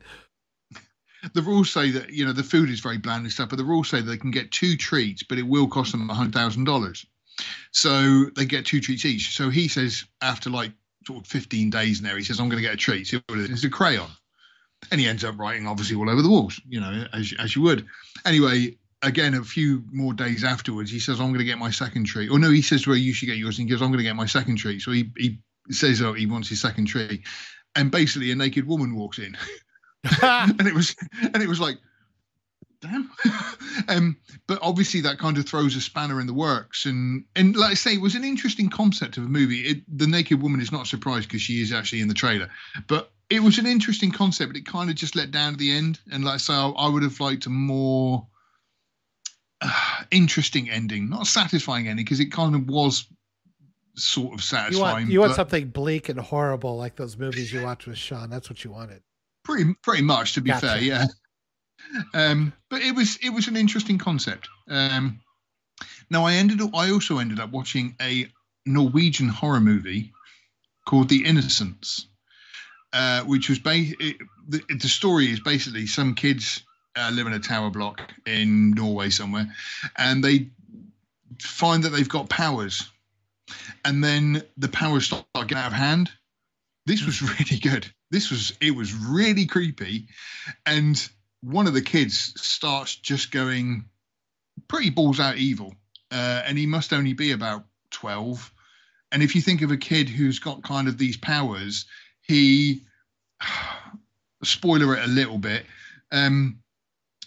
The 1.34 1.42
rules 1.42 1.72
say 1.72 1.90
that 1.90 2.12
you 2.12 2.24
know 2.24 2.34
the 2.34 2.44
food 2.44 2.70
is 2.70 2.82
very 2.82 3.00
bland 3.00 3.24
and 3.24 3.32
stuff, 3.32 3.50
but 3.50 3.58
the 3.58 3.66
rules 3.66 3.90
say 3.90 4.02
they 4.02 4.18
can 4.18 4.32
get 4.32 4.52
two 4.52 4.78
treats, 4.78 5.24
but 5.24 5.40
it 5.40 5.48
will 5.48 5.68
cost 5.68 5.92
them 5.92 6.08
a 6.10 6.14
hundred 6.14 6.34
thousand 6.34 6.66
dollars. 6.66 7.06
So 7.72 8.26
they 8.36 8.46
get 8.46 8.66
two 8.66 8.80
treats 8.80 9.06
each. 9.06 9.36
So 9.36 9.50
he 9.50 9.68
says 9.68 10.06
after 10.22 10.50
like 10.50 10.72
sort 11.06 11.24
of 11.24 11.28
fifteen 11.28 11.70
days 11.70 12.00
in 12.00 12.06
there, 12.06 12.18
he 12.18 12.24
says 12.24 12.40
I'm 12.40 12.50
going 12.50 12.62
to 12.62 12.68
get 12.68 12.74
a 12.74 12.78
treat. 12.78 13.08
So 13.08 13.22
it's 13.30 13.64
a 13.64 13.70
crayon 13.70 14.10
and 14.92 15.02
he 15.02 15.08
ends 15.08 15.24
up 15.24 15.38
writing 15.38 15.68
obviously 15.68 15.96
all 15.96 16.10
over 16.10 16.22
the 16.22 16.30
walls, 16.30 16.60
you 16.68 16.80
know, 16.80 17.06
as 17.14 17.34
as 17.40 17.56
you 17.56 17.62
would. 17.62 17.86
Anyway, 18.26 18.78
again, 19.02 19.34
a 19.34 19.44
few 19.44 19.84
more 19.92 20.14
days 20.14 20.44
afterwards, 20.44 20.92
he 20.92 21.00
says, 21.00 21.20
"I'm 21.20 21.28
going 21.28 21.40
to 21.40 21.46
get 21.46 21.58
my 21.58 21.72
second 21.72 22.06
tree." 22.06 22.28
Or 22.28 22.40
no, 22.40 22.52
he 22.52 22.62
says, 22.62 22.86
"Well, 22.88 22.98
you 22.98 23.14
should 23.14 23.28
get 23.28 23.38
yours." 23.38 23.58
And 23.58 23.68
he 23.68 23.72
goes, 23.72 23.82
"I'm 23.82 23.90
going 23.90 24.00
to 24.00 24.04
get 24.04 24.16
my 24.16 24.26
second 24.26 24.58
tree." 24.58 24.80
So 24.80 24.92
he 24.92 25.12
he 25.18 25.40
says, 25.72 26.02
"Oh, 26.02 26.14
he 26.14 26.26
wants 26.26 26.50
his 26.50 26.62
second 26.62 26.86
tree," 26.86 27.24
and 27.76 27.92
basically 27.92 28.32
a 28.32 28.36
naked 28.36 28.68
woman 28.68 28.96
walks 28.96 29.20
in, 29.20 29.38
and 30.22 30.68
it 30.68 30.74
was 30.74 30.96
and 31.22 31.42
it 31.42 31.48
was 31.48 31.60
like, 31.60 31.78
damn. 32.82 33.12
um, 33.88 34.18
but 34.48 34.60
obviously 34.62 35.02
that 35.02 35.18
kind 35.18 35.38
of 35.38 35.46
throws 35.46 35.76
a 35.76 35.82
spanner 35.82 36.20
in 36.20 36.28
the 36.28 36.34
works, 36.34 36.86
and 36.86 37.26
and 37.36 37.56
like 37.56 37.72
I 37.72 37.76
say, 37.76 37.94
it 37.94 38.02
was 38.02 38.16
an 38.16 38.24
interesting 38.24 38.70
concept 38.70 39.18
of 39.18 39.26
a 39.26 39.30
movie. 39.30 39.62
It, 39.62 39.98
the 39.98 40.08
naked 40.08 40.42
woman 40.42 40.62
is 40.62 40.72
not 40.72 40.88
surprised 40.88 41.28
because 41.28 41.42
she 41.42 41.62
is 41.62 41.72
actually 41.72 42.02
in 42.02 42.08
the 42.08 42.14
trailer, 42.14 42.50
but 42.88 43.12
it 43.30 43.42
was 43.42 43.58
an 43.58 43.66
interesting 43.66 44.12
concept, 44.12 44.52
but 44.52 44.58
it 44.58 44.66
kind 44.66 44.90
of 44.90 44.96
just 44.96 45.16
let 45.16 45.32
down 45.32 45.54
at 45.54 45.60
the 45.60 45.72
end. 45.72 46.00
And 46.12 46.24
like 46.24 46.36
I 46.36 46.38
say, 46.38 46.54
I, 46.54 46.70
I 46.70 46.90
would 46.90 47.04
have 47.04 47.20
liked 47.20 47.46
a 47.48 47.50
more 47.50 48.28
uh, 49.62 50.04
interesting 50.12 50.70
ending, 50.70 51.10
not 51.10 51.28
satisfying 51.28 51.88
ending, 51.88 52.06
because 52.06 52.20
it 52.20 52.32
kind 52.32 52.56
of 52.56 52.68
was 52.68 53.08
sort 53.96 54.34
of 54.34 54.44
satisfying. 54.44 54.78
You 54.78 54.94
want, 54.94 55.12
you 55.12 55.20
want 55.22 55.36
something 55.36 55.70
bleak 55.70 56.10
and 56.10 56.20
horrible 56.20 56.78
like 56.78 56.96
those 56.96 57.18
movies 57.18 57.52
you 57.52 57.64
watch 57.64 57.88
with 57.88 57.98
Sean. 57.98 58.30
That's 58.30 58.50
what 58.50 58.64
you 58.64 58.72
wanted. 58.72 59.02
Pretty, 59.44 59.74
pretty 59.82 60.04
much, 60.04 60.34
to 60.34 60.42
be 60.42 60.50
gotcha. 60.50 60.68
fair, 60.68 60.78
yeah. 60.80 61.06
Um, 62.14 62.54
but 62.70 62.82
it 62.82 62.96
was 62.96 63.18
it 63.22 63.30
was 63.30 63.48
an 63.48 63.56
interesting 63.56 63.98
concept. 63.98 64.48
Um, 64.70 65.20
now 66.10 66.26
I 66.26 66.34
ended 66.34 66.62
up 66.62 66.76
I 66.76 66.92
also 66.92 67.20
ended 67.20 67.40
up 67.40 67.52
watching 67.52 67.96
a 68.02 68.28
Norwegian 68.66 69.30
horror 69.30 69.60
movie 69.60 70.12
called 70.86 71.10
The 71.10 71.26
Innocents. 71.26 72.08
Uh, 72.94 73.24
which 73.24 73.50
was 73.50 73.60
ba- 73.60 73.74
it, 73.76 74.16
the, 74.48 74.62
the, 74.70 74.88
story 74.88 75.30
is 75.30 75.42
basically 75.42 75.86
some 75.86 76.16
kids 76.16 76.64
uh, 76.96 77.12
live 77.14 77.28
in 77.28 77.34
a 77.34 77.40
tower 77.40 77.70
block 77.70 78.14
in 78.26 78.72
Norway 78.72 79.10
somewhere, 79.10 79.54
and 79.98 80.24
they 80.24 80.48
find 81.42 81.84
that 81.84 81.90
they've 81.90 82.08
got 82.08 82.30
powers, 82.30 82.90
and 83.84 84.02
then 84.02 84.42
the 84.56 84.70
powers 84.70 85.08
start 85.08 85.26
getting 85.34 85.58
out 85.58 85.68
of 85.68 85.74
hand. 85.74 86.10
This 86.86 87.06
was 87.06 87.22
really 87.22 87.60
good. 87.60 87.86
This 88.12 88.32
was 88.32 88.54
it 88.62 88.72
was 88.72 88.94
really 88.94 89.46
creepy, 89.46 90.08
and 90.66 91.10
one 91.46 91.68
of 91.68 91.74
the 91.74 91.82
kids 91.82 92.34
starts 92.36 92.96
just 92.96 93.32
going 93.32 93.86
pretty 94.68 94.90
balls 94.90 95.20
out 95.20 95.38
evil, 95.38 95.76
uh, 96.12 96.42
and 96.46 96.58
he 96.58 96.66
must 96.66 96.92
only 96.92 97.14
be 97.14 97.32
about 97.32 97.66
twelve. 97.92 98.52
And 99.12 99.22
if 99.22 99.36
you 99.36 99.42
think 99.42 99.62
of 99.62 99.72
a 99.72 99.78
kid 99.78 100.10
who's 100.10 100.40
got 100.40 100.64
kind 100.64 100.88
of 100.88 100.98
these 100.98 101.18
powers, 101.18 101.86
he 102.22 102.82
spoiler 104.44 104.96
it 104.98 105.06
a 105.06 105.08
little 105.08 105.38
bit. 105.38 105.66
Um, 106.12 106.60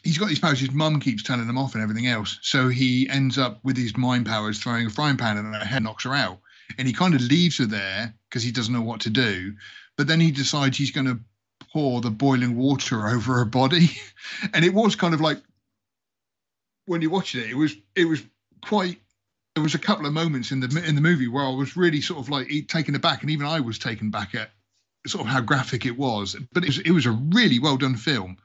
he's 0.03 0.19
got 0.19 0.29
these 0.29 0.41
powers. 0.41 0.61
His 0.61 0.73
mum 0.73 1.01
keeps 1.01 1.23
telling 1.23 1.49
him 1.49 1.59
off 1.59 1.75
and 1.75 1.83
everything 1.83 2.07
else. 2.07 2.39
So 2.43 2.69
he 2.69 3.09
ends 3.09 3.39
up 3.39 3.61
with 3.65 3.77
his 3.77 3.97
mind 3.97 4.27
powers 4.27 4.59
throwing 4.59 4.87
a 4.87 4.91
frying 4.91 5.17
pan 5.17 5.37
and 5.37 5.55
her 5.55 5.65
head 5.65 5.83
knocks 5.83 6.05
her 6.05 6.15
out. 6.15 6.41
And 6.77 6.87
he 6.87 6.93
kind 6.93 7.15
of 7.15 7.23
leaves 7.23 7.59
her 7.59 7.67
there 7.67 8.15
because 8.29 8.43
he 8.43 8.53
doesn't 8.53 8.75
know 8.75 8.83
what 8.83 9.01
to 9.01 9.11
do. 9.11 9.55
But 9.97 10.07
then 10.07 10.21
he 10.21 10.31
decides 10.31 10.77
he's 10.77 10.91
going 10.91 11.07
to 11.07 11.21
pour 11.79 12.01
the 12.01 12.11
boiling 12.11 12.57
water 12.57 13.07
over 13.07 13.35
her 13.35 13.45
body. 13.45 13.91
and 14.53 14.65
it 14.65 14.75
was 14.75 14.97
kind 14.97 15.15
of 15.15 15.21
like 15.21 15.39
when 16.87 17.03
you 17.03 17.09
watched 17.11 17.37
it, 17.37 17.49
it 17.49 17.55
was 17.55 17.77
it 17.95 18.05
was 18.05 18.23
quite. 18.65 19.01
There 19.55 19.63
was 19.63 19.75
a 19.75 19.79
couple 19.79 20.07
of 20.07 20.13
moments 20.13 20.51
in 20.51 20.59
the 20.61 20.85
in 20.85 20.95
the 20.97 21.01
movie 21.01 21.29
where 21.29 21.45
I 21.45 21.51
was 21.51 21.77
really 21.77 22.01
sort 22.01 22.19
of 22.21 22.29
like 22.29 22.49
taken 22.69 22.95
aback, 22.97 23.23
and 23.23 23.31
even 23.31 23.47
I 23.47 23.61
was 23.61 23.79
taken 23.79 24.11
back 24.11 24.35
at 24.35 24.51
sort 25.07 25.25
of 25.25 25.31
how 25.31 25.41
graphic 25.41 25.87
it 25.87 25.97
was. 25.97 26.37
But 26.53 26.65
it 26.65 26.69
was 26.69 26.79
it 26.79 26.91
was 26.91 27.07
a 27.07 27.13
really 27.13 27.61
well 27.61 27.77
done 27.77 27.97
film. 27.97 28.39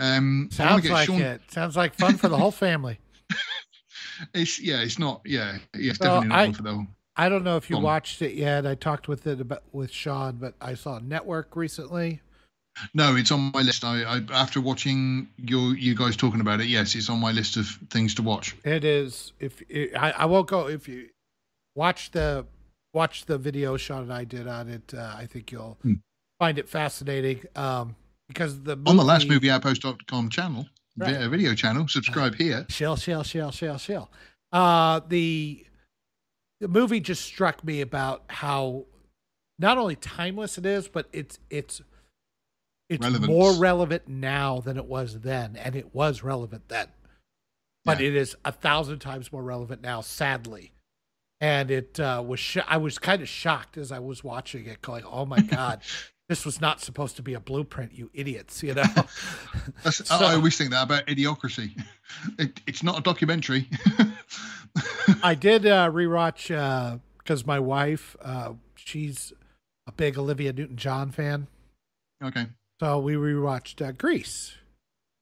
Um, 0.00 0.48
Sounds 0.50 0.90
like 0.90 1.06
Sean- 1.06 1.20
it. 1.20 1.42
Sounds 1.48 1.76
like 1.76 1.94
fun 1.94 2.16
for 2.16 2.28
the 2.28 2.36
whole 2.36 2.50
family. 2.50 2.98
It's 4.32 4.60
yeah, 4.60 4.80
it's 4.80 4.98
not 4.98 5.22
yeah, 5.24 5.58
yeah 5.74 5.90
it's 5.90 5.98
So 5.98 6.04
definitely 6.04 6.28
not 6.28 6.38
I- 6.38 6.52
for 6.52 6.62
the 6.62 6.72
whole. 6.72 6.86
I 7.16 7.28
don't 7.28 7.44
know 7.44 7.56
if 7.56 7.70
you 7.70 7.78
watched 7.78 8.22
it 8.22 8.34
yet. 8.34 8.66
I 8.66 8.74
talked 8.74 9.06
with 9.06 9.24
it 9.28 9.40
about 9.40 9.62
with 9.70 9.92
Sean, 9.92 10.36
but 10.36 10.54
I 10.60 10.74
saw 10.74 10.98
Network 10.98 11.54
recently. 11.54 12.20
No, 12.92 13.16
it's 13.16 13.30
on 13.30 13.50
my 13.52 13.62
list. 13.62 13.84
I, 13.84 14.02
I 14.02 14.20
after 14.32 14.60
watching 14.60 15.28
your 15.38 15.76
you 15.76 15.94
guys 15.94 16.16
talking 16.16 16.40
about 16.40 16.60
it, 16.60 16.66
yes, 16.66 16.94
it's 16.94 17.08
on 17.08 17.20
my 17.20 17.30
list 17.32 17.56
of 17.56 17.66
things 17.90 18.14
to 18.16 18.22
watch. 18.22 18.56
It 18.64 18.84
is. 18.84 19.32
If 19.40 19.62
it, 19.68 19.94
I, 19.96 20.10
I 20.10 20.24
won't 20.24 20.48
go. 20.48 20.68
If 20.68 20.88
you 20.88 21.08
watch 21.76 22.10
the 22.10 22.46
watch 22.92 23.26
the 23.26 23.38
video 23.38 23.76
Sean 23.76 24.02
and 24.02 24.12
I 24.12 24.24
did 24.24 24.46
on 24.48 24.68
it, 24.68 24.92
uh, 24.96 25.14
I 25.16 25.26
think 25.26 25.52
you'll 25.52 25.78
Hmm. 25.82 25.94
find 26.38 26.58
it 26.58 26.68
fascinating. 26.68 27.42
Um, 27.56 27.94
because 28.28 28.62
the 28.62 28.76
movie, 28.76 28.90
On 28.90 28.96
the 28.96 29.04
last 29.04 29.28
movie 29.28 29.48
movieoutpost.com 29.48 30.30
channel, 30.30 30.66
Right. 30.96 31.14
vi- 31.16 31.26
video 31.28 31.54
channel, 31.54 31.86
subscribe 31.88 32.34
here. 32.36 32.66
Shill, 32.70 32.96
shill, 32.96 33.22
shill, 33.22 33.50
shill, 33.50 33.78
shill. 33.78 34.10
Uh, 34.52 35.00
the 35.08 35.64
the 36.60 36.68
movie 36.68 37.00
just 37.00 37.22
struck 37.22 37.62
me 37.64 37.80
about 37.80 38.24
how 38.28 38.86
not 39.58 39.76
only 39.78 39.94
timeless 39.96 40.58
it 40.58 40.66
is, 40.66 40.88
but 40.88 41.08
it's 41.12 41.38
it's 41.50 41.80
it's 42.88 43.02
Relevance. 43.02 43.26
more 43.26 43.54
relevant 43.54 44.08
now 44.08 44.60
than 44.60 44.76
it 44.76 44.84
was 44.86 45.20
then, 45.20 45.56
and 45.56 45.74
it 45.74 45.94
was 45.94 46.22
relevant 46.22 46.68
then. 46.68 46.88
But 47.84 48.00
Yeah. 48.00 48.08
it 48.08 48.16
is 48.16 48.36
a 48.44 48.52
thousand 48.52 48.98
times 49.00 49.32
more 49.32 49.42
relevant 49.42 49.82
now, 49.82 50.00
sadly. 50.00 50.72
And 51.40 51.70
it 51.70 51.98
uh, 52.00 52.22
was 52.26 52.40
sh- 52.40 52.58
I 52.66 52.76
was 52.78 52.98
kind 52.98 53.20
of 53.20 53.28
shocked 53.28 53.76
as 53.76 53.90
I 53.92 53.98
was 53.98 54.22
watching 54.24 54.66
it, 54.66 54.80
going, 54.82 55.04
"Oh 55.04 55.26
my 55.26 55.40
god, 55.40 55.80
this 56.28 56.44
was 56.46 56.60
not 56.60 56.80
supposed 56.80 57.16
to 57.16 57.22
be 57.22 57.34
a 57.34 57.40
blueprint, 57.40 57.92
you 57.92 58.10
idiots!" 58.14 58.62
You 58.62 58.74
know. 58.74 58.84
So- 59.90 60.04
I 60.14 60.34
always 60.34 60.56
think 60.56 60.70
that 60.70 60.84
about 60.84 61.06
Idiocracy. 61.06 61.78
It, 62.38 62.60
it's 62.66 62.82
not 62.82 62.98
a 62.98 63.02
documentary. 63.02 63.68
I 65.22 65.34
did 65.34 65.66
uh, 65.66 65.90
rewatch 65.90 67.00
because 67.18 67.44
my 67.46 67.58
wife, 67.58 68.16
uh, 68.22 68.52
she's 68.76 69.32
a 69.86 69.92
big 69.92 70.16
Olivia 70.18 70.52
Newton-John 70.52 71.10
fan, 71.10 71.46
okay, 72.22 72.46
so 72.84 72.98
we 72.98 73.14
rewatched 73.14 73.80
uh, 73.80 73.92
Grease. 73.92 74.54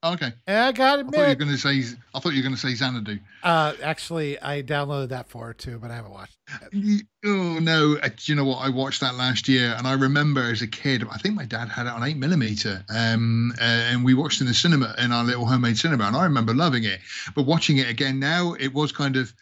okay. 0.03 0.33
And 0.47 0.57
I 0.57 0.71
got 0.73 0.99
it. 0.99 1.05
I 1.07 1.11
thought 1.11 1.21
you 1.21 1.27
were 1.27 1.35
going 1.35 1.51
to 1.51 1.57
say. 1.57 1.95
I 2.13 2.19
thought 2.19 2.33
you 2.33 2.39
were 2.39 2.49
going 2.49 2.55
to 2.55 2.59
say 2.59 2.73
Xanadu. 2.73 3.19
uh, 3.41 3.73
actually, 3.81 4.37
I 4.41 4.61
downloaded 4.61 5.09
that 5.09 5.29
for 5.29 5.45
her 5.45 5.53
too, 5.53 5.79
but 5.79 5.89
I 5.89 5.95
haven't 5.95 6.11
watched 6.11 6.35
it. 6.73 7.05
Oh 7.25 7.59
no! 7.59 7.97
Uh, 8.03 8.09
do 8.09 8.15
you 8.25 8.35
know 8.35 8.43
what? 8.43 8.57
I 8.57 8.67
watched 8.67 8.99
that 8.99 9.15
last 9.15 9.47
year, 9.47 9.73
and 9.77 9.87
I 9.87 9.93
remember 9.93 10.41
as 10.41 10.61
a 10.61 10.67
kid. 10.67 11.05
I 11.09 11.17
think 11.19 11.35
my 11.35 11.45
dad 11.45 11.69
had 11.69 11.85
it 11.85 11.93
on 11.93 12.03
eight 12.03 12.17
millimeter, 12.17 12.83
um, 12.89 13.53
uh, 13.61 13.63
and 13.63 14.03
we 14.03 14.13
watched 14.13 14.41
in 14.41 14.47
the 14.47 14.53
cinema 14.53 14.93
in 14.97 15.13
our 15.13 15.23
little 15.23 15.45
homemade 15.45 15.77
cinema, 15.77 16.03
and 16.03 16.17
I 16.17 16.25
remember 16.25 16.53
loving 16.53 16.83
it. 16.83 16.99
But 17.33 17.43
watching 17.43 17.77
it 17.77 17.87
again 17.87 18.19
now, 18.19 18.55
it 18.59 18.73
was 18.73 18.91
kind 18.91 19.15
of. 19.15 19.33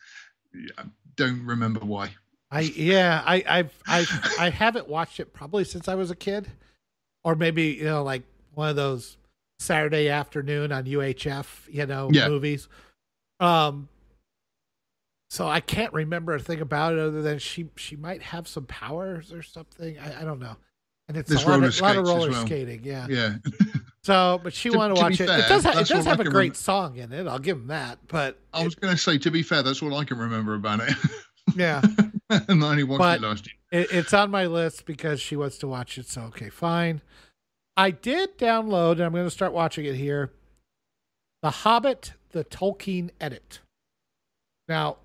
I 0.77 0.83
don't 1.15 1.43
remember 1.43 1.79
why. 1.79 2.11
I 2.51 2.59
yeah, 2.59 3.23
I 3.25 3.43
I've 3.47 3.73
I 3.87 4.05
I 4.39 4.49
haven't 4.51 4.87
watched 4.87 5.19
it 5.19 5.33
probably 5.33 5.63
since 5.63 5.87
I 5.87 5.95
was 5.95 6.11
a 6.11 6.15
kid, 6.15 6.51
or 7.23 7.35
maybe 7.35 7.63
you 7.67 7.83
know 7.85 8.03
like 8.03 8.23
one 8.53 8.69
of 8.69 8.75
those 8.75 9.17
Saturday 9.59 10.09
afternoon 10.09 10.71
on 10.71 10.85
UHF 10.85 11.45
you 11.73 11.85
know 11.85 12.09
Yeah. 12.11 12.27
movies. 12.29 12.67
Um. 13.39 13.87
So 15.29 15.47
I 15.47 15.61
can't 15.61 15.93
remember 15.93 16.35
a 16.35 16.39
thing 16.39 16.59
about 16.59 16.93
it 16.93 16.99
other 16.99 17.21
than 17.21 17.39
she 17.39 17.69
she 17.77 17.95
might 17.95 18.21
have 18.21 18.47
some 18.47 18.65
powers 18.65 19.31
or 19.31 19.41
something. 19.41 19.97
I, 19.97 20.21
I 20.21 20.23
don't 20.25 20.39
know. 20.39 20.57
And 21.07 21.17
it's 21.17 21.29
There's 21.29 21.43
a 21.43 21.49
lot, 21.49 21.63
of, 21.63 21.81
lot 21.81 21.95
of 21.97 22.05
roller 22.05 22.29
well. 22.31 22.45
skating, 22.45 22.83
yeah. 22.83 23.05
Yeah, 23.09 23.33
So, 24.03 24.39
but 24.43 24.53
she 24.53 24.69
To- 24.69 24.77
wanted 24.77 24.95
to 24.95 24.99
to 24.99 25.03
watch 25.03 25.19
it. 25.19 25.27
fair, 25.27 25.39
it 25.39 25.49
does 25.49 25.63
have, 25.63 25.77
it 25.77 25.87
does 25.87 26.05
have 26.05 26.19
a 26.21 26.23
great 26.23 26.33
remember. 26.33 26.55
song 26.55 26.95
in 26.97 27.11
it. 27.11 27.27
I'll 27.27 27.39
give 27.39 27.57
him 27.57 27.67
that. 27.67 27.99
But 28.07 28.39
I 28.53 28.63
was 28.63 28.75
going 28.75 28.93
to 28.93 28.97
say. 29.01 29.17
To 29.17 29.31
be 29.31 29.43
fair, 29.43 29.61
that's 29.61 29.81
all 29.81 29.93
I 29.95 30.05
can 30.05 30.17
remember 30.17 30.53
about 30.53 30.79
it. 30.81 30.93
yeah, 31.55 31.81
only 32.49 32.83
watched 32.83 32.99
But- 32.99 33.21
it 33.21 33.27
last 33.27 33.47
year. 33.47 33.55
It, 33.83 33.91
it's 33.93 34.13
on 34.13 34.29
my 34.31 34.47
list 34.47 34.85
because 34.85 35.21
she 35.21 35.35
wants 35.37 35.57
to 35.59 35.67
watch 35.67 35.97
it. 35.97 36.07
So 36.07 36.23
okay, 36.23 36.49
fine. 36.49 37.01
I 37.77 37.91
did 37.91 38.37
download, 38.37 38.93
and 38.93 39.01
I'm 39.03 39.13
going 39.13 39.23
to 39.25 39.31
start 39.31 39.53
watching 39.53 39.85
it 39.85 39.95
here. 39.95 40.31
The 41.41 41.49
Hobbit: 41.51 42.13
The 42.31 42.43
Tolkien 42.43 43.11
Edit. 43.21 43.59
Now, 44.67 44.97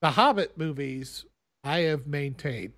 the 0.00 0.10
Hobbit 0.12 0.56
movies, 0.56 1.24
I 1.64 1.80
have 1.80 2.06
maintained 2.06 2.72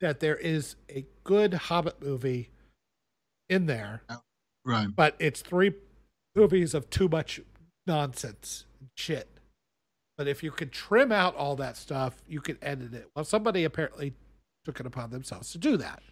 that 0.00 0.20
there 0.20 0.36
is 0.36 0.76
a 0.90 1.04
good 1.24 1.54
Hobbit 1.54 2.02
movie 2.02 2.50
in 3.48 3.66
there, 3.66 4.02
oh, 4.08 4.20
Right. 4.64 4.88
but 4.94 5.14
it's 5.18 5.42
three 5.42 5.72
movies 6.34 6.72
of 6.74 6.88
too 6.90 7.08
much 7.08 7.40
nonsense 7.86 8.64
and 8.80 8.88
shit. 8.96 9.28
But 10.18 10.28
if 10.28 10.42
you 10.42 10.50
could 10.50 10.72
trim 10.72 11.10
out 11.12 11.34
all 11.36 11.56
that 11.56 11.76
stuff, 11.76 12.22
you 12.28 12.40
could 12.40 12.58
edit 12.62 12.92
it. 12.94 13.08
Well, 13.16 13.24
somebody 13.24 13.64
apparently 13.64 14.14
took 14.64 14.78
it 14.80 14.86
upon 14.86 15.10
themselves 15.10 15.50
to 15.52 15.58
do 15.58 15.76
that, 15.78 16.02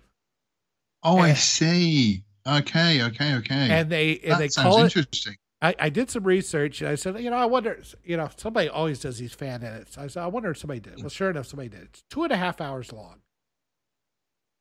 Oh, 1.03 1.19
I 1.19 1.35
see. 1.35 2.25
Okay, 2.47 3.03
okay, 3.03 3.35
okay. 3.37 3.71
and 3.71 3.91
they 3.91 4.19
and 4.25 4.39
that 4.39 4.39
they 4.39 4.49
sounds 4.49 4.65
call 4.65 4.81
it. 4.81 4.85
interesting. 4.85 5.37
I, 5.63 5.75
I 5.79 5.89
did 5.91 6.11
some 6.11 6.25
research, 6.25 6.81
and 6.81 6.89
I 6.91 6.95
said, 6.95 7.21
you 7.21 7.29
know, 7.31 7.37
I 7.37 7.45
wonder, 7.45 7.81
you 8.03 8.17
know, 8.17 8.31
somebody 8.37 8.69
always 8.69 9.01
does 9.01 9.19
these 9.19 9.35
fan 9.35 9.63
edits. 9.63 9.99
I 9.99 10.07
said, 10.07 10.23
I 10.23 10.27
wonder 10.27 10.51
if 10.51 10.59
somebody 10.59 10.81
did. 10.81 10.99
Well, 11.01 11.11
sure 11.11 11.29
enough, 11.31 11.47
somebody 11.47 11.69
did. 11.69 11.83
It's 11.83 12.03
two 12.11 12.23
and 12.25 12.33
a 12.33 12.37
half 12.37 12.61
hours 12.63 12.93
long. 12.93 13.21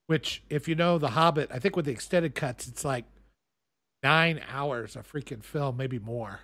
Which, 0.08 0.44
if 0.50 0.68
you 0.68 0.76
know 0.76 0.98
The 0.98 1.10
Hobbit, 1.12 1.50
I 1.54 1.60
think 1.60 1.76
with 1.76 1.86
the 1.86 1.92
extended 1.92 2.36
cuts, 2.36 2.68
it's 2.68 2.84
like 2.84 3.06
nine 4.04 4.42
hours 4.52 4.96
of 4.96 5.10
freaking 5.10 5.44
film, 5.44 5.78
maybe 5.78 6.00
more. 6.00 6.42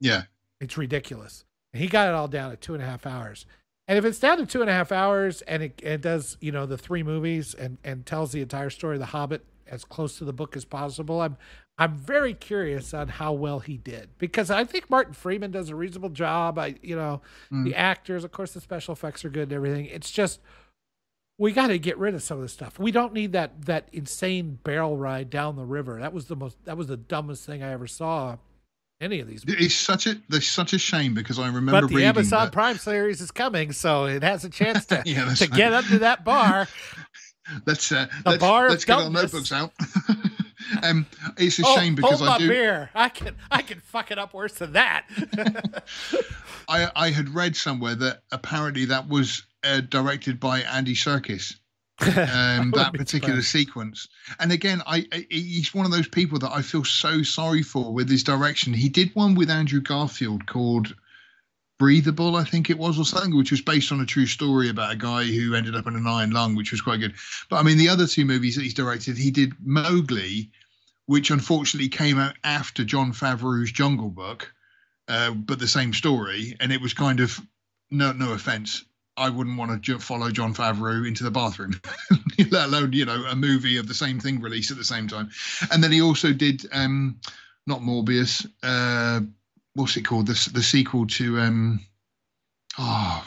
Yeah. 0.00 0.22
It's 0.60 0.78
ridiculous. 0.78 1.44
And 1.72 1.82
he 1.82 1.88
got 1.88 2.08
it 2.08 2.14
all 2.14 2.28
down 2.28 2.52
at 2.52 2.60
two 2.60 2.74
and 2.74 2.82
a 2.82 2.86
half 2.86 3.06
hours. 3.06 3.46
And 3.88 3.98
if 3.98 4.04
it's 4.04 4.18
down 4.18 4.38
to 4.38 4.46
two 4.46 4.60
and 4.60 4.70
a 4.70 4.72
half 4.72 4.92
hours 4.92 5.42
and 5.42 5.62
it, 5.62 5.80
it 5.82 6.00
does, 6.00 6.36
you 6.40 6.52
know, 6.52 6.66
the 6.66 6.78
three 6.78 7.02
movies 7.02 7.54
and, 7.54 7.78
and 7.82 8.06
tells 8.06 8.32
the 8.32 8.40
entire 8.40 8.70
story 8.70 8.96
of 8.96 9.00
The 9.00 9.06
Hobbit 9.06 9.44
as 9.66 9.84
close 9.84 10.18
to 10.18 10.24
the 10.24 10.32
book 10.32 10.56
as 10.56 10.64
possible, 10.64 11.20
I'm 11.20 11.36
I'm 11.78 11.96
very 11.96 12.34
curious 12.34 12.92
on 12.92 13.08
how 13.08 13.32
well 13.32 13.60
he 13.60 13.78
did 13.78 14.10
because 14.18 14.50
I 14.50 14.62
think 14.64 14.90
Martin 14.90 15.14
Freeman 15.14 15.50
does 15.50 15.70
a 15.70 15.74
reasonable 15.74 16.10
job. 16.10 16.58
I, 16.58 16.76
you 16.82 16.94
know, 16.94 17.22
Mm. 17.50 17.64
the 17.64 17.74
actors, 17.74 18.24
of 18.24 18.30
course, 18.30 18.52
the 18.52 18.60
special 18.60 18.92
effects 18.92 19.24
are 19.24 19.30
good 19.30 19.44
and 19.44 19.52
everything. 19.54 19.86
It's 19.86 20.10
just 20.10 20.40
we 21.38 21.50
got 21.52 21.68
to 21.68 21.78
get 21.78 21.96
rid 21.98 22.14
of 22.14 22.22
some 22.22 22.36
of 22.36 22.42
this 22.42 22.52
stuff. 22.52 22.78
We 22.78 22.92
don't 22.92 23.14
need 23.14 23.32
that 23.32 23.62
that 23.64 23.88
insane 23.90 24.58
barrel 24.62 24.98
ride 24.98 25.30
down 25.30 25.56
the 25.56 25.64
river. 25.64 25.98
That 25.98 26.12
was 26.12 26.26
the 26.26 26.36
most 26.36 26.62
that 26.66 26.76
was 26.76 26.86
the 26.88 26.96
dumbest 26.98 27.46
thing 27.46 27.62
I 27.62 27.72
ever 27.72 27.86
saw. 27.86 28.36
Any 29.02 29.18
of 29.18 29.26
these 29.26 29.42
It's 29.48 29.74
such 29.74 30.06
a 30.06 30.14
there's 30.28 30.46
such 30.46 30.72
a 30.72 30.78
shame 30.78 31.12
because 31.12 31.36
I 31.40 31.46
remember 31.48 31.88
but 31.88 31.90
the 31.90 32.04
Amazon 32.04 32.46
that- 32.46 32.52
Prime 32.52 32.78
series 32.78 33.20
is 33.20 33.32
coming, 33.32 33.72
so 33.72 34.04
it 34.04 34.22
has 34.22 34.44
a 34.44 34.48
chance 34.48 34.86
to 34.86 35.02
Yeah, 35.06 35.24
to 35.34 35.44
right. 35.44 35.52
get 35.52 35.72
under 35.72 35.98
that 35.98 36.24
bar. 36.24 36.68
Let's 37.66 37.90
uh, 37.90 38.06
The 38.22 38.30
let's, 38.30 38.40
bar 38.40 38.66
of 38.66 38.70
let's 38.70 38.84
get 38.84 38.98
our 39.00 39.10
notebooks 39.10 39.50
out. 39.50 39.72
um, 40.84 41.04
it's 41.36 41.58
a 41.58 41.64
oh, 41.66 41.76
shame 41.76 41.96
because 41.96 42.20
hold 42.20 42.30
I 42.30 42.32
my 42.34 42.38
do. 42.38 42.48
beer. 42.48 42.90
I 42.94 43.08
can 43.08 43.34
I 43.50 43.62
can 43.62 43.80
fuck 43.80 44.12
it 44.12 44.18
up 44.18 44.32
worse 44.32 44.54
than 44.54 44.74
that. 44.74 45.04
I 46.68 46.88
I 46.94 47.10
had 47.10 47.28
read 47.34 47.56
somewhere 47.56 47.96
that 47.96 48.20
apparently 48.30 48.84
that 48.86 49.08
was 49.08 49.42
uh, 49.64 49.80
directed 49.80 50.38
by 50.38 50.60
Andy 50.60 50.94
Serkis. 50.94 51.56
Um, 52.32 52.70
wouldn't 52.70 52.74
that 52.74 52.94
particular 52.94 53.42
sequence, 53.42 54.08
and 54.38 54.52
again, 54.52 54.82
I, 54.86 55.06
I 55.12 55.26
he's 55.30 55.74
one 55.74 55.86
of 55.86 55.92
those 55.92 56.08
people 56.08 56.38
that 56.40 56.52
I 56.52 56.62
feel 56.62 56.84
so 56.84 57.22
sorry 57.22 57.62
for 57.62 57.92
with 57.92 58.08
his 58.08 58.22
direction. 58.22 58.72
He 58.72 58.88
did 58.88 59.14
one 59.14 59.34
with 59.34 59.50
Andrew 59.50 59.80
Garfield 59.80 60.46
called 60.46 60.94
Breathable, 61.78 62.36
I 62.36 62.44
think 62.44 62.70
it 62.70 62.78
was, 62.78 62.98
or 62.98 63.04
something, 63.04 63.36
which 63.36 63.50
was 63.50 63.60
based 63.60 63.90
on 63.92 64.00
a 64.00 64.06
true 64.06 64.26
story 64.26 64.68
about 64.68 64.92
a 64.92 64.96
guy 64.96 65.24
who 65.24 65.54
ended 65.54 65.74
up 65.74 65.86
in 65.86 65.96
an 65.96 66.06
iron 66.06 66.30
lung, 66.30 66.54
which 66.54 66.70
was 66.70 66.80
quite 66.80 67.00
good. 67.00 67.14
But 67.50 67.56
I 67.56 67.62
mean, 67.62 67.78
the 67.78 67.88
other 67.88 68.06
two 68.06 68.24
movies 68.24 68.56
that 68.56 68.62
he's 68.62 68.74
directed, 68.74 69.16
he 69.18 69.30
did 69.30 69.54
Mowgli, 69.60 70.50
which 71.06 71.30
unfortunately 71.30 71.88
came 71.88 72.18
out 72.18 72.34
after 72.44 72.84
Jon 72.84 73.12
Favreau's 73.12 73.72
Jungle 73.72 74.10
Book, 74.10 74.52
uh, 75.08 75.32
but 75.32 75.58
the 75.58 75.68
same 75.68 75.92
story, 75.92 76.56
and 76.60 76.72
it 76.72 76.80
was 76.80 76.94
kind 76.94 77.20
of 77.20 77.40
no 77.90 78.12
no 78.12 78.32
offense. 78.32 78.84
I 79.16 79.28
wouldn't 79.28 79.58
want 79.58 79.84
to 79.84 79.98
follow 79.98 80.30
Jon 80.30 80.54
Favreau 80.54 81.06
into 81.06 81.24
the 81.24 81.30
bathroom, 81.30 81.80
let 82.50 82.66
alone 82.66 82.92
you 82.92 83.04
know 83.04 83.24
a 83.28 83.36
movie 83.36 83.76
of 83.76 83.86
the 83.86 83.94
same 83.94 84.20
thing 84.20 84.40
released 84.40 84.70
at 84.70 84.78
the 84.78 84.84
same 84.84 85.08
time. 85.08 85.30
And 85.70 85.84
then 85.84 85.92
he 85.92 86.00
also 86.00 86.32
did 86.32 86.66
um, 86.72 87.20
not 87.66 87.80
Morbius. 87.80 88.46
Uh, 88.62 89.20
what's 89.74 89.96
it 89.96 90.02
called? 90.02 90.26
The 90.26 90.50
the 90.54 90.62
sequel 90.62 91.06
to 91.08 91.38
um, 91.40 91.80
oh, 92.78 93.26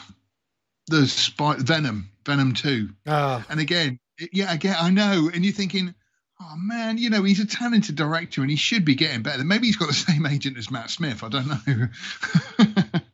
the 0.88 1.06
spy 1.06 1.56
Venom, 1.58 2.10
Venom 2.24 2.52
Two. 2.54 2.90
Oh, 3.06 3.44
And 3.48 3.60
again, 3.60 4.00
yeah, 4.32 4.52
again, 4.52 4.76
I 4.78 4.90
know. 4.90 5.30
And 5.32 5.44
you're 5.44 5.54
thinking, 5.54 5.94
oh 6.40 6.54
man, 6.56 6.98
you 6.98 7.10
know, 7.10 7.22
he's 7.22 7.40
a 7.40 7.46
talented 7.46 7.94
director 7.94 8.40
and 8.40 8.50
he 8.50 8.56
should 8.56 8.84
be 8.84 8.94
getting 8.94 9.22
better. 9.22 9.44
Maybe 9.44 9.66
he's 9.66 9.76
got 9.76 9.88
the 9.88 9.94
same 9.94 10.26
agent 10.26 10.58
as 10.58 10.70
Matt 10.70 10.90
Smith. 10.90 11.22
I 11.22 11.28
don't 11.28 11.46
know. 11.46 11.88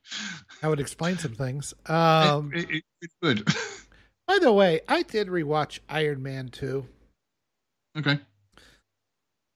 That 0.63 0.69
would 0.69 0.81
explain 0.81 1.19
some 1.19 1.33
things. 1.35 1.75
Um, 1.87 2.53
it, 2.55 2.71
it, 2.71 2.85
it 3.03 3.11
would. 3.21 3.45
by 4.27 4.39
the 4.41 4.53
way, 4.53 4.81
I 4.89 5.03
did 5.03 5.27
rewatch 5.29 5.81
Iron 5.89 6.23
Man 6.23 6.49
2. 6.49 6.87
okay. 7.99 8.21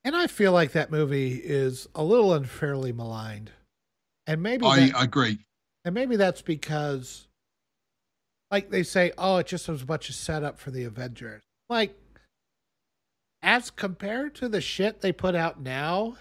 And 0.05 0.15
I 0.15 0.27
feel 0.29 0.53
like 0.53 0.71
that 0.73 0.91
movie 0.93 1.35
is 1.35 1.89
a 1.95 2.05
little 2.05 2.33
unfairly 2.33 2.93
maligned. 2.93 3.51
And 4.27 4.41
maybe 4.43 4.65
I, 4.67 4.87
that- 4.87 4.97
I 4.97 5.05
agree. 5.05 5.39
and 5.85 5.95
maybe 5.95 6.17
that's 6.17 6.43
because 6.43 7.27
like 8.53 8.71
they 8.71 8.83
say, 8.85 9.13
oh, 9.19 9.39
it 9.39 9.47
just 9.49 9.69
was 9.69 9.83
a 9.83 9.87
bunch 9.87 10.09
of 10.09 10.15
setup 10.15 10.59
for 10.61 10.71
the 10.71 10.85
Avengers. 10.85 11.43
Like 11.69 11.97
as 13.43 13.71
compared 13.71 14.35
to 14.37 14.49
the 14.49 14.61
shit 14.61 15.01
they 15.01 15.13
put 15.13 15.35
out 15.35 15.61
now, 15.61 16.17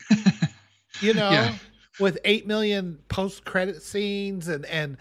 you 1.00 1.12
know, 1.14 1.30
Yeah. 1.30 1.54
With 1.98 2.18
eight 2.26 2.46
million 2.46 2.98
post 3.08 3.44
credit 3.46 3.80
scenes 3.82 4.48
and 4.48 4.66
and 4.66 4.98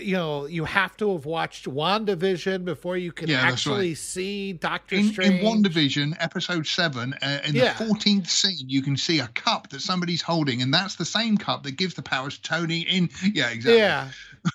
you 0.00 0.14
know, 0.16 0.46
you 0.46 0.64
have 0.64 0.96
to 0.96 1.12
have 1.12 1.24
watched 1.24 1.66
WandaVision 1.66 2.64
before 2.64 2.96
you 2.96 3.12
can 3.12 3.28
Yeah, 3.28 3.40
actually 3.42 3.88
right. 3.90 3.96
see 3.96 4.52
Doctor 4.54 4.96
In, 4.96 5.08
Strange. 5.12 5.34
in 5.34 5.44
WandaVision, 5.44 6.16
episode 6.18 6.66
seven, 6.66 7.14
uh, 7.22 7.38
in 7.44 7.54
Yeah. 7.54 7.74
the 7.74 7.84
14th 7.84 8.28
scene, 8.28 8.68
you 8.68 8.82
can 8.82 8.96
see 8.96 9.20
a 9.20 9.28
cup 9.28 9.68
that 9.70 9.82
somebody's 9.82 10.22
holding, 10.22 10.62
and 10.62 10.74
that's 10.74 10.96
the 10.96 11.04
same 11.04 11.36
cup 11.36 11.62
that 11.62 11.72
gives 11.76 11.94
the 11.94 12.02
powers 12.02 12.36
to 12.38 12.42
Tony 12.42 12.80
in. 12.80 13.08
Yeah, 13.34 13.50
exactly. 13.50 13.76
Yeah. 13.78 14.08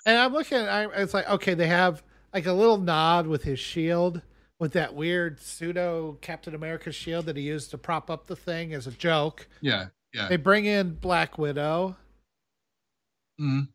and 0.04 0.18
I'm 0.18 0.32
looking 0.34 0.58
at 0.58 0.68
I, 0.68 0.84
it's 1.02 1.14
like, 1.14 1.28
okay, 1.30 1.54
they 1.54 1.68
have 1.68 2.02
like 2.34 2.44
a 2.46 2.52
little 2.52 2.76
nod 2.78 3.26
with 3.26 3.42
his 3.44 3.58
shield, 3.58 4.20
with 4.58 4.72
that 4.72 4.94
weird 4.94 5.40
pseudo 5.40 6.18
Captain 6.20 6.54
America 6.54 6.92
shield 6.92 7.24
that 7.26 7.36
he 7.36 7.42
used 7.44 7.70
to 7.70 7.78
prop 7.78 8.10
up 8.10 8.26
the 8.26 8.36
thing 8.36 8.74
as 8.74 8.86
a 8.86 8.90
joke. 8.90 9.48
Yeah. 9.62 9.86
Yeah. 10.14 10.28
They 10.28 10.36
bring 10.36 10.64
in 10.64 10.94
Black 10.94 11.38
Widow 11.38 11.96
Mm. 13.40 13.68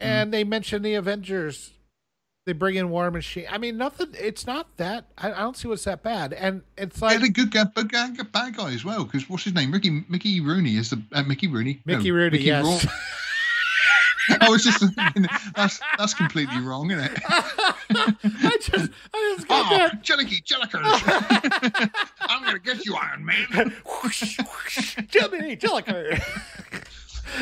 and 0.00 0.32
they 0.34 0.42
mention 0.44 0.82
the 0.82 0.94
Avengers. 0.94 1.70
They 2.46 2.52
bring 2.52 2.74
in 2.74 2.90
War 2.90 3.10
Machine. 3.10 3.46
I 3.50 3.56
mean, 3.58 3.78
nothing. 3.78 4.08
It's 4.18 4.46
not 4.46 4.76
that. 4.76 5.06
I, 5.16 5.32
I 5.32 5.38
don't 5.38 5.56
see 5.56 5.66
what's 5.68 5.84
that 5.84 6.02
bad. 6.02 6.32
And 6.34 6.62
it's 6.76 7.00
Yeah, 7.00 7.06
like 7.08 7.20
the 7.20 7.30
good 7.30 7.50
guy, 7.50 7.64
but 7.64 7.90
bad 7.90 8.56
guy 8.56 8.72
as 8.74 8.84
well. 8.84 9.04
Because 9.04 9.30
what's 9.30 9.44
his 9.44 9.54
name? 9.54 9.70
Mickey 9.70 10.04
Mickey 10.08 10.40
Rooney 10.40 10.76
is 10.76 10.90
the 10.90 11.00
uh, 11.12 11.22
Mickey 11.22 11.46
Rooney. 11.46 11.80
No, 11.86 11.96
Mickey 11.96 12.10
Rooney. 12.10 12.32
Mickey 12.32 12.44
yes. 12.44 12.86
Rourke. 14.30 14.42
I 14.42 14.48
was 14.48 14.64
just 14.64 14.78
thinking, 14.94 15.26
that's 15.56 15.80
that's 15.98 16.14
completely 16.14 16.60
wrong, 16.60 16.90
isn't 16.90 17.04
it? 17.04 17.18
I 17.28 18.56
just, 18.60 18.90
I 19.14 19.34
just 19.36 19.48
got 19.48 19.72
Oh, 19.72 19.76
that. 19.78 20.02
Jellicky 20.02 20.42
Jellickers! 20.44 21.90
I'm 22.20 22.44
gonna 22.44 22.58
get 22.58 22.84
you, 22.84 22.94
Iron 22.96 23.24
Man. 23.24 23.74
whoosh, 24.02 24.38
whoosh, 24.38 24.96
Jimmy 25.08 25.56
Jelliker. 25.56 26.20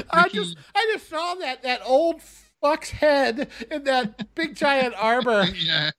I 0.11 0.29
just 0.29 0.57
I 0.75 0.89
just 0.93 1.09
saw 1.09 1.35
that 1.37 1.63
that 1.63 1.81
old 1.85 2.23
fuck's 2.61 2.91
head 2.91 3.49
in 3.71 3.85
that 3.85 4.35
big 4.35 4.55
giant 4.55 4.95
arbor. 4.97 5.45
yeah. 5.57 5.91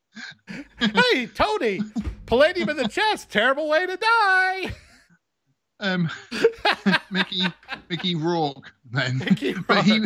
hey, 0.79 1.25
Tony, 1.27 1.81
palladium 2.25 2.69
in 2.69 2.77
the 2.77 2.87
chest, 2.87 3.29
terrible 3.29 3.67
way 3.69 3.85
to 3.85 3.97
die. 3.97 4.71
Um, 5.79 6.09
Mickey 7.11 7.41
Mickey 7.89 8.15
Rourke 8.15 8.71
then. 8.89 9.17
Mickey 9.17 9.53
But 9.53 9.83
he. 9.83 10.01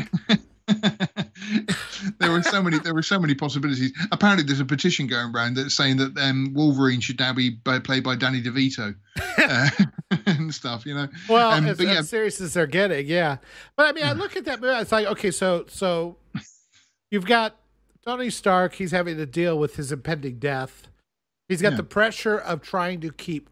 there 2.19 2.31
were 2.31 2.43
so 2.43 2.61
many. 2.61 2.79
There 2.79 2.93
were 2.93 3.01
so 3.03 3.19
many 3.19 3.33
possibilities. 3.35 3.91
Apparently, 4.11 4.43
there's 4.45 4.59
a 4.59 4.65
petition 4.65 5.07
going 5.07 5.33
around 5.33 5.55
that's 5.55 5.75
saying 5.75 5.97
that 5.97 6.17
um, 6.17 6.53
Wolverine 6.53 6.99
should 6.99 7.19
now 7.19 7.33
be 7.33 7.49
by, 7.51 7.79
played 7.79 8.03
by 8.03 8.15
Danny 8.15 8.41
DeVito 8.41 8.95
uh, 9.37 9.69
and 10.25 10.53
stuff. 10.53 10.85
You 10.85 10.95
know. 10.95 11.07
Well, 11.29 11.51
Um, 11.51 11.65
as, 11.67 11.77
but 11.77 11.87
yeah. 11.87 11.99
as 11.99 12.09
serious 12.09 12.41
as 12.41 12.53
they're 12.53 12.67
getting, 12.67 13.07
yeah. 13.07 13.37
But 13.75 13.87
I 13.87 13.91
mean, 13.93 14.05
I 14.05 14.13
look 14.13 14.35
at 14.35 14.45
that 14.45 14.61
movie. 14.61 14.73
It's 14.75 14.91
like, 14.91 15.07
okay, 15.07 15.31
so 15.31 15.65
so 15.67 16.17
you've 17.11 17.25
got 17.25 17.55
Tony 18.05 18.29
Stark. 18.29 18.73
He's 18.75 18.91
having 18.91 19.17
to 19.17 19.25
deal 19.25 19.57
with 19.57 19.75
his 19.75 19.91
impending 19.91 20.39
death. 20.39 20.87
He's 21.49 21.61
got 21.61 21.71
Yeah. 21.73 21.77
the 21.77 21.83
pressure 21.83 22.37
of 22.37 22.61
trying 22.61 22.99
to 23.01 23.11
keep, 23.11 23.49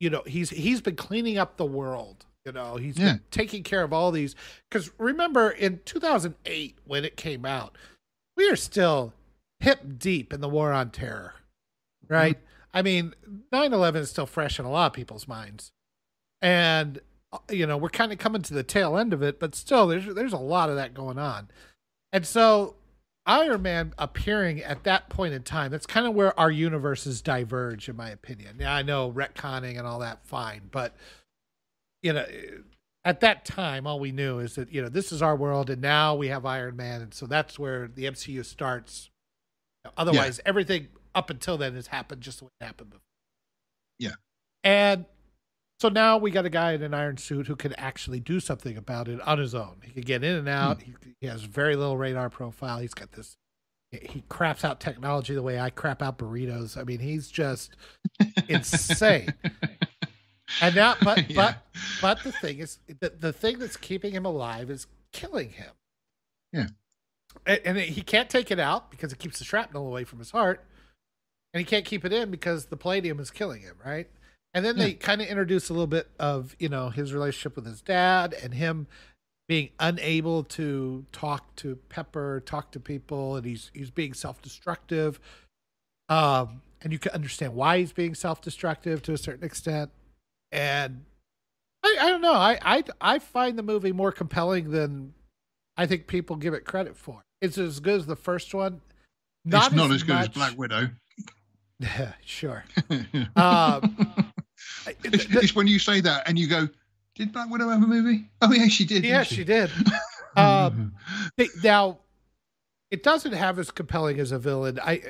you 0.00 0.08
know, 0.10 0.22
he's 0.26 0.50
he's 0.50 0.80
been 0.80 0.96
cleaning 0.96 1.36
up 1.36 1.56
the 1.58 1.66
world. 1.66 2.24
You 2.48 2.52
know, 2.52 2.76
he's 2.76 2.96
Yeah. 2.98 3.18
taking 3.30 3.62
care 3.62 3.82
of 3.82 3.92
all 3.92 4.10
these. 4.10 4.34
Because 4.70 4.90
remember, 4.98 5.50
in 5.50 5.80
2008 5.84 6.78
when 6.86 7.04
it 7.04 7.16
came 7.18 7.44
out, 7.44 7.76
we 8.36 8.48
are 8.48 8.56
still 8.56 9.12
hip 9.60 9.98
deep 9.98 10.32
in 10.32 10.40
the 10.40 10.48
war 10.48 10.72
on 10.72 10.90
terror, 10.90 11.34
right? 12.08 12.38
I 12.72 12.80
mean, 12.80 13.14
9/11 13.52 13.96
is 13.96 14.08
still 14.10 14.24
fresh 14.26 14.58
in 14.58 14.64
a 14.64 14.70
lot 14.70 14.86
of 14.86 14.92
people's 14.94 15.28
minds 15.28 15.72
and 16.40 17.00
uh, 17.32 17.38
you 17.50 17.66
know 17.66 17.76
we're 17.76 17.88
kind 17.88 18.12
of 18.12 18.18
coming 18.18 18.40
to 18.42 18.54
the 18.54 18.62
tail 18.62 18.96
end 18.96 19.12
of 19.12 19.22
it 19.22 19.40
but 19.40 19.54
still 19.54 19.88
there's 19.88 20.06
there's 20.14 20.32
a 20.32 20.38
lot 20.38 20.70
of 20.70 20.76
that 20.76 20.94
going 20.94 21.18
on 21.18 21.48
and 22.12 22.24
so 22.24 22.76
iron 23.26 23.60
man 23.60 23.92
appearing 23.98 24.62
at 24.62 24.84
that 24.84 25.08
point 25.08 25.34
in 25.34 25.42
time 25.42 25.70
that's 25.72 25.84
kind 25.86 26.06
of 26.06 26.14
where 26.14 26.38
our 26.38 26.50
universes 26.50 27.20
diverge 27.20 27.88
in 27.88 27.96
my 27.96 28.08
opinion 28.10 28.54
yeah 28.60 28.72
i 28.72 28.82
know 28.82 29.10
retconning 29.10 29.76
and 29.76 29.84
all 29.86 29.98
that 29.98 30.24
fine 30.24 30.62
but 30.70 30.94
you 32.02 32.12
know 32.12 32.24
at 33.04 33.20
that 33.20 33.44
time 33.44 33.86
all 33.86 33.98
we 34.00 34.12
knew 34.12 34.38
is 34.38 34.54
that 34.56 34.72
you 34.72 34.82
know 34.82 34.88
this 34.88 35.12
is 35.12 35.22
our 35.22 35.34
world 35.36 35.70
and 35.70 35.80
now 35.82 36.14
we 36.14 36.28
have 36.28 36.44
iron 36.46 36.76
man 36.76 37.00
and 37.02 37.14
so 37.14 37.26
that's 37.26 37.58
where 37.58 37.88
the 37.88 38.04
mcu 38.04 38.44
starts 38.44 39.10
otherwise 39.96 40.40
everything 40.44 40.88
up 41.14 41.30
until 41.30 41.56
then 41.56 41.74
has 41.74 41.86
happened 41.88 42.20
just 42.20 42.38
the 42.40 42.44
way 42.44 42.50
it 42.60 42.64
happened 42.64 42.90
before 42.90 43.02
Yeah. 43.98 44.14
and 44.64 45.04
so 45.80 45.88
now 45.88 46.18
we 46.18 46.32
got 46.32 46.44
a 46.44 46.50
guy 46.50 46.72
in 46.72 46.82
an 46.82 46.92
iron 46.92 47.16
suit 47.18 47.46
who 47.46 47.54
can 47.54 47.72
actually 47.74 48.18
do 48.18 48.40
something 48.40 48.76
about 48.76 49.06
it 49.06 49.20
on 49.20 49.38
his 49.38 49.54
own. 49.54 49.76
He 49.84 49.92
can 49.92 50.02
get 50.02 50.24
in 50.24 50.34
and 50.34 50.48
out. 50.48 50.82
Hmm. 50.82 50.90
He, 51.04 51.14
he 51.20 51.26
has 51.28 51.42
very 51.44 51.76
little 51.76 51.96
radar 51.96 52.28
profile. 52.30 52.80
He's 52.80 52.94
got 52.94 53.12
this. 53.12 53.36
He 53.92 54.24
craps 54.28 54.64
out 54.64 54.80
technology 54.80 55.34
the 55.36 55.42
way 55.42 55.60
I 55.60 55.70
crap 55.70 56.02
out 56.02 56.18
burritos. 56.18 56.76
I 56.76 56.82
mean, 56.82 56.98
he's 56.98 57.28
just 57.30 57.76
insane. 58.48 59.32
And 60.62 60.74
now, 60.74 60.94
but 61.02 61.30
Yeah. 61.30 61.36
but 61.36 61.58
but 62.00 62.22
the 62.24 62.32
thing 62.32 62.58
is, 62.58 62.78
the, 63.00 63.10
the 63.10 63.32
thing 63.32 63.58
that's 63.58 63.76
keeping 63.76 64.12
him 64.12 64.24
alive 64.24 64.70
is 64.70 64.86
killing 65.12 65.50
him. 65.50 65.72
Yeah. 66.52 66.68
And, 67.46 67.60
and 67.64 67.78
he 67.78 68.00
can't 68.02 68.30
take 68.30 68.50
it 68.50 68.58
out 68.58 68.90
because 68.90 69.12
it 69.12 69.18
keeps 69.18 69.38
the 69.38 69.44
shrapnel 69.44 69.86
away 69.86 70.04
from 70.04 70.18
his 70.18 70.30
heart, 70.30 70.64
and 71.52 71.60
he 71.60 71.64
can't 71.64 71.84
keep 71.84 72.04
it 72.04 72.12
in 72.12 72.30
because 72.30 72.66
the 72.66 72.76
palladium 72.76 73.20
is 73.20 73.30
killing 73.30 73.60
him. 73.60 73.76
Right. 73.84 74.08
And 74.54 74.64
then 74.64 74.76
they 74.78 74.94
kind 74.94 75.20
of 75.20 75.28
introduce 75.28 75.68
a 75.68 75.72
little 75.74 75.86
bit 75.86 76.08
of 76.18 76.56
you 76.58 76.68
know 76.68 76.88
his 76.88 77.12
relationship 77.12 77.54
with 77.56 77.66
his 77.66 77.82
dad 77.82 78.34
and 78.42 78.54
him 78.54 78.86
being 79.46 79.70
unable 79.78 80.42
to 80.44 81.04
talk 81.12 81.54
to 81.56 81.76
Pepper, 81.88 82.42
talk 82.44 82.70
to 82.72 82.80
people, 82.80 83.36
and 83.36 83.46
he's 83.46 83.70
he's 83.74 83.90
being 83.90 84.14
self-destructive. 84.14 85.20
Um, 86.08 86.62
and 86.80 86.92
you 86.92 86.98
can 86.98 87.12
understand 87.12 87.54
why 87.54 87.78
he's 87.78 87.92
being 87.92 88.14
self-destructive 88.14 89.02
to 89.02 89.12
a 89.12 89.18
certain 89.18 89.44
extent. 89.44 89.90
And 90.52 91.04
I, 91.84 91.96
I 92.00 92.08
don't 92.10 92.22
know. 92.22 92.32
I, 92.34 92.58
I 92.62 92.84
I 93.00 93.18
find 93.18 93.58
the 93.58 93.62
movie 93.62 93.92
more 93.92 94.12
compelling 94.12 94.70
than 94.70 95.14
I 95.76 95.86
think 95.86 96.06
people 96.06 96.36
give 96.36 96.54
it 96.54 96.64
credit 96.64 96.96
for. 96.96 97.22
It's 97.40 97.58
as 97.58 97.80
good 97.80 98.00
as 98.00 98.06
the 98.06 98.16
first 98.16 98.52
one. 98.54 98.80
it's 99.46 99.72
not 99.72 99.90
as 99.90 100.02
good 100.02 100.16
as 100.16 100.28
Black 100.28 100.56
Widow. 100.58 100.88
Yeah, 101.78 102.12
sure. 102.24 102.64
Um, 103.36 103.96
it's, 105.04 105.26
the- 105.26 105.38
it's 105.42 105.54
when 105.54 105.66
you 105.66 105.78
say 105.78 106.00
that 106.00 106.28
and 106.28 106.38
you 106.38 106.48
go, 106.48 106.68
"Did 107.14 107.32
Black 107.32 107.48
Widow 107.50 107.68
have 107.68 107.82
a 107.82 107.86
movie? 107.86 108.28
Oh 108.42 108.52
yeah, 108.52 108.66
she 108.68 108.84
did. 108.84 109.04
yeah, 109.04 109.18
didn't 109.22 109.28
she 109.36 109.44
did. 109.44 109.70
Um, 110.36 110.94
They- 111.36 111.48
now 111.62 111.98
it 112.90 113.02
doesn't 113.02 113.32
have 113.32 113.58
as 113.58 113.70
compelling 113.70 114.18
as 114.18 114.32
a 114.32 114.38
villain. 114.38 114.80
I 114.82 115.02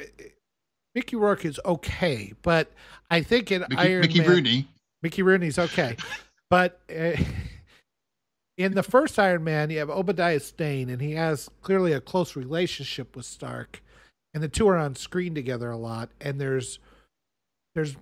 Mickey 0.94 1.16
Rourke 1.16 1.44
is 1.44 1.60
okay, 1.65 2.32
but 2.43 2.73
I 3.10 3.23
think 3.23 3.52
in 3.52 3.60
Mickey, 3.62 3.77
Iron 3.77 4.01
Mickey 4.02 4.19
Man, 4.20 4.28
Rooney. 4.28 4.69
Mickey 5.03 5.23
Rooney's 5.23 5.59
okay, 5.59 5.97
but 6.51 6.81
uh, 6.91 7.12
in 8.57 8.75
the 8.75 8.83
first 8.83 9.19
Iron 9.19 9.45
Man, 9.45 9.70
you 9.70 9.79
have 9.79 9.91
Obadiah 9.91 10.41
Stane, 10.41 10.91
and 10.91 11.01
he 11.01 11.12
has 11.12 11.49
clearly 11.62 11.93
a 11.93 12.01
close 12.01 12.35
relationship 12.37 13.15
with 13.15 13.25
Stark, 13.27 13.83
and 14.35 14.43
the 14.43 14.49
two 14.49 14.69
are 14.69 14.77
on 14.77 14.95
screen 14.97 15.35
together 15.35 15.70
a 15.70 15.77
lot. 15.77 16.11
And 16.20 16.41
there's, 16.41 16.81
there's, 17.75 17.97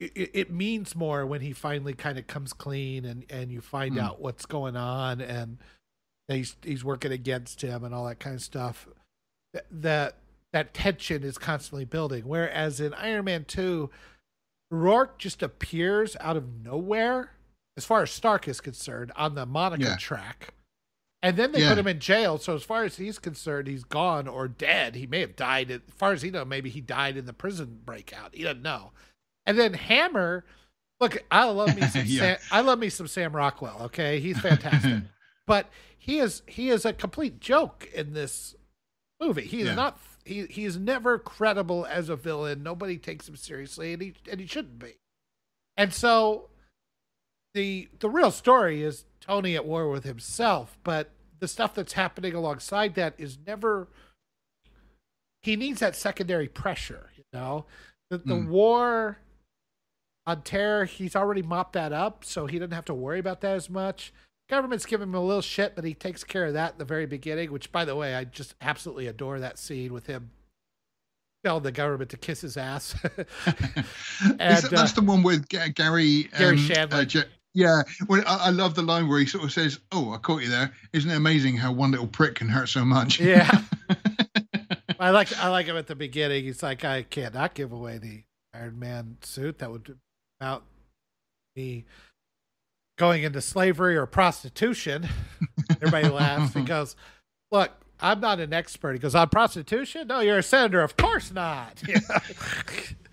it, 0.00 0.30
it 0.32 0.50
means 0.52 0.94
more 0.94 1.26
when 1.26 1.40
he 1.40 1.52
finally 1.52 1.94
kind 1.94 2.18
of 2.18 2.26
comes 2.28 2.52
clean, 2.52 3.04
and 3.04 3.24
and 3.30 3.50
you 3.50 3.60
find 3.60 3.94
Hmm. 3.94 4.00
out 4.00 4.20
what's 4.20 4.46
going 4.46 4.76
on, 4.76 5.20
and 5.20 5.58
he's 6.28 6.56
he's 6.62 6.84
working 6.84 7.10
against 7.12 7.62
him, 7.62 7.82
and 7.82 7.92
all 7.94 8.06
that 8.06 8.20
kind 8.20 8.36
of 8.36 8.42
stuff. 8.42 8.86
That 9.72 10.14
that 10.52 10.72
tension 10.72 11.24
is 11.24 11.36
constantly 11.36 11.84
building. 11.84 12.22
Whereas 12.26 12.80
in 12.80 12.94
Iron 12.94 13.24
Man 13.24 13.44
two, 13.44 13.90
Rourke 14.70 15.18
just 15.18 15.42
appears 15.42 16.16
out 16.20 16.36
of 16.36 16.62
nowhere, 16.64 17.32
as 17.76 17.84
far 17.84 18.02
as 18.02 18.10
Stark 18.10 18.46
is 18.48 18.60
concerned, 18.60 19.12
on 19.16 19.34
the 19.34 19.46
Monaco 19.46 19.82
Yeah. 19.84 19.96
track. 19.96 20.54
And 21.22 21.36
then 21.36 21.50
they 21.52 21.62
Yeah. 21.62 21.70
put 21.70 21.78
him 21.78 21.86
in 21.88 21.98
jail. 21.98 22.38
So 22.38 22.54
as 22.54 22.62
far 22.62 22.84
as 22.84 22.96
he's 22.96 23.18
concerned, 23.18 23.66
he's 23.66 23.82
gone 23.84 24.28
or 24.28 24.46
dead. 24.46 24.94
He 24.94 25.06
may 25.06 25.20
have 25.20 25.34
died. 25.34 25.70
As 25.70 25.80
far 25.96 26.12
as 26.12 26.22
he 26.22 26.30
knows, 26.30 26.46
maybe 26.46 26.70
he 26.70 26.80
died 26.80 27.16
in 27.16 27.26
the 27.26 27.32
prison 27.32 27.80
breakout. 27.84 28.34
He 28.34 28.44
doesn't 28.44 28.62
know. 28.62 28.92
And 29.44 29.58
then 29.58 29.74
Hammer, 29.74 30.44
look, 31.00 31.16
I 31.30 31.44
love 31.44 31.74
me 31.74 31.82
some 31.88 32.04
Yeah. 32.06 32.20
Sam, 32.20 32.38
I 32.52 32.60
love 32.60 32.78
me 32.78 32.88
some 32.88 33.08
Sam 33.08 33.34
Rockwell. 33.34 33.82
Okay, 33.86 34.20
he's 34.20 34.38
fantastic. 34.38 35.02
but 35.46 35.68
he 35.98 36.18
is 36.20 36.42
he 36.46 36.70
is 36.70 36.84
a 36.84 36.92
complete 36.92 37.40
joke 37.40 37.88
in 37.92 38.12
this 38.12 38.54
movie. 39.20 39.42
He's 39.46 39.66
Yeah. 39.66 39.74
not. 39.74 39.98
He 40.28 40.44
he's 40.46 40.76
never 40.76 41.18
credible 41.18 41.86
as 41.86 42.08
a 42.08 42.16
villain. 42.16 42.62
Nobody 42.62 42.98
takes 42.98 43.28
him 43.28 43.36
seriously, 43.36 43.92
and 43.94 44.02
he 44.02 44.14
and 44.30 44.40
he 44.40 44.46
shouldn't 44.46 44.78
be. 44.78 44.96
And 45.76 45.92
so, 45.94 46.50
the 47.54 47.88
the 48.00 48.10
real 48.10 48.30
story 48.30 48.82
is 48.82 49.04
Tony 49.20 49.56
at 49.56 49.64
war 49.64 49.88
with 49.90 50.04
himself. 50.04 50.78
But 50.84 51.10
the 51.40 51.48
stuff 51.48 51.74
that's 51.74 51.94
happening 51.94 52.34
alongside 52.34 52.94
that 52.96 53.14
is 53.16 53.38
never. 53.46 53.88
He 55.42 55.56
needs 55.56 55.80
that 55.80 55.96
secondary 55.96 56.48
pressure. 56.48 57.10
You 57.16 57.24
know, 57.32 57.64
the 58.10 58.18
the 58.18 58.34
Mm. 58.34 58.48
war 58.48 59.18
on 60.26 60.42
terror. 60.42 60.84
He's 60.84 61.16
already 61.16 61.42
mopped 61.42 61.72
that 61.72 61.92
up, 61.92 62.22
so 62.24 62.46
he 62.46 62.58
doesn't 62.58 62.72
have 62.72 62.84
to 62.86 62.94
worry 62.94 63.18
about 63.18 63.40
that 63.40 63.54
as 63.56 63.70
much 63.70 64.12
government's 64.48 64.86
giving 64.86 65.08
him 65.08 65.14
a 65.14 65.20
little 65.20 65.42
shit, 65.42 65.74
but 65.74 65.84
he 65.84 65.94
takes 65.94 66.24
care 66.24 66.46
of 66.46 66.54
that 66.54 66.72
in 66.72 66.78
the 66.78 66.84
very 66.84 67.06
beginning. 67.06 67.52
Which, 67.52 67.70
by 67.72 67.84
the 67.84 67.96
way, 67.96 68.14
I 68.14 68.24
just 68.24 68.54
absolutely 68.60 69.06
adore 69.06 69.40
that 69.40 69.58
scene 69.58 69.92
with 69.92 70.06
him 70.06 70.30
telling 71.44 71.62
the 71.62 71.72
government 71.72 72.10
to 72.10 72.16
kiss 72.16 72.40
his 72.40 72.56
ass. 72.56 72.94
And, 74.20 74.56
that, 74.58 74.70
that's 74.70 74.92
the 74.92 75.02
one 75.02 75.22
with 75.22 75.48
Ga- 75.48 75.68
Garry. 75.68 76.24
Garry 76.36 76.56
um, 76.56 76.58
Shandling. 76.58 76.92
uh, 76.92 77.18
Ja- 77.20 77.28
yeah, 77.54 77.82
well, 78.08 78.22
I, 78.26 78.46
I 78.46 78.50
love 78.50 78.74
the 78.74 78.82
line 78.82 79.08
where 79.08 79.18
he 79.20 79.26
sort 79.26 79.44
of 79.44 79.52
says, 79.52 79.78
"Oh, 79.92 80.12
I 80.12 80.18
caught 80.18 80.42
you 80.42 80.48
there. 80.48 80.72
Isn't 80.92 81.10
it 81.10 81.16
amazing 81.16 81.56
how 81.56 81.72
one 81.72 81.90
little 81.92 82.06
prick 82.06 82.36
can 82.36 82.48
hurt 82.48 82.68
so 82.68 82.84
much?" 82.84 83.18
yeah, 83.20 83.62
I 85.00 85.10
like 85.10 85.36
I 85.38 85.48
like 85.48 85.66
him 85.66 85.76
at 85.76 85.86
the 85.86 85.94
beginning. 85.94 86.44
He's 86.44 86.62
like, 86.62 86.84
I 86.84 87.02
can't 87.02 87.34
not 87.34 87.54
give 87.54 87.72
away 87.72 87.98
the 87.98 88.22
Iron 88.52 88.78
Man 88.78 89.16
suit. 89.22 89.58
That 89.58 89.70
would 89.70 89.98
about 90.40 90.64
me 91.56 91.84
going 92.98 93.22
into 93.22 93.40
slavery 93.40 93.96
or 93.96 94.04
prostitution. 94.06 95.08
Everybody 95.70 96.08
laughs. 96.08 96.52
He 96.54 96.62
goes, 96.62 96.94
"Look, 97.50 97.70
I'm 98.00 98.20
not 98.20 98.40
an 98.40 98.52
expert." 98.52 98.92
He 98.92 98.98
goes, 98.98 99.14
"On 99.14 99.28
prostitution? 99.28 100.08
No, 100.08 100.20
you're 100.20 100.38
a 100.38 100.42
senator. 100.42 100.82
Of 100.82 100.96
course 100.96 101.32
not." 101.32 101.82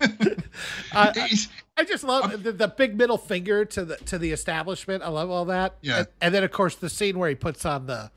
I, 0.00 1.08
It's- 1.10 1.48
I 1.78 1.84
just 1.84 2.04
love 2.04 2.42
the, 2.42 2.52
the 2.52 2.68
big 2.68 2.96
middle 2.96 3.18
finger 3.18 3.64
to 3.66 3.84
the 3.84 3.96
to 3.98 4.18
the 4.18 4.32
establishment. 4.32 5.02
I 5.02 5.08
love 5.08 5.30
all 5.30 5.44
that. 5.46 5.76
Yeah. 5.82 5.98
And, 5.98 6.06
and 6.20 6.34
then 6.34 6.44
of 6.44 6.50
course 6.50 6.74
the 6.76 6.88
scene 6.88 7.18
where 7.18 7.28
he 7.28 7.34
puts 7.34 7.64
on 7.66 7.86
the 7.86 8.10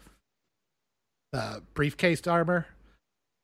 the 1.34 1.62
briefcase 1.74 2.26
armor. 2.26 2.66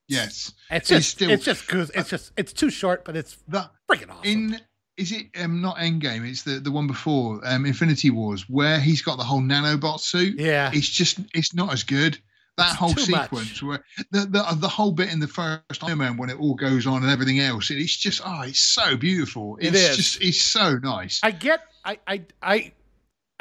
yes, 0.07 0.53
It's 0.71 0.89
It's 0.89 0.89
just 0.89 1.09
still- 1.11 1.29
it's 1.31 1.43
just. 1.45 1.69
It's 1.73 2.09
just 2.09 2.31
it's 2.37 2.53
too 2.53 2.69
short, 2.69 3.03
but 3.05 3.15
it's 3.15 3.37
that 3.49 3.71
freaking 3.91 4.09
awesome. 4.09 4.23
in 4.23 4.59
is 4.97 5.11
it 5.11 5.27
um 5.41 5.61
not 5.61 5.77
Endgame? 5.77 6.27
It's 6.27 6.43
the 6.43 6.59
the 6.59 6.71
one 6.71 6.87
before 6.87 7.41
um 7.45 7.65
Infinity 7.65 8.09
Wars 8.11 8.47
where 8.49 8.79
he's 8.79 9.01
got 9.01 9.17
the 9.17 9.23
whole 9.23 9.41
nanobot 9.41 9.99
suit. 9.99 10.39
yeah. 10.39 10.71
It's 10.73 10.89
just 10.89 11.19
it's 11.33 11.53
not 11.53 11.73
as 11.73 11.83
good. 11.83 12.17
That 12.57 12.69
It's 12.69 12.79
whole 12.79 12.93
too 12.93 13.11
much. 13.11 13.23
sequence 13.23 13.61
where 13.61 13.83
the, 14.11 14.19
the 14.21 14.57
the 14.59 14.67
whole 14.69 14.93
bit 14.93 15.11
in 15.11 15.19
the 15.19 15.27
first 15.27 15.83
Iron 15.83 15.97
Man 15.97 16.15
when 16.17 16.29
it 16.29 16.39
all 16.39 16.55
goes 16.55 16.87
on 16.87 17.03
and 17.03 17.11
everything 17.11 17.39
else, 17.39 17.69
it's 17.69 17.97
just 17.97 18.21
oh, 18.25 18.43
it's 18.43 18.61
so 18.61 18.95
beautiful. 18.95 19.57
It 19.59 19.75
It's 19.75 19.95
just 19.97 20.21
it's 20.23 20.41
so 20.41 20.77
nice. 20.77 21.19
I 21.21 21.31
get 21.31 21.59
I 21.83 21.99
I 22.07 22.21
I 22.41 22.71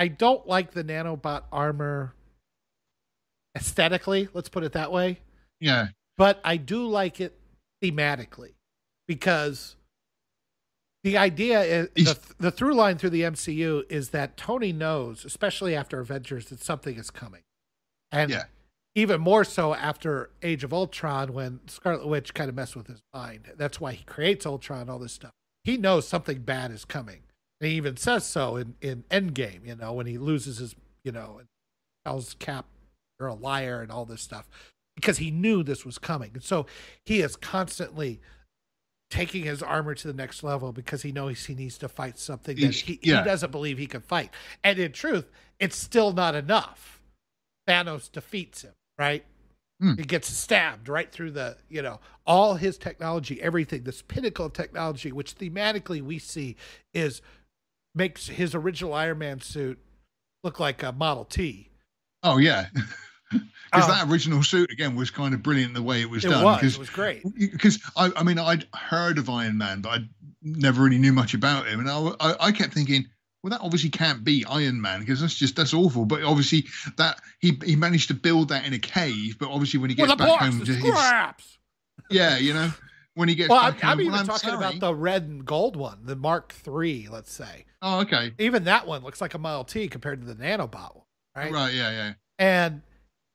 I 0.01 0.09
don't 0.09 0.45
like 0.49 0.73
the 0.73 0.83
nanobot 0.83 1.45
armor 1.53 2.13
aesthetically, 3.57 4.29
let's 4.33 4.49
put 4.49 4.65
it 4.65 4.73
that 4.73 4.91
way. 4.91 5.21
yeah, 5.61 5.89
but 6.17 6.41
I 6.45 6.57
do 6.57 6.87
like 6.89 7.21
it 7.21 7.39
thematically 7.83 8.55
because 9.07 9.77
the 11.05 11.17
idea 11.19 11.61
is 11.63 11.89
the, 11.95 12.19
the 12.39 12.51
through 12.51 12.75
line 12.75 12.99
through 12.99 13.11
the 13.11 13.23
MCU 13.23 13.85
is 13.91 14.09
that 14.11 14.37
Tony 14.37 14.73
knows, 14.73 15.25
especially 15.25 15.77
after 15.77 16.01
Avengers, 16.01 16.47
that 16.47 16.61
something 16.61 16.97
is 16.97 17.11
coming, 17.11 17.43
and 18.11 18.31
Yeah. 18.31 18.45
even 18.97 19.21
more 19.21 19.45
so 19.45 19.75
after 19.75 20.31
Age 20.43 20.65
of 20.65 20.73
Ultron 20.73 21.33
when 21.33 21.61
Scarlet 21.69 22.07
Witch 22.09 22.35
kind 22.35 22.49
of 22.49 22.57
messed 22.57 22.75
with 22.75 22.87
his 22.89 23.01
mind. 23.15 23.53
That's 23.57 23.81
why 23.81 23.93
he 23.93 24.03
creates 24.05 24.47
Ultron, 24.47 24.81
and 24.83 24.91
all 24.91 24.99
this 24.99 25.13
stuff. 25.13 25.33
He 25.63 25.77
knows 25.77 26.09
something 26.09 26.41
bad 26.41 26.71
is 26.73 26.85
coming, 26.85 27.23
and 27.61 27.71
he 27.71 27.77
even 27.77 27.97
says 27.97 28.27
so 28.27 28.57
in 28.57 28.75
in 28.81 29.05
Endgame. 29.11 29.67
You 29.67 29.77
know, 29.77 29.93
when 29.93 30.07
he 30.07 30.17
loses 30.19 30.59
his, 30.59 30.75
you 31.05 31.13
know, 31.13 31.37
and 31.39 31.49
tells 32.07 32.35
Cap 32.35 32.65
you're 33.21 33.29
a 33.29 33.35
liar 33.35 33.81
and 33.83 33.93
all 33.93 34.05
this 34.05 34.23
stuff 34.23 34.49
because 34.97 35.19
he 35.19 35.31
knew 35.31 35.63
this 35.63 35.85
was 35.85 35.99
coming. 35.99 36.31
And 36.35 36.43
so 36.43 36.67
he 37.05 37.21
is 37.21 37.37
constantly 37.37 38.21
taking 39.15 39.45
his 39.45 39.63
armor 39.63 39.95
to 39.95 40.09
the 40.09 40.13
next 40.13 40.43
level 40.43 40.73
because 40.73 41.01
he 41.01 41.13
knows 41.13 41.45
he 41.45 41.55
needs 41.55 41.79
to 41.79 41.89
fight 41.89 42.19
something 42.19 42.57
that 42.59 42.75
he, 42.75 42.99
yeah. 43.01 43.19
he 43.19 43.25
doesn't 43.25 43.53
believe 43.53 43.79
he 43.79 43.87
can 43.87 44.01
fight. 44.01 44.31
And 44.65 44.77
in 44.77 44.91
truth, 44.91 45.31
it's 45.61 45.77
still 45.77 46.13
not 46.13 46.35
enough. 46.35 47.01
Thanos 47.69 48.11
defeats 48.11 48.63
him, 48.63 48.73
right? 48.99 49.25
Hmm. 49.81 49.95
He 49.95 50.03
gets 50.03 50.29
stabbed 50.29 50.89
right 50.89 51.13
through 51.13 51.31
the, 51.31 51.57
you 51.69 51.81
know, 51.81 52.01
all 52.27 52.57
his 52.57 52.77
technology, 52.77 53.41
everything, 53.41 53.85
this 53.85 54.03
pinnacle 54.03 54.47
of 54.47 54.53
technology, 54.53 55.13
which 55.13 55.37
thematically 55.37 56.03
we 56.03 56.19
see 56.19 56.57
is 56.93 57.23
makes 57.95 58.27
his 58.27 58.53
original 58.53 58.95
Iron 58.95 59.19
Man 59.19 59.41
suit 59.41 59.79
look 60.43 60.59
like 60.59 60.83
a 60.83 60.91
Model 60.91 61.25
T. 61.25 61.71
oh 62.25 62.39
yeah, 62.39 62.67
because 63.33 63.89
Oh. 63.89 63.89
that 63.89 64.09
original 64.09 64.43
suit 64.43 64.71
again 64.71 64.95
was 64.95 65.11
kind 65.11 65.35
of 65.35 65.43
brilliant 65.43 65.75
the 65.75 65.83
way 65.83 66.01
it 66.01 66.09
was 66.11 66.25
It 66.25 66.29
done. 66.29 66.45
was. 66.45 66.57
Because 66.61 66.75
It 66.75 66.79
was 66.81 66.91
great. 66.91 67.23
because 67.53 67.79
I, 67.97 68.11
I 68.17 68.23
mean 68.23 68.39
I'd 68.39 68.67
heard 68.75 69.19
of 69.19 69.29
Iron 69.29 69.59
Man, 69.59 69.81
but 69.81 69.89
I 70.01 70.05
never 70.43 70.83
really 70.83 70.99
knew 70.99 71.13
much 71.13 71.35
about 71.35 71.67
him, 71.67 71.81
and 71.81 71.91
I, 71.91 71.99
I, 72.21 72.47
I 72.49 72.53
kept 72.53 72.73
thinking, 72.75 73.07
well, 73.43 73.51
that 73.51 73.61
obviously 73.61 73.91
can't 73.91 74.25
be 74.25 74.45
Iron 74.47 74.81
Man 74.81 75.01
because 75.01 75.21
that's 75.21 75.35
just 75.35 75.57
that's 75.57 75.75
awful. 75.75 76.05
But 76.07 76.23
obviously 76.23 76.67
that 76.97 77.21
he 77.41 77.59
he 77.65 77.77
managed 77.77 78.09
to 78.09 78.15
build 78.15 78.49
that 78.49 78.67
in 78.67 78.73
a 78.73 78.79
cave, 78.79 79.39
but 79.39 79.51
obviously 79.51 79.81
when 79.81 79.91
he 79.91 79.97
gets 79.97 80.13
a 80.13 80.17
back 80.17 80.29
box 80.29 80.45
home 80.45 80.65
to 80.65 80.73
his 80.73 80.95
yeah, 82.11 82.37
you 82.37 82.53
know, 82.53 82.71
when 83.15 83.29
he 83.29 83.35
gets 83.35 83.49
Well, 83.51 83.61
back 83.61 83.83
I'm 83.83 83.91
home, 83.91 84.01
even 84.01 84.13
well, 84.13 84.25
talking 84.25 84.51
sorry. 84.51 84.57
about 84.57 84.81
the 84.81 84.95
red 84.95 85.23
and 85.25 85.45
gold 85.45 85.77
one, 85.77 86.01
the 86.05 86.17
Mark 86.17 86.55
III, 86.67 87.09
let's 87.11 87.33
say. 87.33 87.65
Oh, 87.83 88.01
okay, 88.01 88.33
Even 88.39 88.65
that 88.65 88.87
one 88.87 89.03
looks 89.03 89.21
like 89.21 89.35
a 89.35 89.39
Model 89.39 89.65
T 89.65 89.89
compared 89.89 90.21
to 90.21 90.27
the 90.27 90.35
nanobot 90.35 90.95
one, 90.97 91.05
right? 91.37 91.53
right, 91.53 91.75
yeah, 91.75 91.91
yeah, 91.91 92.13
And 92.39 92.83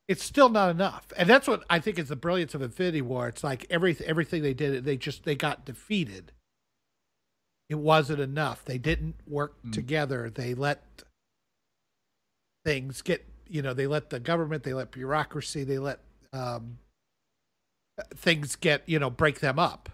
it's 0.09 0.23
still 0.23 0.49
not 0.49 0.71
enough. 0.71 1.13
And 1.15 1.29
that's 1.29 1.47
what 1.47 1.63
I 1.69 1.79
think 1.79 1.99
is 1.99 2.09
the 2.09 2.15
brilliance 2.15 2.55
of 2.55 2.63
Infinity 2.63 3.03
War. 3.03 3.27
It's 3.27 3.43
like 3.43 3.67
every, 3.69 3.95
everything 4.03 4.41
they 4.41 4.55
did, 4.55 4.83
they 4.83 4.97
just 4.97 5.23
they 5.23 5.35
got 5.35 5.65
defeated. 5.65 6.31
It 7.69 7.75
wasn't 7.75 8.19
enough. 8.19 8.65
They 8.65 8.79
didn't 8.79 9.15
work 9.27 9.53
Mm. 9.63 9.71
together. 9.71 10.31
They 10.31 10.55
let 10.55 11.03
things 12.65 13.03
get, 13.03 13.23
you 13.47 13.61
know, 13.61 13.75
they 13.75 13.85
let 13.85 14.09
the 14.09 14.19
government, 14.19 14.63
they 14.63 14.73
let 14.73 14.89
bureaucracy, 14.91 15.63
they 15.63 15.77
let 15.77 15.99
um, 16.33 16.79
things 18.15 18.55
get, 18.55 18.81
you 18.87 18.97
know, 18.97 19.11
break 19.11 19.39
them 19.41 19.59
up. 19.59 19.89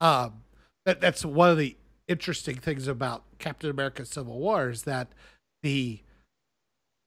Um, 0.00 0.42
that 0.86 1.02
that's 1.02 1.22
one 1.22 1.50
of 1.50 1.58
the 1.58 1.76
interesting 2.08 2.56
things 2.56 2.88
about 2.88 3.24
Captain 3.38 3.68
America: 3.68 4.06
Civil 4.06 4.38
War 4.38 4.70
is 4.70 4.84
that 4.84 5.08
the 5.62 6.00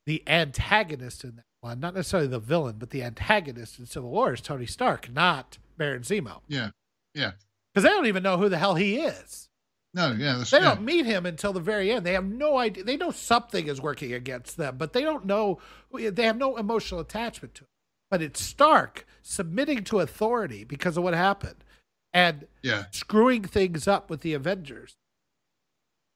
the 0.05 0.21
antagonist 0.27 1.23
in 1.23 1.37
that 1.37 1.45
one, 1.63 1.79
not 1.79 1.95
necessarily 1.95 2.27
the 2.27 2.39
villain, 2.39 2.75
but 2.77 2.89
the 2.89 3.03
antagonist 3.03 3.79
in 3.79 3.85
Civil 3.85 4.09
War 4.09 4.33
is 4.33 4.41
Tony 4.41 4.65
Stark, 4.65 5.11
not 5.11 5.57
Baron 5.77 6.01
Zemo, 6.01 6.41
yeah, 6.47 6.69
yeah. 7.13 7.31
because 7.73 7.83
they 7.83 7.89
don't 7.89 8.05
even 8.05 8.23
know 8.23 8.37
who 8.37 8.49
the 8.49 8.57
hell 8.57 8.75
he 8.75 8.97
is. 8.97 9.49
No, 9.95 10.11
yeah, 10.11 10.43
They 10.49 10.57
yeah. 10.57 10.63
don't 10.63 10.81
meet 10.81 11.05
him 11.05 11.25
until 11.25 11.53
the 11.53 11.59
very 11.59 11.91
end. 11.91 12.05
They 12.05 12.13
have 12.13 12.25
no 12.25 12.57
idea. 12.57 12.83
They 12.83 12.97
know 12.97 13.11
something 13.11 13.67
is 13.67 13.79
working 13.79 14.11
against 14.11 14.57
them, 14.57 14.75
but 14.77 14.91
they 14.91 15.01
don't 15.01 15.25
know. 15.25 15.59
They 15.93 16.25
have 16.25 16.37
no 16.37 16.57
emotional 16.57 16.99
attachment 16.99 17.53
to 17.55 17.63
it. 17.63 17.69
But 18.09 18.21
it's 18.21 18.41
Stark 18.41 19.05
submitting 19.21 19.83
to 19.85 19.99
authority 19.99 20.63
because 20.63 20.97
of 20.97 21.03
what 21.03 21.13
happened, 21.13 21.63
and 22.11 22.47
yeah. 22.63 22.85
screwing 22.91 23.43
things 23.43 23.87
up 23.87 24.09
with 24.09 24.21
the 24.21 24.33
Avengers. 24.33 24.95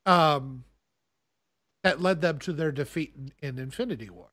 Um, 0.06 0.64
that 1.84 2.02
led 2.02 2.22
them 2.22 2.40
to 2.40 2.54
their 2.54 2.72
defeat 2.72 3.14
in, 3.16 3.32
in 3.48 3.60
Infinity 3.60 4.10
War. 4.10 4.30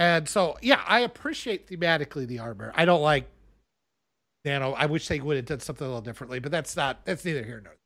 And 0.00 0.26
so, 0.26 0.56
yeah, 0.62 0.80
I 0.86 1.00
appreciate 1.00 1.68
thematically 1.68 2.26
the 2.26 2.38
armor. 2.38 2.72
I 2.74 2.86
don't 2.86 3.02
like 3.02 3.26
Nano. 4.46 4.72
I 4.72 4.86
wish 4.86 5.06
they 5.08 5.20
would 5.20 5.36
have 5.36 5.44
done 5.44 5.60
something 5.60 5.84
a 5.84 5.88
little 5.88 6.00
differently, 6.00 6.40
but 6.40 6.50
that's 6.50 6.74
not. 6.74 7.04
That's 7.04 7.22
neither 7.22 7.44
here 7.44 7.60
nor. 7.62 7.76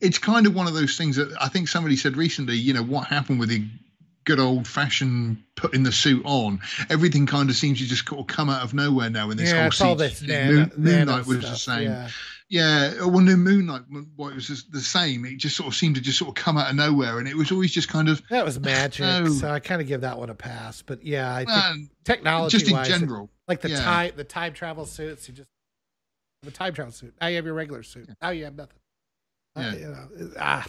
it's 0.00 0.16
kind 0.16 0.46
of 0.46 0.54
one 0.54 0.66
of 0.66 0.72
those 0.72 0.96
things 0.96 1.16
that 1.16 1.30
I 1.38 1.48
think 1.48 1.68
somebody 1.68 1.96
said 1.96 2.16
recently, 2.16 2.56
you 2.56 2.72
know, 2.72 2.82
what 2.82 3.06
happened 3.08 3.38
with 3.38 3.50
the 3.50 3.68
good 4.24 4.40
old 4.40 4.66
fashioned 4.66 5.42
putting 5.56 5.82
the 5.82 5.92
suit 5.92 6.22
on? 6.24 6.60
Everything 6.90 7.26
kind 7.26 7.50
of 7.50 7.56
seems 7.56 7.78
to 7.78 7.86
just 7.86 8.06
kind 8.06 8.20
of 8.20 8.26
come 8.26 8.50
out 8.50 8.62
of 8.62 8.74
nowhere 8.74 9.10
now 9.10 9.30
in 9.30 9.36
this 9.36 9.50
yeah, 9.50 9.62
whole 9.62 9.70
scene. 9.70 9.96
this 9.96 10.22
Moon, 10.22 10.30
nano, 10.30 10.70
Moon 10.76 10.94
nano 10.98 11.16
Knight 11.16 11.26
was 11.26 11.40
the 11.40 11.56
same. 11.56 11.82
Yeah. 11.82 12.08
Yeah, 12.50 13.06
well, 13.06 13.20
no, 13.20 13.36
Moon 13.36 13.66
Knight, 13.66 13.82
well, 14.16 14.28
it 14.28 14.34
was 14.34 14.46
just 14.46 14.70
the 14.70 14.80
same. 14.80 15.24
It 15.24 15.38
just 15.38 15.56
sort 15.56 15.66
of 15.66 15.74
seemed 15.74 15.94
to 15.94 16.00
just 16.00 16.18
sort 16.18 16.28
of 16.28 16.34
come 16.34 16.58
out 16.58 16.68
of 16.68 16.76
nowhere, 16.76 17.18
and 17.18 17.26
it 17.26 17.34
was 17.34 17.50
always 17.50 17.72
just 17.72 17.88
kind 17.88 18.08
of 18.08 18.22
That 18.28 18.44
was 18.44 18.60
magic, 18.60 19.28
so 19.28 19.48
I 19.48 19.60
kind 19.60 19.80
of 19.80 19.88
give 19.88 20.02
that 20.02 20.18
one 20.18 20.28
a 20.28 20.34
pass. 20.34 20.82
But 20.82 21.02
yeah, 21.02 21.34
I 21.34 21.38
think 21.38 21.50
uh, 21.50 21.74
technology 22.04 22.58
just 22.58 22.68
in 22.68 22.76
wise, 22.76 22.88
general. 22.88 23.30
like 23.48 23.62
the 23.62 23.70
yeah. 23.70 23.82
time 23.82 24.12
the 24.16 24.24
time 24.24 24.52
travel 24.52 24.84
suits, 24.84 25.26
you 25.26 25.34
just 25.34 25.48
have 26.42 26.52
a 26.52 26.56
time 26.56 26.74
travel 26.74 26.92
suit. 26.92 27.14
Now 27.20 27.28
you 27.28 27.36
have 27.36 27.46
your 27.46 27.54
regular 27.54 27.82
suit. 27.82 28.10
Now 28.20 28.30
you 28.30 28.44
have 28.44 28.54
nothing. 28.54 28.78
Uh, 29.56 29.60
Yeah. 29.60 29.74
you 29.74 29.86
know, 29.88 30.30
ah, 30.38 30.66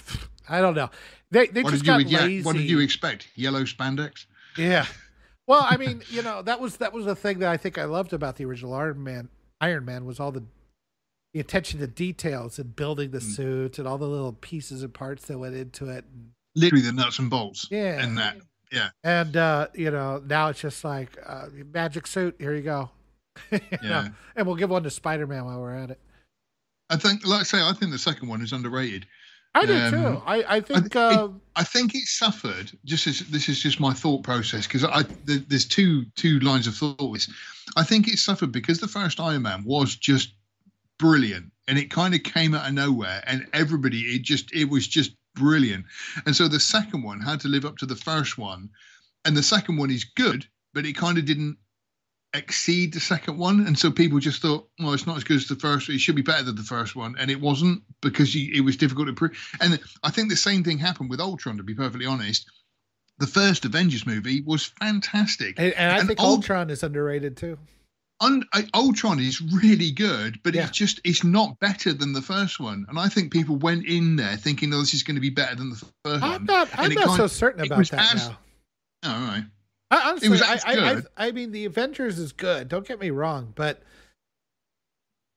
I 0.49 0.61
don't 0.61 0.75
know. 0.75 0.89
They 1.31 1.47
they 1.47 1.63
What 1.63 1.71
just 1.71 1.83
you 1.83 1.87
got 1.87 2.07
yeah, 2.07 2.19
lazy. 2.21 2.43
What 2.43 2.55
did 2.55 2.69
you 2.69 2.79
expect? 2.79 3.27
Yellow 3.35 3.63
spandex? 3.63 4.25
Yeah. 4.57 4.85
Well, 5.47 5.65
I 5.67 5.77
mean, 5.77 6.01
you 6.09 6.21
know, 6.21 6.41
that 6.43 6.59
was 6.59 6.77
that 6.77 6.93
was 6.93 7.05
the 7.05 7.15
thing 7.15 7.39
that 7.39 7.49
I 7.49 7.57
think 7.57 7.77
I 7.77 7.85
loved 7.85 8.13
about 8.13 8.35
the 8.37 8.45
original 8.45 8.73
Iron 8.73 9.03
Man 9.03 9.29
Iron 9.61 9.85
Man 9.85 10.05
was 10.05 10.19
all 10.19 10.31
the 10.31 10.43
the 11.33 11.39
attention 11.39 11.79
to 11.81 11.87
details 11.87 12.57
and 12.59 12.75
building 12.75 13.11
the 13.11 13.19
Mm. 13.19 13.35
suit 13.35 13.79
and 13.79 13.87
all 13.87 13.97
the 13.97 14.07
little 14.07 14.33
pieces 14.33 14.83
and 14.83 14.93
parts 14.93 15.25
that 15.25 15.37
went 15.37 15.55
into 15.55 15.89
it. 15.89 16.05
Literally 16.55 16.85
the 16.85 16.93
nuts 16.93 17.19
and 17.19 17.29
bolts. 17.29 17.67
Yeah. 17.69 18.01
And 18.01 18.17
that. 18.17 18.37
Yeah. 18.71 18.89
And 19.03 19.35
uh, 19.35 19.67
you 19.73 19.91
know, 19.91 20.23
now 20.25 20.47
it's 20.49 20.61
just 20.61 20.83
like 20.83 21.17
uh, 21.25 21.47
magic 21.73 22.07
suit. 22.07 22.35
Here 22.39 22.53
you 22.55 22.61
go. 22.61 22.89
You 23.51 23.59
know, 23.59 23.77
Yeah. 23.83 24.07
And 24.35 24.47
we'll 24.47 24.55
give 24.55 24.69
one 24.69 24.83
to 24.83 24.89
Spider 24.89 25.27
Man 25.27 25.43
while 25.45 25.59
we're 25.59 25.75
at 25.75 25.91
it. 25.91 25.99
I 26.89 26.97
think, 26.97 27.25
like 27.25 27.41
I 27.41 27.43
say, 27.43 27.61
I 27.61 27.73
think 27.73 27.91
the 27.91 27.97
second 27.97 28.27
one 28.27 28.41
is 28.41 28.53
underrated. 28.53 29.05
I 29.55 29.65
do 29.65 29.73
Um, 29.73 29.91
too. 29.91 30.21
I 30.25 30.55
I 30.57 30.59
think 30.59 30.81
think- 30.83 30.95
uh, 30.97 31.29
I 31.55 31.63
think 31.63 31.95
it 31.95 32.05
suffered. 32.07 32.71
Just 32.83 33.07
as 33.07 33.19
this 33.21 33.47
is 33.47 33.61
just 33.61 33.79
my 33.79 33.93
thought 33.93 34.23
process 34.23 34.67
because 34.67 34.83
I 34.83 35.03
th- 35.03 35.45
there's 35.47 35.65
two 35.65 36.05
two 36.15 36.39
lines 36.41 36.67
of 36.67 36.75
thought. 36.75 37.09
with. 37.09 37.27
I 37.77 37.83
think 37.83 38.07
it 38.09 38.19
suffered 38.19 38.51
because 38.51 38.79
the 38.79 38.87
first 38.89 39.19
Iron 39.19 39.43
Man 39.43 39.63
was 39.63 39.95
just 39.95 40.33
brilliant, 40.99 41.51
and 41.69 41.77
it 41.79 41.89
kind 41.89 42.13
of 42.13 42.23
came 42.23 42.53
out 42.53 42.67
of 42.67 42.73
nowhere, 42.73 43.23
and 43.25 43.47
everybody 43.53 44.01
it 44.15 44.23
just 44.23 44.51
it 44.53 44.65
was 44.65 44.87
just 44.87 45.11
brilliant, 45.35 45.85
and 46.25 46.35
so 46.35 46.47
the 46.49 46.59
second 46.59 47.03
one 47.03 47.21
had 47.21 47.39
to 47.41 47.47
live 47.47 47.63
up 47.65 47.77
to 47.77 47.85
the 47.85 47.95
first 47.95 48.37
one, 48.37 48.69
and 49.23 49.35
the 49.37 49.43
second 49.43 49.77
one 49.77 49.89
is 49.89 50.03
good, 50.03 50.45
but 50.73 50.85
it 50.85 50.93
kind 50.97 51.17
of 51.17 51.23
didn't 51.25 51.57
exceed 52.37 52.93
the 52.93 52.99
second 52.99 53.37
one, 53.37 53.65
and 53.67 53.77
so 53.77 53.91
people 53.91 54.19
just 54.19 54.41
thought, 54.41 54.67
well, 54.79 54.93
it's 54.93 55.07
not 55.07 55.17
as 55.17 55.23
good 55.23 55.37
as 55.37 55.47
the 55.47 55.55
first. 55.55 55.89
It 55.89 55.99
should 55.99 56.15
be 56.15 56.21
better 56.21 56.43
than 56.43 56.55
the 56.55 56.63
first 56.63 56.95
one, 56.95 57.15
and 57.19 57.29
it 57.31 57.39
wasn't 57.41 57.83
because 58.01 58.33
you, 58.35 58.51
it 58.53 58.61
was 58.61 58.77
difficult 58.77 59.07
to 59.07 59.13
prove. 59.13 59.37
And 59.61 59.79
I 60.03 60.11
think 60.11 60.29
the 60.29 60.35
same 60.35 60.63
thing 60.63 60.77
happened 60.77 61.09
with 61.09 61.19
Ultron. 61.19 61.57
To 61.57 61.63
be 61.63 61.73
perfectly 61.75 62.05
honest, 62.05 62.49
the 63.17 63.27
first 63.27 63.65
Avengers 63.65 64.05
movie 64.05 64.41
was 64.45 64.65
fantastic. 64.65 65.55
and, 65.59 65.73
and 65.73 65.91
I 65.91 65.99
and 65.99 66.07
think 66.07 66.19
Ult- 66.19 66.37
Ultron 66.39 66.69
is 66.69 66.83
underrated 66.83 67.37
too. 67.37 67.57
Un- 68.21 68.45
I- 68.53 68.61
uh, 68.61 68.77
Ultron 68.79 69.19
is 69.19 69.41
really 69.41 69.91
good, 69.91 70.39
but 70.43 70.53
Yeah. 70.55 70.63
it's 70.67 70.77
just 70.77 71.01
it's 71.03 71.23
not 71.23 71.59
better 71.59 71.91
than 71.93 72.13
the 72.13 72.21
first 72.21 72.59
one. 72.59 72.85
And 72.89 72.97
I 72.97 73.09
think 73.09 73.31
people 73.33 73.57
went 73.57 73.85
in 73.85 74.15
there 74.15 74.37
thinking, 74.37 74.73
"Oh, 74.73 74.79
this 74.79 74.93
is 74.93 75.03
going 75.03 75.15
to 75.15 75.21
be 75.21 75.29
better 75.29 75.55
than 75.55 75.69
the 75.71 75.75
first 75.75 76.23
I'm 76.23 76.31
one." 76.31 76.45
not. 76.45 76.69
I'm 76.77 76.93
not 76.93 77.17
so 77.17 77.27
certain 77.27 77.65
about 77.65 77.89
that 77.89 78.15
as- 78.15 78.29
now. 78.29 78.37
Oh, 79.03 79.13
all 79.13 79.21
right. 79.27 79.43
I, 79.91 80.09
honestly, 80.09 80.29
was 80.29 80.41
I, 80.41 80.59
I, 80.65 80.75
I. 80.75 81.01
I 81.27 81.31
mean, 81.31 81.51
the 81.51 81.65
Avengers 81.65 82.17
is 82.19 82.31
good. 82.31 82.67
Don't 82.67 82.87
get 82.87 82.99
me 82.99 83.11
wrong, 83.11 83.53
but 83.55 83.81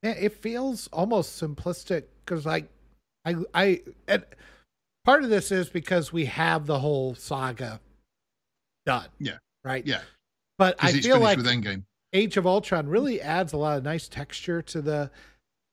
man, 0.03 0.17
it 0.19 0.35
feels 0.35 0.89
almost 0.93 1.41
simplistic 1.41 2.05
because, 2.25 2.47
like, 2.47 2.71
I, 3.25 3.37
I, 3.55 3.83
and 4.07 4.25
part 5.05 5.23
of 5.23 5.31
this 5.31 5.53
is 5.53 5.69
because 5.69 6.13
we 6.13 6.25
have 6.27 6.67
the 6.67 6.79
whole 6.79 7.15
saga 7.15 7.81
done. 8.87 9.09
Yeah. 9.19 9.39
Right. 9.65 9.87
Yeah. 9.87 10.01
But 10.57 10.77
I 10.81 10.93
feel 10.93 11.21
like 11.21 11.37
with 11.37 11.47
Endgame. 11.47 11.85
Age 12.13 12.37
of 12.39 12.47
Ultron 12.47 12.89
really 12.89 13.21
adds 13.21 13.53
a 13.53 13.59
lot 13.59 13.77
of 13.77 13.85
nice 13.85 14.09
texture 14.09 14.63
to 14.63 14.81
the 14.81 15.11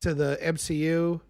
to 0.02 0.14
the 0.14 0.38
MCU. 0.42 1.22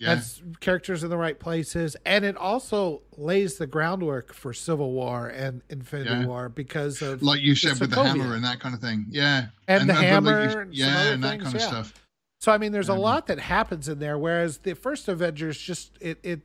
Yeah. 0.00 0.20
Characters 0.60 1.04
in 1.04 1.10
the 1.10 1.16
right 1.16 1.38
places, 1.38 1.96
and 2.04 2.24
it 2.24 2.36
also 2.36 3.02
lays 3.16 3.58
the 3.58 3.66
groundwork 3.66 4.34
for 4.34 4.52
Civil 4.52 4.90
War 4.92 5.28
and 5.28 5.62
Infinity 5.70 6.10
Yeah. 6.10 6.26
War 6.26 6.48
because 6.48 7.00
of 7.00 7.22
like 7.22 7.40
you 7.40 7.54
said 7.54 7.78
with 7.78 7.90
the 7.90 8.02
hammer 8.02 8.34
and 8.34 8.44
that 8.44 8.58
kind 8.60 8.74
of 8.74 8.80
thing. 8.80 9.06
Yeah. 9.08 9.46
And 9.68 9.88
the 9.88 9.92
but 9.94 9.96
like 10.00 10.04
hammer 10.06 10.42
you- 10.52 10.58
and 10.58 10.74
yeah, 10.74 10.98
other 11.00 11.12
and 11.12 11.24
that 11.24 11.40
kind 11.40 11.54
of 11.54 11.60
yeah. 11.60 11.66
stuff. 11.68 11.94
So 12.40 12.52
I 12.52 12.58
mean, 12.58 12.72
there's 12.72 12.88
a 12.90 12.94
lot 12.94 13.28
that 13.28 13.38
happens 13.38 13.88
in 13.88 14.00
there. 14.00 14.18
Whereas 14.18 14.58
the 14.58 14.74
first 14.74 15.08
Avengers, 15.08 15.58
just 15.58 15.96
it 16.00 16.18
it 16.22 16.40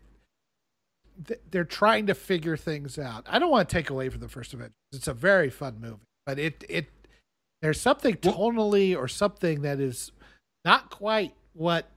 they're 1.51 1.65
trying 1.65 2.07
to 2.07 2.13
figure 2.13 2.55
things 2.55 2.97
out. 2.97 3.25
I 3.27 3.39
don't 3.39 3.51
want 3.51 3.67
to 3.67 3.73
take 3.73 3.89
away 3.89 4.09
from 4.09 4.21
the 4.21 4.29
first 4.29 4.53
Avengers. 4.53 4.73
It's 4.93 5.07
a 5.07 5.13
very 5.13 5.49
fun 5.49 5.77
movie, 5.81 5.97
but 6.25 6.39
it 6.39 6.63
it 6.69 6.87
there's 7.61 7.81
something 7.81 8.15
tonally 8.15 8.95
or 8.95 9.07
something 9.09 9.63
that 9.63 9.79
is 9.81 10.11
not 10.63 10.89
quite 10.89 11.33
what 11.53 11.89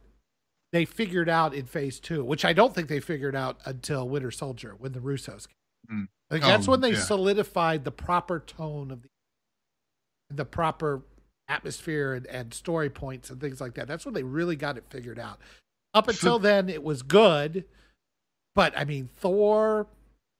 they 0.73 0.85
figured 0.85 1.29
out 1.29 1.55
in 1.55 1.67
Phase 1.67 2.01
Two, 2.01 2.25
which 2.25 2.45
I 2.45 2.53
don't 2.53 2.75
think 2.75 2.89
they 2.89 3.01
figured 3.01 3.37
out 3.37 3.59
until 3.65 4.09
Winter 4.09 4.31
Soldier 4.31 4.75
when 4.79 4.93
the 4.93 5.01
Russos 5.01 5.47
came. 5.49 5.99
Mm. 6.03 6.09
I 6.31 6.35
think 6.35 6.45
that's 6.45 6.67
Oh, 6.69 6.71
when 6.73 6.81
they 6.81 6.93
yeah. 6.93 6.99
solidified 7.01 7.85
the 7.85 7.91
proper 7.91 8.41
tone 8.41 8.91
of 8.91 9.03
the 9.03 9.09
the 10.35 10.45
proper 10.47 11.03
atmosphere 11.49 12.15
and, 12.15 12.27
and 12.27 12.55
story 12.55 12.89
points 12.89 13.29
and 13.29 13.39
things 13.39 13.61
like 13.61 13.75
that. 13.75 13.87
That's 13.87 14.07
when 14.07 14.15
they 14.15 14.23
really 14.23 14.57
got 14.57 14.79
it 14.79 14.85
figured 14.89 15.19
out. 15.19 15.39
Up 15.93 16.09
until 16.09 16.39
then, 16.39 16.71
it 16.71 16.83
was 16.83 17.03
good, 17.03 17.65
but 18.55 18.73
I 18.79 18.85
mean, 18.87 19.11
Thor 19.19 19.87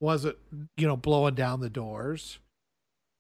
wasn't, 0.01 0.39
you 0.79 0.87
know, 0.87 0.97
blowing 0.97 1.35
down 1.35 1.61
the 1.61 1.69
doors. 1.69 2.39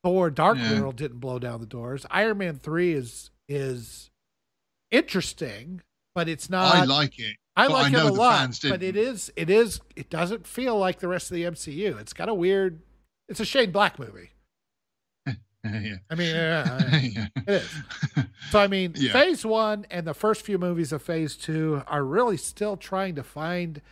Thor: 0.03 0.31
Dark 0.31 0.57
Yeah. 0.57 0.81
World 0.81 0.97
didn't 0.97 1.19
blow 1.19 1.39
down 1.39 1.61
the 1.61 1.67
doors. 1.67 2.07
Iron 2.11 2.39
Man 2.39 2.59
three 2.59 2.95
is 2.95 3.31
is 3.51 4.09
interesting, 4.91 5.83
but 6.15 6.29
it's 6.29 6.51
not. 6.51 6.75
I 6.75 6.85
like 6.85 7.19
it. 7.19 7.37
I 7.57 7.67
like 7.67 7.95
I 7.95 7.99
it 7.99 8.05
a 8.05 8.13
lot, 8.13 8.59
but 8.63 8.83
it 8.83 8.97
is 8.97 9.31
it 9.37 10.11
doesn't 10.11 10.47
feel 10.47 10.79
like 10.79 11.01
the 11.01 11.09
rest 11.09 11.31
of 11.31 11.35
the 11.35 11.45
MCU. 11.45 12.01
It's 12.01 12.13
got 12.13 12.29
a 12.29 12.35
weird. 12.35 12.81
It's 13.29 13.41
a 13.41 13.45
Shane 13.45 13.71
Black 13.73 13.99
movie. 13.99 14.31
yeah. 15.65 15.97
I 16.11 16.15
mean, 16.15 16.35
uh, 16.35 16.91
yeah. 17.03 17.27
it 17.37 17.49
is. 17.49 17.71
So 18.51 18.59
I 18.59 18.67
mean, 18.67 18.95
Yeah. 18.97 19.13
Phase 19.13 19.45
One 19.45 19.87
and 19.91 20.07
the 20.07 20.15
first 20.15 20.43
few 20.43 20.59
movies 20.59 20.93
of 20.93 21.03
Phase 21.03 21.37
Two 21.37 21.83
are 21.87 22.05
really 22.05 22.37
still 22.37 22.77
trying 22.77 23.15
to 23.17 23.23
find 23.23 23.83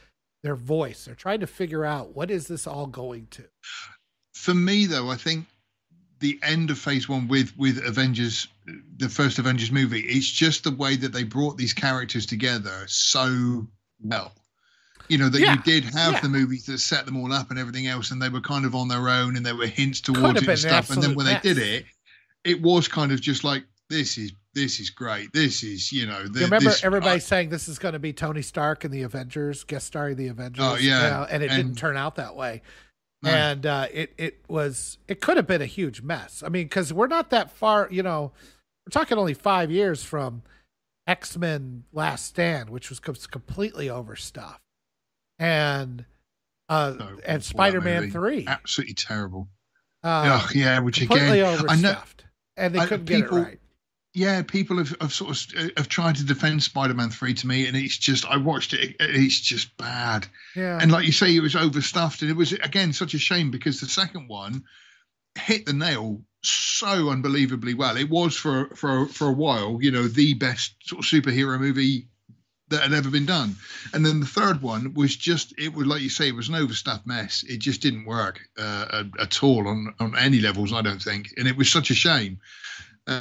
their 0.43 0.57
voice. 0.57 1.05
They're 1.05 1.15
trying 1.15 1.41
to 1.41 1.47
figure 1.47 1.85
out 1.85 2.15
what 2.15 2.31
is 2.31 2.49
this 2.49 2.67
all 2.67 2.87
going 2.87 3.29
to. 3.33 3.45
For 4.35 4.55
me, 4.55 4.87
though, 4.87 5.11
I 5.11 5.17
think 5.17 5.47
the 6.21 6.39
end 6.43 6.71
of 6.71 6.79
Phase 6.79 7.09
One 7.09 7.29
with 7.29 7.57
with 7.57 7.85
Avengers, 7.85 8.49
the 8.99 9.09
first 9.09 9.39
Avengers 9.39 9.73
movie, 9.73 10.01
it's 10.01 10.31
just 10.31 10.65
the 10.65 10.71
way 10.71 10.97
that 10.97 11.13
they 11.13 11.25
brought 11.25 11.57
these 11.57 11.73
characters 11.73 12.27
together 12.27 12.85
so 12.87 13.67
well. 14.03 14.33
You 15.09 15.19
know 15.19 15.29
that 15.29 15.41
Yeah, 15.41 15.55
you 15.55 15.63
did 15.63 15.85
have 15.85 16.13
yeah. 16.13 16.21
the 16.21 16.29
movies 16.29 16.67
that 16.67 16.79
set 16.79 17.05
them 17.05 17.17
all 17.17 17.33
up 17.33 17.51
and 17.51 17.59
everything 17.59 17.89
else, 17.89 18.13
and 18.13 18.23
they 18.23 18.29
were 18.29 18.41
kind 18.41 18.65
of 18.65 18.75
on 18.77 18.87
their 18.87 19.09
own, 19.09 19.37
and 19.37 19.45
there 19.45 19.57
were 19.57 19.67
hints 19.67 20.01
towards 20.01 20.41
it 20.41 20.43
and 20.43 20.49
an 20.49 20.57
stuff. 20.57 20.91
And 20.91 21.03
then 21.03 21.15
when 21.15 21.27
they 21.27 21.39
did 21.43 21.59
it, 21.59 21.85
it 22.45 22.63
was 22.63 22.87
kind 22.87 23.11
of 23.11 23.21
just 23.21 23.43
like 23.43 23.65
this 23.89 24.17
is 24.19 24.33
this 24.55 24.79
is 24.79 24.91
great. 24.91 25.33
This 25.33 25.63
is 25.63 25.91
you 25.91 26.07
know. 26.07 26.23
The, 26.29 26.41
You 26.41 26.45
remember 26.45 26.71
this, 26.71 26.85
everybody 26.85 27.19
saying 27.19 27.49
this 27.49 27.67
is 27.69 27.79
going 27.79 27.95
to 27.95 27.99
be 27.99 28.13
Tony 28.13 28.43
Stark 28.43 28.85
and 28.85 28.93
the 28.93 29.03
Avengers, 29.03 29.65
guest 29.65 29.87
starring 29.87 30.17
the 30.17 30.29
Avengers. 30.29 30.65
Oh, 30.65 30.77
yeah, 30.77 31.03
you 31.03 31.11
know, 31.11 31.27
and 31.31 31.43
it 31.43 31.49
didn't 31.49 31.77
turn 31.77 31.97
out 31.97 32.17
that 32.17 32.37
way. 32.37 32.63
And 33.23 33.67
uh, 33.67 33.87
it 33.93 34.15
it 34.17 34.39
was 34.49 34.97
it 35.07 35.21
could 35.21 35.37
have 35.37 35.47
been 35.47 35.61
a 35.61 35.67
huge 35.67 36.01
mess. 36.01 36.43
I 36.45 36.49
mean, 36.49 36.65
because 36.67 36.93
we're 36.93 37.07
not 37.07 37.31
that 37.31 37.51
far. 37.51 37.87
You 37.91 38.03
know, 38.03 38.33
we're 38.87 38.91
talking 38.93 39.19
only 39.19 39.35
five 39.35 39.71
years 39.71 40.03
from 40.03 40.43
X 41.07 41.37
Men 41.37 41.85
Last 41.93 42.25
Stand, 42.27 42.71
which 42.71 42.89
was 42.89 42.99
completely 42.99 43.91
overstuffed, 43.91 44.63
and 45.39 46.07
uh, 46.71 46.95
and 47.27 47.45
Spider 47.45 47.81
Man. 47.83 48.11
Three, 48.11 48.47
absolutely 48.47 48.95
terrible. 48.95 49.49
uh, 50.03 50.41
oh 50.43 50.49
yeah, 50.55 50.79
which 50.81 51.03
again, 51.03 51.31
I 51.31 51.37
know. 51.37 51.53
overstuffed, 51.59 52.25
and 52.57 52.75
they 52.75 52.79
I- 52.79 52.87
couldn't 52.87 53.05
people- 53.07 53.39
get 53.39 53.39
it 53.39 53.45
right. 53.51 53.60
Yeah, 54.12 54.43
people 54.43 54.78
have, 54.78 54.95
have 55.01 55.12
sort 55.12 55.31
of 55.31 55.73
have 55.77 55.89
tried 55.89 56.16
to 56.16 56.24
defend 56.24 56.62
Spider-Man 56.62 57.11
Three 57.11 57.35
to 57.35 57.47
me, 57.47 57.66
and 57.66 57.77
it's 57.77 57.97
just 57.97 58.27
I 58.27 58.37
watched 58.37 58.73
it. 58.73 58.97
It's 58.99 59.41
just 59.41 59.77
bad, 59.77 60.27
Yeah, 60.57 60.78
and 60.81 60.91
like 60.91 61.07
you 61.07 61.12
say, 61.12 61.35
it 61.35 61.41
was 61.41 61.55
overstuffed, 61.55 62.23
and 62.23 62.31
it 62.31 62.37
was 62.37 62.53
again 62.53 62.93
such 62.93 63.15
a 63.15 63.19
shame 63.19 63.51
because 63.51 63.81
the 63.81 63.87
second 63.87 64.28
one 64.28 64.65
hit 65.39 65.65
the 65.65 65.73
nail 65.73 66.23
so 66.43 67.11
unbelievably 67.11 67.74
well. 67.74 67.97
It 67.97 68.11
was 68.11 68.35
for 68.37 68.74
for 68.74 69.07
for 69.07 69.28
a 69.28 69.32
while, 69.32 69.78
you 69.81 69.93
know, 69.93 70.09
the 70.09 70.35
best 70.35 70.74
sort 70.82 71.05
of 71.05 71.11
superhero 71.11 71.59
movie 71.61 72.09
that 72.69 72.82
had 72.82 72.93
ever 72.93 73.11
been 73.11 73.27
done. 73.27 73.57
And 73.93 74.07
then 74.07 74.20
the 74.20 74.27
third 74.27 74.62
one 74.62 74.95
was 74.95 75.15
just 75.15 75.55
it 75.59 75.74
was 75.74 75.87
like 75.87 76.03
you 76.03 76.09
say, 76.09 76.28
it 76.28 76.35
was 76.35 76.49
an 76.49 76.55
overstuffed 76.57 77.07
mess. 77.07 77.45
It 77.45 77.59
just 77.59 77.81
didn't 77.81 78.07
work 78.07 78.41
uh, 78.59 78.87
at, 78.93 79.20
at 79.20 79.43
all 79.43 79.69
on 79.69 79.95
on 80.01 80.19
any 80.19 80.41
levels, 80.41 80.73
I 80.73 80.82
don't 80.82 81.03
think, 81.03 81.35
and 81.37 81.47
it 81.47 81.57
was 81.57 81.70
such 81.70 81.91
a 81.91 81.95
shame. 81.95 82.41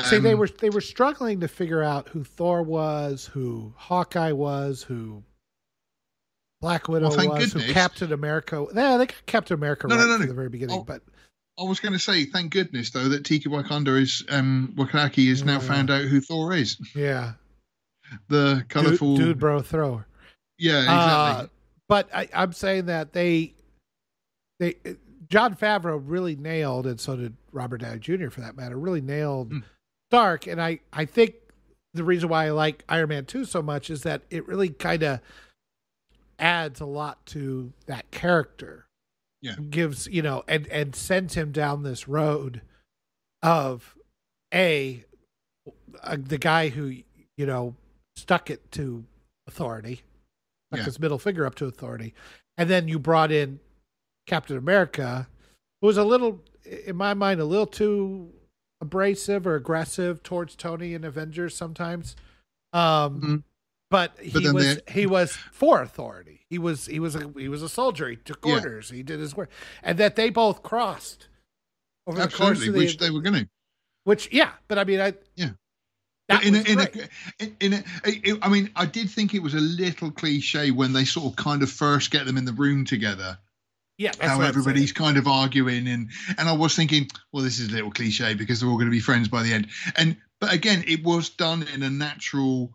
See, 0.04 0.20
they 0.20 0.34
Um, 0.34 0.40
were 0.40 0.48
they 0.48 0.70
were 0.70 0.82
struggling 0.82 1.40
to 1.42 1.48
figure 1.48 1.82
out 1.84 2.08
who 2.10 2.24
Thor 2.24 2.62
was, 2.64 3.26
who 3.26 3.74
Hawkeye 3.78 4.32
was, 4.32 4.84
who 4.84 5.24
Black 6.62 6.88
Widow 6.88 7.10
Well, 7.16 7.30
was, 7.30 7.54
who. 7.54 7.62
Captain 7.74 8.12
America. 8.14 8.66
Yeah, 8.76 8.98
they 8.98 9.06
got 9.08 9.26
Captain 9.26 9.54
America 9.56 9.88
No, 9.88 9.96
right 9.96 10.02
no, 10.02 10.08
no, 10.08 10.14
from 10.14 10.22
no. 10.24 10.28
the 10.28 10.34
very 10.34 10.50
beginning, 10.50 10.78
Oh, 10.80 10.84
but 10.84 11.02
I 11.60 11.64
was 11.64 11.80
going 11.80 11.94
to 11.94 12.00
say, 12.00 12.26
thank 12.26 12.52
goodness 12.52 12.90
though 12.92 13.10
that 13.10 13.26
Tika 13.26 13.50
Wakanda 13.50 14.00
is 14.02 14.24
um 14.30 14.74
Wakaki 14.78 15.30
has 15.30 15.44
now 15.44 15.60
found 15.60 15.90
out 15.90 16.04
who 16.04 16.22
Thor 16.22 16.54
is. 16.54 16.78
yeah, 16.96 17.34
The 18.28 18.66
colourful, 18.70 19.18
dude 19.18 19.40
bro 19.40 19.62
thrower. 19.62 20.06
yeah, 20.58 20.86
Uh, 20.88 21.32
exactly. 21.32 21.50
but 21.88 22.10
I, 22.14 22.30
I'm 22.34 22.54
saying 22.54 22.86
that 22.88 23.14
they 23.14 23.54
they 24.60 24.76
Jon 25.30 25.56
Favreau 25.56 26.02
really 26.04 26.36
nailed, 26.36 26.88
and 26.88 27.00
so 27.00 27.16
did 27.16 27.36
Robert 27.52 27.80
Downey 27.82 28.00
Jr. 28.00 28.30
for 28.30 28.42
that 28.42 28.58
matter, 28.58 28.78
really 28.78 29.02
nailed 29.02 29.52
Mm. 29.52 29.64
Stark. 30.12 30.48
And 30.48 30.62
I 30.62 30.80
I 30.94 31.06
think 31.06 31.36
the 31.94 32.04
reason 32.04 32.30
why 32.30 32.48
I 32.48 32.52
like 32.52 32.84
Iron 32.90 33.10
Man 33.10 33.26
two 33.26 33.46
so 33.46 33.62
much 33.62 33.90
is 33.90 34.04
that 34.04 34.22
it 34.30 34.48
really 34.48 34.70
kind 34.70 35.04
of 35.04 35.20
adds 36.38 36.80
a 36.80 36.86
lot 36.86 37.26
to 37.28 37.74
that 37.86 38.10
character. 38.12 38.86
Yeah. 39.42 39.56
gives 39.70 40.06
you 40.08 40.22
know 40.22 40.44
and 40.50 40.68
and 40.68 40.94
sends 40.94 41.34
him 41.36 41.54
down 41.54 41.84
this 41.84 42.10
road 42.10 42.62
of 43.42 43.96
a 44.54 45.06
uh, 46.04 46.18
the 46.20 46.38
guy 46.38 46.68
who 46.70 46.88
you 47.38 47.46
know, 47.46 47.74
stuck 48.18 48.50
it 48.50 48.70
to 48.74 49.06
authority, 49.48 50.02
stuck 50.70 50.80
Yeah. 50.80 50.84
his 50.84 51.00
middle 51.00 51.18
finger 51.18 51.46
up 51.46 51.56
to 51.56 51.68
authority, 51.68 52.14
and 52.58 52.70
then 52.70 52.90
you 52.90 53.00
brought 53.00 53.32
in 53.32 53.62
Captain 54.28 54.58
America, 54.58 55.30
who 55.80 55.88
was 55.88 55.96
a 55.96 56.04
little, 56.04 56.44
in 56.86 56.98
my 56.98 57.14
mind, 57.14 57.40
a 57.40 57.46
little 57.46 57.66
too 57.66 58.30
abrasive 58.82 59.46
or 59.46 59.56
aggressive 59.56 60.24
towards 60.24 60.56
Tony 60.56 60.94
and 60.96 61.04
Avengers 61.06 61.56
sometimes. 61.56 62.16
Um, 62.74 63.22
Mhm. 63.22 63.44
but 63.90 64.18
he 64.22 64.32
But 64.32 64.54
was 64.54 64.76
they- 64.78 64.94
he 65.02 65.06
was 65.06 65.34
for 65.52 65.82
authority. 65.82 66.46
He 66.50 66.58
was 66.58 66.86
he 66.86 67.00
was 67.00 67.16
a 67.16 67.32
he 67.38 67.48
was 67.50 67.62
a 67.64 67.70
soldier. 67.70 68.10
He 68.10 68.16
took 68.16 68.46
Yeah. 68.46 68.54
orders. 68.54 68.90
He 68.90 69.04
did 69.04 69.20
his 69.20 69.36
work, 69.36 69.50
and 69.84 69.98
that 69.98 70.16
they 70.16 70.30
both 70.30 70.64
crossed 70.64 71.28
over 72.08 72.18
the 72.20 72.28
course 72.28 72.52
Absolutely, 72.60 72.72
the 72.72 72.78
which 72.86 72.98
they 72.98 73.10
were 73.10 73.22
going 73.22 73.44
to. 73.46 73.50
which 74.04 74.30
yeah. 74.32 74.54
But 74.68 74.78
I 74.80 74.84
mean, 74.84 75.00
I 75.02 75.14
Yeah. 75.36 75.52
in 76.44 76.56
a, 76.56 76.60
in 76.62 76.80
a, 76.80 76.88
in 77.60 77.74
a, 77.74 77.84
it- 78.06 78.40
I 78.44 78.50
mean, 78.50 78.70
I 78.76 78.86
did 78.86 79.10
think 79.10 79.34
it 79.34 79.40
was 79.42 79.56
a 79.56 79.60
little 79.60 80.12
cliche 80.12 80.70
when 80.72 80.94
they 80.94 81.04
sort 81.06 81.32
of 81.34 81.36
kind 81.44 81.64
of 81.64 81.72
first 81.72 82.12
get 82.12 82.26
them 82.28 82.38
in 82.38 82.46
the 82.46 82.54
room 82.54 82.86
together. 82.86 83.40
Yeah. 84.00 84.12
That's 84.18 84.32
how 84.32 84.42
everybody's 84.42 84.94
kind 84.94 85.18
of 85.18 85.28
arguing, 85.28 85.88
and 85.88 86.10
and 86.38 86.48
I 86.48 86.54
was 86.54 86.74
thinking, 86.74 87.10
well, 87.34 87.44
this 87.44 87.60
is 87.60 87.68
a 87.68 87.72
little 87.74 87.92
cliche 87.92 88.34
because 88.34 88.60
they're 88.62 88.70
all 88.70 88.78
going 88.78 88.88
to 88.88 88.92
be 88.92 89.02
friends 89.02 89.28
by 89.28 89.44
the 89.44 89.54
end. 89.54 89.68
And 89.98 90.16
but 90.40 90.54
again, 90.54 90.86
it 90.88 91.04
was 91.04 91.30
done 91.30 91.66
in 91.74 91.84
a 91.84 91.90
natural, 91.90 92.72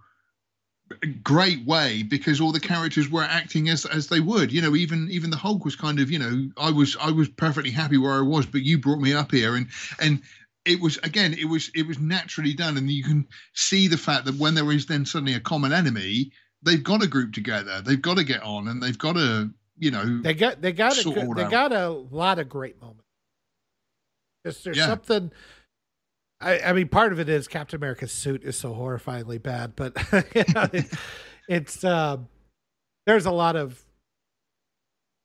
great 1.22 1.64
way 1.64 2.02
because 2.02 2.42
all 2.42 2.52
the 2.52 2.60
characters 2.60 3.08
were 3.08 3.22
acting 3.22 3.70
as 3.70 3.86
as 3.86 4.08
they 4.08 4.20
would. 4.20 4.52
You 4.52 4.60
know, 4.60 4.76
even 4.76 5.08
even 5.10 5.30
the 5.30 5.38
Hulk 5.38 5.64
was 5.64 5.76
kind 5.76 5.98
of, 5.98 6.10
you 6.10 6.18
know, 6.18 6.50
I 6.58 6.70
was 6.70 6.94
I 7.00 7.10
was 7.10 7.30
perfectly 7.30 7.70
happy 7.70 7.96
where 7.96 8.12
I 8.12 8.20
was, 8.20 8.44
but 8.44 8.60
you 8.60 8.76
brought 8.76 9.00
me 9.00 9.14
up 9.14 9.32
here, 9.32 9.56
and 9.56 9.68
and 9.98 10.20
it 10.66 10.78
was 10.78 10.98
again 10.98 11.32
it 11.32 11.46
was 11.46 11.70
it 11.74 11.86
was 11.86 11.98
naturally 11.98 12.52
done 12.52 12.76
and 12.76 12.90
you 12.90 13.02
can 13.04 13.26
see 13.54 13.88
the 13.88 13.98
fact 13.98 14.24
that 14.24 14.36
when 14.36 14.54
there 14.54 14.72
is 14.72 14.86
then 14.86 15.04
suddenly 15.04 15.34
a 15.34 15.40
common 15.40 15.74
enemy 15.74 16.32
they've 16.62 16.82
got 16.82 17.02
to 17.02 17.06
group 17.06 17.34
together 17.34 17.82
they've 17.82 18.00
got 18.00 18.16
to 18.16 18.24
get 18.24 18.42
on 18.42 18.68
and 18.68 18.82
they've 18.82 18.96
got 18.96 19.12
to 19.12 19.50
you 19.78 19.90
know 19.90 20.20
They 20.22 20.34
got 20.34 20.60
they 20.62 20.72
got 20.72 20.98
a 20.98 21.02
good, 21.04 21.36
they 21.36 21.44
got 21.48 21.72
a 21.72 21.88
lot 21.88 22.38
of 22.38 22.48
great 22.48 22.80
moments. 22.80 23.02
Just 24.46 24.64
there's 24.64 24.76
Yeah. 24.76 24.86
something. 24.86 25.32
I, 26.40 26.58
I 26.60 26.72
mean, 26.74 26.88
part 26.88 27.12
of 27.12 27.18
it 27.20 27.28
is 27.28 27.48
Captain 27.48 27.76
America's 27.78 28.12
suit 28.12 28.42
is 28.44 28.58
so 28.58 28.74
horrifyingly 28.74 29.42
bad, 29.42 29.74
but 29.76 29.96
you 30.34 30.44
know, 30.54 30.68
it- 30.72 30.92
it's 31.48 31.84
um, 31.84 32.28
there's 33.06 33.26
a 33.26 33.30
lot 33.30 33.56
of 33.56 33.84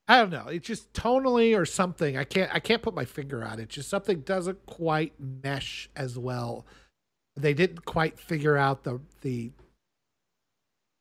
I 0.08 0.18
don't 0.18 0.30
know. 0.30 0.48
It's 0.48 0.66
just 0.66 0.92
tonally 0.92 1.56
or 1.56 1.64
something. 1.64 2.16
I 2.16 2.24
can't 2.24 2.52
I 2.54 2.58
can't 2.60 2.82
put 2.82 2.94
my 2.94 3.04
finger 3.04 3.44
on 3.44 3.60
it. 3.60 3.68
Just 3.68 3.88
something 3.88 4.20
doesn't 4.22 4.66
quite 4.66 5.12
mesh 5.18 5.88
as 5.94 6.18
well. 6.18 6.66
They 7.36 7.54
didn't 7.54 7.84
quite 7.84 8.18
figure 8.18 8.56
out 8.56 8.82
the 8.84 9.00
the 9.20 9.52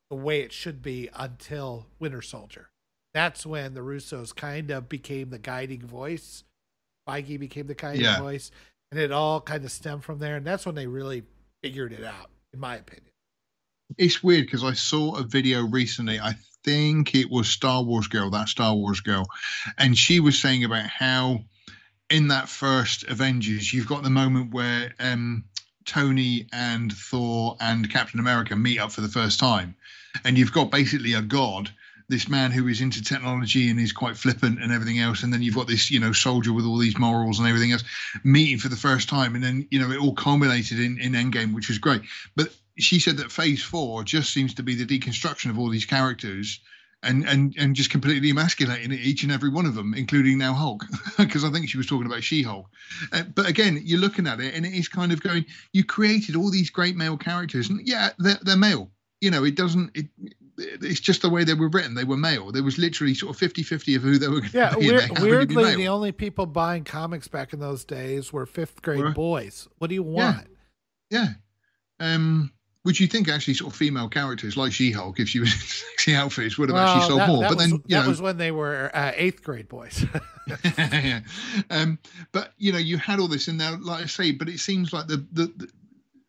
the 0.10 0.16
way 0.16 0.42
it 0.42 0.52
should 0.54 0.82
be 0.82 1.10
until 1.14 1.88
Winter 2.00 2.22
Soldier. 2.22 2.70
That's 3.14 3.46
when 3.46 3.74
the 3.74 3.82
Russos 3.82 4.36
kind 4.36 4.70
of 4.72 4.88
became 4.90 5.30
the 5.30 5.40
guiding 5.40 5.82
voice. 5.86 6.44
Feige 7.08 7.40
became 7.40 7.68
the 7.68 7.74
guiding 7.74 8.02
Yeah. 8.02 8.20
voice, 8.20 8.52
and 8.92 9.00
it 9.00 9.12
all 9.12 9.42
kind 9.42 9.64
of 9.66 9.72
stemmed 9.72 10.04
from 10.04 10.20
there. 10.20 10.36
And 10.38 10.46
that's 10.46 10.66
when 10.66 10.76
they 10.76 10.88
really 10.88 11.24
figured 11.64 11.92
it 11.94 12.04
out, 12.04 12.30
in 12.54 12.60
my 12.60 12.76
opinion. 12.76 13.06
it's 13.98 14.22
weird 14.22 14.46
because 14.46 14.64
I 14.64 14.74
saw 14.74 15.16
a 15.16 15.24
video 15.24 15.64
recently. 15.66 16.20
I 16.20 16.36
think 16.64 17.16
it 17.16 17.28
was 17.32 17.50
Star 17.50 17.82
Wars 17.82 18.08
Girl, 18.08 18.30
that 18.30 18.48
Star 18.48 18.76
Wars 18.76 19.00
girl, 19.00 19.26
and 19.80 19.98
she 19.98 20.20
was 20.20 20.38
saying 20.38 20.64
about 20.64 20.86
how 20.86 21.44
in 22.12 22.28
that 22.28 22.48
first 22.50 23.04
Avengers, 23.06 23.74
you've 23.74 23.88
got 23.88 24.04
the 24.04 24.10
moment 24.12 24.52
where 24.54 24.94
um, 25.00 25.44
Tony 25.86 26.48
and 26.54 26.94
Thor 26.94 27.58
and 27.60 27.90
Captain 27.90 28.20
America 28.20 28.56
meet 28.56 28.78
up 28.80 28.92
for 28.92 29.02
the 29.02 29.10
first 29.10 29.40
time, 29.40 29.76
and 30.24 30.38
you've 30.38 30.54
got 30.54 30.70
basically 30.70 31.14
a 31.14 31.22
god. 31.24 31.72
This 32.10 32.28
man 32.28 32.52
who 32.52 32.68
is 32.68 32.82
into 32.82 33.04
technology 33.04 33.70
and 33.70 33.80
is 33.80 33.94
quite 33.94 34.18
flippant 34.18 34.62
and 34.62 34.72
everything 34.72 35.00
else, 35.00 35.24
and 35.24 35.32
then 35.32 35.42
you've 35.42 35.56
got 35.56 35.68
this, 35.68 35.92
you 35.92 36.00
know, 36.00 36.12
soldier 36.12 36.52
with 36.52 36.66
all 36.66 36.78
these 36.78 36.98
morals 36.98 37.40
and 37.40 37.48
everything 37.48 37.72
else, 37.72 37.84
meeting 38.24 38.58
for 38.58 38.68
the 38.68 38.76
first 38.76 39.08
time, 39.08 39.36
and 39.36 39.44
then 39.44 39.68
you 39.72 39.80
know 39.80 39.92
it 39.92 40.02
all 40.02 40.14
culminated 40.14 40.80
in 40.80 41.00
in 41.00 41.14
Endgame, 41.14 41.54
which 41.54 41.70
was 41.70 41.78
great. 41.78 42.02
But 42.36 42.50
she 42.78 43.00
said 43.00 43.18
that 43.18 43.32
phase 43.32 43.62
four 43.62 44.04
just 44.04 44.34
seems 44.34 44.54
to 44.56 44.64
be 44.64 44.76
the 44.76 44.86
deconstruction 44.86 45.50
of 45.50 45.60
all 45.60 45.70
these 45.70 45.86
characters 45.86 46.60
and 47.04 47.28
and 47.28 47.56
and 47.58 47.76
just 47.76 47.90
completely 47.90 48.30
emasculating 48.30 48.92
each 48.92 49.24
and 49.24 49.32
every 49.32 49.50
one 49.50 49.66
of 49.66 49.76
them 49.76 49.94
including 49.94 50.38
now 50.38 50.54
hulk 50.54 50.84
because 51.18 51.46
i 51.46 51.50
think 51.50 51.70
she 51.70 51.78
was 51.78 51.88
talking 51.88 52.06
about 52.06 52.24
she-hulk 52.24 52.68
uh, 53.14 53.24
but 53.36 53.48
again 53.48 53.80
you're 53.84 54.00
looking 54.00 54.28
at 54.28 54.40
it 54.40 54.54
and 54.54 54.66
it 54.66 54.74
is 54.74 54.90
kind 54.90 55.12
of 55.12 55.22
going 55.22 55.46
you 55.72 55.84
created 55.84 56.36
all 56.36 56.52
these 56.52 56.70
great 56.70 56.96
male 56.98 57.18
characters 57.18 57.70
and 57.70 57.88
yeah 57.88 58.10
they're, 58.20 58.40
they're 58.42 58.58
male 58.58 58.92
you 59.22 59.32
know 59.32 59.44
it 59.46 59.56
doesn't 59.56 59.92
it 59.96 60.08
it's 60.60 61.00
just 61.00 61.22
the 61.22 61.30
way 61.30 61.44
they 61.44 61.54
were 61.54 61.70
written 61.70 61.94
they 61.96 62.04
were 62.04 62.18
male 62.18 62.52
there 62.52 62.64
was 62.64 62.78
literally 62.78 63.14
sort 63.14 63.32
of 63.34 63.38
50 63.40 63.64
50 63.64 63.96
of 63.96 64.02
who 64.02 64.18
they 64.18 64.28
were 64.28 64.42
Yeah, 64.54 64.70
to 64.70 64.78
be 64.78 64.90
and 64.90 64.92
weir- 64.92 64.98
they 64.98 65.02
happened 65.08 65.18
to 65.18 65.46
be 65.48 65.56
weirdly, 65.56 65.76
the 65.76 65.88
only 65.88 66.12
people 66.12 66.46
buying 66.46 66.84
comics 66.84 67.28
back 67.28 67.54
in 67.54 67.60
those 67.60 67.86
days 67.86 68.32
were 68.34 68.46
fifth 68.46 68.82
grade 68.82 69.00
Were- 69.00 69.12
boys. 69.12 69.68
What 69.78 69.88
do 69.90 69.96
you 69.96 70.04
want? 70.04 70.48
Yeah. 71.10 71.28
Um, 72.00 72.52
which 72.84 73.00
you 73.02 73.08
think 73.08 73.28
actually 73.28 73.54
sort 73.56 73.74
of 73.74 73.78
female 73.78 74.08
characters 74.08 74.56
like 74.56 74.72
She-Hulk, 74.72 75.20
if 75.20 75.28
she 75.28 75.40
was 75.40 75.52
in 75.54 75.60
sexy 75.60 76.16
outfits, 76.16 76.58
would 76.58 76.70
have 76.70 76.78
actually 76.78 77.08
sold 77.08 77.20
that, 77.20 77.28
more. 77.28 77.40
that 77.42 77.50
but 77.50 77.58
was, 77.58 77.70
then 77.70 77.72
you 77.72 77.96
that 77.96 78.04
know, 78.04 78.10
was 78.10 78.22
when 78.22 78.38
they 78.38 78.52
were 78.52 78.90
uh, 78.94 79.12
eighth 79.16 79.44
grade 79.44 79.68
boys. 79.68 80.06
yeah. 80.66 81.20
um, 81.70 82.00
but 82.32 82.54
you 82.58 82.72
know, 82.72 82.78
you 82.80 82.98
had 82.98 83.20
all 83.20 83.28
this, 83.28 83.48
and 83.50 83.58
now, 83.58 83.78
like 83.82 84.04
I 84.04 84.08
say, 84.08 84.32
but 84.32 84.48
it 84.50 84.60
seems 84.60 84.94
like 84.94 85.08
the 85.08 85.26
the, 85.32 85.54
the 85.58 85.70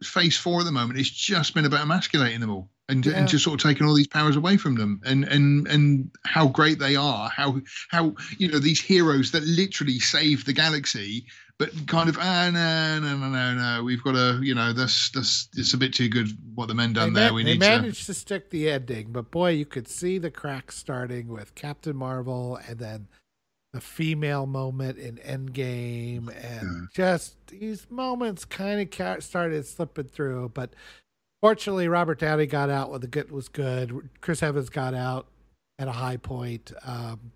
phase 0.05 0.37
four 0.37 0.61
at 0.61 0.65
the 0.67 0.73
moment, 0.73 0.99
it's 0.99 1.09
just 1.11 1.55
been 1.55 1.65
about 1.67 1.81
emasculating 1.83 2.41
them 2.41 2.51
all. 2.51 2.69
And, 2.91 3.07
Yeah. 3.07 3.13
and 3.13 3.29
just 3.29 3.45
sort 3.45 3.61
of 3.63 3.69
taking 3.71 3.87
all 3.87 3.95
these 3.95 4.09
powers 4.09 4.37
away 4.37 4.57
from 4.57 4.75
them 4.75 5.01
and 5.05 5.25
and 5.25 5.67
and 5.69 6.11
how 6.25 6.49
great 6.49 6.79
they 6.79 6.97
are 6.97 7.29
how 7.31 7.61
how 7.89 8.15
you 8.39 8.49
know 8.51 8.59
these 8.59 8.81
heroes 8.81 9.31
that 9.31 9.45
literally 9.45 9.99
save 10.01 10.45
the 10.45 10.53
galaxy 10.53 11.25
but 11.59 11.71
kind 11.87 12.09
of 12.09 12.19
ah 12.19 12.51
no 12.53 12.99
no 13.01 13.17
no 13.17 13.29
no 13.29 13.55
no 13.55 13.85
we've 13.85 14.03
got 14.03 14.13
to 14.13 14.41
you 14.43 14.55
know 14.55 14.73
this 14.73 15.11
this 15.11 15.49
it's 15.57 15.73
a 15.75 15.77
bit 15.77 15.93
too 15.93 16.09
good 16.09 16.29
what 16.55 16.67
the 16.69 16.75
men 16.75 16.93
done 16.93 17.13
they 17.13 17.21
there 17.21 17.29
man- 17.29 17.35
we 17.35 17.45
they 17.45 17.53
need 17.53 17.61
to 17.61 17.69
managed 17.69 18.07
to 18.07 18.15
stick 18.15 18.51
the 18.51 18.71
ending, 18.71 19.13
but 19.13 19.31
boy, 19.31 19.51
you 19.51 19.65
could 19.67 19.87
see 19.87 20.19
the 20.19 20.31
cracks 20.31 20.77
starting 20.77 21.29
with 21.29 21.55
Captain 21.55 21.97
Marvel 21.97 22.59
and 22.67 22.79
then 22.79 23.09
the 23.73 23.81
female 23.81 24.47
moment 24.47 24.99
in 24.99 25.17
Endgame, 25.19 26.29
and 26.45 26.89
just 26.93 27.37
these 27.47 27.87
moments 27.91 28.45
kind 28.45 28.81
of 28.81 29.23
started 29.23 29.65
slipping 29.65 30.09
through. 30.09 30.51
But 30.55 30.75
fortunately, 31.43 31.89
Robert 31.89 32.19
Downey 32.19 32.47
got 32.47 32.71
out 32.71 32.91
when 32.91 33.01
the 33.01 33.07
good 33.07 33.31
was 33.31 33.49
good. 33.49 34.09
Chris 34.21 34.43
Evans 34.43 34.71
got 34.71 34.95
out 34.95 35.27
at 35.79 35.89
a 35.89 35.93
high 35.93 36.17
point. 36.17 36.73
Um, 36.85 37.33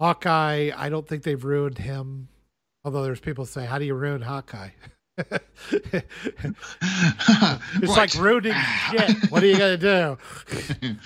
Hawkeye, 0.00 0.70
I 0.76 0.88
don't 0.88 1.06
think 1.06 1.22
they've 1.22 1.44
ruined 1.44 1.78
him. 1.78 2.28
Although 2.84 3.02
there's 3.02 3.20
people 3.20 3.44
say, 3.44 3.66
"How 3.66 3.78
do 3.78 3.84
you 3.84 3.94
ruin 3.94 4.22
Hawkeye?" 4.22 4.70
It's 5.72 6.06
like 7.96 8.14
ruining 8.14 8.54
shit. 8.90 9.30
What 9.30 9.42
are 9.42 9.46
you 9.46 9.58
gonna 9.58 9.76
do? 9.76 10.16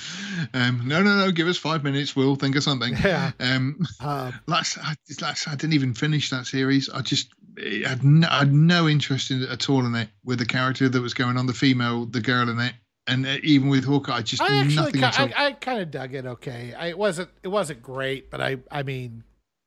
um, 0.54 0.82
no, 0.86 1.02
no, 1.02 1.18
no. 1.18 1.32
Give 1.32 1.48
us 1.48 1.58
five 1.58 1.82
minutes. 1.82 2.14
We'll 2.14 2.36
think 2.36 2.54
of 2.56 2.62
something. 2.62 2.94
Yeah. 3.02 3.32
Um, 3.40 3.84
Uh, 4.00 4.30
last, 4.46 4.78
I, 4.78 4.94
last, 5.20 5.48
I 5.48 5.56
didn't 5.56 5.72
even 5.74 5.94
finish 5.94 6.30
that 6.30 6.46
series. 6.46 6.88
I 6.88 7.00
just 7.00 7.30
I 7.58 7.88
had 7.88 8.02
no, 8.04 8.28
I 8.30 8.38
had 8.40 8.52
no 8.52 8.88
interest 8.88 9.30
in 9.30 9.42
it 9.42 9.48
at 9.48 9.68
all 9.70 9.84
in 9.86 9.94
it 9.94 10.08
with 10.24 10.38
the 10.40 10.46
character 10.46 10.88
that 10.88 11.00
was 11.00 11.14
going 11.14 11.36
on, 11.36 11.46
the 11.46 11.52
female, 11.54 12.04
the 12.06 12.20
girl 12.20 12.48
in 12.48 12.58
it, 12.58 12.74
and 13.06 13.24
uh, 13.26 13.36
even 13.42 13.68
with 13.68 13.84
Hawkeye, 13.84 14.22
just 14.22 14.42
I 14.42 14.62
nothing 14.64 15.02
at 15.04 15.20
all. 15.20 15.28
I, 15.36 15.46
I 15.46 15.52
kind 15.52 15.80
of 15.80 15.90
dug 15.90 16.14
it. 16.14 16.26
Okay, 16.26 16.74
I 16.74 16.88
it 16.88 16.98
wasn't, 16.98 17.30
it 17.42 17.48
wasn't 17.48 17.82
great, 17.82 18.30
but 18.30 18.40
I, 18.40 18.56
I 18.70 18.82
mean, 18.82 19.22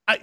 I, 0.07 0.19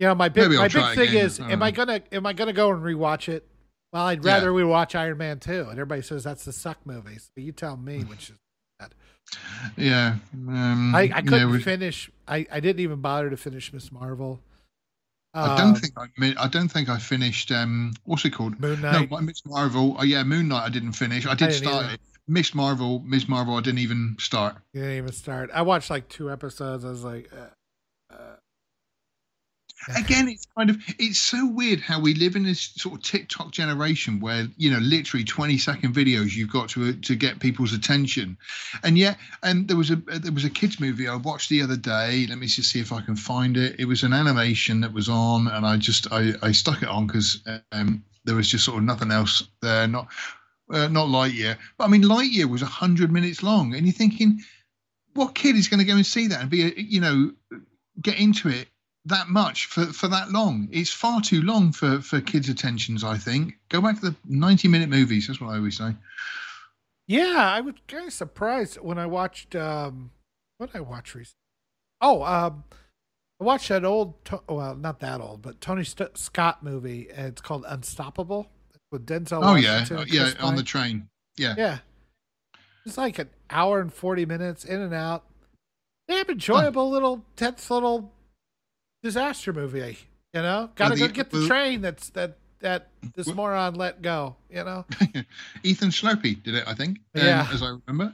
you 0.00 0.06
know, 0.08 0.14
my 0.14 0.28
big, 0.28 0.50
my 0.52 0.68
big 0.68 0.72
thing 0.94 1.08
again. 1.08 1.26
is, 1.26 1.40
I 1.40 1.44
am 1.44 1.50
don't 1.60 1.62
I 1.62 1.70
gonna, 1.70 2.02
am 2.12 2.26
I 2.26 2.32
gonna 2.32 2.52
go 2.52 2.72
and 2.72 2.82
rewatch 2.82 3.28
it? 3.28 3.46
Well, 3.92 4.04
I'd 4.06 4.24
Yeah. 4.24 4.34
rather 4.34 4.52
we 4.52 4.64
watch 4.64 4.94
Iron 4.94 5.18
Man 5.18 5.38
two, 5.38 5.62
and 5.62 5.72
everybody 5.72 6.02
says 6.02 6.24
that's 6.24 6.44
the 6.44 6.52
suck 6.52 6.78
movie. 6.84 7.18
So 7.18 7.28
you 7.36 7.52
tell 7.52 7.76
me 7.76 8.00
which 8.04 8.30
is. 8.30 8.36
bad. 8.78 8.94
yeah, 9.76 10.16
um, 10.34 10.94
I, 10.94 11.10
I 11.14 11.22
couldn't 11.22 11.50
we- 11.50 11.62
finish. 11.62 12.10
I, 12.26 12.46
I 12.50 12.60
didn't 12.60 12.80
even 12.80 13.00
bother 13.00 13.30
to 13.30 13.36
finish 13.36 13.72
Miss 13.72 13.92
Marvel. 13.92 14.40
I 15.34 15.56
don't 15.56 15.68
Um, 15.68 15.74
think 15.76 15.94
I, 15.96 16.44
I 16.44 16.48
don't 16.48 16.68
think 16.68 16.88
I 16.88 16.98
finished. 16.98 17.50
Um, 17.50 17.94
what's 18.04 18.24
it 18.24 18.30
called? 18.30 18.60
Moon 18.60 18.80
No, 18.82 18.92
Knight. 18.92 19.10
my 19.10 19.20
Miss 19.20 19.42
Marvel. 19.46 19.96
Oh 19.98 20.02
yeah, 20.04 20.22
Moon 20.24 20.48
Knight. 20.48 20.64
I 20.64 20.68
didn't 20.68 20.92
finish. 20.92 21.26
I 21.26 21.30
did 21.30 21.48
didn't 21.50 21.54
start 21.54 21.84
either. 21.86 21.94
it. 21.94 22.00
Miss 22.28 22.54
Marvel, 22.54 23.00
Miss 23.00 23.28
Marvel. 23.28 23.56
I 23.56 23.60
didn't 23.62 23.80
even 23.80 24.16
start. 24.18 24.56
You 24.74 24.82
didn't 24.82 24.96
even 24.98 25.12
start. 25.12 25.50
I 25.52 25.62
watched 25.62 25.90
like 25.90 26.08
two 26.08 26.30
episodes. 26.30 26.84
I 26.84 26.88
was 26.90 27.02
like, 27.02 27.30
uh, 27.32 27.46
again 29.96 30.28
it's 30.28 30.46
kind 30.56 30.70
of 30.70 30.76
it's 30.98 31.18
so 31.18 31.46
weird 31.46 31.80
how 31.80 32.00
we 32.00 32.14
live 32.14 32.36
in 32.36 32.44
this 32.44 32.72
sort 32.76 32.94
of 32.94 33.02
tiktok 33.02 33.50
generation 33.50 34.20
where 34.20 34.46
you 34.56 34.70
know 34.70 34.78
literally 34.78 35.24
20 35.24 35.58
second 35.58 35.94
videos 35.94 36.34
you've 36.34 36.52
got 36.52 36.68
to 36.68 36.92
to 36.94 37.14
get 37.14 37.40
people's 37.40 37.72
attention. 37.72 38.36
And 38.82 38.98
yet 38.98 39.18
and 39.42 39.68
there 39.68 39.76
was 39.76 39.90
a 39.90 39.96
there 39.96 40.32
was 40.32 40.44
a 40.44 40.50
kids 40.50 40.80
movie 40.80 41.08
i 41.08 41.16
watched 41.16 41.48
the 41.48 41.62
other 41.62 41.76
day. 41.76 42.26
Let 42.28 42.38
me 42.38 42.46
just 42.46 42.70
see 42.70 42.80
if 42.80 42.92
i 42.92 43.00
can 43.00 43.16
find 43.16 43.56
it. 43.56 43.76
It 43.78 43.86
was 43.86 44.02
an 44.02 44.12
animation 44.12 44.80
that 44.80 44.92
was 44.92 45.08
on 45.08 45.48
and 45.48 45.66
i 45.66 45.76
just 45.76 46.12
i 46.12 46.32
i 46.42 46.52
stuck 46.52 46.82
it 46.82 46.88
on 46.88 47.06
because 47.06 47.42
um 47.72 48.04
there 48.24 48.36
was 48.36 48.48
just 48.48 48.64
sort 48.64 48.78
of 48.78 48.84
nothing 48.84 49.10
else 49.10 49.48
there. 49.60 49.86
Not 49.86 50.08
uh, 50.70 50.88
not 50.88 51.08
Lightyear, 51.08 51.58
but 51.76 51.84
I 51.84 51.88
mean 51.88 52.02
Lightyear 52.02 52.48
was 52.48 52.62
hundred 52.62 53.10
minutes 53.10 53.42
long, 53.42 53.74
and 53.74 53.84
you're 53.84 53.92
thinking, 53.92 54.40
what 55.14 55.34
kid 55.34 55.56
is 55.56 55.68
going 55.68 55.80
to 55.80 55.84
go 55.84 55.96
and 55.96 56.06
see 56.06 56.28
that 56.28 56.40
and 56.40 56.50
be 56.50 56.72
you 56.76 57.00
know 57.00 57.32
get 58.00 58.18
into 58.18 58.48
it 58.48 58.68
that 59.06 59.28
much 59.28 59.66
for, 59.66 59.86
for 59.86 60.08
that 60.08 60.30
long. 60.30 60.68
It's 60.70 60.90
far 60.90 61.20
too 61.20 61.42
long 61.42 61.72
for, 61.72 62.00
for 62.00 62.20
kids' 62.20 62.48
attentions, 62.48 63.02
I 63.02 63.18
think. 63.18 63.54
Go 63.68 63.80
back 63.80 64.00
to 64.00 64.10
the 64.10 64.16
90 64.28 64.68
minute 64.68 64.88
movies. 64.88 65.26
That's 65.26 65.40
what 65.40 65.50
I 65.50 65.56
always 65.56 65.76
say. 65.76 65.94
Yeah, 67.08 67.50
I 67.52 67.60
was 67.60 67.74
kind 67.88 68.06
of 68.06 68.12
surprised 68.12 68.76
when 68.76 68.98
I 68.98 69.06
watched, 69.06 69.56
um, 69.56 70.10
what 70.58 70.72
did 70.72 70.78
I 70.78 70.80
watch 70.82 71.14
recently? 71.14 71.36
Oh, 72.00 72.22
um, 72.22 72.64
I 73.40 73.44
watched 73.44 73.68
that 73.68 73.84
old, 73.84 74.14
well, 74.48 74.76
not 74.76 75.00
that 75.00 75.20
old, 75.20 75.42
but 75.42 75.60
Tony 75.60 75.84
St- 75.84 76.16
Scott 76.16 76.62
movie. 76.62 77.08
And 77.14 77.26
it's 77.26 77.40
called 77.40 77.64
Unstoppable 77.66 78.48
with 78.92 79.04
Denzel. 79.04 79.38
Oh, 79.42 79.54
Washington 79.54 80.06
yeah. 80.08 80.32
Yeah, 80.38 80.44
on 80.44 80.54
the 80.54 80.62
train. 80.62 81.08
Yeah. 81.36 81.54
Yeah. 81.58 81.78
It's 82.86 82.98
like 82.98 83.18
an 83.18 83.30
hour 83.50 83.80
and 83.80 83.92
40 83.92 84.26
minutes 84.26 84.64
in 84.64 84.80
and 84.80 84.94
out. 84.94 85.24
They 86.08 86.16
have 86.16 86.28
enjoyable 86.28 86.90
little, 86.90 87.24
tense 87.36 87.70
little 87.70 88.12
disaster 89.02 89.52
movie. 89.52 89.98
You 90.34 90.40
know, 90.40 90.70
gotta 90.76 90.96
go 90.96 91.08
get 91.08 91.30
the 91.30 91.46
train 91.46 91.82
that's 91.82 92.08
that 92.10 92.38
that 92.60 92.88
this 93.14 93.26
moron 93.34 93.74
let 93.74 94.00
go. 94.00 94.36
You 94.48 94.64
know, 94.64 94.86
Ethan 95.62 95.90
Suplee 95.90 96.42
did 96.42 96.54
it, 96.54 96.64
I 96.66 96.74
think. 96.74 97.00
Um, 97.14 97.22
yeah, 97.22 97.48
as 97.52 97.62
I 97.62 97.76
remember. 97.86 98.12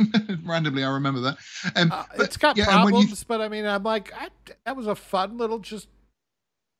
Randomly, 0.44 0.82
I 0.82 0.90
remember 0.90 1.20
that. 1.20 1.38
Um, 1.76 1.92
uh, 1.92 2.04
but, 2.16 2.26
it's 2.26 2.36
got 2.36 2.56
yeah, 2.56 2.64
problems, 2.64 3.22
but 3.22 3.40
I 3.40 3.48
mean, 3.48 3.66
I'm 3.66 3.84
like, 3.84 4.12
I, 4.14 4.28
that 4.64 4.76
was 4.76 4.88
a 4.88 4.96
fun 4.96 5.38
little, 5.38 5.60
just 5.60 5.86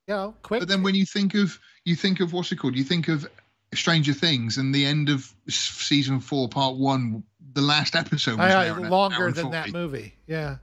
you 0.09 0.15
know, 0.15 0.35
quick. 0.43 0.61
But 0.61 0.69
then 0.69 0.83
when 0.83 0.97
you 0.97 1.07
think 1.07 1.35
of 1.35 1.59
you 1.85 1.95
think 1.95 2.19
of 2.19 2.33
what's 2.33 2.51
it 2.51 2.57
called? 2.57 2.75
You 2.75 2.85
think 2.85 3.07
of 3.07 3.29
Stranger 3.75 4.13
Things 4.13 4.59
and 4.59 4.75
the 4.75 4.85
end 4.85 5.09
of 5.09 5.33
season 5.49 6.19
four, 6.19 6.49
part 6.49 6.77
one. 6.77 7.23
The 7.53 7.63
last 7.63 7.97
episode 7.97 8.39
was 8.39 8.53
I, 8.53 8.71
longer 8.71 9.33
than 9.33 9.51
that 9.51 9.73
movie. 9.73 10.15
Yeah. 10.27 10.57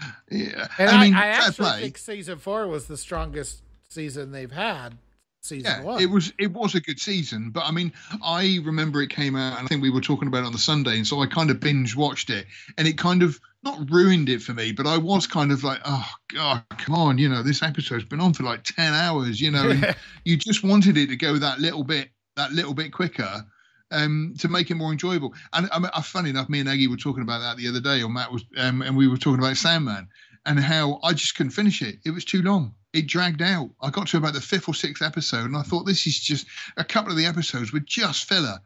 Yeah, 0.30 0.68
and 0.78 0.90
I, 0.90 1.04
mean, 1.04 1.14
I, 1.14 1.24
I 1.24 1.26
actually 1.26 1.54
play. 1.54 1.80
think 1.82 1.98
season 1.98 2.38
four 2.38 2.68
was 2.68 2.86
the 2.86 2.96
strongest 2.96 3.62
season 3.88 4.30
they've 4.30 4.50
had. 4.50 4.96
Season 5.42 5.64
yeah, 5.70 5.82
one. 5.82 6.00
it 6.00 6.06
was 6.06 6.32
it 6.38 6.52
was 6.52 6.74
a 6.74 6.80
good 6.80 7.00
season, 7.00 7.50
but 7.50 7.64
I 7.64 7.70
mean, 7.70 7.92
I 8.22 8.60
remember 8.62 9.02
it 9.02 9.10
came 9.10 9.34
out, 9.34 9.58
and 9.58 9.64
I 9.64 9.68
think 9.68 9.82
we 9.82 9.90
were 9.90 10.02
talking 10.02 10.28
about 10.28 10.44
it 10.44 10.46
on 10.46 10.52
the 10.52 10.58
Sunday, 10.58 10.96
and 10.96 11.06
so 11.06 11.20
I 11.20 11.26
kind 11.26 11.50
of 11.50 11.58
binge 11.60 11.96
watched 11.96 12.30
it, 12.30 12.46
and 12.76 12.86
it 12.86 12.98
kind 12.98 13.22
of 13.22 13.40
not 13.64 13.90
ruined 13.90 14.28
it 14.28 14.42
for 14.42 14.52
me, 14.52 14.72
but 14.72 14.86
I 14.86 14.98
was 14.98 15.26
kind 15.26 15.50
of 15.50 15.64
like, 15.64 15.80
oh 15.84 16.08
god, 16.28 16.62
come 16.78 16.94
on, 16.94 17.18
you 17.18 17.28
know, 17.28 17.42
this 17.42 17.62
episode's 17.62 18.04
been 18.04 18.20
on 18.20 18.34
for 18.34 18.42
like 18.42 18.64
ten 18.64 18.92
hours, 18.92 19.40
you 19.40 19.50
know, 19.50 19.70
and 19.70 19.96
you 20.24 20.36
just 20.36 20.62
wanted 20.62 20.96
it 20.96 21.08
to 21.08 21.16
go 21.16 21.38
that 21.38 21.58
little 21.58 21.84
bit, 21.84 22.10
that 22.36 22.52
little 22.52 22.74
bit 22.74 22.92
quicker 22.92 23.44
um, 23.90 24.34
to 24.38 24.48
make 24.48 24.70
it 24.70 24.76
more 24.76 24.92
enjoyable. 24.92 25.34
And 25.52 25.68
I 25.72 25.78
mean, 25.78 25.90
uh, 25.92 26.02
funny 26.02 26.30
enough, 26.30 26.48
me 26.48 26.60
and 26.60 26.68
Aggie 26.68 26.88
were 26.88 26.96
talking 26.96 27.22
about 27.22 27.40
that 27.40 27.56
the 27.56 27.68
other 27.68 27.80
day, 27.80 28.02
or 28.02 28.08
Matt 28.08 28.32
was, 28.32 28.44
um, 28.56 28.82
and 28.82 28.96
we 28.96 29.08
were 29.08 29.16
talking 29.16 29.38
about 29.38 29.56
Sandman 29.56 30.08
and 30.46 30.58
how 30.58 31.00
I 31.02 31.12
just 31.12 31.36
couldn't 31.36 31.52
finish 31.52 31.82
it. 31.82 31.98
It 32.04 32.10
was 32.10 32.24
too 32.24 32.42
long. 32.42 32.74
It 32.92 33.06
dragged 33.06 33.42
out. 33.42 33.70
I 33.80 33.90
got 33.90 34.08
to 34.08 34.16
about 34.16 34.34
the 34.34 34.40
fifth 34.40 34.68
or 34.68 34.74
sixth 34.74 35.02
episode, 35.02 35.44
and 35.44 35.56
I 35.56 35.62
thought 35.62 35.84
this 35.84 36.06
is 36.06 36.18
just 36.18 36.46
a 36.76 36.84
couple 36.84 37.10
of 37.10 37.16
the 37.16 37.26
episodes 37.26 37.72
were 37.72 37.80
just 37.80 38.24
filler. 38.24 38.58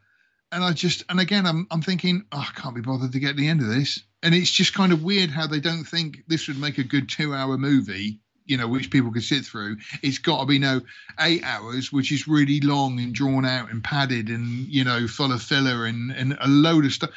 And 0.51 0.63
I 0.63 0.71
just, 0.71 1.03
and 1.09 1.19
again, 1.19 1.45
I'm, 1.45 1.67
I'm 1.69 1.81
thinking, 1.81 2.23
oh, 2.31 2.47
I 2.47 2.59
can't 2.59 2.75
be 2.75 2.81
bothered 2.81 3.11
to 3.11 3.19
get 3.19 3.29
to 3.29 3.33
the 3.35 3.47
end 3.47 3.61
of 3.61 3.67
this. 3.67 4.01
And 4.23 4.33
it's 4.33 4.51
just 4.51 4.73
kind 4.73 4.93
of 4.93 5.03
weird 5.03 5.29
how 5.29 5.47
they 5.47 5.59
don't 5.59 5.83
think 5.83 6.23
this 6.27 6.47
would 6.47 6.59
make 6.59 6.77
a 6.77 6.83
good 6.83 7.09
two-hour 7.09 7.57
movie 7.57 8.19
you 8.45 8.57
know, 8.57 8.67
which 8.67 8.91
people 8.91 9.11
can 9.11 9.21
sit 9.21 9.45
through. 9.45 9.77
It's 10.01 10.17
got 10.17 10.39
to 10.39 10.45
be 10.45 10.59
no 10.59 10.81
eight 11.19 11.43
hours, 11.43 11.91
which 11.91 12.11
is 12.11 12.27
really 12.27 12.59
long 12.61 12.99
and 12.99 13.13
drawn 13.13 13.45
out 13.45 13.71
and 13.71 13.83
padded 13.83 14.29
and 14.29 14.67
you 14.67 14.83
know 14.83 15.07
full 15.07 15.31
of 15.31 15.41
filler 15.41 15.85
and 15.85 16.11
and 16.11 16.37
a 16.39 16.47
load 16.47 16.85
of 16.85 16.93
stuff. 16.93 17.09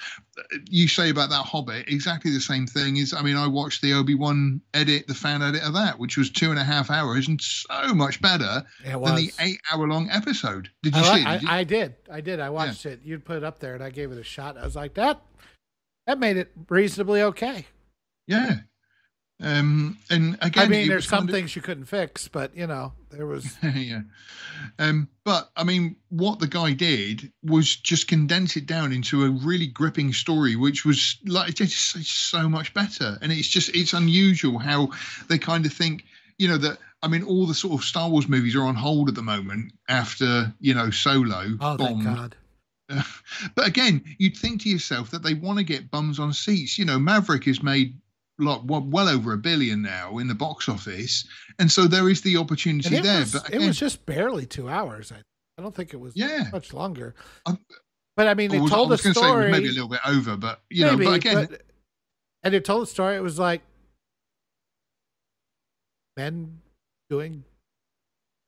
You 0.71 0.89
say 0.89 1.11
about 1.11 1.31
that 1.31 1.45
Hobbit, 1.45 1.89
exactly 1.89 2.31
the 2.31 2.41
same 2.41 2.67
thing. 2.67 2.97
Is 2.97 3.13
I 3.13 3.23
mean, 3.23 3.37
I 3.37 3.47
watched 3.47 3.83
the 3.83 3.93
Obi 3.93 4.15
Wan 4.15 4.61
edit, 4.75 5.07
the 5.07 5.15
fan 5.15 5.43
edit 5.43 5.63
of 5.63 5.75
that, 5.75 5.99
which 5.99 6.17
was 6.17 6.31
two 6.31 6.51
and 6.51 6.59
a 6.59 6.65
half 6.65 6.91
hours 6.91 7.29
and 7.29 7.41
so 7.41 7.95
much 7.95 8.21
better 8.23 8.65
than 8.85 9.15
the 9.17 9.33
eight 9.41 9.61
hour 9.73 9.87
long 9.87 10.09
episode. 10.11 10.71
Did 10.83 10.95
you 10.95 11.03
I, 11.03 11.17
see? 11.17 11.25
Did 11.25 11.43
you? 11.43 11.49
I, 11.49 11.59
I, 11.59 11.65
did. 11.65 11.95
I 12.11 12.21
did. 12.21 12.41
I 12.41 12.51
watched 12.51 12.85
yeah. 12.85 12.93
it. 12.93 13.01
You'd 13.05 13.25
put 13.25 13.37
it 13.37 13.45
up 13.45 13.59
there, 13.59 13.75
and 13.75 13.83
I 13.83 13.91
gave 13.91 14.13
it 14.13 14.19
a 14.19 14.25
shot. 14.25 14.57
I 14.57 14.65
was 14.65 14.77
like, 14.77 14.95
that 14.95 15.21
that 16.07 16.19
made 16.19 16.39
it 16.39 16.51
reasonably 16.69 17.21
okay. 17.23 17.67
Yeah, 18.27 18.57
um, 19.41 19.97
and 20.11 20.37
again, 20.41 20.67
I 20.67 20.69
mean, 20.69 20.89
there's 20.89 21.09
some 21.09 21.25
of, 21.25 21.31
things 21.31 21.55
you 21.55 21.63
couldn't 21.63 21.85
fix, 21.85 22.27
but 22.27 22.57
you 22.57 22.67
know, 22.67 22.93
there 23.11 23.27
was. 23.27 23.57
yeah. 23.63 24.01
Um, 24.81 25.09
but 25.25 25.51
I 25.57 25.63
mean, 25.63 25.97
what 26.09 26.41
the 26.41 26.49
guy 26.49 26.73
did 26.73 27.33
was 27.45 27.77
just 27.77 28.09
condense 28.09 28.57
it 28.57 28.67
down 28.67 28.93
into 28.93 29.25
a 29.25 29.31
really 29.31 29.69
gripping 29.69 30.13
story, 30.13 30.57
which 30.57 30.85
was 30.85 31.19
like 31.25 31.55
just 31.55 32.05
so 32.05 32.49
much 32.49 32.75
better. 32.75 33.17
And 33.23 33.31
it's 33.31 33.49
just 33.49 33.75
it's 33.77 33.93
unusual 33.93 34.59
how 34.59 34.91
they 35.29 35.39
kind 35.39 35.65
of 35.67 35.73
think, 35.73 36.05
you 36.39 36.49
know, 36.49 36.59
that 36.59 36.79
I 37.05 37.07
mean, 37.07 37.23
all 37.23 37.47
the 37.47 37.55
sort 37.55 37.81
of 37.81 37.87
Star 37.87 38.11
Wars 38.11 38.29
movies 38.29 38.57
are 38.57 38.65
on 38.65 38.75
hold 38.75 39.09
at 39.09 39.15
the 39.15 39.23
moment 39.23 39.73
after 39.89 40.53
you 40.59 40.75
know 40.75 40.91
Solo. 40.91 41.45
Oh, 41.61 41.77
bombed. 41.77 41.79
thank 41.79 42.05
God. 42.05 42.37
but 43.55 43.69
again, 43.69 44.03
you'd 44.19 44.37
think 44.37 44.63
to 44.63 44.69
yourself 44.69 45.11
that 45.11 45.23
they 45.23 45.35
want 45.35 45.59
to 45.59 45.65
get 45.65 45.91
bums 45.93 46.19
on 46.19 46.33
seats. 46.33 46.77
You 46.77 46.87
know, 46.87 46.99
Maverick 46.99 47.47
is 47.47 47.63
made 47.63 47.95
like 48.39 48.61
well 48.65 49.09
over 49.09 49.33
a 49.33 49.39
billion 49.39 49.83
now 49.83 50.19
in 50.19 50.29
the 50.29 50.35
box 50.35 50.69
office, 50.69 51.27
and 51.59 51.71
so 51.71 51.87
there 51.87 52.09
is 52.09 52.21
the 52.23 52.37
opportunity 52.37 53.01
there. 53.01 53.21
Was, 53.21 53.33
but 53.33 53.49
again, 53.49 53.63
it 53.63 53.67
was 53.67 53.79
just 53.79 54.07
barely 54.07 54.47
two 54.47 54.69
hours. 54.69 55.13
I, 55.13 55.17
I 55.59 55.63
don't 55.63 55.75
think 55.75 55.93
it 55.93 55.99
was 55.99 56.15
yeah 56.17 56.45
much 56.53 56.73
longer. 56.73 57.15
I, 57.47 57.57
but 58.17 58.29
I 58.29 58.35
mean, 58.35 58.53
it 58.53 58.61
was, 58.61 58.71
told 58.71 58.89
I 58.89 58.91
was 58.93 59.07
a 59.07 59.15
story. 59.15 59.47
Say 59.47 59.51
maybe 59.53 59.69
a 59.69 59.73
little 59.73 59.89
bit 59.89 60.01
over, 60.07 60.37
but 60.37 60.61
you 60.71 60.87
maybe, 60.87 61.05
know, 61.05 61.11
but 61.11 61.17
again, 61.17 61.47
but, 61.51 61.63
and 62.43 62.55
it 62.55 62.65
told 62.65 62.85
a 62.85 62.87
story. 62.87 63.17
It 63.17 63.23
was 63.23 63.39
like 63.39 63.63
men 66.17 66.61
doing 67.11 67.45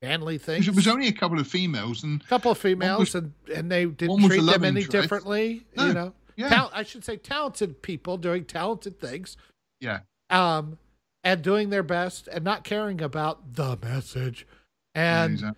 manly 0.03 0.39
things. 0.39 0.69
It 0.69 0.75
was 0.75 0.89
only 0.89 1.09
a 1.09 1.13
couple 1.13 1.39
of 1.39 1.47
females 1.47 2.05
and 2.05 2.23
a 2.23 2.27
couple 2.27 2.51
of 2.51 2.59
females, 2.59 2.99
was, 2.99 3.15
and 3.17 3.33
and 3.55 3.71
they 3.71 3.87
didn't 3.87 4.25
treat 4.27 4.41
them 4.45 4.65
any 4.65 4.83
interest. 4.83 4.91
differently. 4.91 5.67
No, 5.77 5.87
you 5.87 5.95
know, 5.95 6.13
yeah. 6.37 6.49
Tal- 6.49 6.71
I 6.73 6.85
should 6.85 7.05
say 7.05 7.17
talented 7.17 7.83
people 7.83 8.17
doing 8.17 8.45
talented 8.45 9.01
things. 9.01 9.37
Yeah. 9.81 10.01
Um, 10.29 10.79
and 11.25 11.43
doing 11.43 11.71
their 11.71 11.83
best 11.83 12.29
and 12.29 12.45
not 12.45 12.65
caring 12.65 13.01
about 13.03 13.55
the 13.55 13.77
message. 13.83 14.47
And 14.95 15.55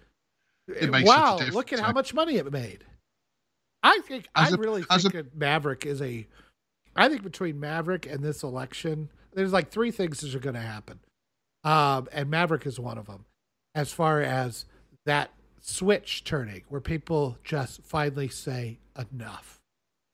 wow, 0.68 1.38
look 1.52 1.72
at 1.72 1.80
how 1.80 1.92
much 1.92 2.14
money 2.14 2.36
it 2.36 2.50
made. 2.52 2.84
I 3.82 3.98
think 4.06 4.28
as 4.34 4.52
I 4.52 4.56
a, 4.56 4.58
really 4.58 4.82
think 4.82 5.14
a, 5.14 5.26
Maverick 5.34 5.86
is 5.86 6.00
a. 6.00 6.26
I 6.94 7.08
think 7.08 7.22
between 7.22 7.58
Maverick 7.58 8.06
and 8.06 8.22
this 8.22 8.42
election, 8.42 9.08
there's 9.32 9.52
like 9.52 9.70
three 9.70 9.90
things 9.90 10.20
that 10.20 10.34
are 10.34 10.40
going 10.40 10.54
to 10.54 10.60
happen, 10.60 11.00
um, 11.64 12.08
and 12.12 12.30
Maverick 12.30 12.66
is 12.66 12.78
one 12.78 12.98
of 12.98 13.06
them. 13.06 13.24
As 13.74 13.90
far 13.90 14.20
as 14.20 14.66
that 15.06 15.30
switch 15.60 16.24
turning, 16.24 16.62
where 16.68 16.80
people 16.80 17.38
just 17.42 17.82
finally 17.82 18.28
say 18.28 18.78
enough, 18.96 19.60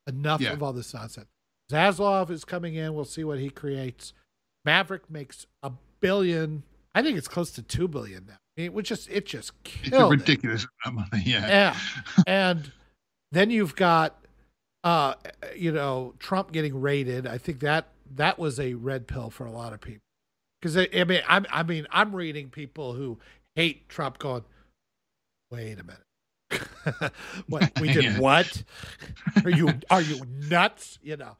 enough 0.06 0.40
yeah. 0.40 0.52
of 0.52 0.62
all 0.62 0.72
this 0.72 0.94
nonsense. 0.94 1.26
Zaslav 1.70 2.30
is 2.30 2.44
coming 2.44 2.74
in. 2.74 2.94
We'll 2.94 3.04
see 3.04 3.24
what 3.24 3.38
he 3.38 3.50
creates. 3.50 4.12
Maverick 4.64 5.10
makes 5.10 5.46
a 5.62 5.72
billion. 6.00 6.62
I 6.94 7.02
think 7.02 7.18
it's 7.18 7.28
close 7.28 7.50
to 7.52 7.62
two 7.62 7.88
billion 7.88 8.26
now. 8.26 8.36
It 8.56 8.72
was 8.72 8.86
just 8.86 9.08
it 9.08 9.26
just 9.26 9.62
killed. 9.62 10.12
It's 10.14 10.22
a 10.22 10.30
ridiculous 10.30 10.66
amount 10.84 11.06
of 11.06 11.12
money. 11.12 11.24
Yeah. 11.26 11.46
Yeah. 11.46 11.76
and 12.26 12.72
then 13.30 13.50
you've 13.50 13.76
got 13.76 14.24
uh 14.84 15.14
you 15.54 15.70
know 15.70 16.14
Trump 16.18 16.52
getting 16.52 16.80
raided. 16.80 17.26
I 17.26 17.38
think 17.38 17.60
that 17.60 17.88
that 18.16 18.38
was 18.38 18.58
a 18.58 18.74
red 18.74 19.06
pill 19.06 19.30
for 19.30 19.46
a 19.46 19.52
lot 19.52 19.72
of 19.72 19.80
people. 19.80 20.02
Because 20.60 20.76
I, 20.76 20.88
I 20.94 21.04
mean 21.04 21.22
I'm 21.28 21.46
I 21.50 21.62
mean 21.62 21.86
I'm 21.90 22.14
reading 22.14 22.50
people 22.50 22.94
who 22.94 23.18
hate 23.54 23.88
Trump 23.88 24.18
going, 24.18 24.44
wait 25.50 25.78
a 25.78 25.84
minute. 25.84 26.02
What 27.48 27.70
we 27.80 27.92
did 27.92 28.04
yeah. 28.04 28.18
what 28.18 28.62
are 29.44 29.50
you 29.50 29.68
are 29.90 30.00
you 30.00 30.20
nuts 30.48 30.98
you 31.02 31.16
know 31.16 31.36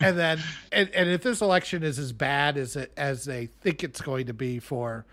and 0.00 0.18
then 0.18 0.38
and, 0.72 0.88
and 0.90 1.08
if 1.08 1.22
this 1.22 1.40
election 1.40 1.82
is 1.82 1.98
as 1.98 2.12
bad 2.12 2.56
as 2.56 2.76
it 2.76 2.92
as 2.96 3.24
they 3.24 3.46
think 3.46 3.82
it's 3.82 4.00
going 4.00 4.26
to 4.26 4.34
be 4.34 4.58
for 4.58 5.06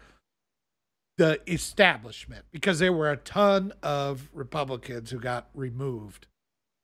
the 1.17 1.39
establishment 1.51 2.45
because 2.51 2.79
there 2.79 2.93
were 2.93 3.11
a 3.11 3.17
ton 3.17 3.71
of 3.81 4.29
republicans 4.33 5.11
who 5.11 5.19
got 5.19 5.49
removed 5.53 6.27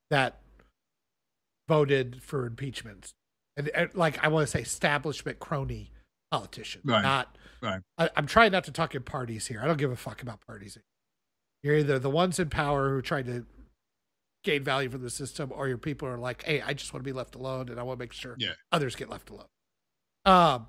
that 0.10 0.40
voted 1.68 2.22
for 2.22 2.46
impeachments 2.46 3.14
and, 3.58 3.70
and 3.70 3.94
like 3.96 4.24
i 4.24 4.28
want 4.28 4.48
to 4.48 4.52
say 4.52 4.62
establishment 4.62 5.40
crony 5.40 5.92
politician. 6.32 6.82
right. 6.86 7.02
not 7.02 7.36
right 7.62 7.82
I, 7.98 8.10
i'm 8.16 8.28
trying 8.28 8.52
not 8.52 8.64
to 8.66 8.72
talk 8.72 8.94
in 8.94 9.04
parties 9.04 9.48
here 9.48 9.60
i 9.64 9.68
don't 9.68 9.78
give 9.78 9.92
a 9.92 9.96
fuck 9.96 10.22
about 10.22 10.46
parties 10.46 10.78
you're 11.64 11.76
either 11.76 12.00
the 12.00 12.10
ones 12.10 12.40
in 12.40 12.50
power 12.50 12.90
who 12.90 13.02
try 13.02 13.22
to 13.22 13.46
gain 14.44 14.64
value 14.64 14.90
from 14.90 15.02
the 15.02 15.10
system, 15.10 15.52
or 15.54 15.68
your 15.68 15.78
people 15.78 16.08
are 16.08 16.18
like, 16.18 16.44
"Hey, 16.44 16.62
I 16.62 16.74
just 16.74 16.94
want 16.94 17.04
to 17.04 17.10
be 17.10 17.14
left 17.14 17.36
alone, 17.36 17.70
and 17.70 17.80
I 17.80 17.84
want 17.84 18.00
to 18.00 18.04
make 18.04 18.14
sure 18.14 18.36
yeah. 18.38 18.54
others 18.72 18.96
get 18.96 19.10
left 19.10 19.30
alone." 19.30 19.48
Um, 20.26 20.68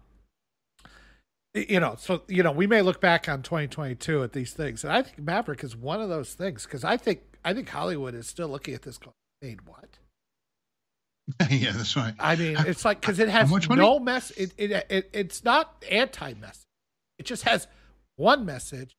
you 1.55 1.81
know, 1.81 1.97
so 1.99 2.23
you 2.29 2.43
know, 2.43 2.53
we 2.53 2.67
may 2.67 2.83
look 2.83 3.01
back 3.01 3.29
on 3.29 3.43
2022 3.43 4.23
at 4.23 4.33
these 4.33 4.53
things, 4.53 4.85
and 4.85 4.93
I 4.93 5.03
think 5.03 5.19
Maverick 5.19 5.65
is 5.65 5.77
one 5.77 6.01
of 6.01 6.09
those 6.09 6.35
things 6.35 6.65
because 6.65 6.85
I 6.85 6.97
think 6.97 7.21
I 7.45 7.55
think 7.55 7.69
Hollywood 7.69 8.15
is 8.15 8.27
still 8.27 8.49
looking 8.49 8.75
at 8.75 8.83
this 8.83 8.99
going, 8.99 9.15
made 9.43 9.61
what? 9.67 9.99
yeah, 11.51 11.73
that's 11.73 11.97
right. 11.97 12.15
I 12.19 12.37
mean, 12.37 12.57
it's 12.59 12.85
like 12.85 13.01
because 13.01 13.19
it 13.19 13.29
has 13.29 13.51
no 13.69 13.99
mess. 13.99 14.31
It, 14.33 14.53
it 14.57 14.87
it 14.89 15.11
it's 15.13 15.45
not 15.45 15.85
anti 15.91 16.35
message. 16.35 16.67
It 17.19 17.27
just 17.27 17.43
has 17.45 17.67
one 18.17 18.45
message. 18.45 18.97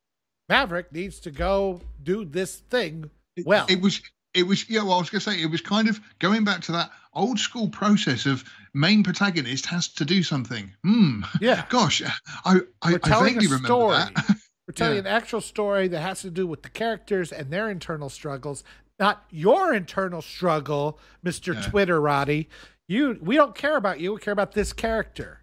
Maverick 0.52 0.92
needs 0.92 1.22
to 1.22 1.32
go 1.32 1.80
do 2.04 2.26
this 2.26 2.58
thing 2.58 3.10
well. 3.46 3.66
It, 3.70 3.78
it 3.78 3.82
was 3.82 4.02
it 4.34 4.44
was 4.44 4.70
yeah 4.70 4.84
well 4.84 4.96
i 4.96 5.00
was 5.00 5.10
going 5.10 5.22
to 5.22 5.32
say 5.32 5.42
it 5.42 5.50
was 5.50 5.62
kind 5.62 5.88
of 5.88 6.00
going 6.20 6.44
back 6.44 6.60
to 6.62 6.74
that 6.74 6.92
old 7.14 7.40
school 7.40 7.70
process 7.70 8.26
of 8.26 8.44
main 8.74 9.02
protagonist 9.02 9.66
has 9.66 9.88
to 9.90 10.06
do 10.06 10.24
something. 10.24 10.72
Hmm. 10.84 11.22
Yeah. 11.40 11.66
Gosh 11.70 12.02
i 12.44 12.60
i, 12.82 12.98
I 13.02 13.24
vaguely 13.24 13.48
remember 13.48 13.68
story. 13.68 13.96
that 13.96 14.14
we're 14.68 14.74
telling 14.74 14.96
yeah. 14.96 15.00
an 15.00 15.08
actual 15.08 15.40
story 15.40 15.88
that 15.88 16.02
has 16.02 16.22
to 16.22 16.30
do 16.30 16.46
with 16.46 16.64
the 16.64 16.70
characters 16.70 17.32
and 17.32 17.50
their 17.50 17.70
internal 17.70 18.10
struggles 18.10 18.66
not 19.00 19.24
your 19.30 19.74
internal 19.74 20.22
struggle 20.22 21.00
mr 21.26 21.54
yeah. 21.54 21.62
twitter 21.62 22.02
roddy. 22.02 22.50
You 22.90 23.18
we 23.22 23.38
don't 23.38 23.56
care 23.56 23.78
about 23.78 24.02
you. 24.02 24.14
We 24.14 24.20
care 24.20 24.34
about 24.34 24.52
this 24.52 24.74
character. 24.74 25.40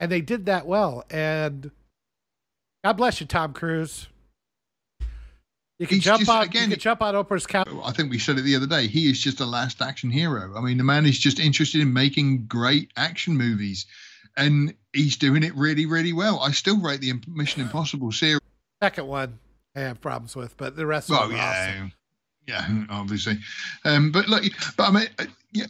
And 0.00 0.10
they 0.10 0.22
did 0.22 0.46
that 0.46 0.66
well. 0.66 1.04
And 1.10 1.70
god 2.82 2.94
bless 2.94 3.20
you 3.20 3.26
tom 3.26 3.52
cruise 3.52 4.08
you 5.78 5.86
can 5.86 6.00
jump 6.00 6.28
on 6.28 6.44
again. 6.44 6.70
You 6.70 6.76
can 6.76 6.80
jump 6.80 7.02
on 7.02 7.14
Oprah's 7.14 7.46
couch. 7.46 7.68
I 7.84 7.92
think 7.92 8.10
we 8.10 8.18
said 8.18 8.38
it 8.38 8.42
the 8.42 8.56
other 8.56 8.66
day. 8.66 8.86
He 8.86 9.10
is 9.10 9.20
just 9.20 9.40
a 9.40 9.46
last 9.46 9.82
action 9.82 10.10
hero. 10.10 10.54
I 10.56 10.60
mean, 10.60 10.78
the 10.78 10.84
man 10.84 11.04
is 11.04 11.18
just 11.18 11.38
interested 11.38 11.80
in 11.80 11.92
making 11.92 12.46
great 12.46 12.92
action 12.96 13.36
movies, 13.36 13.86
and 14.36 14.74
he's 14.92 15.16
doing 15.16 15.42
it 15.42 15.54
really, 15.54 15.84
really 15.84 16.12
well. 16.12 16.40
I 16.40 16.52
still 16.52 16.80
rate 16.80 17.00
the 17.00 17.12
Mission 17.28 17.62
Impossible 17.62 18.10
series. 18.12 18.40
Second 18.82 19.06
one, 19.06 19.38
I 19.74 19.80
have 19.80 20.00
problems 20.00 20.34
with, 20.34 20.56
but 20.56 20.76
the 20.76 20.86
rest. 20.86 21.10
Oh 21.12 21.28
yeah, 21.30 21.74
awesome. 21.74 21.92
yeah, 22.46 22.84
obviously. 22.88 23.38
Um, 23.84 24.12
but 24.12 24.28
like, 24.28 24.52
but 24.78 24.88
I 24.88 24.90
mean, 24.92 25.08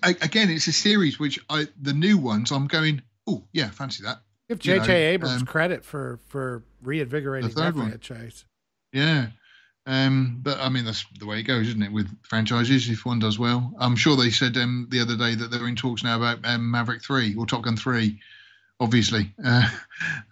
uh, 0.03 0.13
again, 0.23 0.51
it's 0.51 0.69
a 0.69 0.73
series 0.73 1.19
which 1.19 1.41
I 1.51 1.67
the 1.83 1.93
new 1.93 2.17
ones. 2.17 2.53
I'm 2.53 2.69
going. 2.69 3.03
Oh 3.27 3.43
yeah, 3.53 3.71
fancy 3.71 4.05
that. 4.05 4.19
Give 4.49 4.61
J.J. 4.61 5.15
Abrams 5.15 5.41
um, 5.41 5.47
credit 5.47 5.85
for 5.85 6.21
for 6.29 6.63
reinvigorating 6.81 7.51
that 7.51 7.75
franchise. 7.75 8.45
Yeah. 8.93 9.27
Um, 9.87 10.41
but 10.43 10.59
I 10.59 10.69
mean, 10.69 10.85
that's 10.85 11.07
the 11.19 11.27
way 11.27 11.39
it 11.39 11.45
goes, 11.45 11.69
isn't 11.69 11.83
it? 11.83 11.93
With 11.93 12.11
franchises, 12.23 12.91
if 12.91 13.07
one 13.07 13.21
does 13.21 13.39
well, 13.39 13.73
I'm 13.79 13.95
sure 13.95 14.17
they 14.17 14.31
said 14.31 14.57
um, 14.57 14.89
the 14.91 15.01
other 15.01 15.17
day 15.17 15.37
that 15.37 15.51
they're 15.51 15.69
in 15.69 15.77
talks 15.77 16.03
now 16.03 16.17
about 16.17 16.39
um, 16.45 16.71
Maverick 16.71 17.03
Three 17.03 17.35
or 17.37 17.47
Top 17.47 17.63
Gun 17.63 17.77
Three. 17.77 18.19
Obviously, 18.79 19.33
uh, 19.45 19.69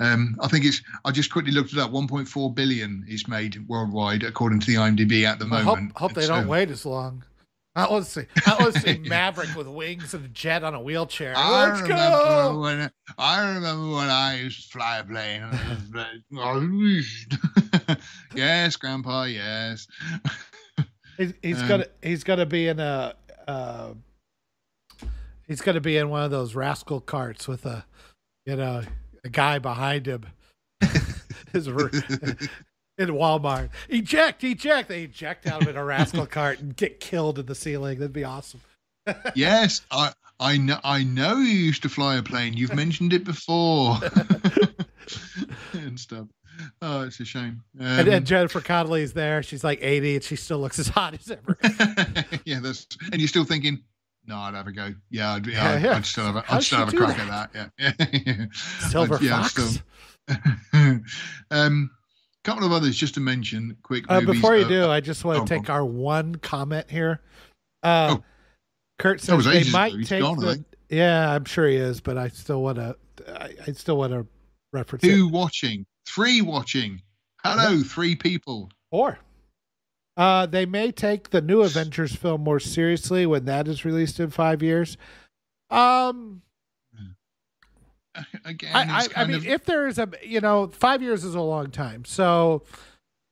um, 0.00 0.36
I 0.40 0.48
think 0.48 0.64
it's. 0.64 0.82
I 1.04 1.12
just 1.12 1.32
quickly 1.32 1.52
looked 1.52 1.72
it 1.72 1.78
up. 1.78 1.92
1.4 1.92 2.54
billion 2.54 3.04
is 3.08 3.28
made 3.28 3.66
worldwide, 3.68 4.24
according 4.24 4.60
to 4.60 4.66
the 4.66 4.74
IMDb 4.74 5.24
at 5.24 5.38
the 5.38 5.46
moment. 5.46 5.92
Hope, 5.92 5.98
hope 5.98 6.14
they 6.14 6.26
so, 6.26 6.34
don't 6.34 6.48
wait 6.48 6.70
as 6.70 6.84
long. 6.84 7.24
I 7.76 7.88
want 7.88 8.04
to 8.04 8.10
see. 8.10 8.26
I 8.46 8.56
want 8.60 8.74
to 8.74 8.80
see 8.80 8.98
Maverick 8.98 9.54
with 9.56 9.66
wings 9.66 10.14
and 10.14 10.24
a 10.24 10.28
jet 10.28 10.62
on 10.62 10.74
a 10.74 10.80
wheelchair. 10.80 11.34
I 11.36 11.68
Let's 11.68 11.82
go. 11.82 12.60
When, 12.60 12.90
I 13.18 13.54
remember 13.54 13.96
when 13.96 14.10
I 14.10 14.40
used 14.40 14.64
to 14.64 14.78
fly 14.78 14.98
a 14.98 15.04
plane. 15.04 15.42
Yes, 18.34 18.76
Grandpa. 18.76 19.24
Yes. 19.24 19.86
he's, 21.16 21.34
he's 21.42 21.62
um, 21.62 21.68
gonna. 21.68 21.86
He's 22.02 22.24
gonna 22.24 22.46
be 22.46 22.68
in 22.68 22.80
a. 22.80 23.14
Uh, 23.46 23.94
he's 25.46 25.60
gonna 25.60 25.80
be 25.80 25.96
in 25.96 26.08
one 26.08 26.22
of 26.22 26.30
those 26.30 26.54
rascal 26.54 27.00
carts 27.00 27.46
with 27.48 27.66
a, 27.66 27.84
you 28.46 28.56
know, 28.56 28.82
a 29.24 29.28
guy 29.28 29.58
behind 29.58 30.06
him. 30.06 30.24
His 31.52 31.68
in 32.98 33.08
Walmart. 33.08 33.70
Eject, 33.88 34.42
eject. 34.44 34.88
They 34.88 35.04
eject 35.04 35.46
out 35.46 35.62
of 35.62 35.68
in 35.68 35.76
a 35.76 35.84
rascal 35.84 36.26
cart 36.26 36.60
and 36.60 36.76
get 36.76 37.00
killed 37.00 37.38
in 37.38 37.46
the 37.46 37.54
ceiling. 37.54 37.98
That'd 37.98 38.12
be 38.12 38.24
awesome. 38.24 38.60
yes, 39.34 39.82
I 39.90 40.12
I 40.40 40.56
know 40.56 40.78
I 40.84 41.04
know 41.04 41.36
you 41.36 41.52
used 41.52 41.82
to 41.82 41.88
fly 41.88 42.16
a 42.16 42.22
plane. 42.22 42.54
You've 42.54 42.74
mentioned 42.74 43.12
it 43.12 43.24
before. 43.24 43.98
and 45.72 45.98
stuff. 45.98 46.26
Oh, 46.82 47.02
it's 47.02 47.18
a 47.20 47.24
shame. 47.24 47.62
Um, 47.80 47.86
and 47.86 48.08
then 48.08 48.24
Jennifer 48.24 48.60
Connelly's 48.60 49.12
there. 49.12 49.42
She's 49.42 49.64
like 49.64 49.78
80 49.82 50.16
and 50.16 50.24
she 50.24 50.36
still 50.36 50.58
looks 50.58 50.78
as 50.78 50.88
hot 50.88 51.14
as 51.14 51.30
ever. 51.30 51.56
yeah, 52.44 52.60
that's 52.60 52.86
and 53.10 53.20
you're 53.20 53.28
still 53.28 53.44
thinking, 53.44 53.82
no, 54.26 54.36
I'd 54.36 54.54
have 54.54 54.66
a 54.66 54.72
go. 54.72 54.94
Yeah, 55.10 55.34
I'd, 55.34 55.46
yeah, 55.46 55.78
yeah. 55.78 55.96
I'd 55.96 56.06
still 56.06 56.24
have 56.24 56.36
a, 56.36 56.44
I'd 56.52 56.62
still 56.62 56.78
have 56.78 56.92
a 56.92 56.96
crack 56.96 57.16
that? 57.16 57.50
at 57.56 57.72
that. 57.76 57.96
Yeah. 57.98 58.22
yeah. 58.26 58.46
Silver 58.88 59.18
yeah, 59.20 59.42
Fox. 59.42 59.80
Still, 60.28 61.00
um, 61.50 61.90
couple 62.44 62.64
of 62.64 62.72
others 62.72 62.96
just 62.96 63.14
to 63.14 63.20
mention 63.20 63.76
quick. 63.82 64.04
Uh, 64.08 64.20
before 64.20 64.56
you 64.56 64.66
uh, 64.66 64.68
do, 64.68 64.86
I 64.86 65.00
just 65.00 65.24
want 65.24 65.46
to 65.46 65.54
oh, 65.54 65.58
take 65.58 65.70
our 65.70 65.84
one 65.84 66.36
comment 66.36 66.90
here. 66.90 67.20
Uh, 67.82 68.18
oh. 68.18 68.24
Kurt 68.98 69.20
says 69.20 69.44
they 69.44 69.68
might 69.70 70.06
take 70.06 70.22
gone, 70.22 70.38
the. 70.38 70.64
Yeah, 70.88 71.34
I'm 71.34 71.44
sure 71.44 71.66
he 71.66 71.76
is, 71.76 72.00
but 72.00 72.16
I 72.16 72.28
still 72.28 72.62
want 72.62 72.76
to. 72.76 72.96
I, 73.26 73.54
I, 73.66 73.72
still 73.72 73.96
want 73.96 74.12
to 74.12 74.26
reference. 74.72 75.02
Two 75.02 75.26
it. 75.26 75.32
watching, 75.32 75.86
three 76.06 76.40
watching. 76.40 77.02
Hello, 77.42 77.82
three 77.82 78.16
people. 78.16 78.70
Four. 78.90 79.18
Uh, 80.16 80.46
they 80.46 80.64
may 80.64 80.92
take 80.92 81.30
the 81.30 81.40
new 81.40 81.62
Avengers 81.62 82.14
film 82.14 82.42
more 82.42 82.60
seriously 82.60 83.26
when 83.26 83.44
that 83.46 83.66
is 83.66 83.84
released 83.84 84.20
in 84.20 84.30
five 84.30 84.62
years. 84.62 84.96
Um, 85.70 86.42
again. 88.44 88.70
I, 88.72 89.00
I, 89.00 89.06
I 89.16 89.24
mean, 89.24 89.36
of... 89.36 89.46
if 89.46 89.64
there 89.64 89.86
is 89.86 89.98
a, 89.98 90.08
you 90.22 90.40
know, 90.40 90.68
five 90.68 91.02
years 91.02 91.24
is 91.24 91.34
a 91.34 91.40
long 91.40 91.70
time. 91.70 92.04
So 92.04 92.62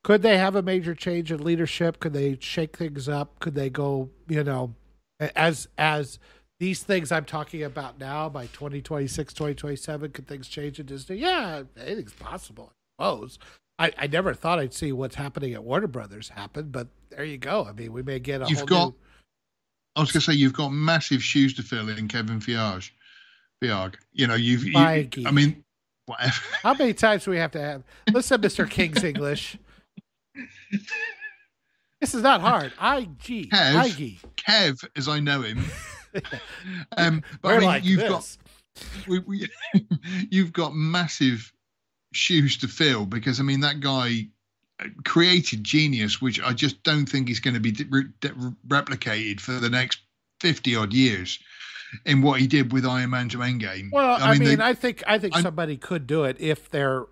could 0.02 0.22
they 0.22 0.38
have 0.38 0.56
a 0.56 0.62
major 0.62 0.94
change 0.94 1.30
in 1.30 1.42
leadership? 1.44 2.00
Could 2.00 2.12
they 2.12 2.36
shake 2.40 2.76
things 2.76 3.08
up? 3.08 3.38
Could 3.38 3.54
they 3.54 3.70
go, 3.70 4.10
you 4.28 4.42
know, 4.42 4.74
as, 5.20 5.68
as, 5.78 6.18
these 6.62 6.84
things 6.84 7.10
I'm 7.10 7.24
talking 7.24 7.64
about 7.64 7.98
now 7.98 8.28
by 8.28 8.46
2026, 8.46 9.34
2027, 9.34 10.12
could 10.12 10.28
things 10.28 10.46
change 10.46 10.78
in 10.78 10.86
Disney? 10.86 11.16
Yeah, 11.16 11.64
anything's 11.76 12.12
possible, 12.12 12.72
I 13.00 13.02
suppose. 13.02 13.38
I, 13.80 13.90
I 13.98 14.06
never 14.06 14.32
thought 14.32 14.60
I'd 14.60 14.72
see 14.72 14.92
what's 14.92 15.16
happening 15.16 15.54
at 15.54 15.64
Warner 15.64 15.88
Brothers 15.88 16.28
happen, 16.28 16.68
but 16.70 16.86
there 17.10 17.24
you 17.24 17.36
go. 17.36 17.66
I 17.68 17.72
mean, 17.72 17.92
we 17.92 18.04
may 18.04 18.20
get 18.20 18.42
a 18.42 18.46
You've 18.46 18.64
got, 18.66 18.90
new... 18.90 18.94
I 19.96 20.00
was 20.02 20.12
going 20.12 20.20
to 20.20 20.30
say, 20.30 20.34
you've 20.34 20.52
got 20.52 20.68
massive 20.68 21.20
shoes 21.20 21.52
to 21.54 21.64
fill 21.64 21.88
in 21.88 22.06
Kevin 22.06 22.38
Feige. 22.38 22.92
Biog. 23.60 23.96
You 24.12 24.28
know, 24.28 24.36
you've. 24.36 24.64
You, 24.64 24.76
I 24.76 25.30
mean, 25.32 25.64
whatever. 26.06 26.42
How 26.62 26.74
many 26.74 26.94
times 26.94 27.24
do 27.24 27.32
we 27.32 27.38
have 27.38 27.50
to 27.52 27.60
have? 27.60 27.82
Listen, 28.12 28.40
Mister 28.40 28.66
King's 28.66 29.02
English. 29.02 29.56
this 32.00 32.14
is 32.14 32.22
not 32.22 32.40
hard. 32.40 32.72
I 32.78 33.08
G. 33.18 33.48
Kev, 33.52 34.24
Kev, 34.36 34.88
as 34.96 35.08
I 35.08 35.18
know 35.18 35.42
him. 35.42 35.64
um, 36.96 37.22
but 37.40 37.48
We're 37.48 37.54
I 37.54 37.58
mean, 37.58 37.68
like 37.68 37.84
you've 37.84 38.00
this. 38.00 38.08
got. 38.08 38.38
We, 39.06 39.18
we, 39.20 39.48
you've 40.30 40.52
got 40.52 40.74
massive 40.74 41.52
shoes 42.12 42.56
to 42.58 42.68
fill 42.68 43.06
because 43.06 43.40
I 43.40 43.42
mean 43.42 43.60
that 43.60 43.80
guy 43.80 44.28
created 45.04 45.64
genius, 45.64 46.20
which 46.20 46.40
I 46.40 46.52
just 46.52 46.82
don't 46.82 47.06
think 47.06 47.30
is 47.30 47.40
going 47.40 47.54
to 47.54 47.60
be 47.60 47.74
re- 47.90 48.04
replicated 48.66 49.40
for 49.40 49.52
the 49.52 49.70
next 49.70 50.00
fifty 50.40 50.74
odd 50.74 50.92
years 50.92 51.38
in 52.06 52.22
what 52.22 52.40
he 52.40 52.46
did 52.46 52.72
with 52.72 52.86
Iron 52.86 53.10
Man 53.10 53.28
to 53.30 53.38
Endgame. 53.38 53.90
Well, 53.92 54.16
I 54.16 54.18
mean, 54.18 54.22
I, 54.22 54.38
mean, 54.38 54.58
they, 54.58 54.64
I 54.64 54.74
think 54.74 55.02
I 55.06 55.18
think 55.18 55.36
I, 55.36 55.42
somebody 55.42 55.76
could 55.76 56.06
do 56.06 56.24
it 56.24 56.36
if 56.40 56.70
they're 56.70 57.06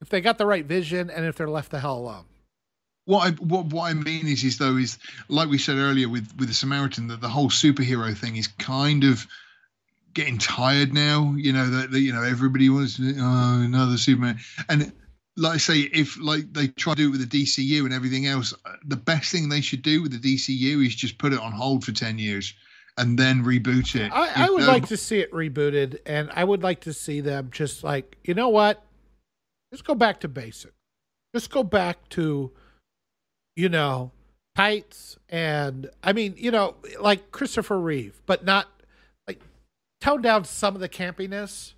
if 0.00 0.08
they 0.08 0.20
got 0.20 0.38
the 0.38 0.46
right 0.46 0.64
vision 0.64 1.10
and 1.10 1.24
if 1.24 1.36
they're 1.36 1.48
left 1.48 1.70
the 1.70 1.80
hell 1.80 1.98
alone. 1.98 2.24
What 3.06 3.26
I 3.26 3.30
what 3.32 3.66
what 3.66 3.90
I 3.90 3.94
mean 3.94 4.26
is 4.26 4.44
is 4.44 4.58
though 4.58 4.76
is 4.76 4.98
like 5.28 5.48
we 5.48 5.58
said 5.58 5.76
earlier 5.76 6.08
with 6.08 6.32
with 6.38 6.48
the 6.48 6.54
Samaritan 6.54 7.08
that 7.08 7.20
the 7.20 7.28
whole 7.28 7.50
superhero 7.50 8.16
thing 8.16 8.36
is 8.36 8.46
kind 8.46 9.04
of 9.04 9.26
getting 10.14 10.38
tired 10.38 10.94
now. 10.94 11.34
You 11.36 11.52
know 11.52 11.68
that, 11.68 11.90
that 11.90 12.00
you 12.00 12.12
know 12.12 12.22
everybody 12.22 12.70
wants 12.70 12.98
oh, 13.00 13.62
another 13.62 13.96
Superman 13.96 14.38
and. 14.68 14.92
Like 15.36 15.54
I 15.54 15.56
say, 15.56 15.80
if 15.92 16.16
like 16.20 16.52
they 16.52 16.68
try 16.68 16.94
to 16.94 16.96
do 16.96 17.08
it 17.08 17.10
with 17.10 17.28
the 17.28 17.42
DCU 17.42 17.80
and 17.80 17.92
everything 17.92 18.26
else, 18.26 18.54
uh, 18.64 18.76
the 18.86 18.94
best 18.94 19.32
thing 19.32 19.48
they 19.48 19.60
should 19.60 19.82
do 19.82 20.00
with 20.00 20.12
the 20.12 20.36
DCU 20.36 20.86
is 20.86 20.94
just 20.94 21.18
put 21.18 21.32
it 21.32 21.40
on 21.40 21.50
hold 21.50 21.84
for 21.84 21.90
ten 21.90 22.20
years 22.20 22.54
and 22.96 23.18
then 23.18 23.44
reboot 23.44 23.96
it. 24.00 24.12
I, 24.12 24.46
I 24.46 24.50
would 24.50 24.64
like 24.64 24.86
to 24.88 24.96
see 24.96 25.18
it 25.18 25.32
rebooted, 25.32 25.98
and 26.06 26.30
I 26.32 26.44
would 26.44 26.62
like 26.62 26.80
to 26.82 26.92
see 26.92 27.20
them 27.20 27.50
just 27.50 27.82
like, 27.82 28.16
you 28.24 28.34
know 28.34 28.48
what? 28.48 28.84
Just 29.72 29.84
go 29.84 29.94
back 29.94 30.20
to 30.20 30.28
basic. 30.28 30.72
Just 31.34 31.50
go 31.50 31.64
back 31.64 32.08
to, 32.10 32.52
you 33.56 33.68
know, 33.68 34.10
tights 34.54 35.18
and 35.28 35.90
I 36.02 36.12
mean, 36.12 36.34
you 36.36 36.50
know, 36.50 36.76
like 37.00 37.30
Christopher 37.32 37.78
Reeve, 37.78 38.20
but 38.26 38.44
not 38.44 38.68
like 39.26 39.40
tone 40.00 40.22
down 40.22 40.44
some 40.44 40.74
of 40.74 40.80
the 40.80 40.88
campiness. 40.88 41.72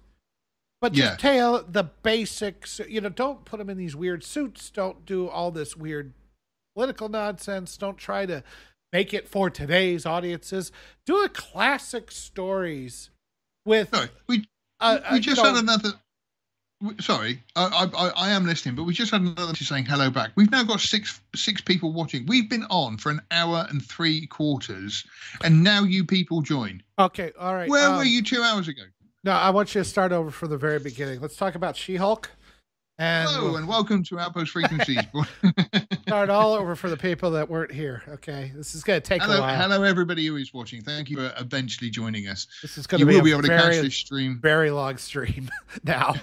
But 0.80 0.92
just 0.92 1.12
yeah. 1.12 1.16
tell 1.16 1.62
the 1.62 1.84
basics. 1.84 2.80
You 2.86 3.00
know, 3.00 3.08
don't 3.08 3.46
put 3.46 3.58
them 3.58 3.70
in 3.70 3.78
these 3.78 3.96
weird 3.96 4.22
suits. 4.22 4.68
Don't 4.68 5.06
do 5.06 5.26
all 5.26 5.50
this 5.50 5.74
weird 5.74 6.12
political 6.74 7.08
nonsense. 7.08 7.78
Don't 7.78 7.96
try 7.96 8.26
to 8.26 8.44
make 8.92 9.14
it 9.14 9.26
for 9.26 9.48
today's 9.48 10.04
audiences. 10.04 10.70
Do 11.06 11.24
a 11.24 11.30
classic 11.30 12.10
stories 12.10 13.08
with. 13.64 13.90
No, 13.90 14.04
we 14.28 14.46
uh, 14.78 14.98
we 15.12 15.20
just 15.20 15.38
you 15.38 15.42
know, 15.42 15.54
had 15.54 15.62
another. 15.62 15.90
Sorry, 17.00 17.42
I, 17.54 17.88
I, 17.94 18.08
I- 18.08 18.30
am 18.30 18.46
listening, 18.46 18.74
but 18.74 18.84
we 18.84 18.92
just 18.92 19.10
had 19.10 19.22
another 19.22 19.54
saying 19.54 19.86
hello 19.86 20.10
back. 20.10 20.32
We've 20.36 20.50
now 20.50 20.64
got 20.64 20.80
six 20.80 21.20
six 21.34 21.60
people 21.60 21.92
watching. 21.92 22.26
We've 22.26 22.48
been 22.48 22.64
on 22.70 22.98
for 22.98 23.10
an 23.10 23.20
hour 23.30 23.66
and 23.70 23.84
three 23.84 24.26
quarters, 24.26 25.04
and 25.42 25.62
now 25.62 25.84
you 25.84 26.04
people 26.04 26.42
join. 26.42 26.82
Okay, 26.98 27.32
all 27.38 27.54
right. 27.54 27.68
Where 27.68 27.88
um, 27.88 27.96
were 27.96 28.04
you 28.04 28.22
two 28.22 28.42
hours 28.42 28.68
ago? 28.68 28.82
No, 29.24 29.32
I 29.32 29.50
want 29.50 29.74
you 29.74 29.80
to 29.80 29.84
start 29.84 30.12
over 30.12 30.30
from 30.30 30.50
the 30.50 30.58
very 30.58 30.78
beginning. 30.78 31.20
Let's 31.20 31.36
talk 31.36 31.54
about 31.54 31.76
She-Hulk, 31.76 32.30
and 32.98 33.28
Hello, 33.28 33.44
we'll 33.44 33.56
and 33.56 33.68
welcome 33.68 34.02
to 34.04 34.18
Outpost 34.18 34.52
Frequencies. 34.52 34.98
start 36.06 36.30
all 36.30 36.54
over 36.54 36.76
for 36.76 36.88
the 36.88 36.96
people 36.96 37.32
that 37.32 37.48
weren't 37.48 37.72
here. 37.72 38.02
Okay, 38.08 38.52
this 38.54 38.74
is 38.74 38.84
going 38.84 39.00
to 39.00 39.06
take 39.06 39.22
a 39.22 39.24
hello, 39.24 39.40
while. 39.40 39.56
hello, 39.56 39.82
everybody 39.82 40.26
who 40.26 40.36
is 40.36 40.54
watching. 40.54 40.82
Thank 40.82 41.10
you 41.10 41.16
for 41.16 41.34
eventually 41.38 41.90
joining 41.90 42.28
us. 42.28 42.46
This 42.62 42.78
is 42.78 42.86
going 42.86 43.00
to 43.00 43.06
be 43.06 43.14
will 43.14 43.20
a 43.20 43.24
be 43.24 43.32
able 43.32 43.42
to 43.42 43.48
catch 43.48 43.62
very, 43.62 43.80
this 43.80 43.94
stream. 43.94 44.38
very 44.40 44.70
long 44.70 44.96
stream. 44.98 45.50
now 45.84 46.14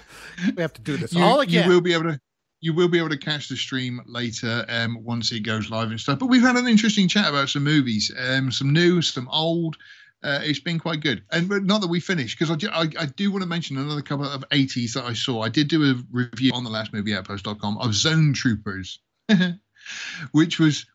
we 0.56 0.62
have 0.62 0.72
to 0.74 0.80
do 0.80 0.96
this 0.96 1.12
You, 1.14 1.22
all 1.22 1.44
you 1.44 1.68
will 1.68 1.80
be 1.80 1.92
able 1.92 2.04
to. 2.04 2.20
You 2.60 2.72
will 2.72 2.88
be 2.88 2.98
able 2.98 3.10
to 3.10 3.18
catch 3.18 3.50
the 3.50 3.56
stream 3.56 4.00
later 4.06 4.64
um, 4.70 5.04
once 5.04 5.30
it 5.32 5.40
goes 5.40 5.68
live 5.68 5.90
and 5.90 6.00
stuff. 6.00 6.18
But 6.18 6.26
we've 6.26 6.40
had 6.40 6.56
an 6.56 6.66
interesting 6.66 7.08
chat 7.08 7.28
about 7.28 7.50
some 7.50 7.62
movies, 7.62 8.10
um, 8.18 8.50
some 8.50 8.72
new, 8.72 9.02
some 9.02 9.28
old. 9.28 9.76
Uh, 10.22 10.40
it's 10.42 10.60
been 10.60 10.78
quite 10.78 11.00
good, 11.02 11.22
and 11.32 11.46
but 11.46 11.64
not 11.64 11.82
that 11.82 11.88
we 11.88 12.00
finished 12.00 12.38
because 12.38 12.50
I, 12.50 12.56
do- 12.56 12.70
I, 12.72 12.88
I 12.98 13.04
do 13.04 13.30
want 13.30 13.42
to 13.42 13.48
mention 13.48 13.76
another 13.76 14.00
couple 14.00 14.24
of 14.24 14.48
80s 14.48 14.94
that 14.94 15.04
I 15.04 15.12
saw. 15.12 15.42
I 15.42 15.50
did 15.50 15.68
do 15.68 15.84
a 15.84 16.02
review 16.10 16.52
on 16.54 16.64
the 16.64 16.70
last 16.70 16.94
movie 16.94 17.14
outpost.com 17.14 17.76
of 17.76 17.92
Zone 17.94 18.32
Troopers, 18.32 19.00
which 20.32 20.58
was 20.58 20.86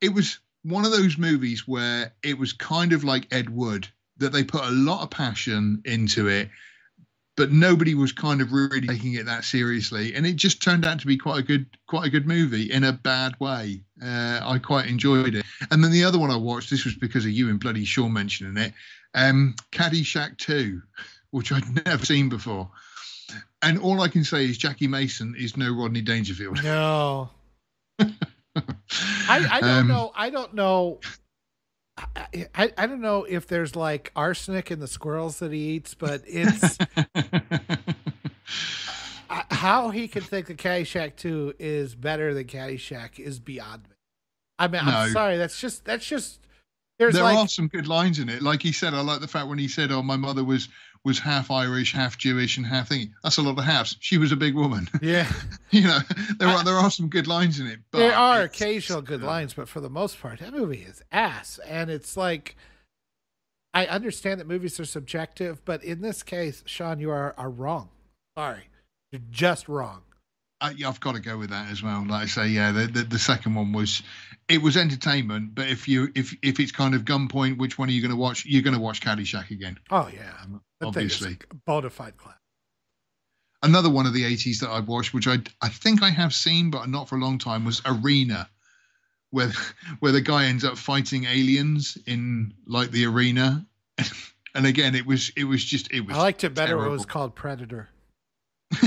it 0.00 0.12
was 0.12 0.38
one 0.62 0.84
of 0.84 0.92
those 0.92 1.18
movies 1.18 1.66
where 1.66 2.12
it 2.22 2.38
was 2.38 2.52
kind 2.52 2.92
of 2.92 3.04
like 3.04 3.32
Ed 3.32 3.50
Wood 3.50 3.88
that 4.18 4.32
they 4.32 4.44
put 4.44 4.64
a 4.64 4.70
lot 4.70 5.02
of 5.02 5.10
passion 5.10 5.82
into 5.84 6.28
it, 6.28 6.50
but 7.36 7.50
nobody 7.50 7.94
was 7.94 8.12
kind 8.12 8.42
of 8.42 8.52
really 8.52 8.86
taking 8.86 9.14
it 9.14 9.26
that 9.26 9.44
seriously, 9.44 10.14
and 10.14 10.26
it 10.26 10.36
just 10.36 10.62
turned 10.62 10.84
out 10.84 11.00
to 11.00 11.06
be 11.06 11.16
quite 11.16 11.38
a 11.38 11.42
good 11.42 11.66
quite 11.86 12.06
a 12.06 12.10
good 12.10 12.26
movie 12.26 12.70
in 12.70 12.84
a 12.84 12.92
bad 12.92 13.38
way. 13.40 13.82
Uh, 14.02 14.40
I 14.42 14.58
quite 14.58 14.86
enjoyed 14.86 15.34
it. 15.34 15.46
And 15.70 15.82
then 15.82 15.90
the 15.90 16.04
other 16.04 16.18
one 16.18 16.30
I 16.30 16.36
watched, 16.36 16.70
this 16.70 16.84
was 16.84 16.94
because 16.94 17.24
of 17.24 17.30
you 17.30 17.48
and 17.48 17.58
bloody 17.58 17.84
Sean 17.84 18.12
mentioning 18.12 18.62
it, 18.62 18.74
um, 19.14 19.54
Caddyshack 19.72 20.36
Two, 20.36 20.82
which 21.30 21.52
I'd 21.52 21.86
never 21.86 22.04
seen 22.04 22.28
before. 22.28 22.70
And 23.62 23.78
all 23.78 24.00
I 24.00 24.08
can 24.08 24.24
say 24.24 24.44
is 24.44 24.58
Jackie 24.58 24.88
Mason 24.88 25.34
is 25.38 25.56
no 25.56 25.72
Rodney 25.72 26.02
Dangerfield. 26.02 26.62
no, 26.62 27.30
I, 28.56 29.46
I 29.50 29.60
don't 29.60 29.70
Um, 29.70 29.88
know. 29.88 30.12
I 30.14 30.30
don't 30.30 30.54
know. 30.54 31.00
I, 31.98 32.46
I, 32.54 32.72
I 32.78 32.86
don't 32.86 33.00
know 33.02 33.24
if 33.24 33.46
there's 33.46 33.76
like 33.76 34.10
arsenic 34.16 34.70
in 34.70 34.80
the 34.80 34.88
squirrels 34.88 35.38
that 35.40 35.52
he 35.52 35.58
eats, 35.70 35.94
but 35.94 36.22
it's 36.26 36.78
I- 39.30 39.44
how 39.50 39.90
he 39.90 40.08
can 40.08 40.22
think 40.22 40.46
that 40.46 40.56
Caddyshack 40.56 41.16
2 41.16 41.54
is 41.58 41.94
better 41.94 42.34
than 42.34 42.44
Caddyshack 42.44 43.18
is 43.18 43.38
beyond 43.38 43.84
me. 43.84 43.94
I 44.58 44.68
mean, 44.68 44.82
I'm 44.84 45.12
sorry. 45.12 45.36
That's 45.38 45.58
just 45.60 45.84
that's 45.84 46.04
just 46.04 46.40
there's 46.98 47.14
there 47.14 47.22
like 47.22 47.38
are 47.38 47.48
some 47.48 47.68
good 47.68 47.86
lines 47.88 48.18
in 48.18 48.28
it. 48.28 48.42
Like 48.42 48.60
he 48.60 48.72
said, 48.72 48.92
I 48.92 49.00
like 49.00 49.20
the 49.20 49.28
fact 49.28 49.48
when 49.48 49.58
he 49.58 49.68
said, 49.68 49.90
"Oh, 49.90 50.02
my 50.02 50.16
mother 50.16 50.44
was 50.44 50.68
was 51.04 51.18
half 51.18 51.50
Irish, 51.50 51.92
half 51.92 52.18
Jewish, 52.18 52.56
and 52.56 52.66
half 52.66 52.88
thing." 52.88 53.14
That's 53.22 53.38
a 53.38 53.42
lot 53.42 53.58
of 53.58 53.64
halves. 53.64 53.96
She 54.00 54.18
was 54.18 54.32
a 54.32 54.36
big 54.36 54.54
woman. 54.54 54.88
yeah. 55.02 55.30
you 55.70 55.82
know, 55.82 55.98
there 56.38 56.48
are 56.48 56.64
there 56.64 56.74
are 56.74 56.90
some 56.90 57.08
good 57.08 57.26
lines 57.26 57.60
in 57.60 57.66
it. 57.66 57.80
But 57.90 57.98
there 57.98 58.14
are 58.14 58.42
occasional 58.42 59.02
good 59.02 59.22
uh, 59.22 59.26
lines, 59.26 59.54
but 59.54 59.68
for 59.68 59.80
the 59.80 59.90
most 59.90 60.20
part, 60.20 60.40
that 60.40 60.52
movie 60.52 60.82
is 60.82 61.02
ass. 61.12 61.58
And 61.66 61.90
it's 61.90 62.16
like, 62.16 62.56
I 63.72 63.86
understand 63.86 64.40
that 64.40 64.46
movies 64.46 64.78
are 64.80 64.84
subjective, 64.84 65.64
but 65.64 65.82
in 65.84 66.00
this 66.00 66.22
case, 66.22 66.62
Sean, 66.66 66.98
you 67.00 67.10
are, 67.10 67.34
are 67.38 67.50
wrong. 67.50 67.88
Sorry. 68.36 68.64
You're 69.12 69.22
just 69.30 69.68
wrong. 69.68 70.02
I, 70.60 70.74
I've 70.86 71.00
got 71.00 71.14
to 71.14 71.20
go 71.20 71.38
with 71.38 71.50
that 71.50 71.70
as 71.70 71.82
well. 71.82 72.04
Like 72.06 72.22
I 72.22 72.26
say, 72.26 72.48
yeah, 72.48 72.72
the, 72.72 72.86
the 72.86 73.02
the 73.04 73.18
second 73.18 73.54
one 73.54 73.72
was 73.72 74.02
it 74.48 74.60
was 74.60 74.76
entertainment, 74.76 75.54
but 75.54 75.68
if 75.68 75.88
you 75.88 76.12
if 76.14 76.36
if 76.42 76.60
it's 76.60 76.72
kind 76.72 76.94
of 76.94 77.04
gunpoint, 77.04 77.58
which 77.58 77.78
one 77.78 77.88
are 77.88 77.92
you 77.92 78.02
going 78.02 78.10
to 78.10 78.16
watch? 78.16 78.44
You're 78.44 78.62
going 78.62 78.74
to 78.74 78.80
watch 78.80 79.00
Caddyshack 79.00 79.50
again, 79.50 79.78
Oh, 79.90 80.08
yeah. 80.14 80.34
That 80.80 80.94
thing 80.94 81.06
is 81.06 81.22
obviously. 81.22 81.38
a 81.50 81.54
bona 81.54 81.90
fide 81.90 82.16
class. 82.16 82.36
Another 83.62 83.90
one 83.90 84.06
of 84.06 84.14
the 84.14 84.22
80s 84.22 84.60
that 84.60 84.70
I've 84.70 84.88
watched, 84.88 85.12
which 85.12 85.28
I 85.28 85.38
I 85.60 85.68
think 85.68 86.02
I 86.02 86.10
have 86.10 86.32
seen, 86.32 86.70
but 86.70 86.88
not 86.88 87.08
for 87.08 87.16
a 87.16 87.20
long 87.20 87.38
time, 87.38 87.64
was 87.64 87.82
Arena, 87.84 88.48
where 89.30 89.52
where 89.98 90.12
the 90.12 90.22
guy 90.22 90.46
ends 90.46 90.64
up 90.64 90.78
fighting 90.78 91.24
aliens 91.24 91.98
in 92.06 92.54
like 92.66 92.90
the 92.90 93.04
arena, 93.04 93.66
and 94.54 94.66
again 94.66 94.94
it 94.94 95.04
was 95.04 95.30
it 95.36 95.44
was 95.44 95.62
just 95.62 95.92
it 95.92 96.00
was. 96.00 96.16
I 96.16 96.20
liked 96.20 96.44
it 96.44 96.54
better 96.54 96.84
it 96.86 96.90
was 96.90 97.04
called 97.04 97.34
Predator. 97.34 97.90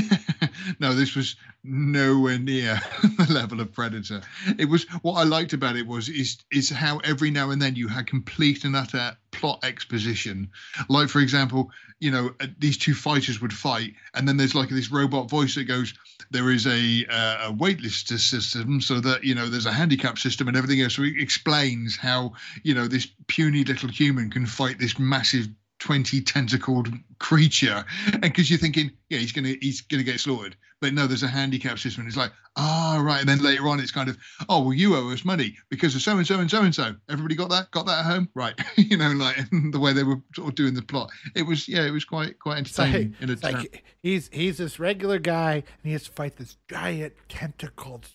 no, 0.84 0.94
this 0.94 1.16
was 1.16 1.38
nowhere 1.64 2.38
near 2.38 2.78
the 3.18 3.28
level 3.30 3.62
of 3.62 3.72
Predator. 3.72 4.22
It 4.60 4.66
was 4.66 4.84
what 5.02 5.14
I 5.14 5.24
liked 5.24 5.54
about 5.54 5.78
it 5.78 5.88
was 5.88 6.10
is 6.10 6.38
is 6.52 6.70
how 6.70 6.98
every 7.06 7.32
now 7.32 7.52
and 7.52 7.62
then 7.62 7.78
you 7.78 7.88
had 7.88 8.06
complete 8.06 8.66
and 8.66 8.76
utter 8.76 9.16
plot 9.32 9.64
exposition. 9.64 10.50
Like 10.90 11.08
for 11.08 11.22
example, 11.22 11.72
you 12.02 12.12
know 12.12 12.36
uh, 12.42 12.48
these 12.60 12.78
two 12.78 12.94
fighters 12.94 13.42
would 13.42 13.54
fight, 13.54 13.94
and 14.14 14.28
then 14.28 14.36
there's 14.36 14.56
like 14.56 14.68
this 14.68 14.92
robot 14.92 15.30
voice 15.30 15.56
that 15.56 15.64
goes, 15.64 15.94
"There 16.32 16.52
is 16.52 16.68
a 16.68 17.06
uh, 17.10 17.50
a 17.50 17.54
waitlist 17.54 18.20
system, 18.20 18.82
so 18.82 19.00
that 19.00 19.24
you 19.24 19.36
know 19.36 19.48
there's 19.48 19.66
a 19.66 19.72
handicap 19.72 20.20
system 20.20 20.50
and 20.50 20.58
everything 20.58 20.82
else." 20.82 20.96
So 20.96 21.04
it 21.04 21.18
explains 21.18 21.96
how 21.96 22.34
you 22.64 22.74
know 22.74 22.90
this 22.90 23.08
puny 23.28 23.64
little 23.64 23.90
human 23.90 24.30
can 24.30 24.46
fight 24.46 24.80
this 24.80 25.00
massive 25.00 25.48
20 25.84 26.22
tentacled 26.22 26.88
creature. 27.20 27.84
And 28.14 28.22
because 28.22 28.50
you're 28.50 28.60
thinking 28.60 28.90
yeah 29.10 29.18
he's 29.20 29.34
gonna 29.34 29.56
he's 29.62 29.82
gonna 29.82 30.04
get 30.04 30.20
slaughtered. 30.20 30.56
But 30.80 30.94
no 30.94 31.08
there's 31.08 31.24
a 31.24 31.28
handicap 31.28 31.78
system. 31.78 32.02
And 32.02 32.08
it's 32.08 32.18
like 32.18 32.32
ah 32.56 33.02
right. 33.04 33.20
And 33.20 33.28
then 33.28 33.40
later 33.40 33.68
on 33.68 33.82
it's 33.82 33.92
kind 33.92 34.08
of 34.08 34.18
oh 34.48 34.62
well 34.64 34.74
you 34.74 34.96
owe 34.96 35.12
us 35.12 35.26
money 35.26 35.58
because 35.70 35.94
of 35.94 36.02
so 36.02 36.18
and 36.18 36.26
so 36.26 36.40
and 36.40 36.50
so 36.50 36.62
and 36.62 36.74
so. 36.74 36.96
Everybody 37.10 37.36
got 37.36 37.50
that? 37.50 37.70
Got 37.72 37.86
that 37.88 38.00
at 38.00 38.06
home? 38.06 38.30
Right. 38.34 38.60
You 38.78 38.98
know 38.98 39.12
like 39.12 39.38
the 39.72 39.80
way 39.80 39.92
they 39.92 40.04
were 40.04 40.22
sort 40.36 40.50
of 40.50 40.56
doing 40.56 40.74
the 40.74 40.82
plot. 40.82 41.10
It 41.36 41.44
was 41.44 41.68
yeah 41.68 41.86
it 41.86 41.92
was 41.92 42.06
quite 42.06 42.40
quite 42.40 42.60
It's 42.60 42.80
like, 42.80 42.94
in 42.94 43.30
a 43.30 43.36
like 43.44 43.84
he's 44.02 44.30
he's 44.32 44.58
this 44.58 44.80
regular 44.80 45.20
guy 45.20 45.56
and 45.56 45.84
he 45.84 45.92
has 45.92 46.04
to 46.04 46.12
fight 46.12 46.38
this 46.38 46.56
giant 46.70 47.14
tentacled, 47.28 48.08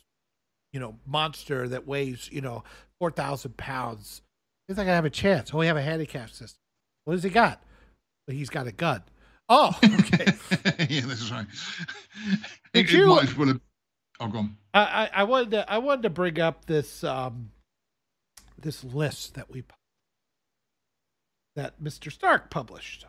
you 0.73 0.81
know, 0.81 0.97
monster 1.07 1.69
that 1.69 1.87
weighs, 1.87 2.31
you 2.33 2.41
know, 2.41 2.65
four 2.99 3.11
thousand 3.11 3.59
pounds. 3.59 4.23
He's 4.67 4.79
not 4.79 4.85
gonna 4.85 4.95
have 4.95 5.05
a 5.05 5.11
chance. 5.11 5.53
Oh, 5.53 5.59
we 5.59 5.67
have 5.67 5.77
a 5.77 5.83
handicap 5.83 6.31
system. 6.31 6.61
What 7.09 7.15
does 7.15 7.23
he 7.23 7.31
got? 7.31 7.63
Well, 8.27 8.37
he's 8.37 8.51
got 8.51 8.67
a 8.67 8.73
gun. 8.73 9.03
Oh, 9.49 9.75
okay. 9.83 10.27
yeah 10.91 11.01
that's 11.07 11.31
right 11.33 11.47
Did 12.75 12.85
it, 12.85 12.91
it 12.91 12.93
you- 12.93 13.07
might 13.07 13.23
as 13.23 13.35
well 13.35 13.49
have 13.49 13.61
oh 14.21 14.29
go 14.29 14.39
on 14.41 14.57
I, 14.75 14.81
I, 14.83 15.11
I 15.15 15.25
wanted 15.25 15.53
to 15.53 15.73
I 15.73 15.79
wanted 15.79 16.03
to 16.03 16.11
bring 16.11 16.39
up 16.39 16.67
this 16.67 17.03
um 17.03 17.51
this 18.61 18.85
list 18.85 19.37
that 19.37 19.51
we 19.51 19.65
that 21.57 21.83
Mr. 21.83 22.13
Stark 22.13 22.51
published. 22.51 23.07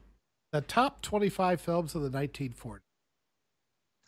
The 0.54 0.62
top 0.62 1.02
twenty 1.02 1.28
five 1.28 1.60
films 1.60 1.94
of 1.94 2.02
the 2.02 2.10
nineteen 2.10 2.54
forties. 2.54 2.86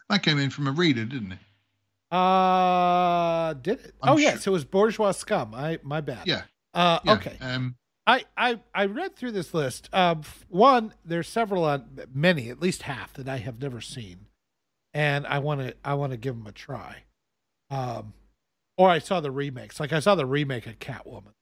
that 0.09 0.23
came 0.23 0.39
in 0.39 0.51
from 0.51 0.68
a 0.68 0.72
reader 0.72 1.03
didn't 1.03 1.34
it 1.34 2.15
Uh, 2.15 3.53
did 3.55 3.80
it? 3.81 3.93
I'm 4.01 4.13
oh 4.13 4.15
sure- 4.15 4.22
yes, 4.22 4.47
it 4.47 4.51
was 4.51 4.63
bourgeois 4.63 5.11
scum. 5.11 5.53
I 5.53 5.80
my 5.84 5.99
bad. 5.99 6.26
yeah, 6.27 6.43
Uh, 6.73 6.99
yeah. 7.03 7.11
okay. 7.15 7.38
um 7.41 7.76
I, 8.07 8.26
I 8.36 8.60
I 8.73 8.86
read 8.86 9.15
through 9.15 9.32
this 9.34 9.53
list. 9.53 9.90
Um, 9.94 10.23
one, 10.49 10.94
there's 11.06 11.28
several 11.28 11.64
on 11.65 11.99
many, 12.14 12.49
at 12.49 12.60
least 12.61 12.84
half 12.84 13.14
that 13.14 13.30
I 13.30 13.38
have 13.38 13.61
never 13.61 13.80
seen, 13.82 14.28
and 14.94 15.26
I 15.28 15.40
want 15.40 15.61
to 15.61 15.76
I 15.86 15.94
want 15.94 16.11
to 16.11 16.18
give 16.18 16.36
them 16.36 16.48
a 16.48 16.52
try. 16.52 17.03
Um, 17.69 18.14
or 18.78 18.90
I 18.90 18.99
saw 18.99 19.19
the 19.22 19.32
remakes. 19.32 19.80
Like 19.80 19.94
I 19.94 19.99
saw 19.99 20.15
the 20.15 20.26
remake 20.26 20.65
of 20.68 20.80
Catwoman 20.80 21.34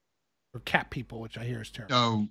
or 0.53 0.59
Cat 0.65 0.89
People, 0.89 1.21
which 1.21 1.37
I 1.37 1.43
hear 1.45 1.61
is 1.61 1.71
terrible. 1.71 1.95
oh 1.95 2.27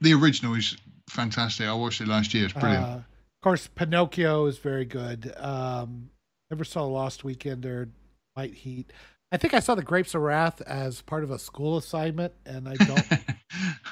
the 0.00 0.14
original 0.14 0.54
is 0.54 0.74
fantastic 1.10 1.66
i 1.66 1.74
watched 1.74 2.00
it 2.00 2.08
last 2.08 2.32
year 2.32 2.44
it's 2.46 2.54
brilliant 2.54 2.84
Uh, 2.84 2.88
of 2.96 3.42
course, 3.42 3.66
Pinocchio 3.68 4.46
is 4.46 4.58
very 4.58 4.84
good. 4.84 5.32
Um, 5.36 6.10
never 6.50 6.64
saw 6.64 6.84
Lost 6.84 7.22
Weekend 7.22 7.64
or 7.66 7.88
White 8.34 8.54
Heat. 8.54 8.92
I 9.30 9.36
think 9.36 9.54
I 9.54 9.60
saw 9.60 9.76
The 9.76 9.82
Grapes 9.82 10.14
of 10.14 10.22
Wrath 10.22 10.60
as 10.62 11.02
part 11.02 11.22
of 11.22 11.30
a 11.30 11.38
school 11.38 11.76
assignment, 11.76 12.32
and 12.44 12.68
I 12.68 12.74
don't. 12.74 13.06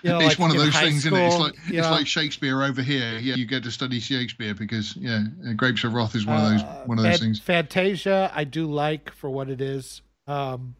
you 0.02 0.10
know, 0.10 0.18
it's 0.18 0.28
like 0.28 0.39
one 0.39 0.51
of 0.51 0.56
those 0.56 0.77
things, 0.77 1.06
isn't 1.06 1.14
it? 1.14 1.27
It's 1.27 1.36
like 1.36 1.55
it's 1.68 1.90
like 1.90 2.06
Shakespeare 2.06 2.62
over 2.62 2.82
here. 2.82 3.18
Yeah, 3.18 3.35
you 3.35 3.47
get 3.47 3.62
to 3.64 3.70
study 3.70 4.01
Shakespeare 4.01 4.55
because 4.55 4.97
yeah, 4.97 5.24
uh, 5.48 5.52
Grapes 5.55 5.85
of 5.85 5.94
Wrath 5.94 6.14
is 6.14 6.27
one 6.27 6.36
of 6.43 6.51
those 6.51 6.62
Uh, 6.62 6.82
one 6.86 6.98
of 6.98 7.05
those 7.05 7.20
things. 7.20 7.39
Fantasia, 7.40 8.31
I 8.35 8.44
do 8.44 8.66
like 8.66 9.12
for 9.12 9.31
what 9.31 9.48
it 9.48 9.60
is. 9.60 10.02
Um, 10.27 10.74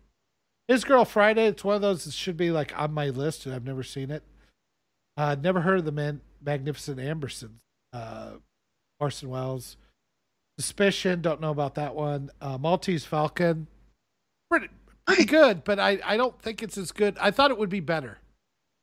His 0.69 0.85
Girl 0.85 1.05
Friday, 1.05 1.47
it's 1.47 1.65
one 1.65 1.77
of 1.77 1.83
those 1.83 2.05
that 2.05 2.15
should 2.15 2.37
be 2.37 2.51
like 2.51 2.77
on 2.79 2.93
my 2.93 3.09
list, 3.11 3.47
and 3.47 3.55
I've 3.55 3.65
never 3.65 3.83
seen 3.83 4.11
it. 4.11 4.23
Uh, 5.17 5.37
never 5.41 5.61
heard 5.63 5.79
of 5.79 5.85
the 5.85 5.93
Man- 5.93 6.21
Magnificent 6.45 6.99
Ambersons. 6.99 7.61
Uh, 7.93 8.33
Orson 9.01 9.29
Welles. 9.31 9.77
Suspicion, 10.59 11.21
don't 11.21 11.41
know 11.41 11.51
about 11.51 11.75
that 11.75 11.95
one. 11.95 12.31
Uh, 12.41 12.57
Maltese 12.57 13.05
Falcon, 13.05 13.67
pretty 14.51 14.69
pretty 15.07 15.25
good, 15.27 15.65
but 15.65 15.79
I, 15.79 15.99
I 16.05 16.17
don't 16.17 16.41
think 16.41 16.63
it's 16.63 16.79
as 16.79 16.93
good. 16.93 17.17
I 17.21 17.31
thought 17.31 17.51
it 17.51 17.59
would 17.59 17.69
be 17.69 17.81
better. 17.81 18.19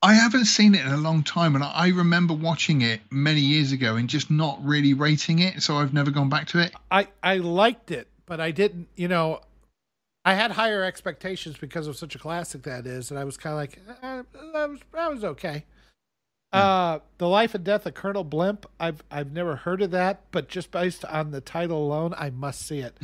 I 0.03 0.15
haven't 0.15 0.45
seen 0.45 0.75
it 0.75 0.85
in 0.85 0.91
a 0.91 0.97
long 0.97 1.23
time, 1.23 1.55
and 1.55 1.63
I 1.63 1.88
remember 1.88 2.34
watching 2.34 2.81
it 2.81 2.99
many 3.09 3.39
years 3.39 3.71
ago 3.71 3.95
and 3.95 4.09
just 4.09 4.30
not 4.30 4.59
really 4.61 4.93
rating 4.93 5.39
it, 5.39 5.63
so 5.63 5.77
I've 5.77 5.93
never 5.93 6.11
gone 6.11 6.27
back 6.27 6.47
to 6.47 6.59
it. 6.59 6.73
I 6.91 7.07
I 7.23 7.38
liked 7.38 7.89
it, 7.89 8.09
but 8.25 8.41
I 8.41 8.51
didn't. 8.51 8.89
You 8.97 9.07
know, 9.07 9.39
I 10.25 10.34
had 10.34 10.51
higher 10.51 10.84
expectations 10.84 11.55
because 11.57 11.88
of 11.88 11.95
such 11.95 12.15
a 12.15 12.19
classic 12.19 12.63
that 12.63 12.85
is, 12.85 13.11
and 13.11 13.19
I 13.19 13.23
was 13.23 13.38
kind 13.38 13.53
of 13.53 13.57
like, 13.57 13.80
eh, 14.03 14.23
that 14.51 14.69
was 14.69 14.80
that 14.91 15.13
was 15.13 15.23
okay. 15.23 15.63
Uh, 16.51 16.99
the 17.17 17.27
life 17.27 17.55
and 17.55 17.63
death 17.63 17.85
of 17.85 17.93
Colonel 17.93 18.25
Blimp. 18.25 18.65
I've 18.81 19.03
I've 19.09 19.31
never 19.31 19.55
heard 19.55 19.81
of 19.81 19.91
that, 19.91 20.23
but 20.31 20.49
just 20.49 20.69
based 20.69 21.05
on 21.05 21.31
the 21.31 21.39
title 21.39 21.81
alone, 21.81 22.13
I 22.17 22.30
must 22.30 22.67
see 22.67 22.80
it. 22.80 22.97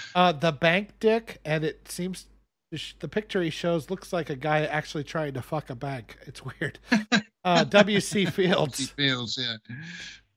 uh, 0.14 0.30
the 0.30 0.52
Bank 0.52 0.90
Dick, 1.00 1.40
and 1.44 1.64
it 1.64 1.90
seems 1.90 2.26
the 2.98 3.08
picture 3.08 3.42
he 3.42 3.50
shows 3.50 3.90
looks 3.90 4.12
like 4.12 4.28
a 4.30 4.36
guy 4.36 4.64
actually 4.64 5.04
trying 5.04 5.34
to 5.34 5.42
fuck 5.42 5.70
a 5.70 5.74
bank. 5.74 6.16
It's 6.26 6.42
weird. 6.44 6.78
Uh, 7.44 7.64
W.C. 7.64 8.26
Fields. 8.26 8.90
Fields, 8.90 9.38
yeah. 9.40 9.56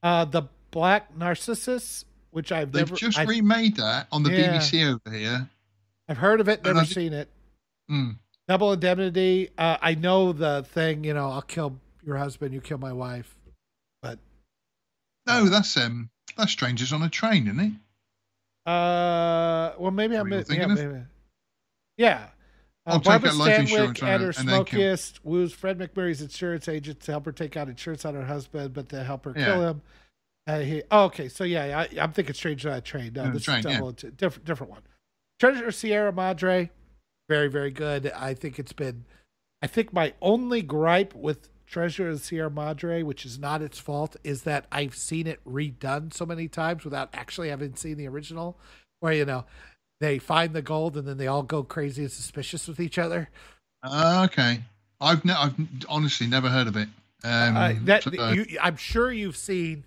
Uh, 0.02 0.24
the 0.24 0.42
Black 0.70 1.16
Narcissus, 1.16 2.04
which 2.30 2.52
I've 2.52 2.70
They've 2.72 2.86
never. 2.86 2.96
just 2.96 3.18
I, 3.18 3.24
remade 3.24 3.76
that 3.76 4.06
on 4.12 4.22
the 4.22 4.30
Yeah. 4.32 4.58
BBC 4.58 4.88
over 5.04 5.16
here. 5.16 5.48
I've 6.08 6.18
heard 6.18 6.40
of 6.40 6.48
it, 6.48 6.64
never 6.64 6.80
I 6.80 6.84
ju- 6.84 6.94
seen 6.94 7.12
it. 7.12 7.28
Mm. 7.90 8.16
Double 8.48 8.72
Indemnity. 8.72 9.50
Uh, 9.58 9.76
I 9.82 9.94
know 9.94 10.32
the 10.32 10.64
thing. 10.68 11.04
You 11.04 11.14
know, 11.14 11.30
I'll 11.30 11.42
kill 11.42 11.78
your 12.04 12.16
husband, 12.16 12.54
you 12.54 12.60
kill 12.60 12.78
my 12.78 12.92
wife. 12.92 13.36
But 14.02 14.18
No, 15.26 15.46
that's 15.46 15.76
um, 15.76 16.10
that's 16.36 16.52
Strangers 16.52 16.92
on 16.92 17.02
a 17.02 17.08
Train, 17.08 17.46
isn't 17.48 17.60
it? 17.60 17.72
uh, 18.70 19.72
well, 19.78 19.90
maybe 19.90 20.16
I'm. 20.16 20.30
What 20.30 20.32
are 20.32 20.54
you 20.54 20.58
Yeah, 20.58 20.66
thinking 20.76 20.96
of? 20.96 21.02
Yeah. 22.00 22.28
Uh, 22.86 22.92
I'll 22.92 22.98
Barbara 23.00 23.28
out 23.30 23.36
life 23.36 23.58
insurance 23.60 24.00
Stanwyck 24.00 24.08
at 24.08 24.20
her 24.20 24.32
her 24.32 24.32
and 24.40 24.48
then 24.48 24.64
kill- 24.64 24.80
smokiest 24.80 25.24
woos 25.24 25.52
Fred 25.52 25.78
MacMurray's 25.78 26.22
insurance 26.22 26.66
agent 26.66 27.00
to 27.00 27.12
help 27.12 27.26
her 27.26 27.32
take 27.32 27.56
out 27.58 27.68
insurance 27.68 28.06
on 28.06 28.14
her 28.14 28.24
husband, 28.24 28.72
but 28.72 28.88
to 28.88 29.04
help 29.04 29.26
her 29.26 29.34
Yeah. 29.36 29.44
kill 29.44 29.68
him. 29.68 29.82
Uh, 30.46 30.60
he, 30.60 30.82
oh, 30.90 31.04
okay, 31.04 31.28
so 31.28 31.44
yeah, 31.44 31.78
I, 31.80 32.00
I'm 32.00 32.12
thinking 32.12 32.34
Strange 32.34 32.64
a 32.64 32.80
Train. 32.80 33.12
No, 33.12 33.24
Yeah, 33.24 33.30
this 33.30 33.42
Train, 33.44 33.58
is 33.58 33.64
double, 33.66 33.90
Int- 33.90 34.16
different, 34.16 34.46
different 34.46 34.72
one. 34.72 34.82
Treasure 35.38 35.70
Sierra 35.70 36.10
Madre, 36.12 36.70
very, 37.28 37.48
very 37.48 37.70
good. 37.70 38.10
I 38.12 38.32
think 38.34 38.58
it's 38.58 38.72
been. 38.72 39.04
I 39.62 39.66
think 39.66 39.92
my 39.92 40.14
only 40.22 40.62
gripe 40.62 41.14
with 41.14 41.50
Treasure 41.66 42.08
of 42.08 42.20
Sierra 42.20 42.50
Madre, 42.50 43.02
which 43.02 43.26
is 43.26 43.38
not 43.38 43.60
its 43.60 43.78
fault, 43.78 44.16
is 44.24 44.42
that 44.44 44.66
I've 44.72 44.96
seen 44.96 45.26
it 45.26 45.38
redone 45.44 46.12
so 46.14 46.24
many 46.24 46.48
times 46.48 46.82
without 46.84 47.10
actually 47.12 47.50
having 47.50 47.76
seen 47.76 47.98
the 47.98 48.08
original, 48.08 48.58
where 49.00 49.12
you 49.12 49.26
know 49.26 49.44
they 50.00 50.18
find 50.18 50.54
the 50.54 50.62
gold 50.62 50.96
and 50.96 51.06
then 51.06 51.18
they 51.18 51.26
all 51.26 51.42
go 51.42 51.62
crazy 51.62 52.02
and 52.02 52.12
suspicious 52.12 52.66
with 52.66 52.80
each 52.80 52.98
other. 52.98 53.28
Uh, 53.82 54.26
okay. 54.30 54.60
I've 55.00 55.24
ne- 55.24 55.34
I've 55.34 55.54
honestly 55.88 56.26
never 56.26 56.48
heard 56.48 56.66
of 56.66 56.76
it. 56.76 56.88
Um, 57.22 57.56
Uh, 57.56 57.74
that 57.84 58.02
so, 58.02 58.30
you, 58.30 58.46
I'm 58.60 58.76
sure 58.76 59.12
you've 59.12 59.36
seen 59.36 59.84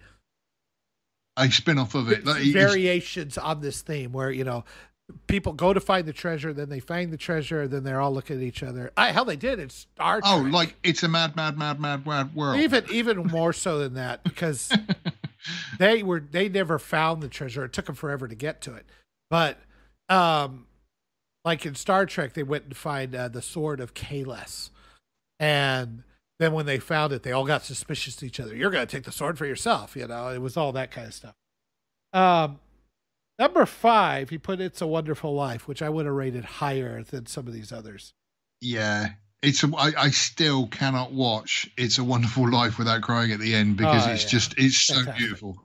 a 1.38 1.50
spin 1.52 1.80
off 1.80 1.96
of 1.96 2.12
it. 2.12 2.28
Is- 2.28 2.54
variations 2.54 3.38
on 3.38 3.62
this 3.62 3.82
theme 3.82 4.12
where 4.12 4.32
you 4.32 4.44
know 4.44 4.64
people 5.28 5.54
go 5.54 5.74
to 5.74 5.80
find 5.80 6.08
the 6.08 6.14
treasure, 6.14 6.54
then 6.54 6.70
they 6.70 6.80
find 6.80 7.12
the 7.12 7.18
treasure, 7.18 7.68
then 7.68 7.84
they're 7.84 8.00
all 8.00 8.14
looking 8.14 8.38
at 8.38 8.44
each 8.44 8.64
other. 8.64 8.92
I, 8.96 9.12
hell, 9.12 9.26
they 9.26 9.36
did. 9.36 9.60
It's 9.60 9.88
Trek. 9.98 10.22
oh, 10.26 10.48
like 10.50 10.76
it's 10.84 11.04
a 11.04 11.08
mad, 11.08 11.36
mad, 11.36 11.58
mad, 11.58 11.80
mad, 11.80 12.06
mad 12.06 12.36
world. 12.36 12.60
even 12.60 12.86
even 12.92 13.18
more 13.28 13.54
so 13.54 13.80
than 13.80 13.96
that 13.96 14.24
because 14.24 14.72
they 15.80 16.04
were 16.04 16.20
they 16.20 16.50
never 16.50 16.80
found 16.80 17.22
the 17.22 17.30
treasure. 17.30 17.66
It 17.66 17.74
took 17.74 17.86
them 17.86 17.96
forever 17.96 18.28
to 18.28 18.36
get 18.36 18.62
to 18.62 18.74
it. 18.76 18.86
But 19.30 19.60
um, 20.14 20.68
like 21.46 21.66
in 21.66 21.76
Star 21.76 22.06
Trek, 22.06 22.34
they 22.34 22.44
went 22.44 22.66
and 22.66 22.78
find 22.78 23.16
uh, 23.16 23.28
the 23.28 23.42
sword 23.42 23.80
of 23.80 23.94
Kahless, 23.94 24.70
and 25.40 26.04
then 26.40 26.54
when 26.54 26.66
they 26.66 26.80
found 26.80 27.14
it, 27.14 27.24
they 27.24 27.32
all 27.32 27.46
got 27.46 27.64
suspicious 27.64 28.16
to 28.18 28.26
each 28.26 28.40
other. 28.40 28.56
You're 28.56 28.72
going 28.72 28.86
to 28.86 28.92
take 28.92 29.04
the 29.06 29.12
sword 29.12 29.38
for 29.38 29.46
yourself, 29.46 29.96
you 29.96 30.08
know. 30.08 30.30
It 30.30 30.40
was 30.42 30.58
all 30.58 30.72
that 30.74 30.92
kind 30.92 31.08
of 31.08 31.14
stuff. 31.14 31.36
Um, 32.14 32.60
number 33.40 33.66
five, 33.66 34.30
he 34.30 34.38
put 34.38 34.60
"It's 34.62 34.82
a 34.82 34.88
Wonderful 34.88 35.34
Life," 35.34 35.68
which 35.68 35.82
I 35.82 35.90
would 35.90 36.06
have 36.06 36.16
rated 36.16 36.46
higher 36.46 37.04
than 37.04 37.26
some 37.26 37.48
of 37.48 37.54
these 37.54 37.72
others. 37.72 38.14
yeah, 38.62 39.10
it's 39.42 39.64
a. 39.64 39.72
I, 39.78 39.92
I 39.98 40.10
still 40.12 40.68
cannot 40.68 41.12
watch 41.12 41.70
"It's 41.78 41.98
a 41.98 42.04
Wonderful 42.04 42.50
Life" 42.50 42.78
without 42.78 43.02
crying 43.02 43.32
at 43.32 43.40
the 43.40 43.54
end 43.54 43.78
because 43.78 44.08
Oh, 44.08 44.12
it's 44.12 44.24
yeah. 44.24 44.30
just 44.30 44.54
it's 44.58 44.78
so 44.82 44.94
Fantastic. 44.96 45.18
beautiful. 45.18 45.58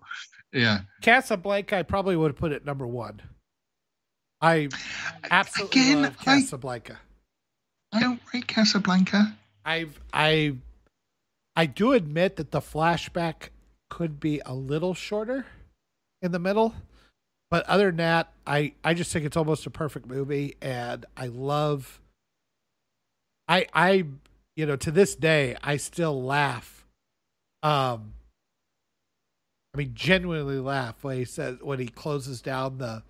Yeah. 0.52 0.80
Casablanca, 1.02 1.76
I 1.76 1.82
probably 1.82 2.16
would 2.16 2.30
have 2.32 2.36
put 2.38 2.52
it 2.52 2.64
number 2.64 2.86
one. 2.86 3.20
I 4.40 4.68
absolutely 5.30 5.80
Again, 5.80 6.02
love 6.02 6.16
I- 6.20 6.24
Casablanca. 6.24 6.98
I 7.92 8.00
don't 8.00 8.20
rate 8.32 8.46
Casablanca. 8.46 9.36
I've 9.64 9.98
I 10.12 10.56
I 11.56 11.66
do 11.66 11.92
admit 11.92 12.36
that 12.36 12.50
the 12.50 12.60
flashback 12.60 13.48
could 13.90 14.20
be 14.20 14.40
a 14.46 14.54
little 14.54 14.94
shorter 14.94 15.46
in 16.22 16.32
the 16.32 16.38
middle, 16.38 16.74
but 17.50 17.64
other 17.66 17.86
than 17.86 17.96
that, 17.96 18.32
I 18.46 18.74
I 18.84 18.94
just 18.94 19.12
think 19.12 19.24
it's 19.24 19.36
almost 19.36 19.66
a 19.66 19.70
perfect 19.70 20.06
movie, 20.06 20.56
and 20.60 21.04
I 21.16 21.26
love. 21.26 22.00
I 23.48 23.66
I 23.72 24.04
you 24.56 24.66
know 24.66 24.76
to 24.76 24.90
this 24.90 25.14
day 25.14 25.56
I 25.62 25.76
still 25.78 26.22
laugh. 26.22 26.86
Um. 27.62 28.12
I 29.74 29.78
mean, 29.78 29.92
genuinely 29.94 30.58
laugh 30.58 31.02
when 31.04 31.16
he 31.18 31.24
says 31.24 31.58
when 31.62 31.78
he 31.78 31.86
closes 31.88 32.40
down 32.42 32.78
the 32.78 33.02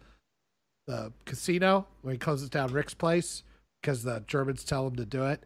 the 0.89 1.12
casino 1.27 1.86
when 2.02 2.15
he 2.15 2.19
closes 2.19 2.48
down 2.48 2.73
Rick's 2.73 2.94
place 2.94 3.44
because 3.81 4.02
the 4.02 4.24
Germans 4.27 4.65
tell 4.65 4.89
him 4.89 4.97
to 4.97 5.05
do 5.05 5.24
it. 5.27 5.44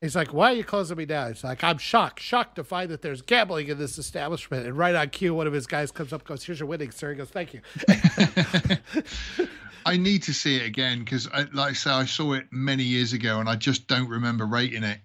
He's 0.00 0.14
like, 0.14 0.34
"Why 0.34 0.52
are 0.52 0.54
you 0.54 0.64
closing 0.64 0.98
me 0.98 1.06
down?" 1.06 1.32
He's 1.32 1.42
like, 1.42 1.64
"I'm 1.64 1.78
shocked, 1.78 2.20
shocked 2.20 2.56
to 2.56 2.64
find 2.64 2.90
that 2.90 3.00
there's 3.00 3.22
gambling 3.22 3.68
in 3.68 3.78
this 3.78 3.98
establishment." 3.98 4.66
And 4.66 4.76
right 4.76 4.94
on 4.94 5.08
cue, 5.08 5.34
one 5.34 5.46
of 5.46 5.54
his 5.54 5.66
guys 5.66 5.90
comes 5.90 6.12
up, 6.12 6.20
and 6.20 6.28
goes, 6.28 6.44
"Here's 6.44 6.60
your 6.60 6.68
winnings, 6.68 6.94
sir." 6.94 7.10
He 7.10 7.16
goes, 7.16 7.30
"Thank 7.30 7.54
you." 7.54 7.62
I 9.86 9.96
need 9.96 10.22
to 10.24 10.34
see 10.34 10.56
it 10.56 10.66
again 10.66 11.00
because, 11.00 11.28
like 11.52 11.70
I 11.70 11.72
say, 11.72 11.90
I 11.90 12.04
saw 12.04 12.34
it 12.34 12.46
many 12.50 12.84
years 12.84 13.12
ago 13.12 13.40
and 13.40 13.48
I 13.48 13.56
just 13.56 13.86
don't 13.86 14.08
remember 14.08 14.46
rating 14.46 14.82
it. 14.82 14.98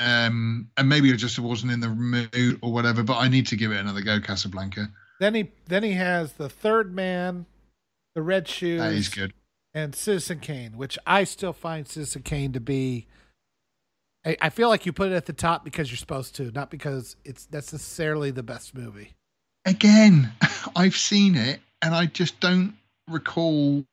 Um, 0.00 0.68
and 0.76 0.88
maybe 0.88 1.12
I 1.12 1.16
just 1.16 1.38
wasn't 1.38 1.72
in 1.72 1.80
the 1.80 1.88
mood 1.88 2.58
or 2.62 2.72
whatever. 2.72 3.02
But 3.02 3.18
I 3.18 3.28
need 3.28 3.46
to 3.48 3.56
give 3.56 3.72
it 3.72 3.78
another 3.78 4.02
go, 4.02 4.20
Casablanca. 4.20 4.90
then 5.18 5.34
he 5.34 5.50
then 5.66 5.82
he 5.82 5.92
has 5.92 6.34
the 6.34 6.48
Third 6.48 6.94
Man, 6.94 7.46
the 8.18 8.22
Red 8.22 8.48
Shoes, 8.48 8.80
That 8.80 8.92
is 8.94 9.08
good. 9.08 9.32
and 9.74 9.94
Citizen 9.94 10.40
Kane, 10.40 10.76
which 10.76 10.98
I 11.06 11.22
still 11.22 11.52
find 11.52 11.86
Citizen 11.86 12.22
Kane 12.22 12.52
to 12.54 12.58
be. 12.60 13.06
I, 14.26 14.36
I 14.42 14.50
feel 14.50 14.68
like 14.68 14.84
you 14.86 14.92
put 14.92 15.12
it 15.12 15.14
at 15.14 15.26
the 15.26 15.32
top 15.32 15.64
because 15.64 15.88
you're 15.88 15.96
supposed 15.98 16.34
to, 16.36 16.50
not 16.50 16.68
because 16.68 17.14
it's 17.24 17.46
necessarily 17.52 18.32
the 18.32 18.42
best 18.42 18.74
movie. 18.74 19.12
Again, 19.64 20.32
I've 20.76 20.96
seen 20.96 21.36
it 21.36 21.60
and 21.80 21.94
I 21.94 22.06
just 22.06 22.40
don't 22.40 22.74
recall 23.08 23.84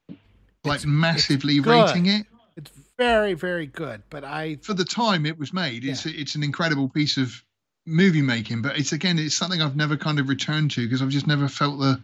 like 0.64 0.78
It's- 0.80 0.86
massively 0.86 1.58
it's 1.58 1.68
rating 1.68 2.08
it. 2.08 2.26
It's 2.58 2.72
very, 2.98 3.36
very 3.36 3.68
good, 3.68 4.02
but 4.10 4.24
I 4.24 4.56
For 4.64 4.74
the 4.74 4.86
time 4.86 5.28
it 5.28 5.38
was 5.38 5.54
made, 5.54 5.86
it's 5.86 6.08
it's 6.08 6.34
an 6.34 6.42
incredible 6.42 6.90
piece 6.90 7.18
of 7.18 7.44
movie 7.86 8.24
making. 8.24 8.64
But 8.64 8.80
it's 8.80 8.92
again, 8.92 9.20
it's 9.20 9.36
something 9.36 9.62
I've 9.62 9.76
never 9.76 9.98
kind 9.98 10.18
of 10.18 10.30
returned 10.30 10.72
to 10.72 10.84
because 10.88 11.04
I've 11.04 11.10
just 11.10 11.28
never 11.28 11.48
felt 11.48 11.78
the 11.80 12.02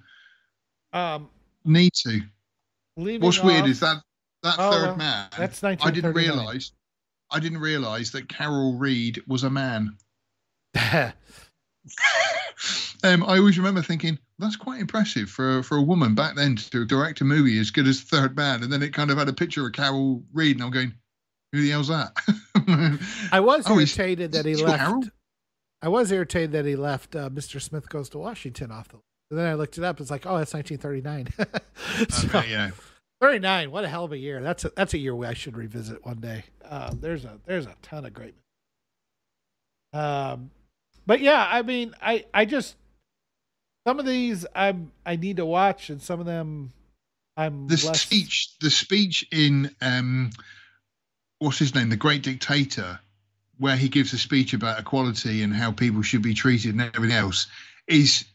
um 0.94 1.30
need 1.66 1.94
to. 2.06 2.22
leaving. 2.98 3.22
What's 3.26 3.42
weird 3.44 3.66
is 3.66 3.80
that 3.82 3.98
that 4.44 4.56
Oh, 4.58 4.72
third 4.72 4.82
well, 4.88 4.96
man. 4.98 5.28
that's 5.38 5.64
I 5.64 5.76
didn't 5.92 6.14
realize. 6.14 6.72
I 7.30 7.40
didn't 7.40 7.60
realize 7.60 8.12
that 8.12 8.28
Carol 8.28 8.74
Reed 8.74 9.22
was 9.28 9.44
a 9.44 9.50
man. 9.50 9.98
Um, 13.04 13.24
I 13.24 13.38
always 13.40 13.58
remember 13.58 13.82
thinking 13.82 14.20
that's 14.38 14.56
quite 14.56 14.80
impressive 14.80 15.28
for 15.28 15.64
for 15.64 15.78
a 15.78 15.82
woman 15.82 16.14
back 16.14 16.36
then 16.36 16.56
to 16.56 16.86
direct 16.86 17.20
a 17.22 17.24
movie 17.24 17.58
as 17.58 17.72
good 17.72 17.88
as 17.88 18.02
Third 18.02 18.36
Man, 18.36 18.62
and 18.62 18.72
then 18.72 18.84
it 18.84 18.94
kind 18.94 19.10
of 19.10 19.18
had 19.18 19.28
a 19.28 19.34
picture 19.34 19.66
of 19.66 19.74
Carol 19.74 20.22
Reed, 20.32 20.58
and 20.58 20.64
I'm 20.64 20.70
going, 20.70 20.94
who 21.52 21.62
the 21.62 21.72
hell's 21.72 21.88
that? 21.88 22.12
I 23.32 23.40
was 23.40 23.64
Oh, 23.68 23.78
irritated 23.80 24.34
that 24.34 24.46
he 24.46 24.56
left. 24.56 24.80
Harold? 24.80 25.12
I 25.82 25.88
was 25.88 26.12
irritated 26.12 26.52
that 26.52 26.66
he 26.66 26.76
left 26.76 27.16
uh, 27.16 27.32
Mr. 27.32 27.60
Smith 27.60 27.90
Goes 27.90 28.10
to 28.10 28.20
Washington 28.20 28.72
off 28.72 28.90
the. 28.90 29.00
And 29.32 29.40
then 29.40 29.48
I 29.48 29.54
looked 29.54 29.78
it 29.78 29.84
up. 29.84 30.02
It's 30.02 30.12
like, 30.12 30.26
oh, 30.26 30.38
that's 30.38 30.54
1939. 30.54 32.10
so, 32.10 32.38
Okay, 32.38 32.52
yeah. 32.52 32.72
39. 33.22 33.72
What 33.72 33.86
a 33.86 33.88
hell 33.88 34.04
of 34.04 34.12
a 34.12 34.18
year. 34.18 34.42
That's 34.42 34.66
a, 34.66 34.72
that's 34.76 34.94
a 34.94 34.98
year 34.98 35.16
I 35.24 35.34
should 35.34 35.56
revisit 35.56 36.06
one 36.06 36.20
day. 36.20 36.44
Um, 36.66 37.00
there's 37.02 37.24
a 37.24 37.40
there's 37.46 37.66
a 37.66 37.76
ton 37.82 38.06
of 38.06 38.14
great. 38.14 38.36
Um, 39.94 40.52
but 41.06 41.22
yeah, 41.22 41.48
I 41.50 41.62
mean, 41.62 41.94
I 42.02 42.26
I 42.34 42.46
just 42.46 42.76
some 43.88 44.00
of 44.00 44.06
these 44.06 44.46
I'm 44.56 44.92
I 45.06 45.16
need 45.16 45.38
to 45.38 45.46
watch, 45.46 45.90
and 45.90 46.02
some 46.02 46.20
of 46.20 46.26
them 46.26 46.72
I'm 47.38 47.68
The 47.68 47.78
speech, 47.78 48.56
the 48.60 48.70
speech 48.70 49.26
in 49.32 49.74
um, 49.82 50.32
what's 51.40 51.60
his 51.60 51.74
name, 51.74 51.90
the 51.90 51.96
Great 51.96 52.24
Dictator, 52.24 53.00
where 53.58 53.78
he 53.78 53.88
gives 53.88 54.14
a 54.14 54.18
speech 54.18 54.54
about 54.54 54.80
equality 54.80 55.42
and 55.44 55.54
how 55.54 55.72
people 55.72 56.02
should 56.02 56.22
be 56.22 56.34
treated 56.34 56.72
and 56.72 56.82
everything 56.82 57.16
else, 57.16 57.48
is 57.88 58.26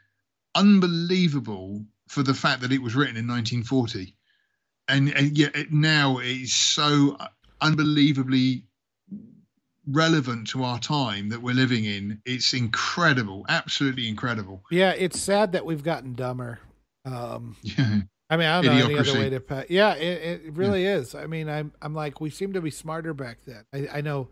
unbelievable 0.57 1.85
for 2.09 2.23
the 2.23 2.35
fact 2.35 2.63
that 2.63 2.73
it 2.73 2.83
was 2.83 2.95
written 2.95 3.17
in 3.17 3.27
1940, 3.27 4.17
and, 4.89 5.11
and 5.11 5.37
yet 5.37 5.55
it, 5.55 5.73
now 5.73 6.19
it's 6.19 6.55
so 6.55 7.17
unbelievably 7.61 8.65
relevant 9.89 10.49
to 10.49 10.65
our 10.65 10.79
time 10.79 11.29
that 11.29 11.43
we're 11.43 11.55
living 11.55 11.85
in. 11.85 12.21
It's 12.25 12.53
incredible, 12.53 13.45
absolutely 13.49 14.09
incredible. 14.09 14.63
Yeah, 14.71 14.91
it's 14.93 15.21
sad 15.21 15.53
that 15.53 15.65
we've 15.65 15.85
gotten 15.85 16.15
dumber. 16.15 16.59
Um, 17.05 17.57
Yeah. 17.63 18.01
I 18.29 18.37
mean, 18.37 18.49
I 18.49 18.61
don't 18.61 18.77
know 18.77 18.87
any 18.87 18.99
other 18.99 19.15
way 19.15 19.31
to 19.31 19.39
put. 19.39 19.71
Yeah, 19.71 19.95
it, 19.95 20.47
it 20.47 20.53
really 20.55 20.85
is. 20.85 21.15
I 21.15 21.27
mean, 21.27 21.49
I'm 21.49 21.73
I'm 21.81 21.95
like 21.95 22.21
we 22.21 22.29
seem 22.29 22.55
to 22.55 22.61
be 22.61 22.73
smarter 22.73 23.15
back 23.15 23.39
then. 23.47 23.65
I, 23.73 23.99
I 23.99 24.01
know 24.01 24.31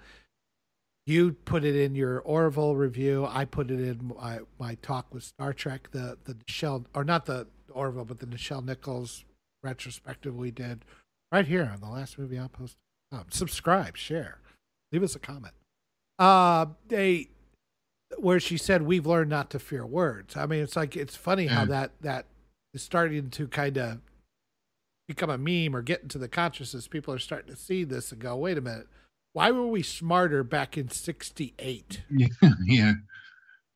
you 1.06 1.32
put 1.44 1.64
it 1.64 1.76
in 1.76 1.94
your 1.94 2.20
Orville 2.20 2.76
review. 2.76 3.26
I 3.28 3.44
put 3.44 3.70
it 3.70 3.80
in 3.80 4.12
my 4.18 4.40
my 4.58 4.76
talk 4.76 5.12
with 5.12 5.22
Star 5.24 5.52
Trek. 5.52 5.90
The 5.92 6.18
the 6.24 6.34
Nichelle 6.34 6.84
or 6.94 7.04
not 7.04 7.26
the 7.26 7.46
Orville, 7.70 8.04
but 8.04 8.20
the 8.20 8.26
Nichelle 8.26 8.64
Nichols 8.64 9.24
retrospective 9.62 10.34
we 10.36 10.50
did 10.50 10.84
right 11.32 11.46
here 11.46 11.70
on 11.72 11.80
the 11.80 11.88
last 11.88 12.18
movie 12.18 12.38
outpost. 12.38 12.76
Um, 13.12 13.24
subscribe, 13.30 13.96
share, 13.96 14.38
leave 14.92 15.02
us 15.02 15.14
a 15.14 15.18
comment. 15.18 15.54
Uh, 16.18 16.66
they 16.88 17.28
where 18.18 18.38
she 18.40 18.56
said 18.56 18.82
we've 18.82 19.06
learned 19.06 19.30
not 19.30 19.50
to 19.50 19.58
fear 19.58 19.84
words. 19.84 20.36
I 20.36 20.46
mean, 20.46 20.62
it's 20.62 20.76
like 20.76 20.96
it's 20.96 21.16
funny 21.16 21.46
how 21.46 21.60
Yeah. 21.60 21.66
that 21.66 21.92
that 22.00 22.26
is 22.72 22.82
starting 22.82 23.30
to 23.30 23.46
kind 23.48 23.76
of 23.76 23.98
become 25.06 25.28
a 25.30 25.36
meme 25.38 25.76
or 25.76 25.82
get 25.82 26.02
into 26.02 26.16
the 26.18 26.28
consciousness. 26.28 26.88
People 26.88 27.12
are 27.12 27.18
starting 27.18 27.50
to 27.54 27.60
see 27.60 27.84
this 27.84 28.10
and 28.10 28.20
go, 28.20 28.36
wait 28.36 28.56
a 28.56 28.60
minute, 28.60 28.86
why 29.34 29.50
were 29.50 29.66
we 29.66 29.82
smarter 29.82 30.42
back 30.42 30.78
in 30.78 30.88
'68? 30.88 32.02
Yeah, 32.08 32.28
yeah. 32.64 32.92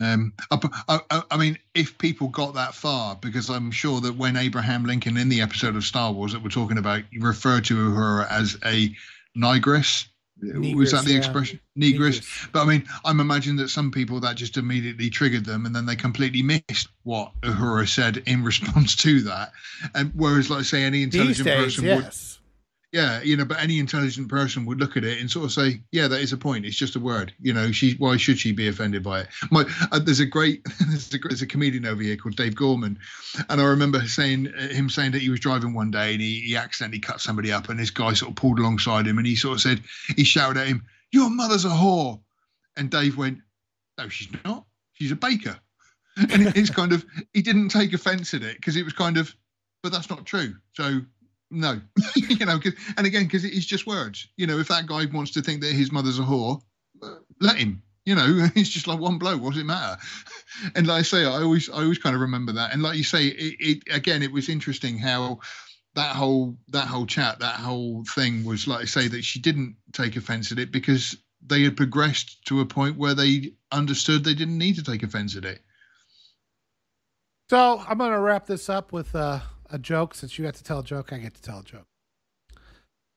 Um, 0.00 0.32
I, 0.52 1.00
I, 1.10 1.22
I 1.32 1.36
mean, 1.36 1.58
if 1.74 1.98
people 1.98 2.28
got 2.28 2.54
that 2.54 2.74
far, 2.74 3.16
because 3.16 3.50
I'm 3.50 3.72
sure 3.72 4.00
that 4.00 4.16
when 4.16 4.36
Abraham 4.36 4.84
Lincoln 4.84 5.16
in 5.16 5.28
the 5.28 5.40
episode 5.40 5.74
of 5.74 5.84
Star 5.84 6.12
Wars 6.12 6.32
that 6.32 6.42
we're 6.42 6.50
talking 6.50 6.78
about, 6.78 7.02
referred 7.18 7.64
to 7.66 7.90
her 7.90 8.22
as 8.30 8.56
a 8.64 8.94
negress. 9.36 10.06
Was 10.40 10.92
that 10.92 11.04
the 11.04 11.12
yeah. 11.12 11.18
expression? 11.18 11.58
Negress. 11.76 12.48
But 12.52 12.62
I 12.62 12.66
mean, 12.66 12.84
I'm 13.04 13.18
imagining 13.18 13.56
that 13.56 13.70
some 13.70 13.90
people 13.90 14.20
that 14.20 14.36
just 14.36 14.56
immediately 14.56 15.10
triggered 15.10 15.44
them, 15.44 15.66
and 15.66 15.74
then 15.74 15.84
they 15.84 15.96
completely 15.96 16.42
missed 16.42 16.88
what 17.02 17.32
Uhura 17.40 17.88
said 17.88 18.22
in 18.26 18.44
response 18.44 18.94
to 18.96 19.20
that. 19.22 19.50
And 19.96 20.12
whereas, 20.14 20.48
like 20.48 20.64
say, 20.64 20.84
any 20.84 21.02
intelligent 21.02 21.44
days, 21.44 21.74
person 21.74 21.88
would, 21.88 22.04
yes. 22.04 22.37
Yeah, 22.92 23.20
you 23.22 23.36
know, 23.36 23.44
but 23.44 23.60
any 23.60 23.78
intelligent 23.78 24.28
person 24.28 24.64
would 24.64 24.80
look 24.80 24.96
at 24.96 25.04
it 25.04 25.20
and 25.20 25.30
sort 25.30 25.44
of 25.44 25.52
say, 25.52 25.82
"Yeah, 25.92 26.08
that 26.08 26.20
is 26.20 26.32
a 26.32 26.38
point. 26.38 26.64
It's 26.64 26.76
just 26.76 26.96
a 26.96 27.00
word. 27.00 27.34
You 27.40 27.52
know, 27.52 27.70
she. 27.70 27.94
Why 27.94 28.16
should 28.16 28.38
she 28.38 28.52
be 28.52 28.66
offended 28.68 29.02
by 29.02 29.20
it?" 29.20 29.28
My, 29.50 29.64
uh, 29.92 29.98
there's 29.98 30.20
a 30.20 30.26
great, 30.26 30.62
there's 30.88 31.12
a, 31.12 31.18
there's 31.18 31.42
a 31.42 31.46
comedian 31.46 31.84
over 31.84 32.02
here 32.02 32.16
called 32.16 32.36
Dave 32.36 32.54
Gorman, 32.56 32.98
and 33.50 33.60
I 33.60 33.64
remember 33.64 34.00
saying 34.06 34.48
uh, 34.56 34.68
him 34.68 34.88
saying 34.88 35.12
that 35.12 35.20
he 35.22 35.28
was 35.28 35.40
driving 35.40 35.74
one 35.74 35.90
day 35.90 36.12
and 36.12 36.20
he, 36.22 36.40
he 36.40 36.56
accidentally 36.56 36.98
cut 37.00 37.20
somebody 37.20 37.52
up, 37.52 37.68
and 37.68 37.78
this 37.78 37.90
guy 37.90 38.14
sort 38.14 38.30
of 38.30 38.36
pulled 38.36 38.58
alongside 38.58 39.06
him, 39.06 39.18
and 39.18 39.26
he 39.26 39.36
sort 39.36 39.56
of 39.56 39.60
said, 39.60 39.82
he 40.16 40.24
shouted 40.24 40.58
at 40.58 40.66
him, 40.66 40.82
"Your 41.12 41.28
mother's 41.28 41.66
a 41.66 41.68
whore," 41.68 42.20
and 42.76 42.90
Dave 42.90 43.18
went, 43.18 43.38
"No, 43.98 44.08
she's 44.08 44.28
not. 44.44 44.64
She's 44.94 45.12
a 45.12 45.16
baker." 45.16 45.58
And 46.16 46.48
it- 46.48 46.56
it's 46.56 46.70
kind 46.70 46.92
of 46.92 47.04
he 47.32 47.42
didn't 47.42 47.68
take 47.68 47.92
offence 47.92 48.32
at 48.34 48.42
it 48.42 48.56
because 48.56 48.76
it 48.76 48.84
was 48.84 48.92
kind 48.94 49.18
of, 49.18 49.34
but 49.82 49.92
that's 49.92 50.10
not 50.10 50.24
true. 50.26 50.56
So 50.72 51.02
no, 51.50 51.80
you 52.16 52.46
know, 52.46 52.60
and 52.96 53.06
again, 53.06 53.24
because 53.24 53.44
it 53.44 53.52
is 53.52 53.66
just 53.66 53.86
words. 53.86 54.28
You 54.36 54.46
know, 54.46 54.58
if 54.58 54.68
that 54.68 54.86
guy 54.86 55.06
wants 55.06 55.32
to 55.32 55.42
think 55.42 55.62
that 55.62 55.72
his 55.72 55.92
mother's 55.92 56.18
a 56.18 56.22
whore, 56.22 56.60
uh, 57.02 57.16
let 57.40 57.56
him. 57.56 57.82
You 58.04 58.14
know, 58.14 58.48
it's 58.54 58.70
just 58.70 58.86
like 58.86 58.98
one 58.98 59.18
blow. 59.18 59.36
What 59.36 59.52
does 59.52 59.62
it 59.62 59.66
matter? 59.66 60.00
And 60.74 60.88
like 60.88 61.00
I 61.00 61.02
say, 61.02 61.24
I 61.24 61.42
always, 61.42 61.70
I 61.70 61.82
always 61.82 61.98
kind 61.98 62.16
of 62.16 62.22
remember 62.22 62.52
that. 62.52 62.72
And 62.72 62.82
like 62.82 62.96
you 62.96 63.04
say, 63.04 63.26
it, 63.26 63.56
it 63.60 63.94
again, 63.94 64.24
it 64.24 64.32
was 64.32 64.48
interesting 64.48 64.98
how 64.98 65.38
that 65.94 66.16
whole 66.16 66.56
that 66.68 66.88
whole 66.88 67.06
chat, 67.06 67.38
that 67.40 67.56
whole 67.56 68.04
thing 68.04 68.44
was 68.44 68.66
like 68.66 68.80
I 68.80 68.84
say 68.86 69.06
that 69.08 69.24
she 69.24 69.40
didn't 69.40 69.76
take 69.92 70.16
offence 70.16 70.50
at 70.50 70.58
it 70.58 70.72
because 70.72 71.16
they 71.46 71.62
had 71.62 71.76
progressed 71.76 72.44
to 72.46 72.60
a 72.60 72.66
point 72.66 72.96
where 72.96 73.14
they 73.14 73.52
understood 73.70 74.24
they 74.24 74.34
didn't 74.34 74.58
need 74.58 74.76
to 74.76 74.82
take 74.82 75.02
offence 75.02 75.36
at 75.36 75.44
it. 75.44 75.60
So 77.50 77.82
I'm 77.86 77.98
going 77.98 78.10
to 78.10 78.20
wrap 78.20 78.46
this 78.46 78.68
up 78.68 78.92
with 78.92 79.14
uh, 79.14 79.40
a 79.70 79.78
joke. 79.78 80.14
Since 80.14 80.38
you 80.38 80.44
got 80.44 80.54
to 80.54 80.64
tell 80.64 80.80
a 80.80 80.84
joke, 80.84 81.12
I 81.12 81.18
get 81.18 81.34
to 81.34 81.42
tell 81.42 81.60
a 81.60 81.64
joke. 81.64 81.86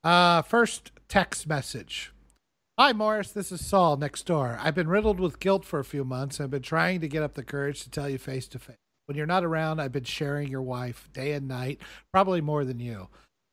Uh, 0.04 0.42
first 0.42 0.90
text 1.08 1.46
message. 1.46 2.12
Hi, 2.78 2.92
Morris. 2.92 3.30
This 3.30 3.52
is 3.52 3.64
Saul 3.64 3.96
next 3.96 4.26
door. 4.26 4.58
I've 4.60 4.74
been 4.74 4.88
riddled 4.88 5.20
with 5.20 5.40
guilt 5.40 5.64
for 5.64 5.78
a 5.78 5.84
few 5.84 6.04
months 6.04 6.40
I've 6.40 6.50
been 6.50 6.62
trying 6.62 7.00
to 7.00 7.08
get 7.08 7.22
up 7.22 7.34
the 7.34 7.44
courage 7.44 7.82
to 7.84 7.90
tell 7.90 8.08
you 8.08 8.18
face 8.18 8.48
to 8.48 8.58
face. 8.58 8.76
When 9.06 9.16
you're 9.16 9.26
not 9.26 9.44
around, 9.44 9.80
I've 9.80 9.92
been 9.92 10.04
sharing 10.04 10.48
your 10.48 10.62
wife 10.62 11.08
day 11.12 11.32
and 11.32 11.46
night, 11.46 11.80
probably 12.12 12.40
more 12.40 12.64
than 12.64 12.80
you. 12.80 13.08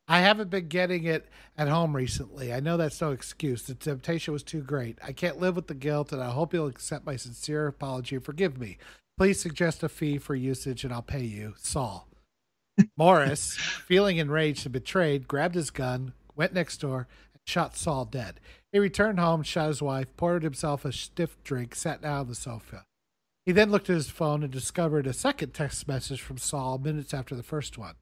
I 0.08 0.22
haven't 0.22 0.50
been 0.50 0.68
getting 0.68 1.04
it 1.04 1.28
at 1.58 1.68
home 1.68 1.96
recently. 1.96 2.52
I 2.52 2.60
know 2.62 2.78
that's 2.78 3.02
no 3.02 3.12
excuse. 3.12 3.64
The 3.64 3.76
temptation 3.76 4.34
was 4.34 4.42
too 4.42 4.62
great. 4.62 4.98
I 5.04 5.12
can't 5.12 5.40
live 5.40 5.56
with 5.56 5.68
the 5.68 5.76
guilt, 5.76 6.12
and 6.12 6.24
I 6.24 6.32
hope 6.32 6.54
you'll 6.54 6.68
accept 6.68 7.06
my 7.06 7.16
sincere 7.16 7.68
apology 7.68 8.16
and 8.16 8.26
forgive 8.26 8.58
me. 8.58 8.78
Please 9.20 9.40
suggest 9.40 9.84
a 9.84 9.90
fee 9.90 10.18
for 10.18 10.34
usage 10.34 10.86
and 10.86 10.94
I'll 10.94 11.02
pay 11.02 11.24
you. 11.24 11.54
Saul. 11.58 12.09
Morris, 12.98 13.56
feeling 13.56 14.18
enraged 14.18 14.66
and 14.66 14.74
betrayed, 14.74 15.28
grabbed 15.28 15.56
his 15.56 15.70
gun, 15.70 16.14
went 16.36 16.54
next 16.54 16.78
door, 16.78 17.08
and 17.34 17.42
shot 17.46 17.76
Saul 17.76 18.06
dead. 18.06 18.40
He 18.72 18.80
returned 18.80 19.20
home, 19.20 19.44
shot 19.44 19.68
his 19.68 19.82
wife, 19.82 20.16
poured 20.18 20.44
himself 20.44 20.86
a 20.86 20.92
stiff 20.92 21.42
drink, 21.44 21.76
sat 21.76 22.02
down 22.02 22.22
on 22.22 22.28
the 22.28 22.36
sofa. 22.36 22.86
He 23.46 23.52
then 23.52 23.72
looked 23.72 23.90
at 23.90 23.96
his 23.96 24.10
phone 24.10 24.44
and 24.44 24.52
discovered 24.52 25.08
a 25.08 25.14
second 25.14 25.54
text 25.54 25.88
message 25.88 26.22
from 26.22 26.38
Saul 26.38 26.78
minutes 26.78 27.14
after 27.14 27.36
the 27.36 27.44
first 27.44 27.78
one. 27.78 27.96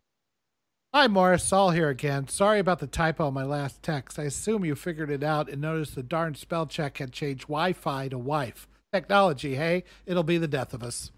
Hi, 0.94 1.08
Morris. 1.08 1.44
Saul 1.44 1.72
here 1.72 1.90
again. 1.90 2.28
Sorry 2.28 2.60
about 2.60 2.80
the 2.80 2.88
typo 2.88 3.28
on 3.28 3.34
my 3.34 3.44
last 3.44 3.84
text. 3.84 4.18
I 4.18 4.24
assume 4.24 4.66
you 4.66 4.74
figured 4.74 5.12
it 5.12 5.24
out 5.24 5.50
and 5.50 5.62
noticed 5.62 5.96
the 5.96 6.04
darn 6.04 6.36
spell 6.36 6.66
check 6.66 6.98
had 6.98 7.12
changed 7.12 7.44
Wi 7.44 7.74
Fi 7.74 8.08
to 8.10 8.18
wife. 8.18 8.68
Technology, 8.94 9.56
hey? 9.56 9.84
It'll 10.06 10.24
be 10.24 10.38
the 10.38 10.48
death 10.48 10.74
of 10.74 10.84
us. 10.84 11.12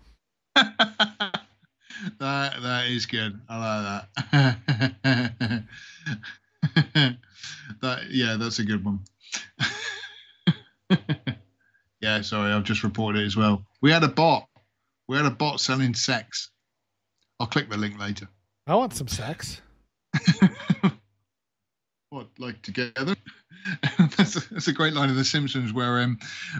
that 2.19 2.61
that 2.61 2.87
is 2.87 3.05
good. 3.05 3.39
I 3.49 3.57
like 3.57 4.05
that. 4.31 5.63
that 7.81 8.09
yeah, 8.09 8.37
that's 8.39 8.59
a 8.59 8.65
good 8.65 8.83
one. 8.83 8.99
yeah, 12.01 12.21
sorry, 12.21 12.51
I've 12.51 12.63
just 12.63 12.83
reported 12.83 13.23
it 13.23 13.25
as 13.25 13.35
well. 13.35 13.65
We 13.81 13.91
had 13.91 14.03
a 14.03 14.07
bot. 14.07 14.47
We 15.07 15.17
had 15.17 15.25
a 15.25 15.31
bot 15.31 15.59
selling 15.59 15.93
sex. 15.93 16.51
I'll 17.39 17.47
click 17.47 17.69
the 17.69 17.77
link 17.77 17.99
later. 17.99 18.27
I 18.67 18.75
want 18.75 18.93
some 18.93 19.07
sex. 19.07 19.61
What, 22.09 22.27
like 22.39 22.59
together? 22.63 23.15
that's, 24.17 24.35
a, 24.35 24.53
that's 24.53 24.67
a 24.67 24.73
great 24.73 24.93
line 24.93 25.09
in 25.09 25.15
The 25.15 25.23
Simpsons 25.23 25.71
where 25.71 25.99
um, 25.99 26.17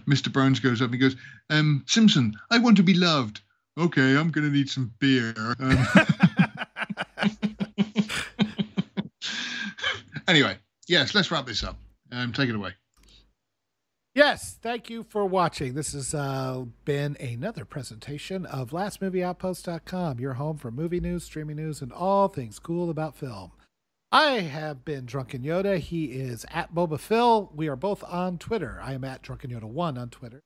Mr. 0.08 0.32
Burns 0.32 0.60
goes 0.60 0.80
up 0.80 0.86
and 0.86 0.94
he 0.94 1.00
goes, 1.00 1.16
um, 1.50 1.84
Simpson, 1.88 2.36
I 2.52 2.60
want 2.60 2.78
to 2.78 2.84
be 2.84 2.94
loved. 2.94 3.42
Okay, 3.80 4.18
I'm 4.18 4.30
going 4.30 4.46
to 4.46 4.54
need 4.54 4.70
some 4.70 4.94
beer. 5.00 5.34
Um, 5.38 5.88
anyway, 10.28 10.58
yes, 10.90 11.16
let's 11.16 11.32
wrap 11.32 11.46
this 11.46 11.64
up. 11.64 11.78
Um, 12.12 12.34
take 12.34 12.50
it 12.50 12.56
away. 12.56 12.74
Yes, 14.14 14.58
thank 14.62 14.90
you 14.90 15.04
for 15.04 15.24
watching. 15.26 15.76
This 15.76 15.94
has 15.94 16.14
uh, 16.14 16.66
been 16.84 17.16
another 17.22 17.64
presentation 17.64 18.46
of 18.46 18.72
LastMovieOutpost.com, 18.72 20.20
your 20.20 20.34
home 20.34 20.58
for 20.58 20.72
movie 20.72 21.00
news, 21.00 21.24
streaming 21.24 21.56
news, 21.56 21.82
and 21.82 21.94
all 21.94 22.28
things 22.28 22.60
cool 22.60 22.90
about 22.90 23.16
film. 23.16 23.54
I 24.12 24.42
have 24.42 24.84
been 24.84 25.06
Drunken 25.06 25.44
Yoda. 25.44 25.80
He 25.80 26.06
is 26.08 26.46
at 26.52 26.76
Boba 26.76 27.00
Phil. 27.00 27.50
We 27.56 27.70
are 27.70 27.78
both 27.78 28.04
on 28.04 28.40
Twitter. 28.40 28.78
I 28.84 28.92
am 28.92 29.06
at 29.06 29.22
Drunken 29.22 29.52
Yoda1 29.52 29.98
on 29.98 30.10
Twitter. 30.10 30.42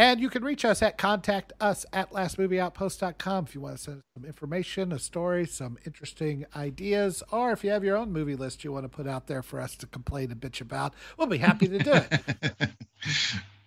And 0.00 0.18
you 0.18 0.30
can 0.30 0.42
reach 0.42 0.64
us 0.64 0.80
at 0.80 0.96
contact 0.96 1.52
us 1.60 1.84
at 1.92 2.10
lastmovieoutpost.com 2.10 3.44
if 3.44 3.54
you 3.54 3.60
want 3.60 3.76
to 3.76 3.82
send 3.82 4.02
some 4.16 4.24
information, 4.24 4.92
a 4.92 4.98
story, 4.98 5.46
some 5.46 5.76
interesting 5.84 6.46
ideas, 6.56 7.22
or 7.30 7.52
if 7.52 7.62
you 7.62 7.68
have 7.68 7.84
your 7.84 7.98
own 7.98 8.10
movie 8.10 8.34
list 8.34 8.64
you 8.64 8.72
want 8.72 8.84
to 8.84 8.88
put 8.88 9.06
out 9.06 9.26
there 9.26 9.42
for 9.42 9.60
us 9.60 9.76
to 9.76 9.86
complain 9.86 10.30
and 10.30 10.40
bitch 10.40 10.62
about, 10.62 10.94
we'll 11.18 11.26
be 11.26 11.36
happy 11.36 11.68
to 11.68 11.78
do 11.78 11.92
it. 11.92 12.70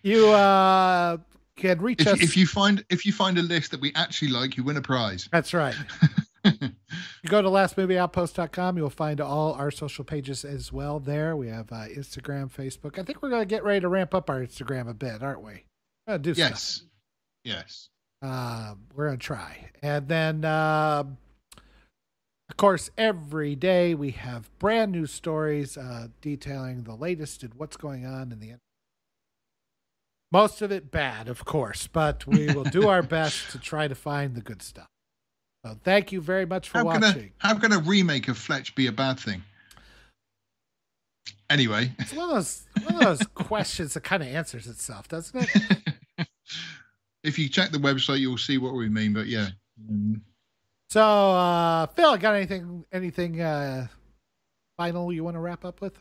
You 0.02 0.32
uh, 0.32 1.18
can 1.56 1.80
reach 1.80 2.02
if, 2.02 2.08
us. 2.08 2.22
if 2.22 2.36
you 2.36 2.46
find 2.46 2.84
if 2.90 3.06
you 3.06 3.14
find 3.14 3.38
a 3.38 3.42
list 3.42 3.72
that 3.72 3.80
we 3.80 3.94
actually 3.96 4.32
like, 4.32 4.58
you 4.58 4.64
win 4.64 4.76
a 4.76 4.82
prize. 4.82 5.30
That's 5.32 5.54
right. 5.54 5.76
you 6.44 6.72
go 7.28 7.42
to 7.42 7.48
lastmovieoutpost.com, 7.48 8.78
you'll 8.78 8.90
find 8.90 9.22
all 9.22 9.54
our 9.54 9.72
social 9.72 10.04
pages 10.04 10.44
as 10.44 10.74
well 10.74 11.00
there. 11.00 11.38
We 11.38 11.48
have 11.48 11.72
uh, 11.72 11.86
Instagram, 11.86 12.52
Facebook. 12.52 13.00
I 13.00 13.04
think 13.04 13.22
we're 13.22 13.30
going 13.30 13.44
to 13.44 13.46
get 13.46 13.64
ready 13.64 13.80
to 13.80 13.88
ramp 13.88 14.14
up 14.14 14.30
our 14.30 14.42
Instagram 14.42 14.90
a 14.90 14.94
bit, 14.94 15.24
aren't 15.24 15.42
we? 15.42 15.64
We're 16.08 16.18
do 16.18 16.34
stuff. 16.34 16.50
yes, 16.50 16.84
yes. 17.44 17.90
Uh, 18.22 18.76
we're 18.96 19.08
going 19.08 19.20
to 19.20 19.26
try. 19.26 19.70
And 19.82 20.08
then, 20.08 20.46
uh, 20.46 21.04
of 22.50 22.58
course, 22.58 22.90
every 22.98 23.56
day 23.56 23.96
we 23.96 24.12
have 24.12 24.50
brand 24.60 24.92
new 24.92 25.06
stories 25.06 25.78
uh, 25.78 26.08
detailing 26.22 26.84
the 26.84 26.96
latest 26.96 27.44
and 27.44 27.54
what's 27.56 27.78
going 27.78 28.06
on 28.06 28.32
in 28.32 28.40
the 28.40 28.54
most 30.32 30.62
of 30.64 30.72
it 30.72 30.90
bad, 30.90 31.28
of 31.30 31.46
course, 31.46 31.86
but 31.88 32.26
we 32.26 32.48
will 32.54 32.64
do 32.64 32.88
our 32.88 33.04
best 33.04 33.52
to 33.52 33.60
try 33.60 33.88
to 33.88 33.94
find 33.96 34.36
the 34.36 34.42
good 34.42 34.62
stuff. 34.64 34.88
So 35.64 35.78
thank 35.84 36.12
you 36.12 36.22
very 36.22 36.46
much 36.46 36.70
for 36.70 36.80
How 36.80 36.92
can, 36.92 37.02
watching. 37.02 37.32
a, 37.44 37.48
how 37.48 37.60
can 37.60 37.72
a 37.72 37.78
remake 37.80 38.28
of 38.28 38.38
Fletch 38.38 38.74
be 38.76 38.88
a 38.88 38.92
bad 38.92 39.20
thing? 39.20 39.44
Anyway, 41.50 41.92
It's 42.00 42.14
one 42.14 42.30
of 42.30 42.36
those 42.36 42.66
One 42.84 42.96
of 42.96 43.02
those 43.20 43.28
questions 43.36 43.94
that 43.94 44.02
kind 44.04 44.24
of 44.24 44.30
answers 44.30 44.66
itself, 44.66 45.08
doesn't 45.08 45.40
it? 45.44 45.78
if 47.24 47.40
you 47.40 47.50
check 47.50 47.72
the 47.72 47.78
website, 47.78 48.20
you'll 48.20 48.38
see 48.38 48.58
what 48.58 48.74
we 48.74 48.90
mean. 48.90 49.14
But 49.14 49.28
yeah. 49.28 49.50
So, 50.90 51.02
uh, 51.02 51.88
Phil, 51.88 52.18
got 52.18 52.36
anything 52.36 52.86
anything 52.92 53.42
uh, 53.42 53.88
final 54.78 55.12
you 55.12 55.24
want 55.24 55.36
to 55.36 55.40
wrap 55.40 55.66
up 55.66 55.82
with? 55.82 55.98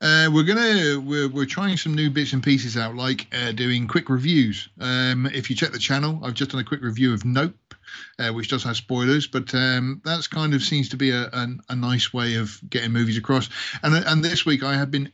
Uh, 0.00 0.30
we're 0.32 0.44
gonna 0.44 1.00
we're 1.00 1.28
we're 1.28 1.44
trying 1.44 1.76
some 1.76 1.92
new 1.92 2.08
bits 2.08 2.32
and 2.32 2.42
pieces 2.42 2.76
out, 2.76 2.94
like 2.94 3.26
uh, 3.34 3.50
doing 3.50 3.88
quick 3.88 4.08
reviews. 4.08 4.68
Um, 4.80 5.26
if 5.26 5.50
you 5.50 5.56
check 5.56 5.72
the 5.72 5.78
channel, 5.78 6.20
I've 6.22 6.34
just 6.34 6.52
done 6.52 6.60
a 6.60 6.64
quick 6.64 6.82
review 6.82 7.12
of 7.12 7.24
Nope, 7.24 7.56
uh, 8.20 8.30
which 8.30 8.48
does 8.48 8.62
have 8.62 8.76
spoilers, 8.76 9.26
but 9.26 9.52
um, 9.56 10.00
that's 10.04 10.28
kind 10.28 10.54
of 10.54 10.62
seems 10.62 10.88
to 10.90 10.96
be 10.96 11.10
a, 11.10 11.24
a, 11.24 11.48
a 11.70 11.76
nice 11.76 12.12
way 12.12 12.36
of 12.36 12.60
getting 12.70 12.92
movies 12.92 13.18
across. 13.18 13.48
And 13.82 13.92
and 13.92 14.24
this 14.24 14.46
week 14.46 14.62
I 14.62 14.74
have 14.74 14.92
been 14.92 15.12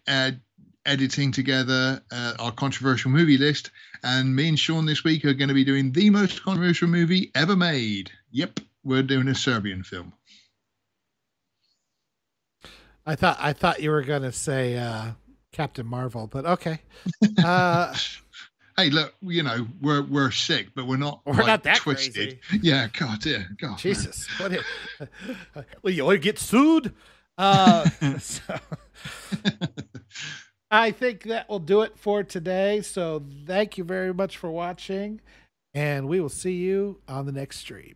editing 0.86 1.32
together 1.32 2.02
uh, 2.10 2.34
our 2.38 2.52
controversial 2.52 3.10
movie 3.10 3.38
list, 3.38 3.70
and 4.02 4.34
me 4.34 4.48
and 4.48 4.58
Sean 4.58 4.86
this 4.86 5.04
week 5.04 5.24
are 5.24 5.34
going 5.34 5.48
to 5.48 5.54
be 5.54 5.64
doing 5.64 5.92
the 5.92 6.10
most 6.10 6.42
controversial 6.42 6.88
movie 6.88 7.30
ever 7.34 7.56
made. 7.56 8.10
Yep, 8.32 8.60
we're 8.84 9.02
doing 9.02 9.28
a 9.28 9.34
Serbian 9.34 9.82
film. 9.82 10.12
I 13.06 13.16
thought 13.16 13.36
I 13.40 13.52
thought 13.52 13.82
you 13.82 13.90
were 13.90 14.02
gonna 14.02 14.32
say 14.32 14.78
uh, 14.78 15.12
Captain 15.52 15.86
Marvel, 15.86 16.26
but 16.26 16.46
okay. 16.46 16.80
Uh, 17.44 17.94
hey, 18.76 18.90
look, 18.90 19.14
you 19.20 19.42
know 19.42 19.66
we're 19.82 20.02
we're 20.02 20.30
sick, 20.30 20.68
but 20.74 20.86
we're 20.86 20.96
not 20.96 21.20
we're 21.26 21.34
like, 21.34 21.46
not 21.46 21.62
that 21.64 21.76
twisted. 21.76 22.40
crazy. 22.48 22.66
Yeah, 22.66 22.88
God, 22.98 23.24
yeah, 23.26 23.42
God, 23.60 23.78
Jesus, 23.78 24.26
what? 24.38 24.52
Is, 24.52 24.64
well, 25.82 25.92
you 25.92 26.10
to 26.10 26.18
get 26.18 26.38
sued? 26.38 26.94
Uh, 27.36 27.84
so, 28.20 28.42
I 30.74 30.90
think 30.90 31.22
that 31.24 31.48
will 31.48 31.60
do 31.60 31.82
it 31.82 31.96
for 31.96 32.24
today. 32.24 32.80
So 32.80 33.22
thank 33.46 33.78
you 33.78 33.84
very 33.84 34.12
much 34.12 34.36
for 34.36 34.50
watching, 34.50 35.20
and 35.72 36.08
we 36.08 36.20
will 36.20 36.28
see 36.28 36.54
you 36.54 37.00
on 37.06 37.26
the 37.26 37.32
next 37.32 37.58
stream. 37.58 37.94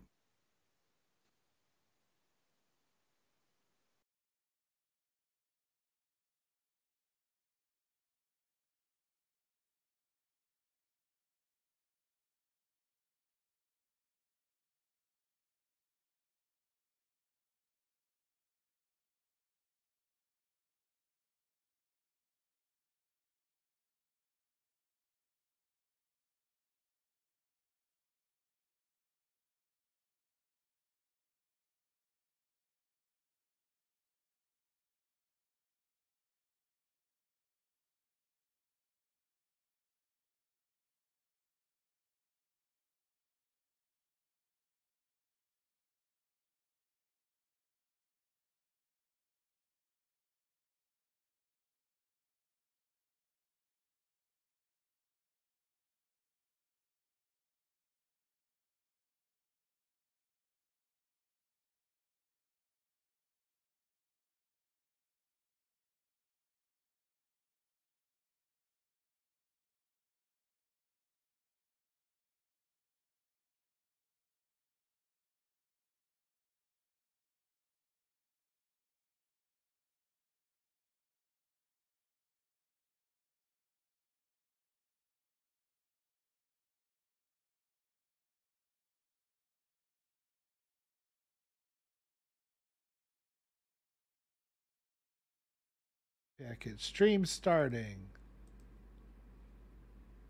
Package 96.41 96.81
stream 96.85 97.25
starting. 97.27 97.99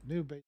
New 0.07 0.23
base. 0.23 0.48